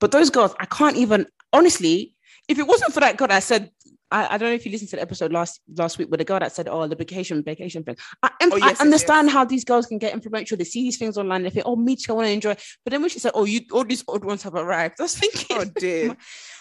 but 0.00 0.10
those 0.10 0.30
girls, 0.30 0.54
I 0.58 0.64
can't 0.64 0.96
even 0.96 1.26
honestly. 1.56 2.12
If 2.48 2.58
it 2.60 2.66
wasn't 2.66 2.92
for 2.94 3.00
that 3.00 3.16
girl 3.16 3.26
that 3.26 3.42
said, 3.42 3.70
I, 4.08 4.34
I 4.34 4.38
don't 4.38 4.50
know 4.50 4.54
if 4.54 4.64
you 4.64 4.70
listened 4.70 4.90
to 4.90 4.96
the 4.96 5.02
episode 5.02 5.32
last 5.32 5.60
last 5.76 5.98
week, 5.98 6.08
but 6.10 6.20
the 6.20 6.24
girl 6.24 6.38
that 6.38 6.52
said, 6.52 6.68
"Oh, 6.68 6.86
the 6.86 6.94
vacation, 6.94 7.42
vacation 7.42 7.82
thing." 7.82 7.96
I, 8.22 8.30
Oh, 8.42 8.54
I 8.62 8.68
yes, 8.68 8.80
understand 8.80 9.26
yes. 9.26 9.34
how 9.34 9.44
these 9.44 9.64
girls 9.64 9.86
can 9.86 9.98
get 9.98 10.12
influential. 10.14 10.56
They 10.56 10.62
see 10.62 10.82
these 10.82 10.96
things 10.96 11.18
online. 11.18 11.38
And 11.40 11.46
They 11.46 11.50
think, 11.50 11.66
"Oh, 11.66 11.74
me 11.74 11.96
too, 11.96 12.12
I 12.12 12.14
want 12.14 12.26
to 12.28 12.32
enjoy." 12.32 12.54
But 12.84 12.92
then 12.92 13.00
when 13.00 13.10
she 13.10 13.18
said, 13.18 13.32
"Oh, 13.34 13.46
you 13.46 13.62
all 13.72 13.82
these 13.82 14.04
old 14.06 14.24
ones 14.24 14.44
have 14.44 14.54
arrived," 14.54 15.00
I 15.00 15.04
was 15.04 15.18
thinking, 15.18 15.56
oh 15.58 15.64
dear. 15.80 16.16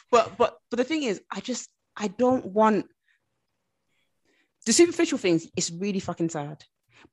but 0.10 0.36
but 0.40 0.58
but 0.72 0.78
the 0.78 0.84
thing 0.84 1.04
is, 1.04 1.22
I 1.32 1.40
just 1.40 1.70
I 1.96 2.08
don't 2.08 2.48
want 2.48 2.88
the 4.66 4.74
superficial 4.74 5.20
things. 5.20 5.48
It's 5.56 5.70
really 5.70 6.00
fucking 6.00 6.30
sad. 6.30 6.64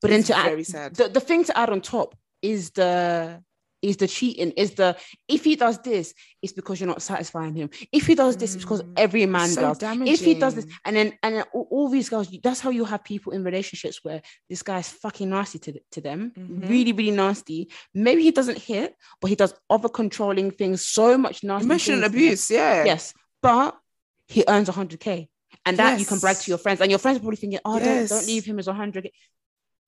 But 0.01 0.11
It's 0.11 0.29
then 0.29 0.37
to 0.37 0.43
very 0.49 0.61
add, 0.61 0.67
sad. 0.67 0.95
The, 0.95 1.09
the 1.09 1.21
thing 1.21 1.45
to 1.45 1.59
add 1.59 1.69
on 1.69 1.83
top 1.83 2.17
is 2.41 2.71
the 2.71 3.43
is 3.83 3.97
the 3.97 4.07
cheating. 4.07 4.53
Is 4.53 4.73
the 4.75 4.97
if 5.29 5.45
he 5.45 5.57
does 5.57 5.79
this, 5.79 6.15
it's 6.41 6.53
because 6.53 6.81
you're 6.81 6.89
not 6.89 7.03
satisfying 7.03 7.55
him. 7.55 7.69
If 7.93 8.07
he 8.07 8.15
does 8.15 8.37
this, 8.37 8.55
it's 8.55 8.65
because 8.65 8.83
Mm. 8.83 8.93
every 8.97 9.27
man 9.27 9.49
so 9.49 9.61
does. 9.61 9.79
If 10.09 10.21
he 10.25 10.35
does 10.41 10.55
this, 10.55 10.67
and 10.85 10.97
then 10.97 11.19
and 11.23 11.35
then 11.37 11.45
all, 11.53 11.67
all 11.71 11.89
these 11.89 12.09
girls, 12.09 12.29
that's 12.43 12.61
how 12.61 12.71
you 12.71 12.85
have 12.85 13.03
people 13.05 13.33
in 13.33 13.43
relationships 13.45 13.99
where 14.05 14.23
this 14.49 14.63
guy's 14.63 14.89
fucking 14.89 15.29
nasty 15.29 15.59
to, 15.59 15.81
to 15.91 16.01
them, 16.01 16.33
Mhm. 16.39 16.69
really, 16.69 16.93
really 16.93 17.11
nasty. 17.11 17.71
Maybe 17.93 18.23
he 18.23 18.31
doesn't 18.31 18.59
hit, 18.59 18.95
but 19.21 19.29
he 19.29 19.37
does 19.37 19.53
other 19.69 19.89
controlling 19.89 20.51
things, 20.53 20.87
so 20.87 21.19
much 21.19 21.43
nasty. 21.43 21.65
emotional 21.65 22.05
abuse, 22.05 22.51
yeah. 22.51 22.85
Yes, 22.85 23.13
but 23.43 23.77
he 24.29 24.45
earns 24.49 24.69
100k, 24.69 25.29
and 25.67 25.77
that 25.79 25.99
you 26.01 26.07
can 26.07 26.19
brag 26.21 26.39
to 26.39 26.51
your 26.51 26.59
friends, 26.59 26.81
and 26.81 26.91
your 26.91 26.99
friends 27.01 27.17
are 27.19 27.21
probably 27.21 27.37
thinking, 27.37 27.59
"Oh, 27.65 27.79
don't, 27.79 28.09
don't 28.09 28.27
leave 28.27 28.45
him 28.45 28.59
as 28.59 28.69
100k." 28.69 29.11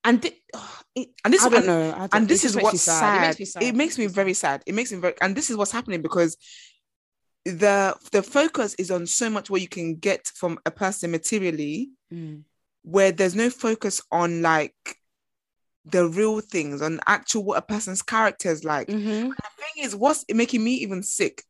And 0.04 0.30
oh, 0.54 0.80
it, 0.94 1.08
And 1.24 1.32
this 1.34 1.42
I 1.44 1.48
don't 1.48 1.58
and- 1.58 1.66
know. 1.66 1.92
I 1.94 1.98
don't- 1.98 2.14
and 2.14 2.28
this 2.28 2.44
is 2.44 2.54
what's 2.56 2.82
sad. 2.82 3.16
It 3.16 3.26
makes 3.26 3.38
me 3.40 3.44
sad. 3.46 3.62
It 3.62 3.74
makes 3.74 3.98
me 3.98 4.06
very 4.06 4.34
sad. 4.34 4.62
It 4.66 4.74
makes 4.74 4.92
me 4.92 4.98
very, 4.98 5.14
and 5.20 5.34
this 5.36 5.50
is 5.50 5.56
what's 5.56 5.72
happening 5.72 6.02
because 6.02 6.36
the 7.44 7.94
the 8.12 8.22
focus 8.22 8.74
is 8.78 8.90
on 8.90 9.06
so 9.06 9.28
much 9.28 9.50
what 9.50 9.60
you 9.60 9.68
can 9.68 9.96
get 9.96 10.26
from 10.34 10.58
a 10.64 10.70
person 10.70 11.10
materially, 11.10 11.90
Mm. 12.12 12.44
where 12.82 13.12
there's 13.12 13.34
no 13.34 13.50
focus 13.50 14.00
on 14.12 14.40
like 14.42 14.74
the 15.84 16.08
real 16.08 16.40
things, 16.40 16.80
on 16.80 17.00
actual 17.06 17.44
what 17.44 17.58
a 17.58 17.62
person's 17.62 18.00
character 18.02 18.50
is 18.50 18.64
like. 18.64 18.88
Mhm. 18.88 19.28
The 19.28 19.34
thing 19.58 19.84
is, 19.84 19.94
what's 19.94 20.24
making 20.32 20.64
me 20.64 20.74
even 20.76 21.02
sick? 21.02 21.42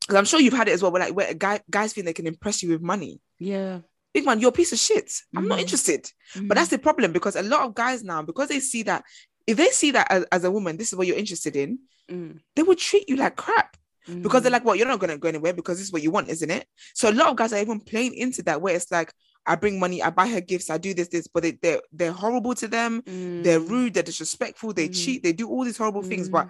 Because 0.00 0.16
I'm 0.16 0.24
sure 0.26 0.40
you've 0.40 0.52
had 0.52 0.68
it 0.68 0.72
as 0.72 0.82
well, 0.82 0.92
where 0.92 1.00
like 1.02 1.14
where 1.14 1.32
guy 1.32 1.60
guys 1.70 1.92
think 1.94 2.04
they 2.06 2.12
can 2.12 2.26
impress 2.26 2.62
you 2.62 2.70
with 2.70 2.82
money. 2.82 3.20
Yeah, 3.38 3.80
Big 4.14 4.24
man, 4.24 4.40
you're 4.40 4.48
a 4.48 4.52
piece 4.52 4.72
of 4.72 4.78
shit. 4.78 5.12
I'm 5.36 5.48
not 5.48 5.58
Mhm. 5.58 5.62
interested. 5.62 6.04
Mm-hmm. 6.34 6.48
But 6.48 6.56
that's 6.56 6.70
the 6.70 6.78
problem 6.78 7.12
because 7.12 7.36
a 7.36 7.42
lot 7.42 7.60
of 7.62 7.74
guys 7.74 8.02
now, 8.02 8.22
because 8.22 8.48
they 8.48 8.60
see 8.60 8.82
that 8.84 9.04
if 9.46 9.56
they 9.56 9.68
see 9.70 9.90
that 9.92 10.06
as, 10.10 10.24
as 10.30 10.44
a 10.44 10.50
woman, 10.50 10.76
this 10.76 10.88
is 10.88 10.94
what 10.96 11.06
you're 11.06 11.16
interested 11.16 11.56
in, 11.56 11.78
Mm. 12.10 12.38
they 12.56 12.62
would 12.62 12.78
treat 12.78 13.08
you 13.08 13.16
like 13.16 13.36
crap 13.36 13.76
because 14.22 14.42
they're 14.42 14.50
Mhm. 14.50 14.52
like, 14.54 14.64
well, 14.64 14.74
you're 14.76 14.86
not 14.86 14.98
going 14.98 15.10
to 15.10 15.18
go 15.18 15.28
anywhere 15.28 15.52
because 15.52 15.76
this 15.78 15.86
is 15.86 15.92
what 15.92 16.02
you 16.02 16.10
want, 16.10 16.28
isn't 16.30 16.50
it? 16.50 16.66
So 16.94 17.10
a 17.10 17.12
lot 17.12 17.28
of 17.28 17.36
guys 17.36 17.52
are 17.52 17.60
even 17.60 17.80
playing 17.80 18.14
into 18.14 18.42
that 18.44 18.60
where 18.62 18.74
it's 18.74 18.90
like, 18.90 19.12
I 19.46 19.54
bring 19.56 19.78
money, 19.78 20.02
I 20.02 20.10
buy 20.10 20.26
her 20.28 20.40
gifts, 20.42 20.68
I 20.70 20.76
do 20.78 20.92
this, 20.94 21.08
this, 21.08 21.26
but 21.28 21.42
they, 21.42 21.52
they're, 21.62 21.80
they're 21.92 22.12
horrible 22.12 22.54
to 22.56 22.68
them. 22.68 23.02
They're 23.06 23.60
Mm. 23.60 23.68
rude, 23.70 23.94
they're 23.94 24.02
disrespectful, 24.02 24.72
they 24.74 24.88
Mhm. 24.88 25.04
cheat, 25.04 25.22
they 25.22 25.32
do 25.32 25.48
all 25.48 25.64
these 25.64 25.76
horrible 25.78 26.02
things. 26.02 26.28
But 26.30 26.48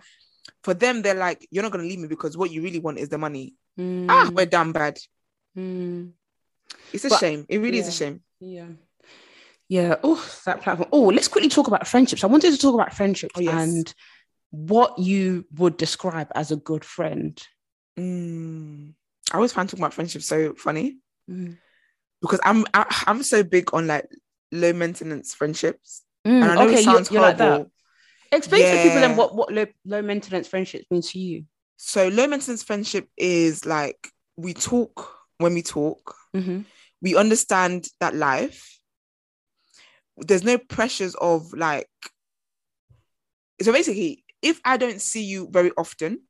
for 0.63 0.75
them, 0.75 1.03
they're 1.03 1.15
like, 1.15 1.47
you're 1.51 1.63
not 1.63 1.71
going 1.73 1.83
to 1.85 1.89
leave 1.89 2.01
me 2.01 2.09
because 2.09 2.37
what 2.37 2.51
you 2.53 2.63
really 2.63 2.79
want 2.81 2.99
is 2.99 3.09
the 3.09 3.19
money. 3.19 3.55
Mm. 3.79 4.07
Ah, 4.09 4.31
we're 4.33 4.47
damn 4.47 4.73
bad. 4.73 4.99
It's 6.93 7.05
a 7.05 7.09
But- 7.09 7.21
shame. 7.21 7.47
It 7.49 7.59
really 7.59 7.79
is 7.79 7.89
a 7.89 7.93
shame. 7.93 8.23
Yeah. 8.41 8.69
Yeah. 9.69 9.97
Oh, 10.03 10.25
that 10.47 10.63
platform. 10.63 10.89
Oh, 10.93 11.07
let's 11.09 11.29
quickly 11.29 11.51
talk 11.51 11.67
about 11.69 11.87
friendships. 11.87 12.25
I 12.25 12.29
wanted 12.29 12.53
to 12.53 12.59
talk 12.59 12.75
about 12.75 12.95
friendships 12.95 13.35
Oh, 13.37 13.41
yes. 13.41 13.55
and 13.55 13.95
what 14.51 14.99
you 14.99 15.45
would 15.57 15.77
describe 15.77 16.29
as 16.35 16.51
a 16.51 16.57
good 16.57 16.85
friend. 16.85 17.39
Mm. 17.99 18.95
I 19.31 19.37
always 19.37 19.53
find 19.53 19.69
talking 19.69 19.83
about 19.85 19.95
friendships 19.95 20.27
so 20.27 20.55
funny. 20.55 20.99
Mm. 21.31 21.59
because 22.23 22.41
I'm 22.43 22.65
I, 22.73 22.87
I'm 23.07 23.23
so 23.23 23.43
big 23.45 23.75
on 23.75 23.87
like 23.87 24.09
low 24.51 24.73
maintenance 24.73 25.35
friendships, 25.35 26.03
Mm, 26.27 26.43
and 26.43 26.45
I 26.45 26.55
know 26.55 26.63
okay, 26.69 26.81
it 26.81 26.85
sounds 26.85 27.11
you're 27.11 27.21
like 27.21 27.37
horrible. 27.39 27.71
that. 28.31 28.37
Explain 28.39 28.63
to 28.63 28.83
people 28.83 29.01
then 29.01 29.17
what, 29.17 29.35
what 29.37 29.53
low, 29.53 29.67
low 29.85 30.01
maintenance 30.03 30.49
friendships 30.49 30.87
mean 30.91 31.03
to 31.03 31.19
you. 31.19 31.45
So 31.77 32.09
low 32.09 32.27
maintenance 32.27 32.63
friendship 32.63 33.09
is 33.17 33.67
like 33.67 34.09
we 34.37 34.55
talk 34.55 35.18
when 35.39 35.55
we 35.55 35.63
talk, 35.63 36.15
Mm-hmm. 36.37 36.61
we 37.01 37.17
understand 37.17 37.89
that 38.01 38.15
life. 38.15 38.79
There's 40.19 40.45
no 40.45 40.59
pressures 40.59 41.15
of 41.15 41.53
like. 41.53 41.89
So 43.63 43.73
basically, 43.73 44.25
if 44.43 44.61
I 44.65 44.77
don't 44.77 45.01
see 45.01 45.25
you 45.25 45.49
very 45.51 45.73
often, 45.77 46.21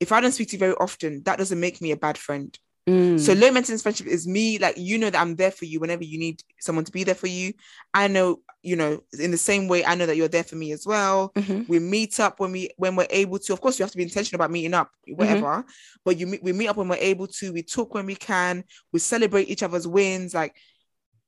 if 0.00 0.12
I 0.12 0.20
don't 0.20 0.32
speak 0.32 0.48
to 0.48 0.56
you 0.56 0.58
very 0.58 0.74
often, 0.74 1.22
that 1.24 1.38
doesn't 1.38 1.60
make 1.60 1.80
me 1.80 1.92
a 1.92 1.96
bad 1.96 2.18
friend. 2.18 2.58
Mm. 2.88 3.18
So 3.18 3.32
low 3.32 3.50
maintenance 3.50 3.82
friendship 3.82 4.06
is 4.06 4.28
me, 4.28 4.58
like 4.58 4.76
you 4.76 4.96
know 4.96 5.10
that 5.10 5.20
I'm 5.20 5.34
there 5.34 5.50
for 5.50 5.64
you 5.64 5.80
whenever 5.80 6.04
you 6.04 6.18
need 6.18 6.42
someone 6.60 6.84
to 6.84 6.92
be 6.92 7.02
there 7.02 7.16
for 7.16 7.26
you. 7.26 7.52
I 7.92 8.06
know, 8.06 8.42
you 8.62 8.76
know, 8.76 9.00
in 9.18 9.32
the 9.32 9.36
same 9.36 9.66
way, 9.66 9.84
I 9.84 9.96
know 9.96 10.06
that 10.06 10.16
you're 10.16 10.28
there 10.28 10.44
for 10.44 10.54
me 10.54 10.70
as 10.70 10.86
well. 10.86 11.32
Mhm. 11.34 11.68
We 11.68 11.80
meet 11.80 12.20
up 12.20 12.38
when 12.38 12.52
we 12.52 12.70
when 12.76 12.94
we're 12.94 13.08
able 13.10 13.40
to. 13.40 13.52
Of 13.52 13.60
course, 13.60 13.78
you 13.78 13.82
have 13.82 13.90
to 13.90 13.96
be 13.96 14.04
intentional 14.04 14.36
about 14.40 14.52
meeting 14.52 14.74
up, 14.74 14.90
whatever. 15.08 15.64
But 16.04 16.16
you 16.18 16.28
meet, 16.28 16.42
we 16.44 16.52
meet 16.52 16.68
up 16.68 16.76
when 16.76 16.88
we're 16.88 16.96
able 16.96 17.26
to. 17.26 17.52
We 17.52 17.62
talk 17.64 17.92
when 17.92 18.06
we 18.06 18.14
can. 18.14 18.62
We 18.92 19.00
celebrate 19.00 19.48
each 19.48 19.64
other's 19.64 19.88
wins. 19.88 20.32
Like 20.32 20.54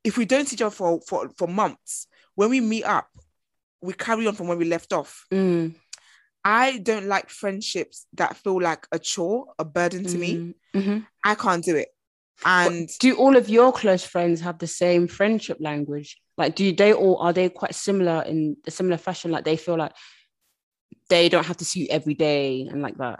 if 0.05 0.17
we 0.17 0.23
don't 0.23 0.47
see 0.47 0.55
each 0.55 0.61
other 0.61 0.73
for 0.73 1.01
for 1.07 1.29
for 1.37 1.47
months, 1.47 2.07
when 2.35 2.49
we 2.49 2.61
meet 2.61 2.85
up, 2.85 3.09
we 3.81 3.93
carry 3.93 4.27
on 4.27 4.35
from 4.35 4.47
where 4.47 4.57
we 4.57 4.65
left 4.65 4.93
off. 4.93 5.25
Mm. 5.31 5.75
I 6.45 6.77
don't 6.79 7.07
like 7.07 7.29
friendships 7.29 8.05
that 8.13 8.37
feel 8.37 8.61
like 8.61 8.87
a 8.91 8.99
chore, 8.99 9.47
a 9.59 9.65
burden 9.65 10.03
to 10.05 10.17
me. 10.17 10.35
Mm. 10.35 10.53
Mhm. 10.75 11.05
I 11.23 11.35
can't 11.35 11.63
do 11.63 11.75
it. 11.75 11.89
But 12.43 12.49
And 12.71 12.89
do 12.99 13.15
all 13.17 13.35
of 13.35 13.49
your 13.49 13.73
close 13.73 14.05
friends 14.05 14.39
have 14.41 14.59
the 14.59 14.67
same 14.67 15.07
friendship 15.07 15.57
language? 15.59 16.17
Like, 16.37 16.55
do 16.55 16.71
they 16.73 16.93
all 16.93 17.17
are 17.17 17.33
they 17.33 17.49
quite 17.49 17.75
similar 17.75 18.21
in 18.23 18.55
a 18.65 18.71
similar 18.71 18.95
fashion? 18.97 19.31
Like, 19.31 19.43
they 19.43 19.57
feel 19.57 19.77
like 19.77 19.91
they 21.09 21.27
don't 21.27 21.45
have 21.45 21.57
to 21.57 21.65
see 21.65 21.81
you 21.81 21.87
every 21.89 22.13
day 22.13 22.67
and 22.69 22.81
like 22.81 22.97
that. 22.97 23.19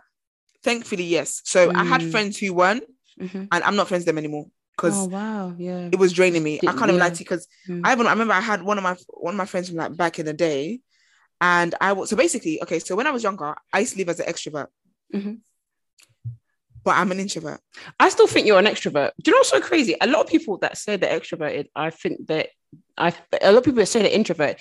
thankfully, 0.62 1.04
yes. 1.06 1.42
So 1.46 1.72
I 1.74 1.86
had 1.86 2.02
Mm. 2.02 2.12
friends 2.12 2.38
who 2.38 2.54
weren't, 2.54 2.84
Mhm. 3.18 3.48
and 3.50 3.64
I'm 3.64 3.78
not 3.78 3.88
friends 3.88 4.02
with 4.02 4.08
them 4.08 4.18
anymore 4.18 4.48
because 4.76 4.98
Oh 4.98 5.06
wow, 5.08 5.56
yeah. 5.58 5.88
it 5.90 5.98
was 5.98 6.12
draining 6.12 6.44
me. 6.44 6.56
I 6.58 6.60
Didn't- 6.60 6.78
can't 6.80 6.90
even 6.92 7.00
lie 7.00 7.10
to 7.12 7.16
you 7.16 7.20
because 7.26 7.48
Mm. 7.68 7.82
I 7.86 7.94
even 7.94 8.08
I 8.08 8.12
remember 8.12 8.34
I 8.34 8.42
had 8.42 8.62
one 8.64 8.78
of 8.78 8.84
my 8.84 8.98
one 9.10 9.34
of 9.36 9.38
my 9.38 9.46
friends 9.46 9.70
from 9.70 9.78
like 9.78 9.96
back 9.96 10.20
in 10.20 10.26
the 10.26 10.34
day, 10.34 10.82
and 11.42 11.76
I 11.82 11.94
was 11.94 12.10
so 12.10 12.16
basically 12.16 12.62
okay. 12.64 12.80
So 12.80 12.96
when 12.96 13.08
I 13.08 13.12
was 13.12 13.24
younger, 13.24 13.56
I 13.74 13.80
used 13.80 13.94
to 13.94 14.00
live 14.00 14.10
as 14.10 14.20
an 14.20 14.28
extrovert, 14.28 14.68
Mhm. 15.14 15.40
but 16.84 16.92
I'm 16.98 17.12
an 17.12 17.20
introvert. 17.20 17.60
I 18.00 18.10
still 18.10 18.28
think 18.28 18.48
you're 18.48 18.60
an 18.60 18.66
extrovert. 18.66 19.12
Do 19.22 19.30
you 19.30 19.34
know 19.34 19.40
what's 19.40 19.50
so 19.50 19.62
crazy? 19.62 19.96
A 20.02 20.08
lot 20.08 20.22
of 20.22 20.28
people 20.28 20.58
that 20.60 20.78
say 20.78 20.96
they're 20.98 21.20
extroverted, 21.20 21.68
I 21.76 21.90
think 21.90 22.28
that 22.28 22.50
I 22.98 23.14
a 23.42 23.52
lot 23.52 23.60
of 23.60 23.64
people 23.66 23.80
that 23.80 23.88
say 23.88 24.02
they're 24.02 24.12
introvert, 24.12 24.58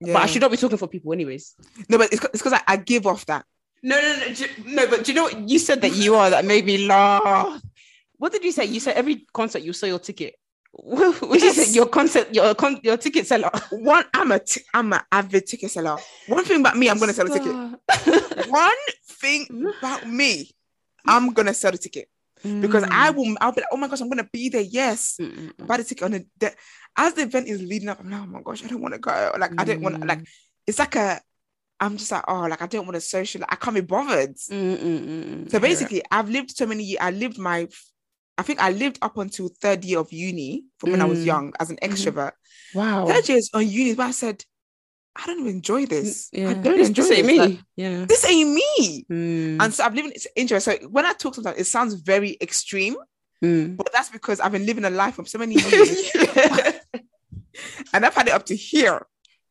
Yeah. 0.00 0.12
but 0.14 0.22
I 0.22 0.26
should 0.26 0.42
not 0.42 0.50
be 0.50 0.56
talking 0.56 0.78
for 0.78 0.88
people 0.88 1.12
anyways. 1.12 1.54
no, 1.88 1.98
but 1.98 2.12
it's 2.12 2.20
because 2.20 2.52
I, 2.52 2.62
I 2.66 2.76
give 2.76 3.06
off 3.06 3.26
that. 3.26 3.44
No, 3.82 3.96
no, 4.00 4.16
no, 4.16 4.46
no. 4.74 4.86
But 4.88 5.04
do 5.04 5.12
you 5.12 5.16
know 5.16 5.22
what 5.24 5.48
you 5.48 5.58
said 5.58 5.80
that 5.82 5.94
you 5.94 6.14
are? 6.16 6.30
That 6.30 6.44
made 6.44 6.66
me 6.66 6.86
laugh. 6.86 7.60
What 8.16 8.32
did 8.32 8.42
you 8.44 8.50
say? 8.50 8.64
You 8.64 8.80
said 8.80 8.96
every 8.96 9.24
concert 9.32 9.62
you 9.62 9.72
sell 9.72 9.88
your 9.88 10.00
ticket. 10.00 10.34
Which 10.72 11.42
Yes. 11.42 11.58
is 11.58 11.74
your 11.76 11.86
concert, 11.86 12.32
your 12.34 12.54
con- 12.54 12.80
your 12.82 12.96
ticket 12.96 13.26
seller. 13.26 13.50
One, 13.70 14.04
I'm 14.14 14.30
a 14.32 14.38
t- 14.38 14.60
I'm 14.74 14.92
an 14.92 15.00
avid 15.10 15.46
ticket 15.46 15.70
seller. 15.70 15.96
One 16.26 16.44
thing 16.44 16.60
about 16.60 16.76
me, 16.76 16.88
I'm 16.88 16.98
gonna 16.98 17.12
sell 17.14 17.26
a 17.26 17.30
ticket. 17.30 17.54
One 18.48 18.76
thing 19.18 19.56
about 19.78 20.08
me, 20.08 20.50
I'm 21.06 21.32
gonna 21.32 21.54
sell 21.54 21.72
the 21.72 21.78
ticket 21.78 22.08
because 22.42 22.84
I 22.90 23.10
will. 23.10 23.34
I'll 23.40 23.52
be 23.52 23.62
like, 23.62 23.68
oh 23.72 23.76
my 23.76 23.88
gosh, 23.88 24.00
I'm 24.00 24.08
gonna 24.08 24.28
be 24.32 24.48
there. 24.50 24.60
Yes. 24.60 25.16
Mm, 25.20 25.52
mm, 25.54 25.66
buy 25.66 25.78
the 25.78 25.84
ticket 25.84 26.04
on 26.04 26.12
the, 26.12 26.26
the 26.38 26.52
as 26.96 27.14
the 27.14 27.22
event 27.22 27.48
is 27.48 27.62
leading 27.62 27.88
up. 27.88 28.00
I'm 28.00 28.10
like, 28.10 28.20
oh 28.22 28.26
my 28.26 28.40
gosh, 28.42 28.64
I 28.64 28.68
don't 28.68 28.82
want 28.82 28.94
to 28.94 29.00
go. 29.00 29.32
Like, 29.38 29.52
I 29.58 29.64
don't 29.64 29.82
want 29.82 30.06
like 30.06 30.20
Mm. 30.20 30.26
it's 30.66 30.78
like 30.78 30.94
a 30.96 31.20
I'm 31.80 31.96
just 31.96 32.10
like, 32.12 32.24
oh, 32.28 32.40
like 32.42 32.60
I 32.60 32.66
don't 32.66 32.86
want 32.86 32.96
to 32.96 33.00
social. 33.00 33.42
I 33.48 33.56
can't 33.56 33.74
be 33.74 33.80
bothered. 33.80 34.34
mm, 34.36 34.76
mm, 34.76 34.78
mm, 34.78 35.24
mm. 35.44 35.50
So 35.50 35.58
basically, 35.60 36.02
I've 36.10 36.28
lived 36.28 36.50
so 36.56 36.66
many 36.66 36.84
years. 36.84 36.98
I 37.00 37.10
lived 37.12 37.38
my, 37.38 37.68
I 38.38 38.42
think 38.42 38.60
I 38.60 38.70
lived 38.70 38.98
up 39.02 39.18
until 39.18 39.48
third 39.48 39.84
year 39.84 39.98
of 39.98 40.12
uni 40.12 40.64
from 40.78 40.92
when 40.92 41.02
I 41.02 41.06
was 41.06 41.18
Mm. 41.20 41.26
young 41.26 41.52
as 41.60 41.70
an 41.70 41.78
extrovert. 41.82 42.32
wow. 42.74 43.06
Third 43.06 43.28
year 43.28 43.38
is 43.38 43.50
on 43.52 43.68
uni, 43.68 43.94
but 43.94 44.04
I 44.06 44.10
said, 44.12 44.44
I 45.16 45.26
don't 45.26 45.40
even 45.40 45.52
enjoy 45.56 45.86
this. 45.86 46.28
Yeah. 46.32 46.50
I 46.50 46.54
don't 46.54 46.76
this, 46.76 46.88
enjoy 46.88 47.02
this 47.02 47.10
ain't 47.18 47.26
this. 47.26 47.36
me. 47.36 47.38
Like, 47.38 47.58
yeah. 47.74 48.04
this 48.06 48.24
ain't 48.24 48.50
me. 48.54 49.06
Mm, 49.10 49.56
And 49.62 49.74
so 49.74 49.82
I've 49.84 49.94
lived 49.94 50.12
in 50.14 50.22
interest. 50.36 50.66
So 50.66 50.72
when 50.88 51.04
I 51.04 51.12
talk 51.14 51.34
sometimes, 51.34 51.58
it 51.58 51.64
sounds 51.66 51.94
very 51.94 52.36
extreme, 52.40 52.96
mm. 53.44 53.76
but 53.76 53.90
that's 53.92 54.10
because 54.10 54.38
I've 54.38 54.52
been 54.52 54.64
living 54.66 54.84
a 54.84 54.90
life 54.90 55.18
of 55.18 55.28
so 55.28 55.38
many 55.38 55.54
years. 55.60 56.10
and 57.92 58.04
I've 58.06 58.14
had 58.14 58.28
it 58.28 58.32
up 58.34 58.46
to 58.46 58.56
here. 58.56 59.04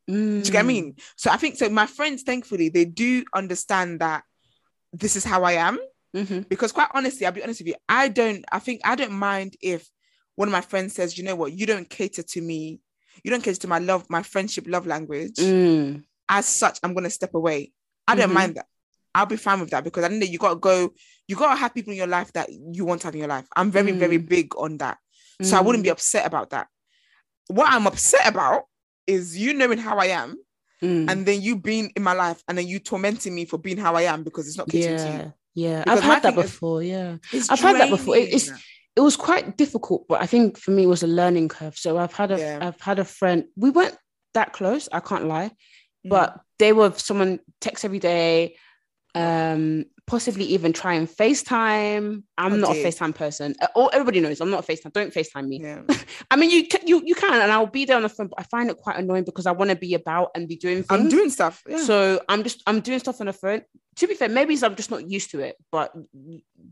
Do 0.08 0.14
you 0.14 0.42
get 0.44 0.54
what 0.54 0.60
I 0.60 0.64
Mm. 0.64 0.68
mean? 0.68 0.96
So 1.18 1.30
I 1.30 1.36
think 1.38 1.58
so. 1.58 1.68
My 1.70 1.86
friends, 1.86 2.24
thankfully, 2.24 2.70
they 2.70 2.86
do 2.86 3.26
understand 3.36 4.00
that 4.00 4.24
this 4.94 5.18
is 5.18 5.26
how 5.26 5.44
I 5.44 5.54
am. 5.54 5.78
Mhm. 6.18 6.50
Because 6.50 6.72
quite 6.72 6.90
honestly, 6.94 7.26
I'll 7.26 7.32
be 7.32 7.44
honest 7.44 7.60
with 7.62 7.68
you, 7.68 7.76
I 7.88 8.08
don't. 8.10 8.44
I 8.52 8.60
think 8.60 8.82
I 8.84 8.96
don't 8.96 9.12
mind 9.14 9.56
if 9.62 9.88
one 10.36 10.48
of 10.48 10.52
my 10.52 10.62
friends 10.62 10.94
says, 10.96 11.18
"You 11.18 11.24
know 11.24 11.36
what? 11.36 11.54
You 11.54 11.66
don't 11.66 11.90
cater 11.90 12.24
to 12.24 12.42
me. 12.42 12.80
You 13.24 13.32
don't 13.32 13.44
cater 13.44 13.60
to 13.62 13.68
my 13.68 13.80
love, 13.80 14.06
my 14.10 14.24
friendship, 14.24 14.66
love 14.68 14.86
language. 14.88 15.36
Mm. 15.38 16.04
As 16.30 16.46
such, 16.46 16.80
I'm 16.84 16.94
gonna 16.94 17.10
step 17.10 17.34
away. 17.36 17.72
I 18.08 18.16
don't 18.16 18.30
Mhm. 18.30 18.34
mind 18.34 18.56
that. 18.56 18.68
I'll 19.16 19.26
be 19.26 19.38
fine 19.38 19.60
with 19.60 19.72
that 19.72 19.84
because 19.84 20.04
I 20.04 20.10
know 20.10 20.26
you 20.26 20.38
gotta 20.38 20.56
go. 20.60 20.94
You 21.28 21.36
gotta 21.36 21.56
have 21.56 21.74
people 21.74 21.92
in 21.92 21.98
your 21.98 22.08
life 22.08 22.32
that 22.34 22.50
you 22.52 22.86
want 22.86 23.02
to 23.02 23.08
have 23.08 23.16
in 23.16 23.20
your 23.20 23.28
life. 23.30 23.48
I'm 23.56 23.72
very, 23.72 23.92
very 23.94 24.20
Mm. 24.20 24.30
big 24.30 24.56
on 24.58 24.78
that. 24.78 24.98
So 25.42 25.58
I 25.58 25.62
wouldn't 25.62 25.84
be 25.84 25.90
upset 25.90 26.26
about 26.26 26.50
that. 26.52 26.68
What 27.48 27.70
I'm 27.72 27.86
upset 27.88 28.28
about 28.28 28.66
is 29.08 29.38
you 29.38 29.54
knowing 29.54 29.78
how 29.78 29.98
I 29.98 30.08
am 30.08 30.38
Mm. 30.82 31.10
and 31.10 31.26
then 31.26 31.42
you 31.42 31.56
being 31.56 31.92
in 31.96 32.04
my 32.04 32.14
life 32.14 32.44
and 32.48 32.58
then 32.58 32.68
you 32.68 32.80
tormenting 32.80 33.34
me 33.34 33.46
for 33.46 33.58
being 33.58 33.78
how 33.78 33.96
I 33.96 34.04
am 34.04 34.24
because 34.24 34.48
it's 34.48 34.58
not 34.58 34.68
catering 34.70 34.98
to 34.98 35.04
you. 35.26 35.34
Yeah. 35.64 35.80
Because 35.84 36.00
I've 36.00 36.06
had 36.12 36.22
that 36.24 36.36
thing 36.36 36.44
is- 36.46 36.52
before. 36.52 36.80
Yeah. 36.84 37.18
I've 37.52 37.60
had 37.68 37.76
that 37.82 37.90
before. 37.98 38.16
It- 38.16 38.30
it's- 38.38 38.52
it 38.96 39.02
was 39.02 39.16
quite 39.16 39.58
difficult, 39.58 40.02
but 40.10 40.22
I 40.22 40.28
think 40.34 40.58
for 40.58 40.72
me 40.72 40.82
it 40.84 40.92
was 40.96 41.04
a 41.04 41.08
learning 41.20 41.48
curve. 41.50 41.76
So 41.78 41.98
I've 41.98 42.14
had 42.22 42.32
a 42.32 42.38
Yeah. 42.40 42.64
have 42.68 42.82
had 42.82 42.98
a 43.00 43.06
friend. 43.06 43.40
We 43.56 43.70
weren't 43.78 43.98
that 44.34 44.54
close, 44.54 44.84
I 44.92 45.02
can't 45.10 45.28
lie, 45.36 45.50
Mm. 46.06 46.10
but 46.16 46.28
they 46.60 46.72
were 46.74 46.92
someone 46.98 47.40
text 47.66 47.86
every 47.86 48.00
day, 48.00 48.56
um, 49.14 49.86
possibly 50.08 50.46
even 50.46 50.72
try 50.74 50.94
and 50.94 51.08
FaceTime. 51.08 52.24
I'm 52.38 52.54
Oh, 52.54 52.56
not 52.56 52.72
a 52.76 52.84
FaceTime 52.84 53.14
person. 53.14 53.54
Uh, 53.62 53.68
All 53.76 53.90
everybody 53.94 54.20
knows 54.22 54.40
I'm 54.42 54.50
not 54.50 54.68
a 54.68 54.72
FaceTime. 54.72 54.94
Don't 54.94 55.14
FaceTime 55.14 55.48
me. 55.48 55.60
yeah. 55.62 55.82
I 56.32 56.36
mean, 56.38 56.50
you 56.50 56.68
can, 56.68 56.88
you 56.88 57.02
you 57.06 57.14
can, 57.14 57.42
and 57.42 57.52
I'll 57.52 57.68
be 57.68 57.86
there 57.86 57.98
on 57.98 58.04
the 58.04 58.10
phone, 58.10 58.28
but 58.28 58.40
I 58.40 58.44
find 58.44 58.70
it 58.70 58.78
quite 58.78 58.98
annoying 58.98 59.26
because 59.26 59.46
I 59.46 59.52
want 59.52 59.70
to 59.70 59.76
be 59.76 59.94
about 59.94 60.32
and 60.34 60.48
be 60.48 60.56
doing 60.56 60.78
things. 60.78 60.88
I'm 60.90 61.10
doing 61.10 61.30
stuff. 61.30 61.62
Yeah. 61.68 61.84
So 61.84 62.22
I'm 62.30 62.44
just 62.44 62.64
I'm 62.66 62.80
doing 62.80 63.00
stuff 63.00 63.20
on 63.22 63.28
the 63.28 63.34
phone. 63.34 63.62
To 63.98 64.08
be 64.08 64.14
fair, 64.14 64.30
maybe 64.30 64.58
I'm 64.64 64.76
just 64.76 64.92
not 64.92 65.10
used 65.10 65.32
to 65.32 65.40
it, 65.40 65.56
but 65.72 65.92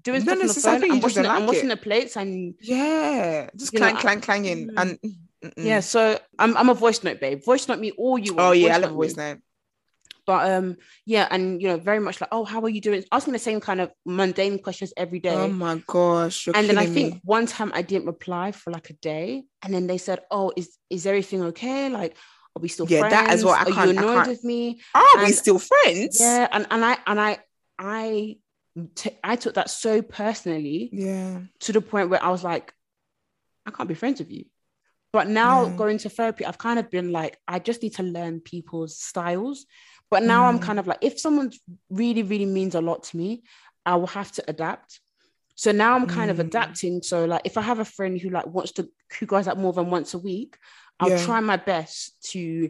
doing 0.04 0.24
No, 0.24 0.36
stuff 0.36 0.38
no, 0.38 0.42
on 0.42 0.48
the 0.48 0.54
phone, 0.54 0.92
I'm 0.92 1.02
just 1.02 1.04
watching, 1.04 1.16
don't 1.16 1.24
the, 1.24 1.30
I'm 1.30 1.40
like 1.42 1.48
watching 1.48 1.66
it. 1.66 1.76
the 1.76 1.78
plates 1.78 2.16
and 2.18 2.54
yeah. 2.62 3.50
Just 3.56 3.74
You 3.74 3.80
know, 3.80 3.88
clang, 3.90 3.98
clang, 4.02 4.22
clanging. 4.22 4.68
Mm. 4.70 4.74
And 4.82 5.00
mm-mm. 5.44 5.66
yeah. 5.66 5.80
So 5.80 6.20
I'm 6.40 6.56
I'm 6.56 6.70
a 6.70 6.74
voice 6.76 7.04
note 7.04 7.20
babe. 7.20 7.44
Voice 7.44 7.68
note 7.68 7.80
me 7.80 7.92
all 7.92 8.18
you 8.20 8.36
want. 8.36 8.48
Oh 8.50 8.52
yeah, 8.52 8.76
I 8.76 8.78
love 8.78 8.92
voice 8.92 9.18
note. 9.18 9.40
But 10.26 10.52
um 10.52 10.78
yeah, 11.06 11.28
and 11.30 11.62
you 11.62 11.68
know 11.68 11.78
very 11.78 12.00
much 12.00 12.20
like 12.22 12.30
oh 12.32 12.44
how 12.46 12.62
are 12.62 12.70
you 12.70 12.82
doing? 12.82 13.04
Asking 13.12 13.34
the 13.34 13.40
same 13.40 13.60
kind 13.60 13.80
of 13.82 13.92
mundane 14.06 14.60
questions 14.60 14.94
every 14.98 15.20
day. 15.20 15.36
Oh 15.36 15.50
my 15.50 15.82
gosh. 15.88 16.48
And 16.48 16.68
then 16.70 16.78
I 16.78 16.86
think 16.86 17.14
me. 17.16 17.22
one 17.24 17.46
time 17.46 17.72
I 17.74 17.82
didn't 17.82 18.08
reply 18.08 18.52
for 18.52 18.72
like 18.72 18.90
a 18.90 18.94
day, 18.94 19.44
and 19.62 19.74
then 19.74 19.88
they 19.88 19.98
said, 19.98 20.20
"Oh, 20.32 20.52
is 20.56 20.78
is 20.90 21.06
everything 21.06 21.42
okay? 21.44 21.90
Like, 21.90 22.16
are 22.56 22.62
we 22.62 22.68
still 22.70 22.88
Yeah, 22.88 23.02
friends? 23.02 23.12
that 23.14 23.32
as 23.32 23.46
well. 23.46 23.56
I 23.56 23.64
Are 23.64 23.70
you 23.70 23.90
annoyed 23.92 24.28
with 24.28 24.44
me?" 24.44 24.82
Are 24.94 25.24
we 25.24 25.32
still 25.32 25.60
friends? 25.60 26.20
Yeah, 26.20 26.48
and 26.52 26.66
and 26.72 26.84
I 26.86 26.98
and 27.06 27.20
I 27.20 27.38
I 27.78 28.38
t- 28.96 29.18
I 29.24 29.36
took 29.36 29.56
that 29.56 29.70
so 29.70 30.02
personally 30.02 30.90
Yeah. 30.92 31.42
to 31.62 31.72
the 31.74 31.82
point 31.82 32.10
where 32.10 32.24
I 32.24 32.30
was 32.30 32.44
like, 32.44 32.74
I 33.66 33.72
can't 33.72 33.90
be 33.90 33.96
friends 33.96 34.20
with 34.20 34.32
you. 34.32 34.46
But 35.12 35.28
now 35.30 35.66
Yeah. 35.68 35.76
going 35.76 35.98
to 36.00 36.10
therapy, 36.10 36.46
I've 36.46 36.58
kind 36.58 36.78
of 36.78 36.92
been 36.92 37.12
like, 37.12 37.38
I 37.48 37.60
just 37.60 37.82
need 37.82 37.96
to 37.96 38.04
learn 38.04 38.42
people's 38.42 39.00
styles. 39.00 39.66
But 40.12 40.24
now 40.24 40.46
I'm 40.46 40.60
Mm. 40.60 40.62
kind 40.62 40.80
of 40.80 40.88
like, 40.88 41.00
if 41.02 41.20
someone 41.20 41.52
really, 41.90 42.24
really 42.24 42.46
means 42.46 42.76
a 42.76 42.82
lot 42.82 43.04
to 43.06 43.18
me, 43.18 43.44
I 43.86 43.96
will 43.96 44.08
have 44.08 44.32
to 44.34 44.44
adapt. 44.48 45.00
So 45.56 45.72
now 45.72 45.96
I'm 45.96 46.06
kind 46.06 46.30
of 46.32 46.38
Mm. 46.38 46.42
adapting. 46.48 47.02
So 47.02 47.26
like, 47.26 47.42
if 47.46 47.58
I 47.58 47.62
have 47.62 47.80
a 47.80 47.86
friend 47.86 48.20
who 48.20 48.30
like 48.30 48.46
wants 48.48 48.74
to, 48.74 48.90
who 49.20 49.26
goes 49.26 49.48
out 49.48 49.58
more 49.58 49.74
than 49.74 49.90
once 49.90 50.14
a 50.14 50.20
week, 50.20 50.58
I'll 51.00 51.10
Yeah. 51.10 51.26
try 51.26 51.40
my 51.40 51.58
best 51.58 52.22
to 52.32 52.70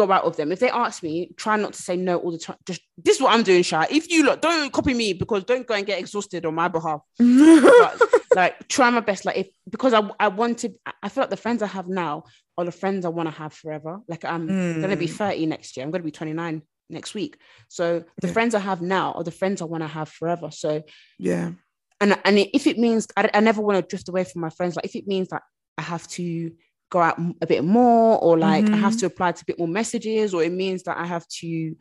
go 0.00 0.10
out 0.16 0.24
of 0.24 0.36
them. 0.38 0.52
If 0.52 0.60
they 0.60 0.70
ask 0.70 1.02
me, 1.02 1.14
try 1.36 1.56
not 1.56 1.72
to 1.76 1.82
say 1.82 1.96
no 1.96 2.14
all 2.22 2.32
the 2.36 2.38
time. 2.46 2.56
Just 2.70 2.80
this 3.06 3.16
is 3.16 3.22
what 3.22 3.32
I'm 3.34 3.42
doing, 3.50 3.62
Shy. 3.70 3.84
If 3.90 4.04
you 4.12 4.20
look, 4.24 4.40
don't 4.40 4.72
copy 4.78 4.94
me 5.02 5.12
because 5.22 5.42
don't 5.44 5.66
go 5.66 5.74
and 5.74 5.84
get 5.90 5.98
exhausted 5.98 6.46
on 6.46 6.54
my 6.54 6.68
behalf 6.68 7.00
but 7.18 7.92
like 8.40 8.54
try 8.68 8.88
my 8.90 9.00
best 9.00 9.24
like 9.24 9.36
if 9.42 9.48
because 9.74 9.92
i 9.98 10.02
i 10.20 10.28
wanted 10.28 10.74
i 11.02 11.08
feel 11.08 11.22
like 11.22 11.30
the 11.30 11.36
friends 11.44 11.62
i 11.62 11.66
have 11.66 11.88
now 11.88 12.14
are 12.56 12.64
the 12.70 12.72
friends 12.82 13.04
i 13.04 13.08
want 13.18 13.26
to 13.28 13.34
have 13.42 13.52
forever 13.52 13.92
like 14.12 14.24
i'm 14.24 14.46
gonna 14.82 14.96
be 14.96 15.06
Mm. 15.08 15.16
30 15.16 15.46
next 15.46 15.76
year 15.76 15.84
i'm 15.84 15.90
gonna 15.90 16.04
be 16.04 16.10
29 16.10 16.62
next 16.90 17.14
week 17.14 17.38
so 17.68 17.84
the 18.20 18.26
Yeah. 18.26 18.32
friends 18.34 18.54
i 18.54 18.58
have 18.70 18.80
now 18.82 19.12
are 19.12 19.24
the 19.24 19.30
friends 19.40 19.62
i 19.62 19.64
want 19.64 19.82
to 19.82 19.88
have 19.98 20.08
forever 20.18 20.50
so 20.50 20.82
yeah. 21.18 21.52
and 22.00 22.10
and 22.24 22.38
if 22.58 22.66
it 22.66 22.78
means 22.78 23.06
i, 23.16 23.28
I 23.32 23.40
never 23.40 23.62
want 23.62 23.76
to 23.78 23.88
drift 23.90 24.08
away 24.08 24.24
from 24.24 24.40
my 24.42 24.50
friends 24.50 24.76
like 24.76 24.84
if 24.90 24.94
it 25.00 25.06
means 25.06 25.28
that 25.32 25.42
i 25.78 25.82
have 25.82 26.06
to 26.18 26.50
go 26.90 27.00
out 27.00 27.18
a 27.42 27.46
bit 27.46 27.64
more 27.64 28.18
or 28.22 28.38
like 28.38 28.68
i 28.70 28.76
have 28.76 28.94
Mhm. 28.94 29.00
to 29.00 29.06
reply 29.06 29.32
to 29.32 29.42
a 29.42 29.44
bit 29.46 29.58
more 29.58 29.68
messages 29.68 30.32
or 30.34 30.42
it 30.42 30.52
means 30.52 30.82
that 30.84 30.96
i 30.98 31.06
have 31.06 31.26
to 31.40 31.76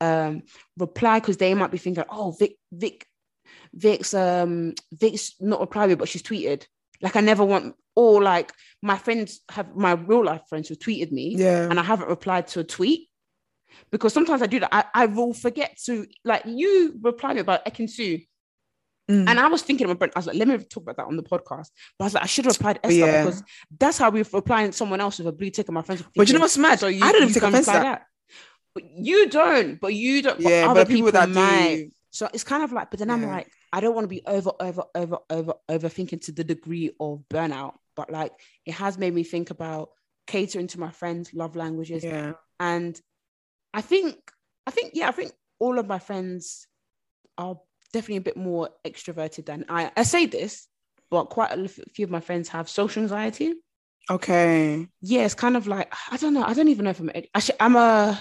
um 0.00 0.42
reply 0.78 1.18
because 1.20 1.36
they 1.36 1.54
might 1.54 1.70
be 1.70 1.78
thinking 1.78 2.04
oh 2.10 2.30
vic 2.38 2.56
vic 2.72 3.06
vic's 3.74 4.14
um 4.14 4.74
vic's 4.92 5.34
not 5.40 5.60
replying 5.60 5.96
but 5.96 6.08
she's 6.08 6.22
tweeted 6.22 6.64
like 7.00 7.16
i 7.16 7.20
never 7.20 7.44
want 7.44 7.74
or 7.96 8.22
like 8.22 8.52
my 8.82 8.96
friends 8.96 9.40
have 9.50 9.74
my 9.76 9.92
real 9.92 10.24
life 10.24 10.42
friends 10.48 10.68
who 10.68 10.74
tweeted 10.76 11.10
me 11.12 11.34
Yeah. 11.36 11.68
and 11.70 11.78
I 11.78 11.82
haven't 11.82 12.08
replied 12.08 12.46
to 12.48 12.60
a 12.60 12.64
tweet 12.64 13.08
because 13.90 14.12
sometimes 14.14 14.40
I 14.42 14.46
do 14.46 14.60
that. 14.60 14.74
I, 14.74 14.84
I 15.02 15.06
will 15.06 15.34
forget 15.34 15.76
to 15.86 16.06
like 16.24 16.42
you 16.46 16.94
reply 17.02 17.34
me 17.34 17.40
about 17.40 17.64
Ekin 17.66 17.88
Su. 17.90 18.18
Mm. 19.10 19.28
And 19.28 19.40
I 19.40 19.48
was 19.48 19.62
thinking 19.62 19.84
about 19.84 19.98
Brent, 19.98 20.12
I 20.16 20.20
was 20.20 20.26
like, 20.26 20.36
let 20.36 20.46
me 20.48 20.58
talk 20.58 20.84
about 20.84 20.96
that 20.96 21.06
on 21.06 21.16
the 21.16 21.22
podcast. 21.22 21.68
But 21.98 22.04
I 22.04 22.04
was 22.04 22.14
like, 22.14 22.22
I 22.22 22.26
should 22.26 22.44
have 22.44 22.54
replied 22.56 22.80
Esther 22.84 22.96
Yeah. 22.96 23.24
because 23.24 23.42
that's 23.78 23.98
how 23.98 24.10
we're 24.10 24.24
replying 24.32 24.72
someone 24.72 25.00
else 25.00 25.18
with 25.18 25.26
a 25.26 25.32
blue 25.32 25.50
tick 25.50 25.68
and 25.68 25.74
my 25.74 25.82
friends. 25.82 26.02
were 26.02 26.08
But 26.14 26.28
you 26.28 26.34
know 26.34 26.38
thinking, 26.38 26.40
what's 26.42 26.58
mad? 26.58 26.78
So 26.80 26.86
you, 26.86 27.04
I 27.04 27.12
don't 27.12 27.22
even 27.22 27.34
take 27.34 27.42
offense 27.42 27.66
reply 27.66 27.82
that. 27.82 28.06
But 28.74 28.84
you 28.96 29.28
don't. 29.28 29.80
But 29.80 29.94
you 29.94 30.22
don't. 30.22 30.42
But 30.42 30.50
yeah, 30.50 30.70
other 30.70 30.84
but 30.84 30.88
people, 30.88 31.12
that 31.12 31.28
might. 31.28 31.76
do. 31.76 31.90
So 32.10 32.28
it's 32.32 32.44
kind 32.44 32.62
of 32.62 32.72
like, 32.72 32.90
but 32.90 32.98
then 33.00 33.10
I'm 33.10 33.24
like, 33.26 33.48
I 33.72 33.80
don't 33.80 33.94
want 33.94 34.04
to 34.04 34.08
be 34.08 34.22
over, 34.26 34.52
over, 34.60 34.84
over, 34.94 35.18
over, 35.30 35.54
overthinking 35.70 36.20
to 36.26 36.32
the 36.32 36.44
degree 36.44 36.90
of 37.00 37.24
burnout. 37.30 37.74
But 37.96 38.10
like, 38.10 38.32
it 38.66 38.74
has 38.74 38.98
made 38.98 39.14
me 39.14 39.24
think 39.24 39.50
about 39.50 39.90
catering 40.26 40.66
to 40.68 40.80
my 40.80 40.90
friends' 40.90 41.32
love 41.34 41.56
languages, 41.56 42.04
Yeah. 42.04 42.34
and 42.60 42.98
I 43.74 43.80
think, 43.80 44.16
I 44.66 44.70
think, 44.70 44.92
yeah, 44.94 45.08
I 45.08 45.12
think 45.12 45.32
all 45.58 45.78
of 45.78 45.86
my 45.86 45.98
friends 45.98 46.66
are 47.38 47.56
definitely 47.92 48.16
a 48.16 48.20
bit 48.22 48.36
more 48.36 48.70
extroverted 48.84 49.46
than 49.46 49.64
I. 49.68 49.90
I 49.96 50.02
say 50.02 50.26
this, 50.26 50.66
but 51.10 51.24
quite 51.24 51.52
a 51.52 51.68
few 51.68 52.04
of 52.04 52.10
my 52.10 52.20
friends 52.20 52.48
have 52.50 52.68
social 52.68 53.02
anxiety. 53.02 53.54
Okay. 54.10 54.88
Yeah, 55.00 55.24
it's 55.24 55.34
kind 55.34 55.56
of 55.56 55.66
like 55.66 55.92
I 56.10 56.16
don't 56.16 56.34
know. 56.34 56.44
I 56.44 56.54
don't 56.54 56.68
even 56.68 56.84
know 56.84 56.90
if 56.90 57.00
I'm. 57.00 57.10
Actually, 57.34 57.60
I'm 57.60 57.76
a 57.76 58.20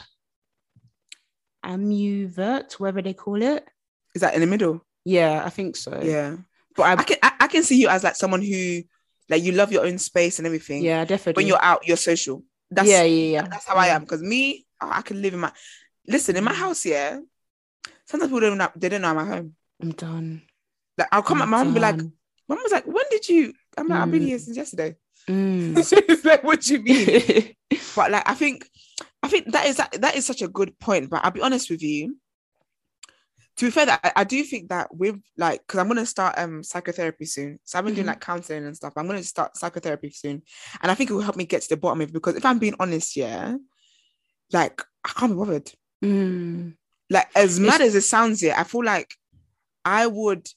ambivert, 1.65 2.73
whatever 2.73 3.01
they 3.01 3.13
call 3.13 3.41
it. 3.41 3.65
Is 4.13 4.21
that 4.21 4.33
in 4.33 4.41
the 4.41 4.47
middle? 4.47 4.85
Yeah, 5.05 5.43
I 5.43 5.49
think 5.49 5.75
so. 5.75 5.99
Yeah. 6.03 6.37
but 6.75 6.83
I, 6.83 6.93
I 6.93 7.03
can 7.03 7.17
I, 7.23 7.31
I 7.41 7.47
can 7.47 7.63
see 7.63 7.79
you 7.79 7.87
as 7.89 8.03
like 8.03 8.15
someone 8.15 8.41
who 8.41 8.81
like 9.29 9.43
you 9.43 9.53
love 9.53 9.71
your 9.71 9.85
own 9.85 9.97
space 9.97 10.39
and 10.39 10.45
everything. 10.45 10.83
yeah, 10.83 11.05
definitely. 11.05 11.41
When 11.41 11.47
you're 11.47 11.63
out, 11.63 11.87
you're 11.87 11.97
social. 11.97 12.43
That's 12.69 12.89
yeah, 12.89 13.03
yeah, 13.03 13.31
yeah. 13.33 13.47
that's 13.47 13.67
how 13.67 13.75
I 13.75 13.87
am. 13.87 14.01
Because 14.01 14.21
me, 14.21 14.65
I 14.79 15.01
can 15.01 15.21
live 15.21 15.33
in 15.33 15.39
my 15.39 15.51
listen 16.07 16.35
in 16.35 16.43
my 16.43 16.51
mm. 16.51 16.55
house. 16.55 16.85
Yeah. 16.85 17.19
Sometimes 18.05 18.29
people 18.29 18.41
don't 18.41 18.57
know 18.57 18.69
they 18.75 18.89
don't 18.89 19.01
know 19.01 19.09
I'm 19.09 19.17
at 19.17 19.27
home. 19.27 19.55
I'm 19.81 19.91
done. 19.91 20.41
Like 20.97 21.07
I'll 21.11 21.21
come. 21.23 21.41
I'm 21.41 21.49
My 21.49 21.57
mom 21.57 21.67
will 21.67 21.73
be 21.75 21.79
like. 21.79 21.97
Mom 22.49 22.59
was 22.63 22.71
like, 22.71 22.85
when 22.85 23.05
did 23.09 23.29
you? 23.29 23.53
I'm 23.77 23.87
like, 23.87 24.01
I've 24.01 24.11
been 24.11 24.23
Mm. 24.23 24.25
here 24.27 24.39
since 24.39 24.57
yesterday. 24.57 24.95
Mm. 25.29 25.77
She's 26.09 26.25
like, 26.25 26.43
what 26.43 26.59
do 26.61 26.73
you 26.73 26.81
mean? 26.81 27.55
but 27.95 28.11
like, 28.11 28.27
I 28.29 28.33
think, 28.33 28.67
I 29.23 29.29
think 29.29 29.53
that 29.53 29.67
is 29.67 29.77
that 29.77 30.15
is 30.15 30.25
such 30.25 30.41
a 30.41 30.49
good 30.49 30.77
point. 30.77 31.09
But 31.09 31.23
I'll 31.23 31.31
be 31.31 31.41
honest 31.41 31.69
with 31.69 31.81
you. 31.81 32.17
To 33.57 33.65
be 33.65 33.71
fair, 33.71 33.85
that 33.85 33.99
I, 34.03 34.11
I 34.17 34.23
do 34.25 34.43
think 34.43 34.69
that 34.69 34.93
with 34.93 35.17
like, 35.37 35.61
because 35.65 35.79
I'm 35.79 35.87
gonna 35.87 36.05
start 36.05 36.37
um 36.37 36.61
psychotherapy 36.63 37.25
soon. 37.25 37.59
So 37.63 37.77
I've 37.79 37.85
been 37.85 37.93
doing 37.93 38.05
Mhm. 38.05 38.09
like 38.09 38.21
counseling 38.21 38.65
and 38.65 38.75
stuff. 38.75 38.93
I'm 38.97 39.07
gonna 39.07 39.23
start 39.23 39.55
psychotherapy 39.55 40.09
soon, 40.11 40.41
and 40.81 40.91
I 40.91 40.95
think 40.95 41.09
it 41.09 41.13
will 41.13 41.21
help 41.21 41.37
me 41.37 41.45
get 41.45 41.61
to 41.61 41.69
the 41.69 41.77
bottom 41.77 42.01
of 42.01 42.09
it. 42.09 42.13
Because 42.13 42.35
if 42.35 42.45
I'm 42.45 42.59
being 42.59 42.75
honest, 42.79 43.15
yeah, 43.15 43.55
like 44.51 44.81
I 45.05 45.09
can't 45.09 45.31
be 45.33 45.37
bothered. 45.37 45.71
Mm. 46.03 46.75
Like 47.09 47.29
as 47.35 47.59
It's- 47.59 47.59
mad 47.59 47.81
as 47.85 47.95
it 47.95 48.01
sounds, 48.01 48.41
yeah, 48.41 48.59
I 48.59 48.63
feel 48.65 48.83
like 48.83 49.15
I 49.85 50.07
would. 50.07 50.47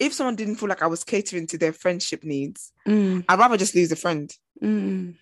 If 0.00 0.12
someone 0.12 0.34
didn't 0.36 0.56
feel 0.56 0.68
like 0.68 0.82
I 0.82 0.86
was 0.88 1.04
catering 1.04 1.46
to 1.48 1.58
their 1.58 1.72
friendship 1.72 2.24
needs, 2.24 2.72
Mm. 2.86 3.24
I'd 3.28 3.38
rather 3.38 3.56
just 3.56 3.74
lose 3.74 3.92
a 3.92 3.96
friend. 3.96 4.30
Mm. 4.62 5.14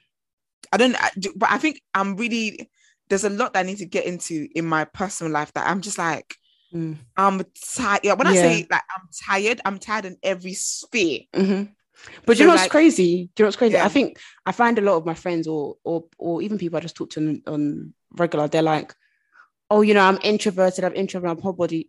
I 0.73 0.77
don't, 0.79 0.97
I, 0.97 1.11
but 1.37 1.51
I 1.51 1.59
think 1.59 1.83
I'm 1.93 2.17
really, 2.17 2.71
there's 3.09 3.25
a 3.25 3.29
lot 3.31 3.53
that 3.53 3.61
I 3.61 3.63
need 3.65 3.79
to 3.79 3.87
get 3.87 4.07
into 4.07 4.49
in 4.55 4.65
my 4.65 4.85
personal 4.87 5.33
life 5.33 5.53
that 5.53 5.67
I'm 5.69 5.81
just 5.83 5.99
like, 5.99 6.35
Mm. 6.75 6.97
I'm 7.19 7.43
tired. 7.75 8.01
Yeah, 8.03 8.15
when 8.15 8.27
I 8.27 8.35
say 8.35 8.67
like 8.71 8.83
I'm 8.97 9.07
tired, 9.27 9.61
I'm 9.67 9.79
tired 9.79 10.07
in 10.07 10.17
every 10.23 10.55
sphere. 10.55 11.21
hmm 11.35 11.65
But 12.25 12.39
So, 12.39 12.43
you 12.43 12.47
know 12.47 12.53
what's 12.55 12.63
like- 12.63 12.71
crazy? 12.71 13.29
Do 13.35 13.43
you 13.43 13.45
know 13.45 13.49
what's 13.49 13.57
crazy? 13.59 13.75
Yeah. 13.75 13.85
I 13.85 13.89
think 13.89 14.19
I 14.47 14.53
find 14.53 14.79
a 14.79 14.83
lot 14.83 14.97
of 14.97 15.05
my 15.05 15.13
friends 15.13 15.47
or 15.47 15.77
or 15.85 16.05
or 16.19 16.41
even 16.41 16.57
people 16.57 16.79
I 16.79 16.81
just 16.81 16.97
talk 16.97 17.11
to 17.11 17.21
on, 17.21 17.43
on 17.47 17.95
regular, 18.17 18.49
they're 18.49 18.63
like, 18.63 18.95
"Oh, 19.71 19.83
you 19.83 19.93
know, 19.93 20.01
I'm 20.01 20.19
introverted. 20.23 20.83
I'm 20.85 20.95
introverted. 20.95 21.37
I'm 21.37 21.45
homebody." 21.45 21.89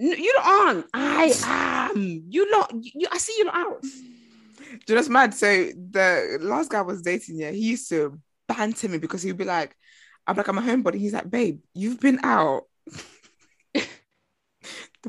No, 0.00 0.14
you 0.14 0.34
aren't. 0.42 0.86
I 0.94 1.90
am. 1.94 2.24
You 2.28 2.50
lot. 2.50 2.72
You, 2.74 3.06
I 3.12 3.18
see 3.18 3.34
you 3.36 3.44
lot 3.44 3.54
out. 3.54 3.82
Do 3.82 4.94
you 4.94 5.00
know 5.00 5.08
mad? 5.08 5.34
So 5.34 5.46
the 5.46 6.38
last 6.40 6.70
guy 6.70 6.78
I 6.78 6.82
was 6.82 7.02
dating, 7.02 7.38
yeah, 7.38 7.50
he 7.50 7.70
used 7.70 7.90
to 7.90 8.18
banter 8.48 8.88
me 8.88 8.96
because 8.96 9.22
he'd 9.22 9.36
be 9.36 9.44
like, 9.44 9.76
I'm 10.26 10.36
like, 10.36 10.48
I'm 10.48 10.56
a 10.56 10.62
homebody. 10.62 10.94
He's 10.94 11.12
like, 11.12 11.30
babe, 11.30 11.60
you've 11.74 12.00
been 12.00 12.18
out 12.22 12.62
the 13.74 13.84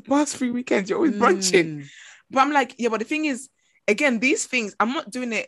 past 0.10 0.36
three 0.36 0.52
weekends. 0.52 0.90
You're 0.90 1.00
always 1.00 1.14
brunching. 1.14 1.80
Mm. 1.80 1.88
But 2.30 2.42
I'm 2.42 2.52
like, 2.52 2.76
yeah, 2.78 2.90
but 2.90 3.00
the 3.00 3.06
thing 3.06 3.26
is, 3.26 3.50
again, 3.88 4.20
these 4.20 4.46
things, 4.46 4.76
I'm 4.78 4.92
not 4.92 5.10
doing 5.10 5.32
it 5.32 5.48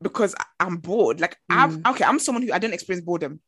because 0.00 0.34
I'm 0.58 0.78
bored. 0.78 1.20
Like, 1.20 1.36
I've 1.50 1.78
okay, 1.88 2.04
I'm 2.04 2.20
someone 2.20 2.42
who 2.42 2.54
I 2.54 2.58
don't 2.58 2.72
experience 2.72 3.04
boredom. 3.04 3.40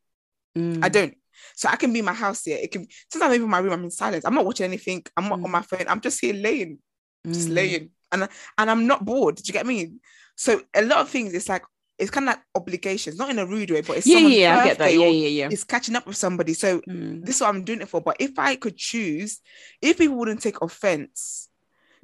Mm. 0.56 0.84
I 0.84 0.90
don't. 0.90 1.14
So 1.56 1.68
I 1.68 1.76
can 1.76 1.92
be 1.92 1.98
in 2.00 2.04
my 2.04 2.12
house 2.12 2.44
here. 2.44 2.58
It 2.60 2.70
can 2.72 2.86
sometimes 3.12 3.34
I'm 3.34 3.42
in 3.42 3.50
my 3.50 3.58
room, 3.58 3.72
I'm 3.72 3.84
in 3.84 3.90
silence. 3.90 4.24
I'm 4.24 4.34
not 4.34 4.44
watching 4.46 4.64
anything. 4.64 5.04
I'm 5.16 5.28
not 5.28 5.40
Mm. 5.40 5.44
on 5.44 5.50
my 5.50 5.62
phone. 5.62 5.86
I'm 5.88 6.00
just 6.00 6.20
here 6.20 6.34
laying, 6.34 6.78
just 7.26 7.48
Mm. 7.48 7.54
laying. 7.54 7.90
And 8.12 8.28
and 8.58 8.70
I'm 8.70 8.86
not 8.86 9.04
bored. 9.04 9.36
Do 9.36 9.42
you 9.46 9.52
get 9.52 9.66
me? 9.66 9.92
So 10.36 10.62
a 10.74 10.82
lot 10.82 10.98
of 10.98 11.08
things, 11.08 11.32
it's 11.34 11.48
like 11.48 11.62
it's 11.98 12.10
kind 12.10 12.28
of 12.28 12.36
like 12.36 12.42
obligations, 12.54 13.18
not 13.18 13.28
in 13.28 13.38
a 13.38 13.44
rude 13.46 13.70
way, 13.70 13.82
but 13.82 13.98
it's 13.98 14.06
Yeah, 14.06 14.26
yeah, 14.26 14.58
I 14.58 14.64
get 14.64 14.78
that. 14.78 14.94
Yeah, 14.94 15.08
yeah, 15.08 15.28
yeah. 15.28 15.48
It's 15.50 15.64
catching 15.64 15.96
up 15.96 16.06
with 16.06 16.16
somebody. 16.16 16.54
So 16.54 16.80
Mm. 16.80 17.24
this 17.26 17.36
is 17.36 17.40
what 17.42 17.48
I'm 17.50 17.62
doing 17.62 17.82
it 17.82 17.88
for. 17.90 18.00
But 18.00 18.16
if 18.20 18.38
I 18.38 18.56
could 18.56 18.76
choose, 18.76 19.40
if 19.82 19.98
people 19.98 20.16
wouldn't 20.16 20.40
take 20.40 20.60
offense 20.62 21.48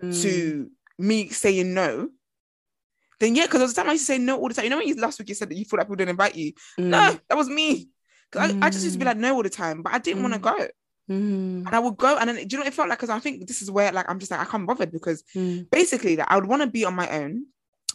Mm. 0.02 0.22
to 0.22 0.70
me 0.98 1.28
saying 1.30 1.72
no, 1.72 2.10
then 3.18 3.34
yeah, 3.34 3.46
because 3.46 3.62
all 3.62 3.68
the 3.68 3.72
time 3.74 3.88
I 3.88 3.92
used 3.92 4.06
to 4.06 4.12
say 4.12 4.18
no 4.18 4.38
all 4.38 4.48
the 4.48 4.54
time. 4.54 4.64
You 4.64 4.70
know 4.70 4.76
when 4.76 4.88
you 4.88 4.96
last 4.96 5.18
week 5.18 5.30
you 5.30 5.34
said 5.34 5.48
that 5.48 5.56
you 5.56 5.64
thought 5.64 5.78
that 5.78 5.84
people 5.86 5.96
didn't 5.96 6.10
invite 6.10 6.34
you? 6.36 6.52
Mm. 6.78 6.84
No, 6.90 7.18
that 7.28 7.36
was 7.38 7.48
me. 7.48 7.88
'Cause 8.32 8.52
I, 8.60 8.66
I 8.66 8.70
just 8.70 8.84
used 8.84 8.94
to 8.94 8.98
be 8.98 9.04
Mm. 9.04 9.08
like 9.08 9.16
no 9.18 9.34
all 9.36 9.42
the 9.42 9.50
time, 9.50 9.82
but 9.82 9.92
I 9.94 9.98
didn't 9.98 10.22
want 10.22 10.34
to 10.34 10.40
Mm. 10.40 10.42
go. 10.42 10.68
Mm. 11.08 11.66
And 11.66 11.70
I 11.74 11.78
would 11.78 11.96
go, 11.96 12.16
and 12.16 12.28
then 12.28 12.36
do 12.48 12.56
you 12.56 12.60
know 12.60 12.66
it 12.66 12.74
felt 12.74 12.88
like 12.88 12.98
because 12.98 13.10
I 13.10 13.18
think 13.20 13.46
this 13.46 13.62
is 13.62 13.70
where 13.70 13.92
like 13.92 14.08
I'm 14.08 14.18
just 14.18 14.30
like 14.30 14.40
I 14.40 14.44
can't 14.44 14.64
be 14.64 14.66
bothered 14.66 14.92
because 14.92 15.22
Mm. 15.34 15.70
basically 15.70 16.16
that 16.16 16.30
I 16.30 16.36
would 16.36 16.46
want 16.46 16.62
to 16.62 16.68
be 16.68 16.84
on 16.84 16.94
my 16.94 17.08
own, 17.08 17.46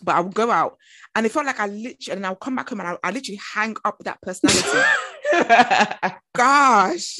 but 0.02 0.16
I 0.16 0.20
would 0.22 0.34
go 0.34 0.50
out, 0.52 0.78
and 1.16 1.26
it 1.26 1.32
felt 1.32 1.46
like 1.46 1.60
I 1.60 1.68
literally 1.68 2.16
and 2.18 2.26
I'll 2.26 2.36
come 2.36 2.56
back 2.56 2.70
home 2.70 2.80
and 2.80 2.90
I, 2.90 2.98
I 3.04 3.12
literally 3.12 3.40
hang 3.54 3.76
up 3.86 3.98
that 4.06 4.22
personality. 4.22 4.80
Gosh, 6.36 7.18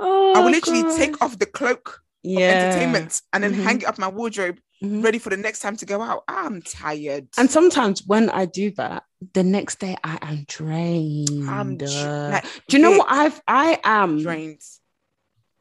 oh, 0.00 0.32
I 0.34 0.40
would 0.40 0.52
literally 0.52 0.82
God. 0.82 0.96
take 0.96 1.22
off 1.22 1.38
the 1.38 1.46
cloak 1.46 2.00
of 2.24 2.42
entertainment 2.42 3.20
and 3.32 3.44
then 3.44 3.54
Mhm. 3.54 3.64
hang 3.64 3.76
it 3.82 3.84
up 3.86 3.98
my 3.98 4.08
wardrobe, 4.08 4.58
Mhm. 4.82 5.04
ready 5.04 5.18
for 5.18 5.28
the 5.30 5.36
next 5.36 5.60
time 5.60 5.76
to 5.76 5.84
go 5.86 6.00
out. 6.00 6.24
I'm 6.26 6.62
tired. 6.62 7.28
And 7.36 7.50
sometimes 7.50 8.02
when 8.06 8.30
I 8.30 8.46
do 8.46 8.70
that, 8.72 9.04
the 9.34 9.42
next 9.42 9.78
day 9.78 9.96
I 10.02 10.18
am 10.22 10.44
drained. 10.48 11.48
I'm 11.48 11.76
dr- 11.76 11.90
Uh, 11.90 12.30
like, 12.32 12.44
do 12.68 12.76
you 12.76 12.82
know 12.82 12.96
what 12.96 13.06
I've 13.10 13.40
I 13.46 13.78
am 13.84 14.22
drained? 14.22 14.62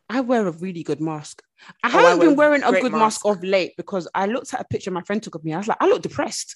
I 0.10 0.22
wear 0.22 0.48
a 0.48 0.52
really 0.52 0.84
good 0.84 1.02
mask. 1.02 1.44
I 1.84 1.90
Oh, 1.94 1.98
I 1.98 2.02
haven't 2.02 2.20
wear 2.20 2.28
been 2.30 2.36
wearing 2.38 2.64
a 2.64 2.72
good 2.72 2.94
mask. 2.94 3.26
mask 3.26 3.26
of 3.26 3.44
late 3.44 3.74
because 3.76 4.08
I 4.16 4.26
looked 4.26 4.54
at 4.54 4.62
a 4.62 4.64
picture 4.64 4.90
my 4.91 5.02
friend 5.04 5.22
took 5.22 5.36
of 5.36 5.44
me. 5.44 5.54
I 5.54 5.58
was 5.58 5.68
like, 5.68 5.78
I 5.82 5.88
look 5.88 6.02
depressed. 6.02 6.56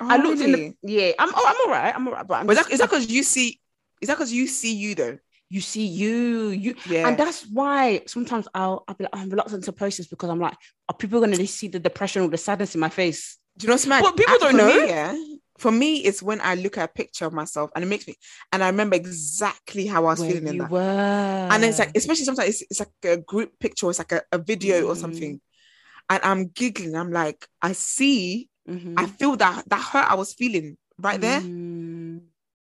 I 0.00 0.16
Oh, 0.16 0.22
looked 0.22 0.40
in 0.40 0.52
the 0.52 0.74
yeah. 0.82 1.12
I'm 1.18 1.28
oh, 1.34 1.44
I'm 1.46 1.56
all 1.68 1.72
right. 1.76 1.94
I'm 1.94 2.08
all 2.08 2.14
right. 2.14 2.26
But 2.26 2.34
I'm 2.40 2.46
But 2.46 2.54
just- 2.56 2.68
that, 2.68 2.72
is 2.72 2.80
that 2.80 2.88
because 2.90 3.06
you 3.10 3.22
see? 3.22 3.60
Is 4.00 4.08
that 4.08 4.14
because 4.14 4.32
you 4.32 4.46
see 4.46 4.74
you 4.74 4.94
though? 4.94 5.18
You 5.54 5.60
see 5.60 5.86
you 5.86 6.48
you 6.64 6.74
Yeah. 6.92 7.06
and 7.08 7.14
that's 7.20 7.40
why 7.58 8.02
sometimes 8.06 8.46
I'll 8.54 8.78
I'll 8.88 8.94
be 8.98 9.04
like, 9.04 9.14
I'm 9.18 9.28
reluctant 9.34 9.64
to 9.68 9.72
post 9.72 9.94
this 9.98 10.06
because 10.12 10.30
I'm 10.32 10.40
like, 10.40 10.56
are 10.88 10.96
people 11.02 11.20
gonna 11.20 11.46
see 11.46 11.68
the 11.68 11.78
depression 11.88 12.22
or 12.22 12.28
the 12.28 12.38
sadness 12.46 12.74
in 12.76 12.80
my 12.80 12.88
face? 13.00 13.38
Do 13.58 13.64
you 13.64 13.68
know 13.68 13.74
what's 13.74 13.86
mad? 13.86 14.02
But 14.02 14.16
people 14.16 14.34
I- 14.34 14.38
don't 14.38 14.50
for 14.52 14.56
know. 14.56 14.80
Me, 14.82 14.88
yeah. 14.88 15.14
For 15.58 15.70
me, 15.70 15.90
it's 16.08 16.20
when 16.28 16.40
I 16.40 16.54
look 16.56 16.76
at 16.78 16.84
a 16.90 16.92
picture 17.00 17.26
of 17.26 17.32
myself 17.32 17.70
and 17.74 17.84
it 17.84 17.86
makes 17.86 18.08
me, 18.08 18.14
and 18.50 18.64
I 18.64 18.68
remember 18.68 18.96
exactly 18.96 19.86
how 19.86 19.98
I 20.06 20.10
was 20.12 20.20
Where 20.20 20.30
feeling 20.30 20.48
in 20.48 20.54
you 20.54 20.62
that. 20.62 20.70
were. 20.70 21.48
And 21.52 21.62
it's 21.62 21.78
like, 21.78 21.92
especially 21.94 22.24
sometimes 22.24 22.48
it's, 22.48 22.62
it's 22.70 22.80
like 22.80 22.90
a 23.04 23.18
group 23.18 23.50
picture, 23.60 23.88
it's 23.90 23.98
like 24.00 24.10
a, 24.12 24.22
a 24.32 24.38
video 24.38 24.86
or 24.88 24.94
Mm. 24.94 25.02
something. 25.04 25.40
And 26.10 26.20
I'm 26.24 26.48
giggling. 26.48 26.96
I'm 26.96 27.12
like, 27.12 27.46
I 27.60 27.72
see, 27.72 28.48
Mhm. 28.68 28.94
I 28.96 29.06
feel 29.06 29.36
that 29.36 29.68
that 29.68 29.80
hurt 29.80 30.10
I 30.10 30.14
was 30.14 30.34
feeling 30.34 30.76
right 30.98 31.20
there. 31.20 31.40
Mm. 31.42 32.22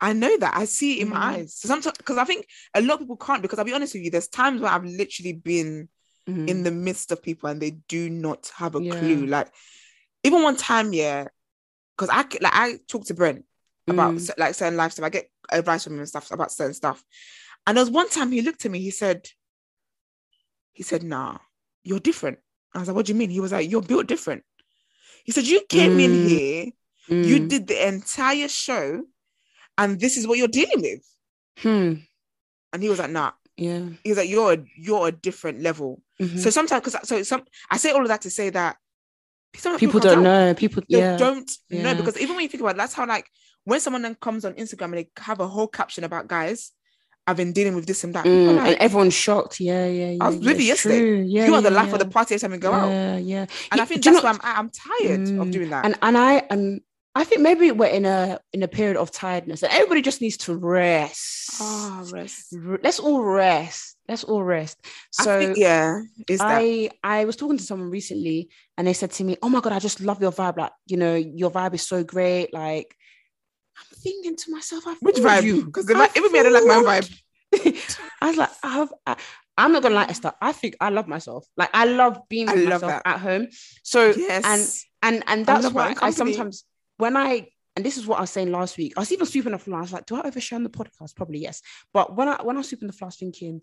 I 0.01 0.13
know 0.13 0.37
that. 0.37 0.55
I 0.55 0.65
see 0.65 0.99
it 0.99 1.01
in 1.03 1.07
Mhm. 1.07 1.11
my 1.11 1.17
eyes. 1.35 1.55
So 1.55 1.67
sometimes, 1.67 1.97
because 1.97 2.17
I 2.17 2.25
think 2.25 2.47
a 2.73 2.81
lot 2.81 2.95
of 2.95 2.99
people 3.01 3.17
can't, 3.17 3.41
because 3.41 3.59
I'll 3.59 3.65
be 3.65 3.73
honest 3.73 3.93
with 3.93 4.03
you, 4.03 4.11
there's 4.11 4.27
times 4.27 4.61
where 4.61 4.71
I've 4.71 4.83
literally 4.85 5.33
been 5.33 5.89
Mhm. 6.27 6.47
in 6.47 6.63
the 6.63 6.71
midst 6.71 7.11
of 7.11 7.21
people 7.23 7.49
and 7.49 7.61
they 7.61 7.71
do 7.87 8.09
not 8.09 8.51
have 8.55 8.75
a 8.75 8.81
Yeah. 8.81 8.97
clue. 8.97 9.25
Like, 9.25 9.53
even 10.23 10.41
one 10.43 10.57
time, 10.57 10.91
yeah, 10.91 11.27
because 11.95 12.09
I 12.09 12.23
like 12.41 12.53
I 12.53 12.79
talk 12.87 13.05
to 13.05 13.13
Brent 13.13 13.45
about 13.87 14.15
Mm. 14.15 14.37
like 14.37 14.55
certain 14.55 14.75
life 14.75 14.91
stuff. 14.91 15.05
I 15.05 15.09
get 15.09 15.31
advice 15.49 15.83
from 15.83 15.93
him 15.93 15.99
and 15.99 16.09
stuff 16.09 16.31
about 16.31 16.51
certain 16.51 16.73
stuff. 16.73 17.03
And 17.65 17.77
there 17.77 17.83
was 17.83 17.91
one 17.91 18.09
time 18.09 18.31
he 18.31 18.41
looked 18.41 18.65
at 18.65 18.71
me, 18.71 18.79
he 18.81 18.91
said, 18.91 19.29
he 20.73 20.83
said, 20.83 21.03
nah, 21.03 21.37
you're 21.83 21.99
different. 21.99 22.39
I 22.73 22.79
was 22.79 22.87
like, 22.89 22.95
what 22.95 23.05
do 23.05 23.13
you 23.13 23.17
mean? 23.17 23.29
He 23.29 23.39
was 23.39 23.53
like, 23.53 23.69
you're 23.69 23.81
built 23.81 24.07
different. 24.07 24.43
He 25.23 25.31
said, 25.31 25.45
you 25.47 25.61
came 25.69 25.99
in 25.99 26.11
Mm. 26.11 26.27
here, 26.27 26.71
you 27.07 27.39
Mm. 27.39 27.47
did 27.47 27.67
the 27.67 27.87
entire 27.87 28.47
show, 28.49 29.05
and 29.77 29.99
this 29.99 30.17
is 30.17 30.27
what 30.27 30.37
you're 30.37 30.47
dealing 30.47 30.81
with. 30.81 31.01
Hmm. 31.59 31.93
And 32.73 32.83
he 32.83 32.89
was 32.89 32.99
like, 32.99 33.11
nah. 33.11 33.31
Yeah. 33.57 33.85
He 34.03 34.09
was 34.11 34.17
like, 34.17 34.29
you're 34.29 34.53
a, 34.53 34.57
you're 34.77 35.07
a 35.07 35.11
different 35.11 35.61
level. 35.61 36.01
Mhm. 36.21 36.39
So 36.39 36.49
sometimes, 36.49 36.83
because 36.83 37.07
so 37.07 37.23
some, 37.23 37.43
I 37.71 37.77
say 37.77 37.91
all 37.91 38.01
of 38.01 38.07
that 38.09 38.21
to 38.21 38.29
say 38.29 38.49
that 38.49 38.77
sometimes 39.55 39.79
people 39.79 39.99
don't 40.01 40.19
out, 40.19 40.23
know. 40.23 40.53
People, 40.53 40.83
yeah. 40.87 41.15
don't 41.17 41.49
know 41.69 41.95
because 41.95 42.17
even 42.19 42.35
when 42.35 42.43
you 42.43 42.49
think 42.49 42.61
about 42.61 42.75
it, 42.75 42.77
that's 42.77 42.93
how 42.93 43.05
like 43.07 43.27
when 43.63 43.79
someone 43.79 44.01
then 44.01 44.15
comes 44.15 44.43
on 44.45 44.53
Instagram 44.53 44.85
and 44.85 44.93
they 44.97 45.09
have 45.17 45.39
a 45.39 45.47
whole 45.47 45.67
caption 45.67 46.03
about 46.03 46.27
guys, 46.27 46.71
I've 47.27 47.37
been 47.37 47.53
dealing 47.53 47.75
with 47.75 47.85
this 47.87 48.03
and 48.03 48.13
that. 48.13 48.25
Mm, 48.25 48.57
like, 48.57 48.67
and 48.67 48.75
everyone's 48.77 49.13
shocked. 49.13 49.59
Yeah, 49.59 49.87
yeah, 49.87 50.11
yeah. 50.11 50.17
I 50.23 50.27
was 50.27 50.35
yeah, 50.37 50.51
with 50.51 50.59
you 50.59 50.67
yesterday. 50.67 51.23
Yeah, 51.23 51.45
you 51.47 51.55
are 51.55 51.61
the 51.61 51.71
yeah, 51.71 51.75
life 51.75 51.87
yeah. 51.87 51.93
of 51.93 51.99
the 51.99 52.05
party 52.07 52.35
every 52.35 52.41
time 52.41 52.51
we 52.51 52.57
go 52.59 52.71
out. 52.73 52.89
Yeah, 52.89 53.17
yeah. 53.17 53.41
And 53.71 53.77
Yeah, 53.77 53.81
I 53.81 53.85
think 53.85 54.03
that's 54.03 54.15
know- 54.17 54.21
why 54.23 54.29
I'm. 54.31 54.39
I'm 54.43 54.69
tired 54.69 55.21
of 55.21 55.47
Mm, 55.47 55.51
doing 55.51 55.69
that. 55.71 55.85
And 55.85 55.97
and 56.01 56.17
I 56.17 56.43
and 56.49 56.81
I 57.17 57.23
think 57.23 57.41
maybe 57.41 57.71
we're 57.71 57.87
in 57.87 58.05
a 58.05 58.39
in 58.51 58.61
a 58.61 58.67
period 58.67 58.97
of 58.97 59.09
tiredness, 59.09 59.63
and 59.63 59.71
everybody 59.71 60.01
just 60.01 60.19
needs 60.21 60.35
to 60.37 60.55
rest. 60.55 61.61
Ah, 61.61 62.03
rest. 62.11 62.53
R- 62.53 62.79
Let's 62.83 62.99
all 62.99 63.23
rest. 63.23 63.95
Let's 64.07 64.25
all 64.25 64.43
rest. 64.43 64.77
So 65.11 65.31
I 65.31 65.45
think, 65.45 65.57
yeah, 65.57 66.01
is 66.27 66.39
that 66.39 66.61
I 66.61 66.89
I 67.03 67.23
was 67.25 67.37
talking 67.37 67.57
to 67.57 67.63
someone 67.63 67.89
recently 67.89 68.49
and 68.77 68.85
they 68.85 68.93
said 68.93 69.11
to 69.11 69.23
me, 69.23 69.37
"Oh 69.41 69.47
my 69.47 69.61
god, 69.61 69.71
I 69.71 69.79
just 69.79 70.01
love 70.01 70.21
your 70.21 70.33
vibe. 70.33 70.57
Like, 70.57 70.73
you 70.87 70.97
know, 70.97 71.15
your 71.15 71.51
vibe 71.51 71.73
is 71.75 71.87
so 71.87 72.03
great. 72.03 72.53
Like, 72.53 72.93
I'm 73.79 73.97
thinking 73.97 74.35
to 74.35 74.51
myself, 74.51 74.83
I 74.85 74.95
which 74.99 75.15
vibe? 75.15 75.43
You 75.43 75.63
Because 75.65 75.89
even 75.89 76.31
me, 76.33 76.39
I 76.39 76.43
don't 76.43 76.53
like 76.53 76.65
my 76.65 76.83
vibe. 76.83 77.21
I 78.21 78.27
was 78.27 78.37
like, 78.37 78.49
I've, 78.61 78.93
I, 79.07 79.15
I'm 79.57 79.71
not 79.71 79.83
gonna 79.83 79.95
lie, 79.95 80.05
Esther. 80.09 80.33
I 80.41 80.51
think 80.51 80.75
I 80.81 80.89
love 80.89 81.07
myself. 81.07 81.45
Like, 81.55 81.69
I 81.73 81.85
love 81.85 82.19
being 82.27 82.49
I 82.49 82.55
with 82.55 82.63
love 82.65 82.81
myself 82.81 83.03
that. 83.03 83.13
at 83.13 83.19
home. 83.21 83.47
So 83.83 84.13
Yes, 84.17 84.85
and 85.03 85.15
and 85.15 85.23
and 85.27 85.45
that's 85.45 85.63
love 85.63 85.75
why 85.75 85.95
I 86.01 86.11
sometimes 86.11 86.65
when 86.97 87.17
I 87.17 87.47
and 87.75 87.85
this 87.85 87.97
is 87.97 88.07
what 88.07 88.19
I 88.19 88.21
was 88.21 88.31
saying 88.31 88.51
last 88.51 88.77
week. 88.77 88.93
I 88.95 89.01
was 89.01 89.11
even 89.11 89.25
sweeping 89.25 89.51
the 89.51 89.59
floor. 89.59 89.79
I 89.79 89.81
was 89.81 89.91
like, 89.91 90.05
do 90.05 90.15
I 90.15 90.21
overshare 90.21 90.55
on 90.55 90.63
the 90.63 90.69
podcast? 90.69 91.15
Probably 91.15 91.39
yes. 91.39 91.61
But 91.93 92.15
when 92.15 92.29
I 92.29 92.41
when 92.41 92.55
I 92.55 92.59
was 92.59 92.69
sweeping 92.69 92.87
the 92.87 92.93
floor, 92.93 93.07
I 93.07 93.09
was 93.09 93.17
thinking, 93.17 93.61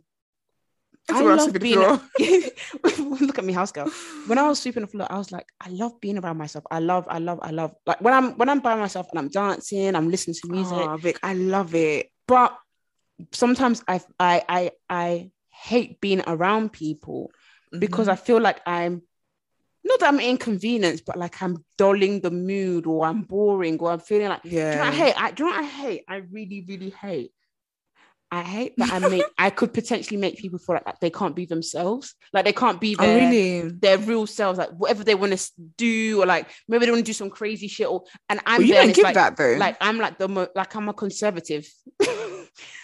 I 1.10 1.22
love 1.22 1.52
being. 1.54 1.78
Look 3.20 3.38
at 3.38 3.44
me, 3.44 3.52
house 3.52 3.72
girl. 3.72 3.90
When 4.26 4.38
I 4.38 4.46
was 4.48 4.60
sweeping 4.60 4.82
the 4.82 4.86
floor, 4.86 5.06
I 5.10 5.18
was 5.18 5.32
like, 5.32 5.46
I 5.60 5.70
love 5.70 6.00
being 6.00 6.18
around 6.18 6.36
myself. 6.36 6.64
I 6.70 6.78
love, 6.78 7.06
I 7.08 7.18
love, 7.18 7.38
I 7.42 7.50
love. 7.50 7.74
Like 7.86 8.00
when 8.00 8.14
I'm 8.14 8.36
when 8.36 8.48
I'm 8.48 8.60
by 8.60 8.74
myself 8.76 9.08
and 9.10 9.18
I'm 9.18 9.28
dancing, 9.28 9.94
I'm 9.96 10.10
listening 10.10 10.36
to 10.42 10.48
music. 10.50 10.76
Oh, 10.78 10.96
Vic, 10.98 11.18
I 11.22 11.34
love 11.34 11.74
it. 11.74 12.10
But 12.28 12.56
sometimes 13.32 13.82
I 13.88 14.00
I 14.20 14.42
I 14.48 14.70
I 14.90 15.30
hate 15.50 16.00
being 16.00 16.22
around 16.26 16.72
people 16.72 17.30
because 17.76 18.08
Mhm. 18.08 18.12
I 18.12 18.16
feel 18.16 18.40
like 18.40 18.60
I'm 18.66 19.02
not 19.84 20.00
that 20.00 20.08
I'm 20.08 20.20
inconvenienced, 20.20 21.04
but 21.04 21.16
like 21.16 21.42
I'm 21.42 21.64
dulling 21.76 22.20
the 22.20 22.30
mood 22.30 22.86
or 22.86 23.04
I'm 23.04 23.22
boring 23.22 23.78
or 23.80 23.90
I'm 23.90 24.00
feeling 24.00 24.28
like 24.28 24.42
yeah. 24.44 24.70
do 24.72 24.76
you 24.76 24.82
know 24.84 24.88
I 24.88 24.90
hate? 24.92 25.14
I 25.22 25.30
do 25.32 25.44
you 25.44 25.50
know 25.50 25.56
I 25.56 25.64
hate? 25.64 26.04
I 26.08 26.16
really, 26.16 26.64
really 26.66 26.90
hate. 26.90 27.32
I 28.30 28.42
hate 28.42 28.72
that 28.78 28.90
I 28.90 29.08
make 29.08 29.24
I 29.38 29.50
could 29.50 29.74
potentially 29.74 30.16
make 30.16 30.38
people 30.38 30.58
feel 30.58 30.80
like, 30.86 31.00
they 31.00 31.10
can't 31.10 31.36
be 31.36 31.44
themselves. 31.44 32.14
Like 32.32 32.46
they 32.46 32.54
can't 32.54 32.80
be 32.80 32.96
oh, 32.98 33.04
their, 33.04 33.30
really. 33.30 33.68
their 33.68 33.98
real 33.98 34.26
selves, 34.26 34.58
like 34.58 34.70
whatever 34.70 35.04
they 35.04 35.14
want 35.14 35.36
to 35.36 35.50
do, 35.76 36.22
or 36.22 36.26
like 36.26 36.48
maybe 36.66 36.86
they 36.86 36.90
want 36.90 37.04
to 37.04 37.08
do 37.08 37.12
some 37.12 37.28
crazy 37.28 37.68
shit, 37.68 37.88
or 37.88 38.04
and 38.30 38.40
I'm 38.46 38.58
Well, 38.58 38.66
you 38.66 38.72
there 38.72 38.84
don't 38.84 38.94
give 38.94 39.04
like, 39.04 39.14
that 39.14 39.36
though. 39.36 39.56
like 39.58 39.76
I'm 39.82 39.98
like 39.98 40.16
the 40.16 40.28
mo- 40.28 40.48
like 40.54 40.74
I'm 40.74 40.88
a 40.88 40.94
conservative. 40.94 41.68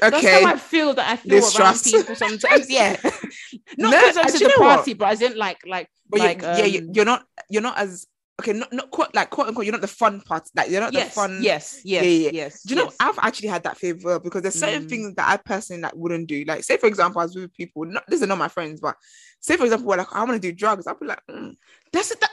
That's 0.01 0.16
okay, 0.16 0.43
how 0.43 0.53
I 0.55 0.57
feel 0.57 0.95
that 0.95 1.11
I 1.11 1.16
feel 1.16 1.35
Liz 1.36 1.59
around 1.59 1.81
people 1.82 2.15
sometimes. 2.15 2.66
Yeah, 2.70 2.97
not 3.78 3.90
No, 3.90 3.99
I'm 3.99 4.32
the 4.32 4.39
know 4.40 4.65
what? 4.65 4.77
party, 4.77 4.95
but 4.95 5.09
as 5.09 5.23
in 5.23 5.36
like 5.36 5.59
like 5.66 5.89
but 6.09 6.20
like 6.20 6.40
you, 6.43 6.49
yeah, 6.49 6.65
you, 6.65 6.81
um, 6.81 6.90
you're 6.95 7.05
not. 7.05 7.24
You're 7.51 7.62
not 7.62 7.78
as 7.78 8.07
okay. 8.40 8.53
Not 8.55 8.73
not 8.73 8.90
quite 8.90 9.15
like 9.15 9.31
quote 9.31 9.49
unquote. 9.49 9.66
You're 9.66 9.73
not 9.73 9.81
the 9.82 9.86
fun 9.89 10.20
part. 10.23 10.49
Like 10.57 10.70
you're 10.70 10.81
not 10.81 10.93
yes, 10.95 11.09
the 11.09 11.20
fun. 11.20 11.39
yes, 11.43 11.81
yes, 11.85 12.05
yeah, 12.05 12.11
yeah. 12.11 12.31
yes. 12.32 12.62
Do 12.62 12.74
you 12.74 12.81
know? 12.81 12.86
yes. 12.86 12.97
I've 13.01 13.19
actually 13.20 13.49
had 13.49 13.65
that 13.65 13.77
favor 13.77 14.19
because 14.19 14.43
there's 14.43 14.59
certain 14.59 14.86
Mm. 14.86 14.89
things 14.89 15.15
that 15.16 15.28
I 15.28 15.36
personally 15.36 15.82
like 15.82 15.95
wouldn't 15.95 16.28
do. 16.28 16.45
Like, 16.47 16.65
say 16.65 16.77
for 16.77 16.86
example, 16.86 17.20
I 17.20 17.24
was 17.24 17.36
with 17.36 17.53
people. 17.53 17.85
Not 17.85 18.05
these 18.09 18.23
are 18.23 18.27
not 18.27 18.39
my 18.39 18.49
friends, 18.49 18.81
but 18.81 18.97
say 19.40 19.57
for 19.57 19.65
example, 19.65 19.86
we're 19.86 19.99
like, 19.99 20.12
I 20.12 20.20
want 20.24 20.40
to 20.40 20.49
do 20.51 20.53
drugs. 20.55 20.86
I'll 20.86 20.99
be 20.99 21.07
like, 21.07 21.23
mm. 21.31 21.57
That's 21.93 22.11
it. 22.11 22.20
That, 22.20 22.31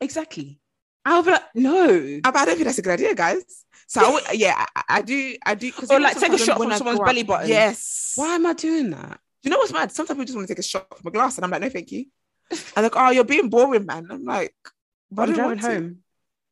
exactly. 0.00 0.60
I'll 1.04 1.22
be 1.22 1.32
like, 1.32 1.42
no. 1.54 2.20
I, 2.24 2.28
I 2.28 2.44
don't 2.44 2.54
think 2.54 2.64
that's 2.64 2.78
a 2.78 2.82
good 2.82 2.92
idea, 2.92 3.14
guys. 3.14 3.42
So 3.88 4.00
I 4.00 4.12
would, 4.12 4.22
yeah, 4.34 4.66
I, 4.76 4.82
I 4.88 5.02
do, 5.02 5.36
I 5.44 5.54
do. 5.54 5.70
Because 5.70 5.90
Or 5.90 6.00
like 6.00 6.18
take 6.18 6.32
a 6.32 6.38
shot 6.38 6.58
from 6.58 6.72
someone's 6.72 7.00
belly 7.00 7.24
button. 7.24 7.48
Yes. 7.48 8.12
Why 8.16 8.36
am 8.36 8.46
I 8.46 8.54
doing 8.54 8.90
that? 8.90 9.18
Do 9.42 9.48
you 9.48 9.50
know 9.50 9.58
what's 9.58 9.72
mad? 9.72 9.90
Sometimes 9.92 10.18
we 10.18 10.24
just 10.24 10.36
want 10.36 10.46
to 10.46 10.54
take 10.54 10.60
a 10.60 10.62
shot 10.62 10.86
from 10.96 11.08
a 11.08 11.10
glass, 11.10 11.36
and 11.36 11.44
I'm 11.44 11.50
like, 11.50 11.60
no, 11.60 11.68
thank 11.68 11.90
you. 11.90 12.06
I'm 12.76 12.84
like, 12.84 12.96
oh, 12.96 13.10
you're 13.10 13.24
being 13.24 13.50
boring, 13.50 13.86
man. 13.86 14.06
I'm 14.10 14.24
like, 14.24 14.54
but 15.10 15.22
I 15.22 15.32
I'm 15.32 15.34
driving 15.34 15.48
want 15.48 15.60
to. 15.60 15.66
home. 15.66 15.98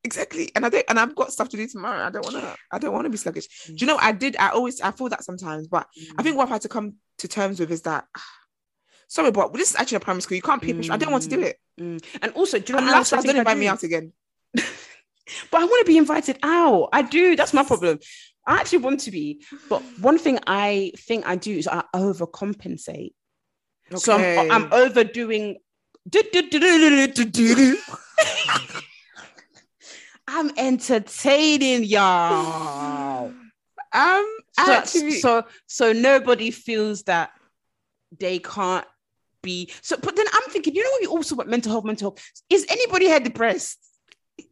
Exactly. 0.02 0.51
And 0.55 0.64
I 0.64 0.70
don't 0.70 0.85
and 0.89 0.98
I've 0.98 1.14
got 1.14 1.32
stuff 1.32 1.51
to 1.51 1.56
do 1.56 1.66
tomorrow. 1.66 2.05
I 2.05 2.10
don't 2.10 2.24
wanna 2.24 2.56
I 2.72 2.78
don't 2.78 2.93
wanna 2.93 3.10
be 3.10 3.18
sluggish. 3.18 3.48
Mm. 3.68 3.77
Do 3.77 3.85
you 3.85 3.86
know 3.86 3.98
I 4.01 4.12
did 4.12 4.36
I 4.36 4.48
always 4.48 4.81
I 4.81 4.93
feel 4.93 5.10
that 5.10 5.24
sometimes, 5.24 5.68
but 5.68 5.86
I 6.18 6.22
think 6.22 6.35
mm. 6.35 6.39
what 6.39 6.44
I've 6.44 6.51
had 6.51 6.62
to 6.62 6.68
come 6.68 6.94
to 7.18 7.28
terms 7.28 7.60
with 7.60 7.70
is 7.70 7.82
that 7.82 8.06
sorry, 9.09 9.31
but 9.31 9.52
this 9.52 9.70
is 9.70 9.77
actually 9.77 9.97
a 9.97 10.01
primary 10.01 10.22
school. 10.22 10.36
You 10.36 10.43
can't 10.43 10.62
people 10.62 10.90
I 10.90 10.97
don't 10.97 11.10
want 11.12 11.24
to 11.24 11.28
do 11.28 11.39
mm. 11.39 11.44
it. 11.44 11.56
Mm. 11.78 12.05
And 12.22 12.32
also, 12.32 12.59
do 12.59 12.72
you 12.72 12.81
know 12.81 12.86
And 12.86 12.86
what 12.89 13.12
I 13.12 13.16
time 13.16 13.24
don't 13.24 13.36
I 13.36 13.39
invite 13.40 13.59
me 13.59 13.68
out 13.68 13.82
again. 13.82 14.12
But 14.55 15.60
I 15.62 15.64
want 15.64 15.86
to 15.86 15.90
be 15.93 15.97
invited 15.98 16.39
out. 16.43 16.89
I 16.93 17.02
do. 17.02 17.36
That's 17.36 17.52
my 17.52 17.62
problem. 17.62 18.01
I 18.47 18.56
actually 18.56 18.78
want 18.78 19.01
to 19.01 19.10
be. 19.10 19.44
But 19.68 19.81
one 20.01 20.18
thing 20.18 20.39
I 20.47 20.93
think 20.97 21.27
I 21.27 21.36
do 21.36 21.56
is 21.56 21.68
I 21.68 21.85
overcompensate. 21.94 23.12
So 23.97 24.14
I'm, 24.14 24.51
I'm 24.51 24.72
overdoing. 24.72 25.59
I'm 30.27 30.51
entertaining 30.56 31.85
y'all. 31.85 33.32
um 33.93 34.36
So, 34.56 34.72
actually 34.72 35.20
so 35.20 35.44
so 35.66 35.93
nobody 35.93 36.51
feels 36.51 37.02
that 37.05 37.31
they 38.18 38.39
can't 38.39 38.86
be 39.43 39.70
so 39.82 39.97
but 39.97 40.14
then 40.16 40.27
I'm 40.32 40.51
thinking, 40.51 40.74
you 40.74 40.85
know 40.85 40.90
what 40.90 41.02
you 41.02 41.10
also 41.10 41.35
want 41.35 41.48
mental 41.48 41.72
health, 41.72 41.85
mental 41.85 42.10
health. 42.10 42.24
Is 42.48 42.64
anybody 42.68 43.06
here 43.06 43.20
depressed? 43.20 43.78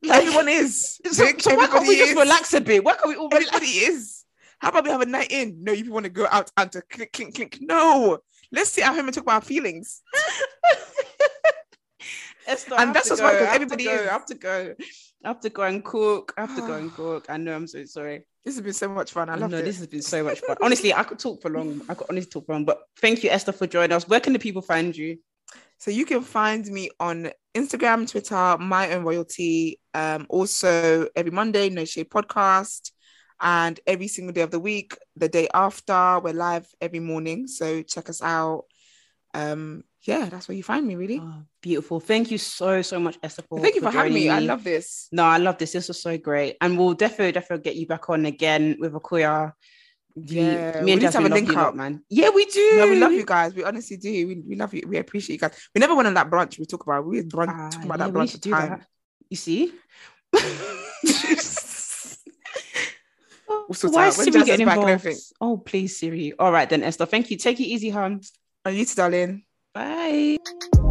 Like- 0.03 0.23
everyone 0.23 0.49
is. 0.49 1.01
So, 1.11 1.27
so 1.39 1.55
why 1.57 1.67
can't 1.67 1.87
we 1.87 1.95
everybody 1.95 1.97
just 1.97 2.17
relax 2.17 2.55
a 2.55 2.61
bit? 2.61 2.85
Why 2.85 2.93
can't 2.95 3.09
we 3.09 3.17
all 3.17 3.29
relax? 3.29 3.47
Everybody 3.49 3.71
is. 3.73 4.25
How 4.61 4.69
about 4.71 4.85
we 4.85 4.91
have 4.91 5.01
a 5.01 5.07
night 5.07 5.31
in? 5.31 5.63
No, 5.63 5.73
you 5.73 5.91
want 5.93 6.05
to 6.05 6.11
go 6.11 6.27
out 6.31 6.51
and 6.57 6.71
to 6.73 6.83
click, 6.83 7.13
click, 7.13 7.35
click. 7.35 7.59
No. 7.61 8.19
Let's 8.53 8.71
sit 8.71 8.85
at 8.85 8.95
home 8.95 9.07
and 9.07 9.15
talk 9.15 9.23
about 9.25 9.35
our 9.35 9.41
feelings. 9.43 10.03
Esther, 12.47 12.77
And 12.79 12.95
that's 12.95 13.11
go. 13.11 13.17
why, 13.23 13.33
'cause 13.33 13.43
I 13.43 13.45
have 13.45 13.49
to 13.49 13.55
everybody 13.55 13.85
go. 13.85 13.93
is. 13.93 14.09
I 14.09 14.13
have 14.13 14.27
to 14.27 14.35
go. 14.35 14.75
I 15.25 15.29
have 15.29 15.41
to 15.41 15.51
go 15.51 15.63
and 15.65 15.85
cook. 15.85 16.33
I 16.37 16.41
have 16.43 16.55
to 16.57 16.63
go 16.63 16.73
and 16.75 16.93
cook. 16.95 17.27
I 17.29 17.37
know. 17.37 17.55
I'm 17.55 17.67
so 17.67 17.85
sorry. 17.85 18.25
This 18.45 18.55
has 18.55 18.63
been 18.63 18.73
so 18.73 18.89
much 18.89 19.13
fun. 19.13 19.29
I 19.29 19.35
love 19.35 19.51
no, 19.51 19.59
it. 19.59 19.65
this 19.65 19.79
has 19.79 19.87
been 19.87 20.01
so 20.03 20.25
much 20.25 20.41
fun. 20.41 20.57
Honestly, 20.63 20.95
I 20.95 21.03
could 21.03 21.19
talk 21.19 21.43
for 21.43 21.51
long. 21.51 21.83
I 21.89 21.95
could 21.95 22.07
honestly 22.09 22.31
talk 22.31 22.47
for 22.47 22.53
long. 22.55 22.65
But 22.65 22.81
thank 23.01 23.23
you, 23.23 23.29
Esther, 23.31 23.53
for 23.53 23.67
joining 23.67 23.93
us. 23.93 24.09
Where 24.09 24.21
can 24.21 24.33
the 24.33 24.39
people 24.39 24.63
find 24.63 24.97
you? 24.97 25.19
So 25.79 25.93
you 25.93 26.05
can 26.05 26.23
find 26.23 26.67
me 26.67 26.91
on 26.99 27.31
Instagram, 27.55 28.11
Twitter, 28.11 28.59
my 28.59 28.93
own 28.93 29.05
royalty. 29.05 29.81
Um, 29.95 30.27
also 30.29 31.07
every 31.15 31.31
Monday, 31.31 31.69
No 31.71 31.85
Shade 31.85 32.11
Podcast, 32.11 32.91
and 33.41 33.79
every 33.87 34.09
single 34.09 34.33
day 34.33 34.41
of 34.41 34.51
the 34.51 34.59
week, 34.59 34.97
the 35.17 35.29
day 35.29 35.49
after, 35.55 36.19
we're 36.19 36.35
live 36.35 36.67
every 36.81 36.99
morning. 36.99 37.47
So 37.47 37.83
check 37.83 38.09
us 38.09 38.21
out. 38.21 38.65
Um, 39.35 39.85
yeah, 40.03 40.29
that's 40.29 40.49
where 40.49 40.57
you 40.57 40.65
find 40.65 40.85
me, 40.85 40.97
really. 40.97 41.21
Oh, 41.23 41.43
beautiful. 41.63 42.01
Thank 42.01 42.33
you 42.33 42.39
so 42.39 42.83
so 42.83 42.99
much, 42.99 43.17
Esther. 43.23 43.43
For, 43.49 43.61
Thank 43.61 43.77
you 43.77 43.83
for 43.83 43.91
having 43.91 44.15
me. 44.15 44.25
joining 44.27 44.51
I 44.51 44.53
love 44.53 44.65
this. 44.65 45.09
No, 45.13 45.25
I 45.25 45.39
love 45.39 45.59
this. 45.59 45.73
This 45.73 45.89
was 45.89 46.03
so 46.03 46.19
great, 46.19 46.57
and 46.61 46.77
we'll 46.77 46.95
definitely 46.95 47.33
definitely 47.33 47.63
get 47.63 47.77
you 47.77 47.87
back 47.87 48.11
on 48.11 48.27
again 48.27 48.77
with 48.81 48.95
Yeah, 50.27 50.81
me 50.81 50.85
we 50.85 50.93
and 50.93 51.01
need 51.03 51.11
to 51.13 51.19
have 51.21 51.31
a 51.31 51.35
link 51.35 51.49
you 51.49 51.55
a 51.55 51.57
lot, 51.57 51.67
up. 51.69 51.75
man. 51.75 52.03
Yeah, 52.09 52.31
we 52.31 52.45
do. 52.47 52.77
No, 52.77 52.87
we 52.89 52.99
love 52.99 53.13
you 53.13 53.25
guys. 53.25 53.55
We 53.55 53.65
honestly 53.65 53.97
do. 53.97 54.11
We, 54.11 54.43
we 54.47 54.57
love 54.57 54.73
you. 54.75 54.85
We 54.87 54.97
appreciate 54.99 55.35
you 55.35 55.41
guys. 55.41 55.69
We 55.75 55.79
never 55.81 55.95
went 55.95 56.09
on 56.09 56.15
that 56.15 56.29
brunch 56.31 56.59
we 56.59 56.65
talk 56.67 56.83
about. 56.85 57.07
We 57.07 57.23
brunch, 57.23 57.49
Ah, 57.51 57.69
talk 57.71 57.85
about 57.85 57.99
yeah, 57.99 58.07
that 58.07 58.15
brunch 58.15 58.31
should 58.33 58.41
do 58.41 58.51
time. 58.51 58.69
that. 58.71 58.87
You 59.31 59.37
see. 59.37 59.73
We'll 63.49 63.93
Why 63.93 64.07
out. 64.07 64.09
is 64.09 64.17
When 64.19 64.33
Siri 64.33 64.45
Jas 64.45 64.59
is 64.61 64.65
back 64.67 64.79
involved? 64.79 65.07
Oh, 65.43 65.57
please, 65.59 65.99
Siri. 65.99 66.33
All 66.39 66.51
right 66.53 66.69
then, 66.69 66.83
Esther. 66.83 67.05
Thank 67.07 67.31
you. 67.31 67.37
Take 67.37 67.61
it 67.61 67.65
easy, 67.65 67.91
hon. 67.91 68.21
And 68.65 68.77
you 68.77 68.85
too, 68.87 68.95
darling. 68.95 69.45
Bye. 69.75 70.88